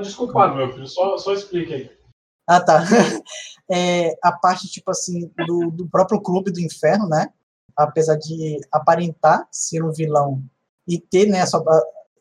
Desculpado, 0.00 0.56
meu 0.56 0.72
filho, 0.72 0.86
só, 0.86 1.16
só 1.16 1.32
explique 1.32 1.74
aí. 1.74 2.03
Ah, 2.46 2.60
tá. 2.60 2.82
É, 3.66 4.14
a 4.22 4.30
parte, 4.30 4.68
tipo 4.68 4.90
assim, 4.90 5.32
do, 5.46 5.70
do 5.70 5.88
próprio 5.88 6.20
Clube 6.20 6.52
do 6.52 6.60
Inferno, 6.60 7.08
né? 7.08 7.32
Apesar 7.74 8.14
de 8.16 8.60
aparentar 8.70 9.48
ser 9.50 9.82
um 9.82 9.90
vilão 9.90 10.44
e 10.86 11.00
ter 11.00 11.26
né, 11.26 11.46
sua, 11.46 11.64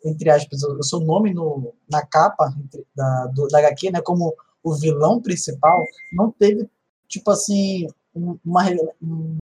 entre 0.06 0.30
aspas, 0.30 0.64
o 0.64 0.82
seu 0.82 1.02
nome 1.02 1.34
no, 1.34 1.74
na 1.92 2.02
capa 2.06 2.54
da, 2.96 3.28
do, 3.28 3.50
da 3.50 3.60
HQ, 3.60 3.92
né, 3.92 4.02
como 4.02 4.34
o 4.64 4.74
vilão 4.74 5.22
principal, 5.22 5.86
não 6.14 6.32
teve, 6.32 6.70
tipo 7.10 7.30
assim, 7.30 7.88
uma, 8.16 8.64
um, 9.02 9.38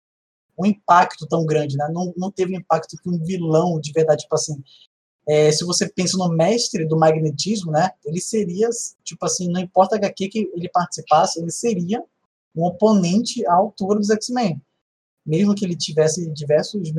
um 0.58 0.66
impacto 0.66 1.28
tão 1.28 1.46
grande, 1.46 1.78
né? 1.78 1.88
Não, 1.94 2.12
não 2.18 2.32
teve 2.32 2.56
impacto 2.56 2.98
que 2.98 3.10
um 3.10 3.24
vilão 3.24 3.80
de 3.80 3.92
verdade, 3.92 4.24
tipo 4.24 4.36
assim, 4.36 4.62
é, 5.28 5.52
se 5.52 5.64
você 5.64 5.88
pensa 5.88 6.18
no 6.18 6.30
mestre 6.30 6.86
do 6.86 6.98
magnetismo, 6.98 7.72
né, 7.72 7.92
ele 8.04 8.20
seria, 8.20 8.70
tipo 9.04 9.26
assim, 9.26 9.48
não 9.50 9.62
importa 9.62 9.96
a 9.96 9.98
HQ 9.98 10.30
que 10.30 10.52
ele 10.54 10.70
participasse, 10.70 11.40
ele 11.40 11.52
seria 11.52 12.04
um 12.56 12.66
oponente 12.66 13.46
à 13.46 13.54
altura 13.54 14.00
dos 14.00 14.10
X-Men. 14.10 14.62
Mesmo 15.26 15.56
que 15.56 15.64
ele 15.64 15.76
tivesse 15.76 16.30
diversos 16.32 16.92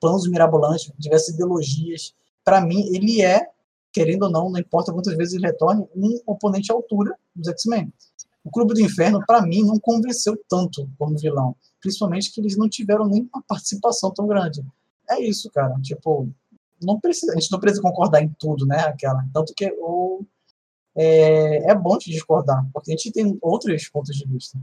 planos 0.00 0.28
mirabolantes, 0.28 0.90
diversas 0.98 1.34
ideologias, 1.34 2.14
para 2.44 2.60
mim, 2.60 2.88
ele 2.94 3.22
é, 3.22 3.46
querendo 3.92 4.24
ou 4.24 4.30
não, 4.30 4.50
não 4.50 4.58
importa 4.58 4.92
quantas 4.92 5.16
vezes 5.16 5.34
ele 5.34 5.46
retorne, 5.46 5.86
um 5.94 6.20
oponente 6.26 6.72
à 6.72 6.74
altura 6.74 7.16
dos 7.34 7.48
X-Men. 7.48 7.92
O 8.44 8.50
Clube 8.50 8.74
do 8.74 8.80
Inferno, 8.80 9.20
para 9.26 9.42
mim, 9.42 9.62
não 9.64 9.78
convenceu 9.78 10.40
tanto 10.48 10.88
como 10.96 11.18
vilão. 11.18 11.56
Principalmente 11.80 12.32
que 12.32 12.40
eles 12.40 12.56
não 12.56 12.68
tiveram 12.68 13.06
nem 13.06 13.28
uma 13.32 13.42
participação 13.42 14.12
tão 14.12 14.26
grande. 14.26 14.64
É 15.10 15.20
isso, 15.20 15.50
cara. 15.50 15.74
Tipo, 15.82 16.28
não 16.82 17.00
precisa, 17.00 17.32
a 17.32 17.34
gente 17.34 17.50
não 17.50 17.60
precisa 17.60 17.82
concordar 17.82 18.22
em 18.22 18.28
tudo, 18.38 18.66
né, 18.66 18.80
aquela. 18.80 19.24
Tanto 19.32 19.52
que 19.54 19.72
o, 19.78 20.24
é, 20.96 21.70
é 21.70 21.74
bom 21.74 21.98
de 21.98 22.10
discordar, 22.10 22.64
porque 22.72 22.90
a 22.90 22.96
gente 22.96 23.12
tem 23.12 23.38
outros 23.42 23.88
pontos 23.88 24.14
de 24.16 24.26
vista. 24.26 24.58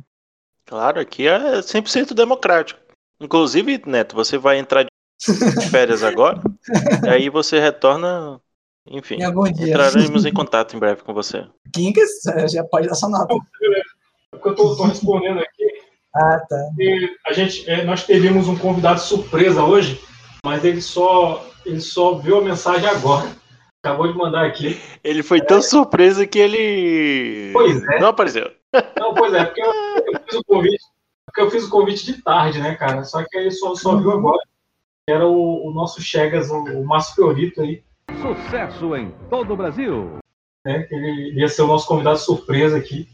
Claro, 0.65 0.99
aqui 0.99 1.27
é 1.27 1.60
100% 1.60 2.14
democrático. 2.14 2.80
Inclusive, 3.19 3.81
Neto, 3.85 4.15
você 4.15 4.38
vai 4.38 4.57
entrar 4.57 4.84
de 4.84 5.69
férias 5.69 6.03
agora. 6.03 6.41
e 7.06 7.10
aí 7.10 7.30
você 7.30 7.60
retorna. 7.60 8.40
Enfim, 8.85 9.15
em 9.15 9.69
entraremos 9.69 10.26
em 10.26 10.34
contato 10.34 10.76
em 10.76 10.80
breve 10.80 11.03
com 11.03 11.14
você. 11.14 11.48
Kinkas, 11.73 12.10
já 12.52 12.65
pode 12.65 12.88
dar 12.88 12.95
sua 12.95 13.07
nota. 13.07 13.34
É 13.34 13.38
porque 14.31 14.49
eu 14.49 14.56
tô, 14.56 14.76
tô 14.76 14.84
respondendo 14.84 15.40
aqui. 15.40 15.64
Ah, 16.14 16.40
tá. 16.48 16.69
a 17.26 17.34
gente, 17.34 17.68
é, 17.69 17.85
nós 17.85 18.06
teríamos 18.06 18.48
um 18.48 18.57
convidado 18.57 18.99
surpresa 18.99 19.64
hoje, 19.64 19.99
mas 20.45 20.65
ele 20.65 20.81
só, 20.81 21.49
ele 21.65 21.81
só 21.81 22.15
viu 22.15 22.40
a 22.40 22.41
mensagem 22.41 22.88
agora. 22.88 23.30
Acabou 23.84 24.07
de 24.07 24.18
mandar 24.18 24.45
aqui. 24.45 24.80
Ele 25.03 25.22
foi 25.22 25.41
tão 25.41 25.61
surpreso 25.61 26.26
que 26.27 26.40
ele 26.40 27.52
pois 27.52 27.84
é. 27.84 27.99
não 27.99 28.07
apareceu. 28.10 28.52
Não, 28.98 29.14
pois 29.14 29.34
é, 29.34 29.44
porque 29.44 29.61
eu, 29.61 29.73
eu, 30.14 30.19
fiz 30.23 30.40
o 30.40 30.44
convite, 30.45 30.84
porque 31.26 31.41
eu 31.41 31.52
fiz 31.52 31.64
o 31.65 31.69
convite 31.69 32.06
de 32.06 32.22
tarde, 32.22 32.60
né, 32.60 32.76
cara? 32.76 33.03
Só 33.03 33.23
que 33.23 33.38
ele 33.38 33.52
só, 33.52 33.76
só 33.76 33.98
viu 33.98 34.11
agora 34.11 34.40
era 35.07 35.27
o, 35.27 35.68
o 35.68 35.73
nosso 35.73 36.02
Chegas, 36.02 36.49
o, 36.49 36.56
o 36.56 36.85
Márcio 36.85 37.15
Fiorito 37.15 37.61
aí. 37.61 37.84
Sucesso 38.22 38.95
em 38.95 39.11
todo 39.30 39.53
o 39.53 39.57
Brasil! 39.57 40.19
Né, 40.65 40.88
ele 40.90 41.40
ia 41.40 41.49
ser 41.49 41.64
o 41.64 41.68
nosso 41.68 41.88
convidado 41.88 42.18
surpresa 42.19 42.77
aqui, 42.77 43.10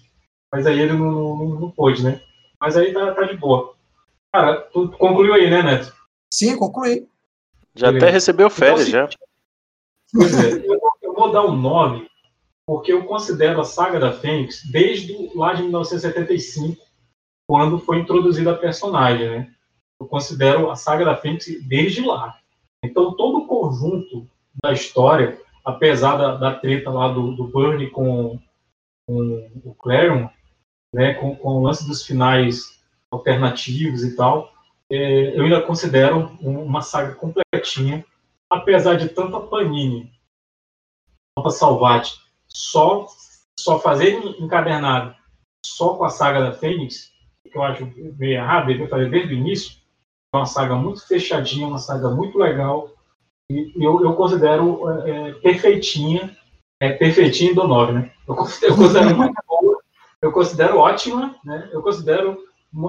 mas 0.53 0.67
aí 0.67 0.79
ele 0.79 0.93
não, 0.93 1.35
não, 1.35 1.59
não 1.59 1.71
pôde, 1.71 2.03
né? 2.03 2.21
Mas 2.61 2.77
aí 2.77 2.93
tá, 2.93 3.13
tá 3.13 3.23
de 3.23 3.35
boa. 3.35 3.73
Cara, 4.31 4.61
tu 4.71 4.89
concluiu 4.91 5.33
aí, 5.33 5.49
né, 5.49 5.63
Neto? 5.63 5.91
Sim, 6.31 6.55
concluí. 6.57 7.07
Já 7.79 7.89
até 7.91 8.09
recebeu 8.09 8.49
férias, 8.49 8.89
então, 8.89 9.07
já. 9.09 10.43
É, 10.43 10.53
eu 10.67 10.79
vou, 10.79 10.91
eu 11.01 11.13
vou 11.13 11.31
dar 11.31 11.45
um 11.45 11.55
nome, 11.55 12.09
porque 12.67 12.91
eu 12.91 13.05
considero 13.05 13.61
a 13.61 13.63
saga 13.63 13.99
da 13.99 14.11
Fênix 14.11 14.63
desde 14.69 15.31
lá 15.33 15.53
de 15.53 15.61
1975, 15.63 16.81
quando 17.47 17.79
foi 17.79 17.99
introduzida 17.99 18.51
a 18.51 18.57
personagem, 18.57 19.29
né? 19.29 19.51
eu 19.99 20.07
considero 20.07 20.69
a 20.69 20.75
saga 20.75 21.05
da 21.05 21.15
Fênix 21.15 21.45
desde 21.67 22.01
lá. 22.01 22.37
Então, 22.83 23.13
todo 23.15 23.39
o 23.39 23.47
conjunto 23.47 24.27
da 24.61 24.73
história, 24.73 25.39
apesar 25.63 26.17
da, 26.17 26.35
da 26.35 26.55
treta 26.55 26.89
lá 26.89 27.07
do, 27.07 27.33
do 27.33 27.47
Burnie 27.47 27.89
com, 27.89 28.39
com 29.07 29.49
o 29.63 29.73
Clarion, 29.75 30.27
né, 30.93 31.13
com, 31.13 31.33
com 31.35 31.55
o 31.55 31.61
lance 31.61 31.87
dos 31.87 32.05
finais 32.05 32.77
alternativos 33.09 34.03
e 34.03 34.15
tal, 34.17 34.51
é, 34.51 34.58
eu 34.89 35.43
ainda 35.43 35.61
considero 35.61 36.37
uma 36.41 36.81
saga 36.81 37.13
completinha, 37.15 38.03
apesar 38.49 38.95
de 38.95 39.09
tanta 39.09 39.39
Panini, 39.39 40.11
tanta 41.37 41.51
Salvati, 41.51 42.19
só, 42.47 43.07
só 43.59 43.79
fazer 43.79 44.15
encadernado 44.39 45.15
só 45.63 45.95
com 45.95 46.05
a 46.05 46.09
saga 46.09 46.41
da 46.41 46.53
Fênix, 46.53 47.11
que 47.43 47.57
eu 47.57 47.63
acho 47.63 47.85
meio 48.17 48.33
errado, 48.33 48.67
devia 48.67 48.87
fazer 48.87 49.09
desde 49.09 49.33
o 49.33 49.37
início, 49.37 49.77
é 50.33 50.37
uma 50.37 50.45
saga 50.45 50.75
muito 50.75 51.05
fechadinha, 51.07 51.67
uma 51.67 51.79
saga 51.79 52.09
muito 52.09 52.37
legal. 52.37 52.91
E 53.49 53.73
eu, 53.75 54.01
eu 54.03 54.13
considero 54.13 54.89
é, 54.89 55.29
é 55.29 55.33
perfeitinha, 55.33 56.35
é, 56.79 56.93
perfeitinha 56.93 57.53
do 57.53 57.67
9, 57.67 57.93
né? 57.93 58.11
Eu 58.27 58.35
considero, 58.35 58.73
eu 58.73 58.77
considero 58.77 59.17
muito 59.17 59.43
boa, 59.47 59.79
eu 60.21 60.31
considero 60.31 60.77
ótima, 60.77 61.35
né? 61.43 61.69
Eu 61.71 61.81
considero 61.81 62.37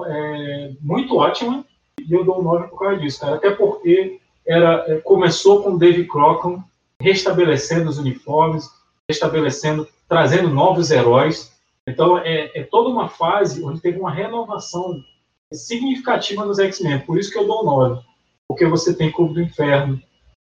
é, 0.07 0.73
muito 0.81 1.17
ótima 1.17 1.65
e 2.07 2.13
eu 2.13 2.23
dou 2.23 2.39
um 2.39 2.43
9 2.43 2.67
por 2.67 2.79
causa 2.79 2.99
disso, 2.99 3.19
cara. 3.19 3.35
Até 3.35 3.51
porque 3.51 4.19
era, 4.45 4.85
é, 4.87 4.97
começou 4.97 5.61
com 5.63 5.71
o 5.71 5.77
Dave 5.77 6.05
Crockett 6.05 6.61
restabelecendo 6.99 7.89
os 7.89 7.97
uniformes, 7.97 8.69
restabelecendo, 9.09 9.87
trazendo 10.07 10.49
novos 10.49 10.91
heróis. 10.91 11.51
Então, 11.87 12.17
é, 12.17 12.51
é 12.53 12.63
toda 12.63 12.89
uma 12.89 13.09
fase 13.09 13.63
onde 13.63 13.81
teve 13.81 13.99
uma 13.99 14.11
renovação 14.11 15.01
significativa 15.51 16.45
nos 16.45 16.59
X-Men, 16.59 16.99
por 16.99 17.19
isso 17.19 17.31
que 17.31 17.37
eu 17.37 17.47
dou 17.47 17.65
9. 17.65 18.01
porque 18.47 18.65
você 18.65 18.93
tem 18.93 19.11
Clube 19.11 19.33
do 19.33 19.41
Inferno, 19.41 20.01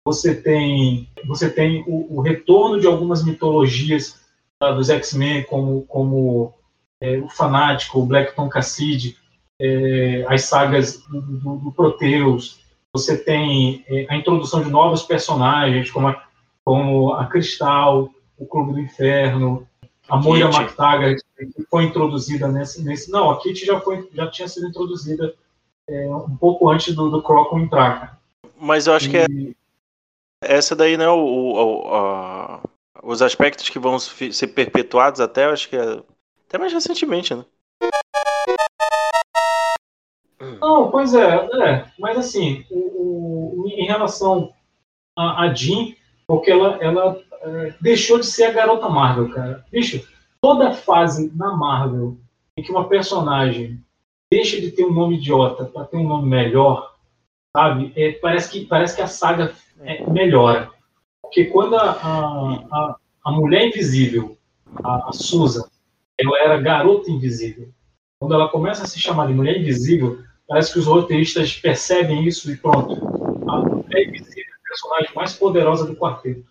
você 0.05 0.35
tem, 0.35 1.09
você 1.25 1.49
tem 1.49 1.83
o, 1.87 2.17
o 2.17 2.21
retorno 2.21 2.79
de 2.79 2.87
algumas 2.87 3.23
mitologias 3.23 4.21
tá, 4.59 4.71
dos 4.71 4.89
X-Men, 4.89 5.43
como, 5.43 5.83
como 5.83 6.53
é, 7.01 7.17
o 7.17 7.29
Fanático, 7.29 7.99
o 7.99 8.05
Blackton 8.05 8.49
Cassidy, 8.49 9.17
é, 9.59 10.25
as 10.27 10.43
sagas 10.43 10.97
do, 11.07 11.21
do, 11.21 11.55
do, 11.57 11.71
Proteus, 11.71 12.59
você 12.91 13.17
tem 13.17 13.83
é, 13.87 14.07
a 14.09 14.15
introdução 14.15 14.63
de 14.63 14.69
novos 14.69 15.03
personagens, 15.03 15.89
como 15.91 16.07
a, 16.07 16.23
como 16.63 17.13
a 17.13 17.25
Cristal, 17.27 18.09
o 18.37 18.45
Clube 18.45 18.73
do 18.73 18.79
Inferno, 18.79 19.67
a 20.09 20.17
Moira 20.17 20.49
McTaggart, 20.49 21.19
que 21.37 21.63
foi 21.69 21.85
introduzida 21.85 22.47
nesse, 22.47 22.83
nesse... 22.83 23.11
Não, 23.11 23.29
a 23.29 23.39
Kitty 23.39 23.65
já, 23.65 23.79
foi, 23.79 24.07
já 24.13 24.29
tinha 24.29 24.47
sido 24.47 24.67
introduzida 24.67 25.33
é, 25.87 26.09
um 26.09 26.35
pouco 26.35 26.69
antes 26.69 26.93
do, 26.93 27.09
do 27.09 27.21
Crocon 27.21 27.61
entrar, 27.61 27.99
cara. 27.99 28.19
Mas 28.59 28.87
eu 28.87 28.93
acho 28.93 29.07
e... 29.07 29.09
que 29.09 29.17
é 29.17 29.25
essa 30.41 30.75
daí, 30.75 30.97
né, 30.97 31.07
o, 31.07 31.17
o 31.19 31.95
a, 31.95 32.61
os 33.01 33.21
aspectos 33.21 33.69
que 33.69 33.79
vão 33.79 33.97
ser 33.99 34.47
perpetuados 34.47 35.19
até, 35.19 35.45
acho 35.45 35.69
que 35.69 35.75
é, 35.75 36.01
até 36.47 36.57
mais 36.57 36.73
recentemente, 36.73 37.33
né? 37.33 37.45
Não, 40.61 40.91
pois 40.91 41.13
é, 41.13 41.35
é 41.35 41.85
mas 41.99 42.17
assim, 42.17 42.65
o, 42.69 43.63
o, 43.63 43.69
em 43.69 43.85
relação 43.85 44.53
a, 45.17 45.43
a 45.43 45.53
Jean, 45.53 45.93
porque 46.27 46.51
ela, 46.51 46.77
ela 46.81 47.21
é, 47.41 47.73
deixou 47.81 48.19
de 48.19 48.25
ser 48.25 48.45
a 48.45 48.51
garota 48.51 48.89
Marvel, 48.89 49.29
cara. 49.29 49.65
Bicho, 49.71 50.05
toda 50.41 50.73
fase 50.73 51.31
na 51.35 51.55
Marvel 51.55 52.17
em 52.57 52.63
que 52.63 52.71
uma 52.71 52.87
personagem 52.87 53.83
deixa 54.31 54.59
de 54.59 54.71
ter 54.71 54.85
um 54.85 54.93
nome 54.93 55.17
idiota 55.17 55.65
para 55.65 55.85
ter 55.85 55.97
um 55.97 56.07
nome 56.07 56.27
melhor, 56.27 56.95
sabe? 57.55 57.93
É, 57.95 58.13
parece, 58.13 58.49
que, 58.49 58.65
parece 58.65 58.95
que 58.95 59.01
a 59.01 59.07
saga 59.07 59.53
é, 59.81 60.09
melhora. 60.09 60.71
Porque 61.21 61.45
quando 61.45 61.75
a, 61.75 61.91
a, 61.91 62.95
a 63.25 63.31
mulher 63.31 63.67
invisível, 63.67 64.37
a, 64.83 65.09
a 65.09 65.11
Susan, 65.11 65.63
ela 66.19 66.39
era 66.39 66.61
garota 66.61 67.11
invisível. 67.11 67.69
Quando 68.19 68.35
ela 68.35 68.49
começa 68.49 68.83
a 68.83 68.87
se 68.87 68.99
chamar 68.99 69.27
de 69.27 69.33
mulher 69.33 69.59
invisível, 69.59 70.19
parece 70.47 70.73
que 70.73 70.79
os 70.79 70.85
roteiristas 70.85 71.57
percebem 71.57 72.25
isso 72.25 72.51
e 72.51 72.57
pronto. 72.57 72.93
A 73.49 73.97
é 73.97 74.03
a 74.03 74.67
personagem 74.67 75.15
mais 75.15 75.33
poderosa 75.33 75.85
do 75.85 75.95
quarteto. 75.95 76.45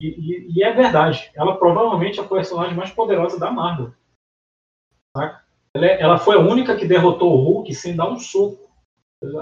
E, 0.00 0.08
e, 0.08 0.58
e, 0.58 0.62
é 0.62 0.72
verdade. 0.72 1.30
Ela 1.34 1.56
provavelmente 1.56 2.18
é 2.18 2.22
a 2.22 2.26
personagem 2.26 2.74
mais 2.74 2.90
poderosa 2.90 3.38
da 3.38 3.50
Marvel. 3.50 3.92
Ela, 5.16 5.86
é, 5.86 6.00
ela, 6.00 6.18
foi 6.18 6.36
a 6.36 6.40
única 6.40 6.76
que 6.76 6.86
derrotou 6.86 7.32
o 7.32 7.42
Hulk 7.44 7.74
sem 7.74 7.94
dar 7.94 8.10
um 8.10 8.18
soco. 8.18 8.70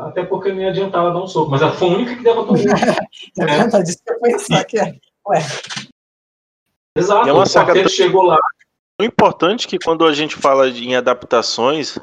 Até 0.00 0.24
porque 0.24 0.52
não 0.52 0.60
ia 0.60 0.70
adiantar 0.70 1.02
ela 1.02 1.12
dar 1.12 1.22
um 1.22 1.28
soco, 1.28 1.50
mas 1.50 1.62
ela 1.62 1.72
foi 1.72 1.88
a 1.88 1.92
única 1.92 2.16
que 2.16 2.24
derrotou 2.24 2.54
o 2.54 2.58
Hulk. 2.58 2.68
é 3.38 3.46
verdade, 3.46 3.84
disso 3.84 4.02
que 4.04 4.12
eu 4.12 4.20
pensar 4.20 4.64
que 4.64 4.78
é. 4.78 4.96
Ué. 5.28 5.38
Exato, 6.96 7.28
é 7.28 7.32
uma 7.32 7.46
saga 7.46 7.88
chegou 7.88 8.22
lá. 8.22 8.38
O 9.00 9.04
importante 9.04 9.68
que 9.68 9.78
quando 9.78 10.04
a 10.04 10.12
gente 10.12 10.34
fala 10.34 10.68
em 10.68 10.96
adaptações, 10.96 11.96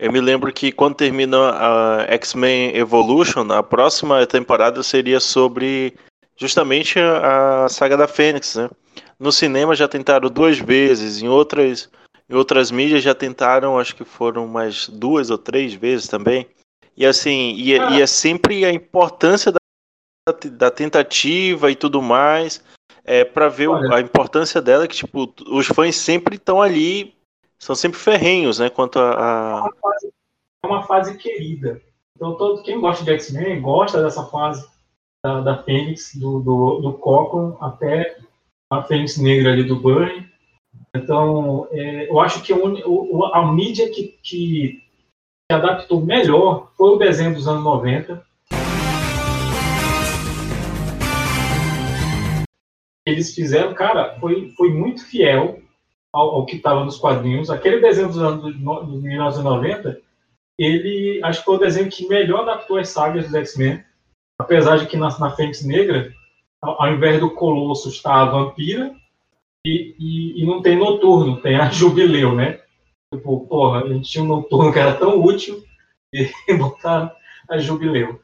eu 0.00 0.10
me 0.10 0.20
lembro 0.20 0.50
que 0.50 0.72
quando 0.72 0.94
termina 0.94 1.50
a 1.50 2.06
X-Men 2.14 2.74
Evolution, 2.74 3.52
a 3.52 3.62
próxima 3.62 4.26
temporada 4.26 4.82
seria 4.82 5.20
sobre 5.20 5.94
justamente 6.36 6.98
a, 6.98 7.68
saga 7.68 7.98
da 7.98 8.08
Fênix, 8.08 8.56
né? 8.56 8.70
No 9.18 9.30
cinema 9.30 9.74
já 9.74 9.86
tentaram 9.86 10.30
duas 10.30 10.58
vezes, 10.58 11.20
em 11.22 11.28
outras, 11.28 11.90
em 12.30 12.34
outras 12.34 12.70
mídias 12.70 13.02
já 13.02 13.14
tentaram, 13.14 13.78
acho 13.78 13.94
que 13.94 14.04
foram 14.04 14.46
mais 14.46 14.88
duas 14.88 15.28
ou 15.28 15.36
três 15.36 15.74
vezes 15.74 16.08
também. 16.08 16.46
E 16.96 17.04
assim, 17.04 17.54
e, 17.58 17.78
ah. 17.78 17.90
e 17.90 18.00
é 18.00 18.06
sempre 18.06 18.64
a 18.64 18.72
importância 18.72 19.52
da, 19.52 19.60
da 20.52 20.70
tentativa 20.70 21.70
e 21.70 21.76
tudo 21.76 22.00
mais 22.00 22.64
é, 23.04 23.24
para 23.24 23.48
ver 23.48 23.68
Olha, 23.68 23.96
a 23.96 24.00
importância 24.00 24.62
dela, 24.62 24.88
que 24.88 24.96
tipo, 24.96 25.34
os 25.46 25.66
fãs 25.66 25.96
sempre 25.96 26.36
estão 26.36 26.62
ali, 26.62 27.14
são 27.60 27.74
sempre 27.74 27.98
ferrenhos, 27.98 28.58
né? 28.58 28.70
Quanto 28.70 28.98
a. 28.98 29.12
a... 29.12 29.58
É, 29.58 29.60
uma 29.60 29.74
fase, 29.74 30.12
é 30.62 30.66
uma 30.66 30.82
fase 30.84 31.18
querida. 31.18 31.80
Então, 32.16 32.36
todo 32.36 32.62
quem 32.62 32.80
gosta 32.80 33.04
de 33.04 33.10
X-Men 33.12 33.60
gosta 33.60 34.02
dessa 34.02 34.24
fase 34.24 34.66
da, 35.24 35.40
da 35.40 35.62
Fênix, 35.62 36.14
do, 36.16 36.40
do, 36.40 36.80
do 36.80 37.58
até 37.60 38.18
a 38.72 38.82
Fênix 38.82 39.18
Negra 39.18 39.52
ali 39.52 39.64
do 39.64 39.76
Burn. 39.76 40.28
Então, 40.94 41.68
é, 41.70 42.10
eu 42.10 42.18
acho 42.18 42.42
que 42.42 42.52
o, 42.52 43.24
a 43.26 43.52
mídia 43.52 43.90
que, 43.90 44.18
que, 44.22 44.82
que 45.48 45.54
adaptou 45.54 46.00
melhor 46.00 46.72
foi 46.76 46.90
o 46.90 46.98
desenho 46.98 47.34
dos 47.34 47.46
anos 47.46 47.62
90, 47.62 48.24
eles 53.06 53.34
fizeram, 53.34 53.74
cara, 53.74 54.18
foi, 54.18 54.50
foi 54.56 54.70
muito 54.70 55.04
fiel 55.06 55.60
ao, 56.12 56.36
ao 56.36 56.46
que 56.46 56.56
estava 56.56 56.84
nos 56.84 56.96
quadrinhos. 56.96 57.50
Aquele 57.50 57.80
desenho 57.80 58.08
dos 58.08 58.18
anos 58.18 58.54
de 58.54 58.62
1990, 58.62 60.00
ele 60.58 61.20
acho 61.22 61.40
que 61.40 61.44
foi 61.44 61.56
o 61.56 61.60
desenho 61.60 61.90
que 61.90 62.08
melhor 62.08 62.42
adaptou 62.42 62.78
as 62.78 62.88
sagas 62.88 63.26
dos 63.26 63.34
X-Men. 63.34 63.82
Apesar 64.38 64.78
de 64.78 64.86
que 64.86 64.96
na, 64.96 65.16
na 65.18 65.30
Fênix 65.30 65.64
Negra, 65.64 66.12
ao, 66.60 66.82
ao, 66.82 66.92
invés 66.92 67.20
do 67.20 67.30
Colosso 67.30 67.88
está 67.88 68.22
a 68.22 68.24
Vampira 68.26 68.94
e, 69.64 69.94
e, 69.98 70.42
e, 70.42 70.46
não 70.46 70.62
tem 70.62 70.76
Noturno, 70.76 71.40
tem 71.40 71.56
a 71.56 71.68
Jubileu, 71.70 72.34
né? 72.34 72.60
Tipo, 73.12 73.46
porra, 73.46 73.84
a 73.84 73.88
gente 73.88 74.08
tinha 74.10 74.24
um 74.24 74.28
Noturno 74.28 74.72
que 74.72 74.78
era 74.78 74.94
tão 74.94 75.20
útil 75.22 75.62
e 76.12 76.54
botaram 76.54 77.10
a 77.48 77.58
Jubileu. 77.58 78.20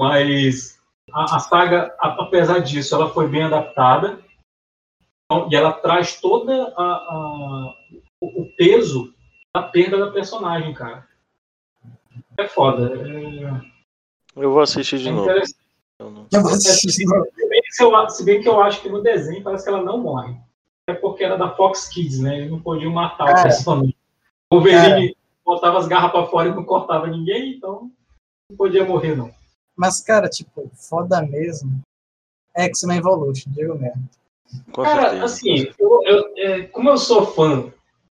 Mas 0.00 0.78
a, 1.12 1.36
a 1.36 1.38
saga, 1.38 1.94
apesar 1.98 2.60
disso, 2.60 2.94
ela 2.94 3.10
foi 3.10 3.28
bem 3.28 3.42
adaptada 3.42 4.20
e 5.50 5.54
ela 5.54 5.72
traz 5.72 6.20
toda 6.20 6.72
a, 6.76 6.82
a, 6.82 7.74
o 8.20 8.46
peso 8.56 9.14
da 9.54 9.62
perda 9.62 9.98
da 9.98 10.10
personagem, 10.10 10.72
cara. 10.72 11.06
É 12.36 12.46
foda. 12.48 12.92
É... 12.96 13.68
Eu 14.36 14.52
vou 14.52 14.60
assistir 14.60 14.98
de 14.98 15.08
é 15.08 15.12
novo. 15.12 15.28
Eu 16.00 16.42
vou 16.42 16.52
assistir 16.52 17.04
de 17.04 17.06
novo. 17.06 17.26
Se 18.10 18.24
bem, 18.24 18.40
que 18.40 18.48
eu 18.48 18.60
acho 18.60 18.80
que 18.80 18.88
no 18.88 19.02
desenho 19.02 19.42
parece 19.42 19.64
que 19.64 19.70
ela 19.70 19.82
não 19.82 19.98
morre. 19.98 20.36
É 20.88 20.94
porque 20.94 21.24
era 21.24 21.36
da 21.36 21.54
Fox 21.54 21.88
Kids, 21.88 22.20
né? 22.20 22.38
Eles 22.38 22.50
não 22.50 22.60
podiam 22.60 22.92
matar 22.92 23.26
cara, 23.26 23.40
o 23.40 23.42
personagem. 23.42 23.94
O 24.50 24.56
Wolverine 24.56 25.16
botava 25.44 25.78
as 25.78 25.86
garras 25.86 26.10
pra 26.10 26.26
fora 26.26 26.48
e 26.48 26.54
não 26.54 26.64
cortava 26.64 27.06
ninguém, 27.06 27.54
então 27.56 27.90
não 28.48 28.56
podia 28.56 28.84
morrer, 28.84 29.14
não. 29.14 29.30
Mas, 29.76 30.00
cara, 30.00 30.28
tipo, 30.28 30.70
foda 30.74 31.20
mesmo. 31.20 31.82
X-Men 32.56 32.98
Evolution, 32.98 33.50
digo 33.50 33.74
mesmo. 33.74 34.08
Com 34.72 34.82
Cara, 34.82 35.02
certeza. 35.02 35.24
assim, 35.24 35.72
eu, 35.78 36.00
eu, 36.04 36.32
é, 36.36 36.62
como 36.62 36.90
eu 36.90 36.98
sou 36.98 37.26
fã 37.26 37.72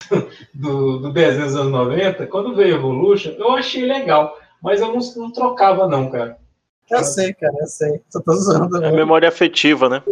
do, 0.53 0.99
do 0.99 1.11
desenho 1.11 1.45
dos 1.45 1.55
anos 1.55 1.71
90, 1.71 2.27
quando 2.27 2.55
veio 2.55 2.75
Evolution, 2.75 3.31
eu 3.31 3.51
achei 3.51 3.85
legal, 3.85 4.37
mas 4.61 4.81
eu 4.81 4.87
não, 4.87 4.99
não 5.17 5.31
trocava, 5.31 5.87
não, 5.87 6.09
cara. 6.09 6.37
Eu 6.89 7.03
sei, 7.03 7.33
cara, 7.33 7.55
eu 7.59 7.67
sei. 7.67 8.01
Só 8.09 8.21
tô 8.21 8.33
zoando. 8.33 8.83
É 8.83 8.91
memória 8.91 9.29
afetiva, 9.29 9.87
né? 9.87 10.03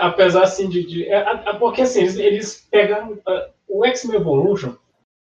Apesar 0.00 0.42
assim 0.42 0.68
de. 0.68 0.84
de 0.84 1.04
é, 1.04 1.18
é, 1.18 1.52
porque 1.54 1.82
assim, 1.82 2.00
eles, 2.00 2.16
eles 2.16 2.68
pegaram. 2.70 3.12
Uh, 3.12 3.54
o 3.68 3.84
X-Men 3.86 4.20
Evolution 4.20 4.74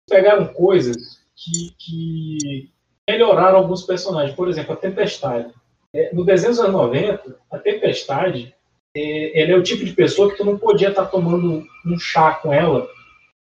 pegaram 0.10 0.48
coisas 0.48 1.20
que, 1.36 1.76
que 1.78 2.72
melhoraram 3.08 3.58
alguns 3.58 3.84
personagens. 3.84 4.36
Por 4.36 4.48
exemplo, 4.48 4.74
a 4.74 4.78
Tempestade. 4.78 5.54
É, 5.94 6.14
no 6.14 6.24
desenho 6.24 6.52
dos 6.52 6.60
anos 6.60 6.72
90, 6.72 7.36
a 7.52 7.60
Tempestade 7.60 8.56
ela 8.96 9.52
é 9.52 9.56
o 9.56 9.64
tipo 9.64 9.86
de 9.86 9.94
pessoa 9.94 10.30
que 10.30 10.38
tu 10.38 10.46
não 10.46 10.58
podia 10.58 10.90
estar 10.90 11.06
tá 11.06 11.10
tomando 11.10 11.64
um 11.86 12.00
chá 12.00 12.34
com 12.34 12.54
ela 12.54 12.88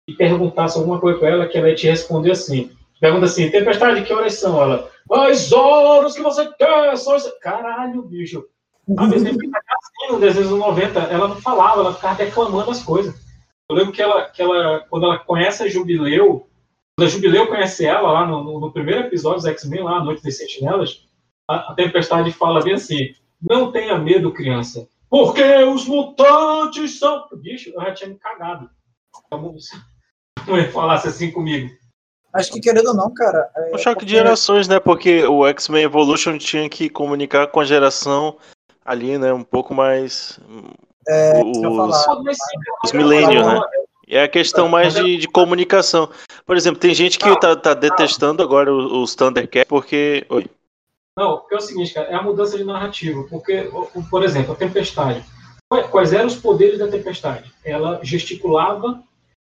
e 0.06 0.12
perguntasse 0.12 0.78
alguma 0.78 1.00
coisa 1.00 1.18
para 1.18 1.28
ela 1.28 1.46
que 1.46 1.56
ela 1.56 1.68
ia 1.68 1.74
te 1.74 1.86
responder 1.86 2.32
assim. 2.32 2.70
Pergunta 3.00 3.26
assim, 3.26 3.50
tempestade, 3.50 4.02
que 4.02 4.12
horas 4.12 4.34
são? 4.34 4.60
Ela, 4.60 4.90
as 5.10 5.52
horas 5.52 6.14
que 6.14 6.22
você 6.22 6.46
quer, 6.54 6.96
só 6.96 7.16
isso. 7.16 7.32
Caralho, 7.40 8.02
bicho. 8.02 8.44
A 8.96 9.06
vez 9.06 9.22
assim, 9.22 10.12
no 10.12 10.18
desenho 10.18 10.48
dos 10.48 10.58
90, 10.58 10.98
ela 10.98 11.28
não 11.28 11.36
falava, 11.36 11.80
ela 11.80 11.94
ficava 11.94 12.16
declamando 12.16 12.70
as 12.70 12.82
coisas. 12.82 13.14
Eu 13.68 13.76
lembro 13.76 13.92
que 13.92 14.00
ela, 14.00 14.24
que 14.24 14.40
ela 14.40 14.80
quando 14.88 15.04
ela 15.04 15.18
conhece 15.18 15.62
a 15.62 15.68
Jubileu, 15.68 16.48
quando 16.96 17.06
a 17.06 17.10
Jubileu 17.10 17.46
conhece 17.46 17.84
ela 17.84 18.10
lá 18.10 18.26
no, 18.26 18.42
no, 18.42 18.60
no 18.60 18.72
primeiro 18.72 19.02
episódio 19.02 19.38
dos 19.38 19.46
X-Men, 19.46 19.84
lá, 19.84 19.98
a 19.98 20.04
Noite 20.04 20.22
das 20.22 20.38
Sentinelas, 20.38 21.06
a, 21.46 21.72
a 21.72 21.74
Tempestade 21.74 22.32
fala 22.32 22.62
bem 22.62 22.74
assim, 22.74 23.14
não 23.40 23.70
tenha 23.70 23.98
medo, 23.98 24.32
criança. 24.32 24.88
Porque 25.10 25.42
os 25.64 25.86
mutantes 25.86 26.98
são. 26.98 27.26
Bicho, 27.36 27.70
eu 27.74 27.80
já 27.82 27.94
tinha 27.94 28.10
me 28.10 28.18
cagado. 28.18 28.68
Como 29.30 29.56
ia 30.56 30.70
falasse 30.70 31.08
assim 31.08 31.30
comigo. 31.30 31.68
Acho 32.32 32.52
que 32.52 32.60
querendo 32.60 32.88
ou 32.88 32.94
não, 32.94 33.12
cara. 33.12 33.50
É 33.56 33.74
um 33.74 33.78
choque 33.78 33.96
porque... 33.96 34.06
de 34.06 34.12
gerações, 34.12 34.68
né? 34.68 34.78
Porque 34.78 35.24
o 35.24 35.46
X-Men 35.46 35.84
Evolution 35.84 36.36
tinha 36.38 36.68
que 36.68 36.88
comunicar 36.88 37.46
com 37.46 37.60
a 37.60 37.64
geração 37.64 38.36
ali, 38.84 39.18
né? 39.18 39.32
Um 39.32 39.42
pouco 39.42 39.74
mais. 39.74 40.38
É, 41.08 41.42
os, 41.42 42.06
os 42.84 42.92
millennials, 42.92 43.46
né? 43.46 43.60
É 44.06 44.22
a 44.22 44.28
questão 44.28 44.68
mais 44.68 44.94
de, 44.94 45.18
de, 45.18 45.28
comunicação. 45.28 46.08
Por 46.46 46.56
exemplo, 46.56 46.80
tem 46.80 46.94
gente 46.94 47.18
que 47.18 47.40
tá, 47.40 47.54
tá 47.54 47.74
detestando 47.74 48.42
agora 48.42 48.72
os, 48.72 48.92
os 48.92 49.14
Thundercats 49.14 49.68
porque. 49.68 50.26
Oi. 50.28 50.46
Não, 51.18 51.38
porque 51.38 51.54
é 51.56 51.58
o 51.58 51.60
seguinte, 51.60 51.92
cara, 51.92 52.06
é 52.06 52.14
a 52.14 52.22
mudança 52.22 52.56
de 52.56 52.62
narrativa. 52.62 53.24
Porque, 53.28 53.68
por 54.08 54.22
exemplo, 54.22 54.52
a 54.52 54.56
tempestade. 54.56 55.24
Quais 55.90 56.12
eram 56.12 56.28
os 56.28 56.36
poderes 56.36 56.78
da 56.78 56.86
tempestade? 56.86 57.52
Ela 57.64 57.98
gesticulava 58.04 59.02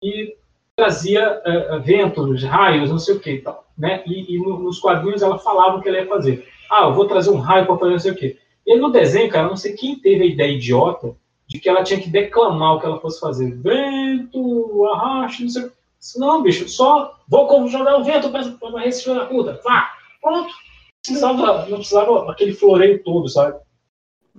e 0.03 0.35
trazia 0.75 1.39
uh, 1.47 1.81
ventos, 1.83 2.43
raios, 2.45 2.91
não 2.91 2.99
sei 2.99 3.15
o 3.15 3.21
que, 3.21 3.45
né? 3.77 4.03
E, 4.07 4.35
e 4.35 4.39
nos 4.39 4.81
quadrinhos 4.81 5.21
ela 5.21 5.39
falava 5.39 5.77
o 5.77 5.83
que 5.83 5.89
ela 5.91 5.99
ia 5.99 6.09
fazer. 6.09 6.49
Ah, 6.71 6.85
eu 6.85 6.95
vou 6.95 7.07
trazer 7.07 7.29
um 7.29 7.39
raio 7.39 7.67
para 7.67 7.77
fazer 7.77 7.93
não 7.93 7.99
sei 7.99 8.13
o 8.13 8.17
quê. 8.17 8.39
E 8.67 8.77
no 8.77 8.91
desenho, 8.91 9.31
cara, 9.31 9.47
não 9.47 9.57
sei 9.57 9.75
quem 9.75 9.99
teve 9.99 10.25
a 10.25 10.27
ideia 10.27 10.53
idiota 10.53 11.15
de 11.47 11.59
que 11.59 11.69
ela 11.69 11.85
tinha 11.85 12.01
que 12.01 12.09
declamar 12.09 12.77
o 12.77 12.81
que 12.81 12.87
ela 12.87 13.01
fosse 13.01 13.21
fazer. 13.21 13.55
Vento, 13.61 14.87
arraste, 14.87 15.43
não 15.43 15.51
sei 15.51 15.65
o 15.65 15.69
quê. 15.69 15.77
Não, 16.17 16.43
bicho, 16.43 16.67
só 16.71 17.19
vou 17.29 17.69
jogar 17.69 17.99
o 17.99 18.05
vento 18.05 18.31
para 18.31 18.87
esse 18.87 19.05
filho 19.05 19.17
da 19.17 19.27
puta. 19.27 19.61
Vá, 19.63 19.91
pronto. 20.23 20.70
Precisava, 21.05 21.67
não 21.67 21.79
precisava 21.79 22.31
aquele 22.31 22.53
floreio 22.53 23.03
todo, 23.03 23.29
sabe? 23.29 23.59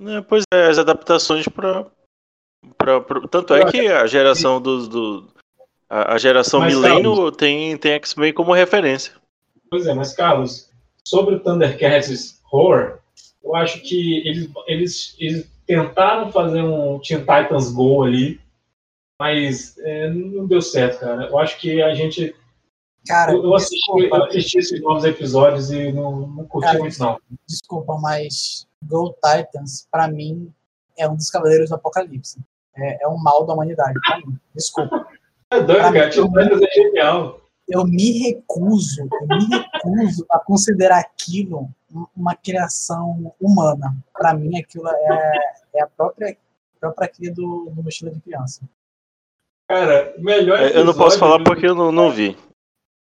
É, 0.07 0.21
pois 0.21 0.43
é, 0.53 0.67
as 0.67 0.77
adaptações 0.77 1.47
para. 1.47 1.85
Tanto 3.29 3.53
é 3.53 3.69
que 3.71 3.87
a 3.87 4.05
geração 4.05 4.61
dos. 4.61 4.87
Do, 4.87 5.27
a, 5.89 6.13
a 6.13 6.17
geração 6.17 6.61
mas, 6.61 6.73
milênio 6.73 7.15
Carlos, 7.15 7.37
tem, 7.37 7.77
tem 7.77 7.93
X-Men 7.93 8.33
como 8.33 8.53
referência. 8.53 9.13
Pois 9.69 9.85
é, 9.85 9.93
mas 9.93 10.13
Carlos, 10.13 10.69
sobre 11.05 11.35
o 11.35 11.39
Thundercats 11.39 12.41
Horror, 12.51 12.99
eu 13.43 13.55
acho 13.55 13.81
que 13.81 14.25
eles, 14.27 14.49
eles, 14.67 15.15
eles 15.19 15.51
tentaram 15.65 16.31
fazer 16.31 16.61
um 16.61 16.99
Teen 16.99 17.19
Titans 17.19 17.71
Go 17.71 18.03
ali, 18.03 18.39
mas 19.19 19.77
é, 19.79 20.09
não 20.09 20.45
deu 20.45 20.61
certo, 20.61 20.99
cara. 20.99 21.27
Eu 21.27 21.37
acho 21.37 21.59
que 21.59 21.81
a 21.81 21.93
gente. 21.93 22.35
Cara, 23.07 23.33
eu, 23.33 23.43
eu 23.43 23.55
assisti, 23.55 23.75
desculpa, 23.75 24.15
eu 24.15 24.23
assisti 24.25 24.57
esses 24.59 24.81
novos 24.81 25.03
episódios 25.03 25.71
e 25.71 25.91
não, 25.91 26.27
não 26.27 26.45
curti 26.45 26.67
cara, 26.67 26.79
muito, 26.79 26.99
não. 26.99 27.19
Desculpa, 27.47 27.97
mas 27.99 28.67
Go 28.83 29.13
Titans, 29.15 29.87
para 29.91 30.07
mim, 30.07 30.53
é 30.97 31.07
um 31.09 31.15
dos 31.15 31.29
Cavaleiros 31.29 31.69
do 31.69 31.75
Apocalipse. 31.75 32.39
É, 32.75 33.03
é 33.03 33.07
um 33.07 33.17
mal 33.17 33.45
da 33.45 33.53
humanidade, 33.53 33.99
pra 34.05 34.17
mim. 34.17 34.37
Desculpa. 34.55 35.07
É 35.49 35.59
doido, 35.59 35.81
cara. 35.81 36.07
É 36.07 36.73
genial. 36.73 37.41
Eu 37.67 37.85
me 37.85 38.11
recuso, 38.19 39.01
eu 39.01 39.27
me 39.27 39.47
recuso 39.47 40.25
a 40.29 40.39
considerar 40.39 40.99
aquilo 40.99 41.69
uma 42.15 42.35
criação 42.35 43.33
humana. 43.39 43.95
Para 44.13 44.33
mim, 44.33 44.57
aquilo 44.57 44.87
é, 44.87 45.39
é 45.75 45.83
a 45.83 45.87
própria, 45.87 46.37
própria 46.79 47.07
cria 47.07 47.33
do, 47.33 47.71
do 47.73 47.83
mochila 47.83 48.11
de 48.11 48.19
criança. 48.19 48.61
Cara, 49.69 50.13
melhor. 50.17 50.59
Episódio, 50.59 50.79
eu 50.79 50.85
não 50.85 50.93
posso 50.93 51.17
falar 51.17 51.43
porque 51.43 51.65
eu 51.65 51.75
não, 51.75 51.91
não 51.91 52.11
vi. 52.11 52.37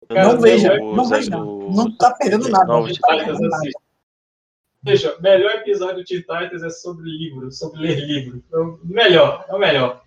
Cara, 0.09 0.33
não 0.33 0.41
veja, 0.41 0.77
não 0.79 1.09
veja. 1.09 1.31
Não. 1.31 1.71
não 1.71 1.97
tá 1.97 2.13
perdendo 2.13 2.49
nada. 2.49 2.67
Não, 2.67 2.87
não 2.87 2.95
tá 2.95 3.09
perdendo 3.09 3.41
nada. 3.41 3.71
Veja, 4.83 5.17
melhor 5.21 5.51
episódio 5.57 6.05
de 6.05 6.23
Titans 6.23 6.63
é 6.63 6.71
sobre 6.71 7.11
livro, 7.11 7.51
sobre 7.53 7.81
ler 7.81 8.01
livro. 8.01 8.43
É 8.53 8.57
o 8.57 8.81
melhor, 8.85 9.45
é 9.49 9.55
o 9.55 9.59
melhor. 9.59 10.03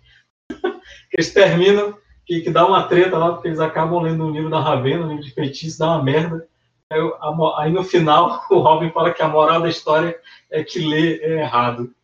Eles 1.12 1.32
terminam, 1.32 1.96
que, 2.26 2.40
que 2.40 2.50
dá 2.50 2.66
uma 2.66 2.88
treta 2.88 3.18
lá, 3.18 3.32
porque 3.32 3.48
eles 3.48 3.60
acabam 3.60 4.00
lendo 4.00 4.24
um 4.24 4.30
livro 4.30 4.50
da 4.50 4.60
Ravena, 4.60 5.04
um 5.04 5.08
livro 5.08 5.22
de 5.22 5.34
feitiço, 5.34 5.78
dá 5.78 5.88
uma 5.88 6.02
merda. 6.02 6.48
Aí, 6.90 6.98
a, 6.98 7.62
aí, 7.62 7.72
no 7.72 7.84
final, 7.84 8.44
o 8.50 8.58
Robin 8.58 8.90
fala 8.90 9.12
que 9.12 9.22
a 9.22 9.28
moral 9.28 9.60
da 9.60 9.68
história 9.68 10.18
é 10.50 10.64
que 10.64 10.78
ler 10.78 11.20
é 11.22 11.42
errado. 11.42 11.94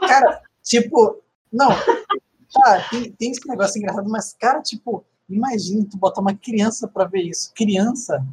Cara, 0.00 0.42
tipo, 0.62 1.22
não. 1.52 1.68
Tá, 1.68 2.88
tem, 2.90 3.10
tem 3.12 3.30
esse 3.32 3.46
negócio 3.48 3.78
engraçado, 3.78 4.08
mas, 4.08 4.32
cara, 4.34 4.62
tipo, 4.62 5.04
imagina 5.28 5.86
tu 5.90 5.96
botar 5.96 6.20
uma 6.20 6.34
criança 6.34 6.88
pra 6.88 7.04
ver 7.04 7.22
isso. 7.22 7.52
Criança 7.54 8.24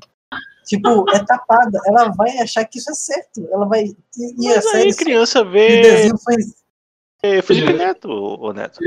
Tipo, 0.66 1.10
é 1.14 1.24
tapada. 1.24 1.80
Ela 1.86 2.10
vai 2.10 2.40
achar 2.40 2.66
que 2.66 2.78
isso 2.78 2.90
é 2.92 2.94
certo. 2.94 3.48
Ela 3.52 3.66
vai. 3.66 3.84
E, 3.84 4.36
Mas 4.38 4.58
a 4.58 4.62
série. 4.62 4.84
Aí, 4.84 4.96
criança 4.96 5.44
vê. 5.44 6.10
É, 7.22 7.42
Felipe 7.42 7.74
Neto, 7.74 8.10
o 8.10 8.52
Neto. 8.52 8.80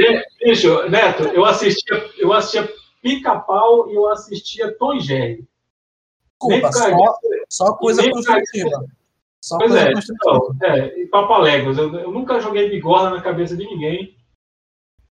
Bicho, 0.42 0.88
Neto, 0.90 1.24
eu 1.24 1.44
assistia, 1.44 1.96
eu 2.18 2.32
assistia 2.34 2.68
Pica-Pau 3.02 3.90
e 3.90 3.94
eu 3.94 4.08
assistia 4.08 4.76
Tom 4.76 5.00
Jerry. 5.00 5.46
Desculpa, 6.38 6.70
só, 6.70 7.18
só 7.48 7.72
coisa 7.76 8.10
construtiva. 8.10 8.86
Só 9.42 9.56
pois 9.56 9.70
coisa 9.70 9.88
é, 9.88 9.92
construtiva. 9.94 10.54
Então, 10.54 10.68
é, 10.68 11.00
e 11.00 11.06
Papaléguas. 11.06 11.78
Eu, 11.78 11.94
eu 11.94 12.10
nunca 12.10 12.40
joguei 12.40 12.68
bigorna 12.68 13.10
na 13.10 13.22
cabeça 13.22 13.56
de 13.56 13.64
ninguém. 13.64 14.14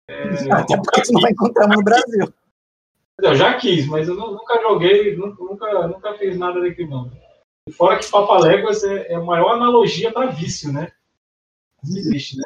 É, 0.08 0.22
Até 0.52 0.76
porque 0.76 1.04
você 1.04 1.12
não 1.12 1.20
vai 1.20 1.32
encontrar 1.32 1.68
no 1.68 1.82
Brasil. 1.82 2.32
Eu 3.22 3.34
já 3.34 3.54
quis, 3.54 3.86
mas 3.86 4.08
eu 4.08 4.14
nunca 4.14 4.60
joguei, 4.60 5.16
nunca, 5.16 5.88
nunca 5.88 6.14
fiz 6.14 6.38
nada 6.38 6.60
daquilo, 6.60 6.90
não. 6.90 7.10
E 7.68 7.72
fora 7.72 7.98
que 7.98 8.10
Papaléguas 8.10 8.82
é, 8.84 9.12
é 9.12 9.14
a 9.14 9.20
maior 9.20 9.52
analogia 9.52 10.12
para 10.12 10.26
vício, 10.26 10.72
né? 10.72 10.90
Existe, 11.84 12.36
né? 12.36 12.44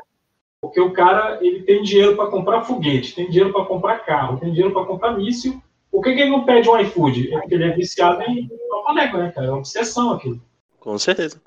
Porque 0.61 0.81
o 0.81 0.93
cara 0.93 1.39
ele 1.43 1.63
tem 1.63 1.83
dinheiro 1.83 2.17
para 2.17 2.31
comprar 2.31 2.63
foguete, 2.63 3.15
tem 3.15 3.29
dinheiro 3.29 3.53
para 3.53 3.67
comprar 3.67 3.99
carro, 4.01 4.39
tem 4.39 4.51
dinheiro 4.51 4.73
para 4.73 4.87
comprar 4.87 5.13
míssil. 5.13 5.63
Por 5.91 6.03
que, 6.03 6.15
que, 6.15 6.23
ele 6.23 6.31
não 6.31 6.45
pede 6.45 6.69
um 6.69 6.79
iFood? 6.81 7.35
É 7.35 7.39
porque 7.39 7.55
ele 7.55 7.65
é 7.65 7.77
viciado 7.77 8.23
em 8.23 8.49
Papalégua, 8.69 9.21
né, 9.21 9.33
cara? 9.33 9.47
É 9.47 9.51
uma 9.51 9.59
obsessão 9.59 10.13
aquilo. 10.13 10.41
Com 10.81 10.99
certeza. 10.99 11.41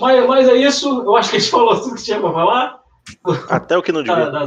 Mas, 0.00 0.26
mas 0.26 0.48
é 0.48 0.54
isso, 0.54 1.02
eu 1.02 1.16
acho 1.16 1.30
que 1.30 1.36
a 1.36 1.38
gente 1.38 1.50
falou 1.50 1.80
tudo 1.80 1.96
que 1.96 2.02
tinha 2.02 2.20
para 2.20 2.32
falar. 2.32 2.82
Até 3.48 3.76
o 3.76 3.82
que 3.82 3.92
não 3.92 4.02
devia. 4.02 4.30
Da, 4.30 4.30
da 4.30 4.46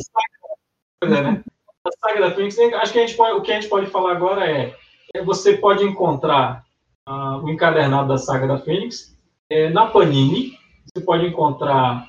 é, 1.04 1.08
né? 1.08 1.44
A 1.86 1.92
saga 1.92 2.22
da 2.22 2.32
Fênix, 2.32 2.58
acho 2.58 2.94
que 2.94 3.00
a 3.00 3.06
gente 3.06 3.18
pode, 3.18 3.38
o 3.38 3.42
que 3.42 3.52
a 3.52 3.56
gente 3.56 3.70
pode 3.70 3.88
falar 3.88 4.14
agora 4.14 4.50
é, 4.50 4.74
é 5.14 5.22
você 5.22 5.58
pode 5.58 5.84
encontrar 5.84 6.66
uh, 7.08 7.44
o 7.44 7.50
encadernado 7.50 8.08
da 8.08 8.18
saga 8.18 8.48
da 8.48 8.58
Fênix 8.58 9.14
é, 9.50 9.70
na 9.70 9.88
Panini, 9.88 10.58
você 10.86 11.02
pode 11.04 11.26
encontrar 11.26 12.08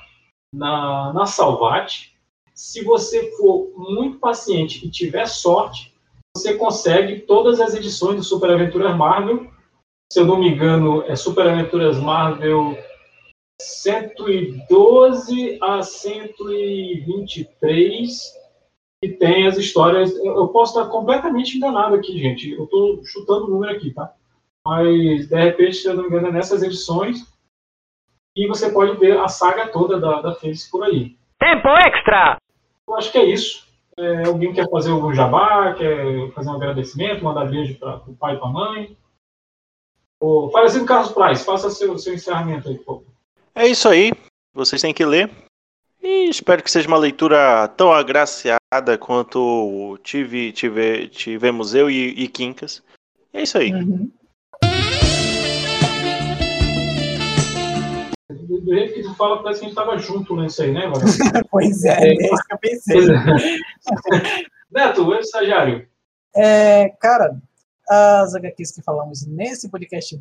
na, 0.53 1.11
na 1.13 1.25
Salvat. 1.25 2.13
Se 2.53 2.81
você 2.83 3.31
for 3.37 3.69
muito 3.75 4.19
paciente 4.19 4.85
e 4.85 4.89
tiver 4.89 5.27
sorte, 5.27 5.93
você 6.35 6.53
consegue 6.53 7.19
todas 7.21 7.59
as 7.59 7.73
edições 7.73 8.15
do 8.15 8.23
Super 8.23 8.51
Aventuras 8.51 8.95
Marvel. 8.95 9.51
Se 10.11 10.21
eu 10.21 10.25
não 10.25 10.39
me 10.39 10.49
engano, 10.49 11.03
é 11.03 11.15
Super 11.15 11.47
Aventuras 11.47 11.99
Marvel 11.99 12.77
112 13.61 15.57
a 15.61 15.81
123 15.81 18.44
que 19.01 19.09
tem 19.09 19.47
as 19.47 19.57
histórias. 19.57 20.15
Eu 20.15 20.47
posso 20.49 20.77
estar 20.77 20.89
completamente 20.91 21.57
enganado 21.57 21.95
aqui, 21.95 22.17
gente. 22.17 22.51
Eu 22.51 22.65
estou 22.65 23.03
chutando 23.05 23.45
o 23.45 23.49
número 23.49 23.73
aqui, 23.73 23.91
tá? 23.91 24.13
Mas, 24.65 25.27
de 25.27 25.35
repente, 25.35 25.77
se 25.77 25.87
eu 25.87 25.95
não 25.95 26.03
me 26.03 26.09
engano, 26.09 26.27
é 26.27 26.31
nessas 26.31 26.63
edições. 26.63 27.25
E 28.35 28.47
você 28.47 28.69
pode 28.71 28.97
ver 28.97 29.17
a 29.17 29.27
saga 29.27 29.67
toda 29.67 29.99
da, 29.99 30.21
da 30.21 30.35
Fênix 30.35 30.69
por 30.69 30.83
aí. 30.83 31.15
Tempo 31.39 31.67
extra! 31.85 32.37
Eu 32.87 32.95
acho 32.95 33.11
que 33.11 33.17
é 33.17 33.25
isso. 33.25 33.65
É, 33.97 34.25
alguém 34.25 34.53
quer 34.53 34.69
fazer 34.69 34.91
algum 34.91 35.13
jabá, 35.13 35.73
quer 35.73 36.29
fazer 36.31 36.49
um 36.49 36.55
agradecimento, 36.55 37.23
mandar 37.23 37.45
beijo 37.45 37.79
para 37.79 37.97
o 38.07 38.15
pai 38.15 38.35
e 38.35 38.37
para 38.37 38.47
a 38.47 38.51
mãe? 38.51 38.97
Ou, 40.19 40.49
falecido 40.51 40.85
Carlos 40.85 41.11
Price, 41.11 41.45
faça 41.45 41.69
seu, 41.69 41.97
seu 41.97 42.13
encerramento 42.13 42.67
aí, 42.67 42.77
por 42.77 42.85
favor. 42.85 43.03
É 43.53 43.67
isso 43.67 43.87
aí. 43.87 44.11
Vocês 44.53 44.81
têm 44.81 44.93
que 44.93 45.05
ler. 45.05 45.29
E 46.01 46.29
espero 46.29 46.61
que 46.61 46.71
seja 46.71 46.87
uma 46.87 46.97
leitura 46.97 47.67
tão 47.69 47.91
agraciada 47.91 48.59
quanto 48.97 49.97
tive, 50.03 50.51
tive, 50.51 51.07
tivemos 51.07 51.73
eu 51.73 51.89
e, 51.89 52.09
e 52.09 52.27
Quincas. 52.27 52.83
É 53.33 53.43
isso 53.43 53.57
aí. 53.57 53.73
Uhum. 53.73 54.11
Do 58.29 58.73
jeito 58.73 58.93
que 58.93 59.03
tu 59.03 59.13
fala, 59.15 59.43
parece 59.43 59.59
que 59.59 59.65
a 59.65 59.69
gente 59.69 59.75
tava 59.75 59.97
junto 59.97 60.35
nisso 60.35 60.63
aí, 60.63 60.71
né, 60.71 60.91
pois 61.51 61.83
é, 61.83 61.93
é, 61.93 62.09
é 62.09 62.13
isso 62.13 62.43
que 62.47 62.53
eu 62.53 62.57
pensei. 62.57 62.99
É. 63.11 64.45
Neto, 64.71 65.07
o 65.07 65.15
estagiário. 65.15 65.87
É, 66.35 66.89
cara, 66.99 67.39
as 67.87 68.35
HQs 68.35 68.71
que 68.71 68.81
falamos 68.81 69.25
nesse 69.25 69.69
podcast 69.69 70.19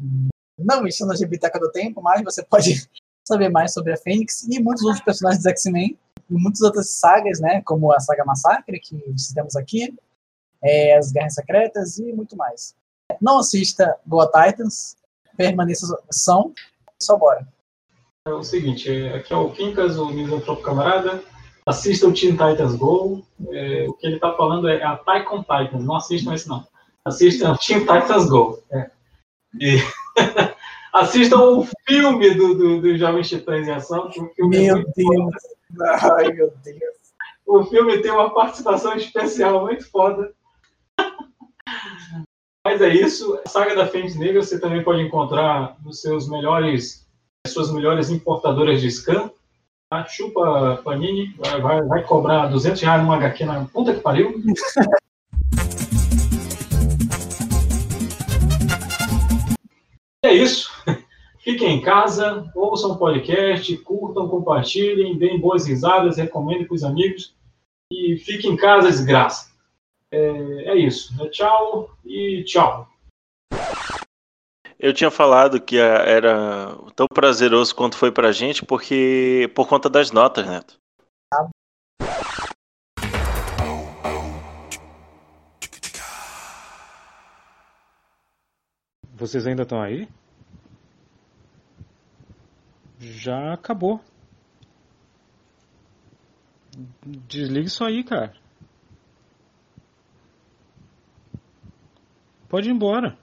não 0.58 0.86
estão 0.86 1.06
na 1.06 1.14
Biblioteca 1.14 1.58
do 1.58 1.72
Tempo, 1.72 2.02
mas 2.02 2.22
você 2.22 2.42
pode 2.44 2.88
saber 3.26 3.48
mais 3.48 3.72
sobre 3.72 3.92
a 3.92 3.96
Fênix 3.96 4.42
e 4.42 4.60
muitos 4.60 4.84
outros 4.84 5.02
personagens 5.02 5.42
dos 5.42 5.50
X-Men 5.50 5.98
e 6.30 6.34
muitas 6.34 6.60
outras 6.62 6.90
sagas, 6.90 7.40
né, 7.40 7.62
como 7.64 7.92
a 7.92 8.00
saga 8.00 8.24
Massacre, 8.24 8.80
que 8.80 8.96
fizemos 9.12 9.56
aqui, 9.56 9.94
é, 10.62 10.96
as 10.96 11.12
Guerras 11.12 11.34
Secretas 11.34 11.98
e 11.98 12.12
muito 12.12 12.36
mais. 12.36 12.74
Não 13.20 13.38
assista 13.38 13.96
Goa 14.06 14.26
Titans, 14.26 14.96
permaneça 15.36 15.86
são, 16.10 16.52
só 17.00 17.16
bora. 17.16 17.46
É 18.26 18.30
o 18.30 18.42
seguinte, 18.42 18.90
é, 18.90 19.16
aqui 19.16 19.32
é 19.32 19.36
o 19.36 19.50
Quincas, 19.50 19.98
o 19.98 20.08
Misantropo 20.08 20.62
Camarada, 20.62 21.22
assista 21.66 22.06
o 22.08 22.12
Teen 22.12 22.32
Titans 22.32 22.74
Go, 22.74 23.22
é, 23.50 23.86
o 23.88 23.92
que 23.94 24.06
ele 24.06 24.16
está 24.16 24.32
falando 24.34 24.68
é 24.68 24.82
a 24.82 24.96
Tycoon 24.96 25.42
Titans, 25.42 25.84
não 25.84 25.96
assistam 25.96 26.34
esse 26.34 26.48
não, 26.48 26.66
assistam 27.04 27.52
o 27.52 27.58
Teen 27.58 27.80
Titans 27.80 28.26
Go. 28.28 28.62
É. 28.72 28.90
E... 29.60 29.76
Assistam 30.94 31.40
o 31.40 31.66
filme 31.88 32.34
do, 32.34 32.54
do, 32.54 32.80
do 32.80 32.96
Jovem 32.96 33.22
Titãs 33.22 33.66
em 33.66 33.72
Ação. 33.72 34.08
É 34.38 34.46
meu 34.46 34.76
é 34.78 34.84
Deus! 34.96 35.34
Ai, 36.02 36.32
meu 36.32 36.54
Deus! 36.64 36.94
O 37.44 37.64
filme 37.64 37.98
tem 37.98 38.12
uma 38.12 38.32
participação 38.32 38.94
especial 38.94 39.62
muito 39.62 39.90
foda. 39.90 40.32
Mas 42.64 42.80
é 42.80 42.94
isso. 42.94 43.40
A 43.44 43.48
saga 43.48 43.74
da 43.74 43.88
Fênix 43.88 44.14
Negra 44.14 44.40
você 44.40 44.60
também 44.60 44.84
pode 44.84 45.02
encontrar 45.02 45.76
nos 45.84 46.00
seus 46.00 46.28
melhores 46.28 47.04
as 47.44 47.52
suas 47.52 47.72
melhores 47.72 48.08
importadoras 48.08 48.80
de 48.80 48.88
scan. 48.88 49.30
Tá? 49.90 50.06
Chupa 50.06 50.80
Panini, 50.84 51.34
vai, 51.36 51.60
vai, 51.60 51.82
vai 51.82 52.04
cobrar 52.04 52.46
200 52.46 52.80
reais 52.80 53.02
numa 53.02 53.16
HQ 53.16 53.44
na 53.44 53.64
puta 53.64 53.94
que 53.94 54.00
pariu. 54.00 54.40
Fiquem 61.44 61.76
em 61.76 61.82
casa, 61.82 62.50
ouçam 62.54 62.92
o 62.92 62.98
podcast, 62.98 63.76
curtam, 63.82 64.26
compartilhem, 64.26 65.18
deem 65.18 65.38
boas 65.38 65.66
risadas, 65.66 66.16
recomendem 66.16 66.66
para 66.66 66.74
os 66.74 66.82
amigos 66.82 67.36
e 67.92 68.16
fiquem 68.16 68.52
em 68.52 68.56
casa, 68.56 68.88
desgraça. 68.88 69.52
É, 70.10 70.18
é 70.70 70.74
isso. 70.74 71.12
É 71.22 71.28
tchau 71.28 71.94
e 72.02 72.42
tchau. 72.44 72.88
Eu 74.78 74.94
tinha 74.94 75.10
falado 75.10 75.60
que 75.60 75.76
era 75.76 76.78
tão 76.96 77.06
prazeroso 77.06 77.74
quanto 77.74 77.98
foi 77.98 78.10
pra 78.10 78.32
gente, 78.32 78.64
porque 78.64 79.52
por 79.54 79.68
conta 79.68 79.90
das 79.90 80.10
notas, 80.10 80.46
Neto. 80.46 80.78
Vocês 89.12 89.46
ainda 89.46 89.64
estão 89.64 89.82
aí? 89.82 90.08
Já 93.04 93.52
acabou. 93.52 94.00
Desliga 97.28 97.66
isso 97.66 97.84
aí, 97.84 98.02
cara. 98.02 98.34
Pode 102.48 102.68
ir 102.68 102.72
embora. 102.72 103.18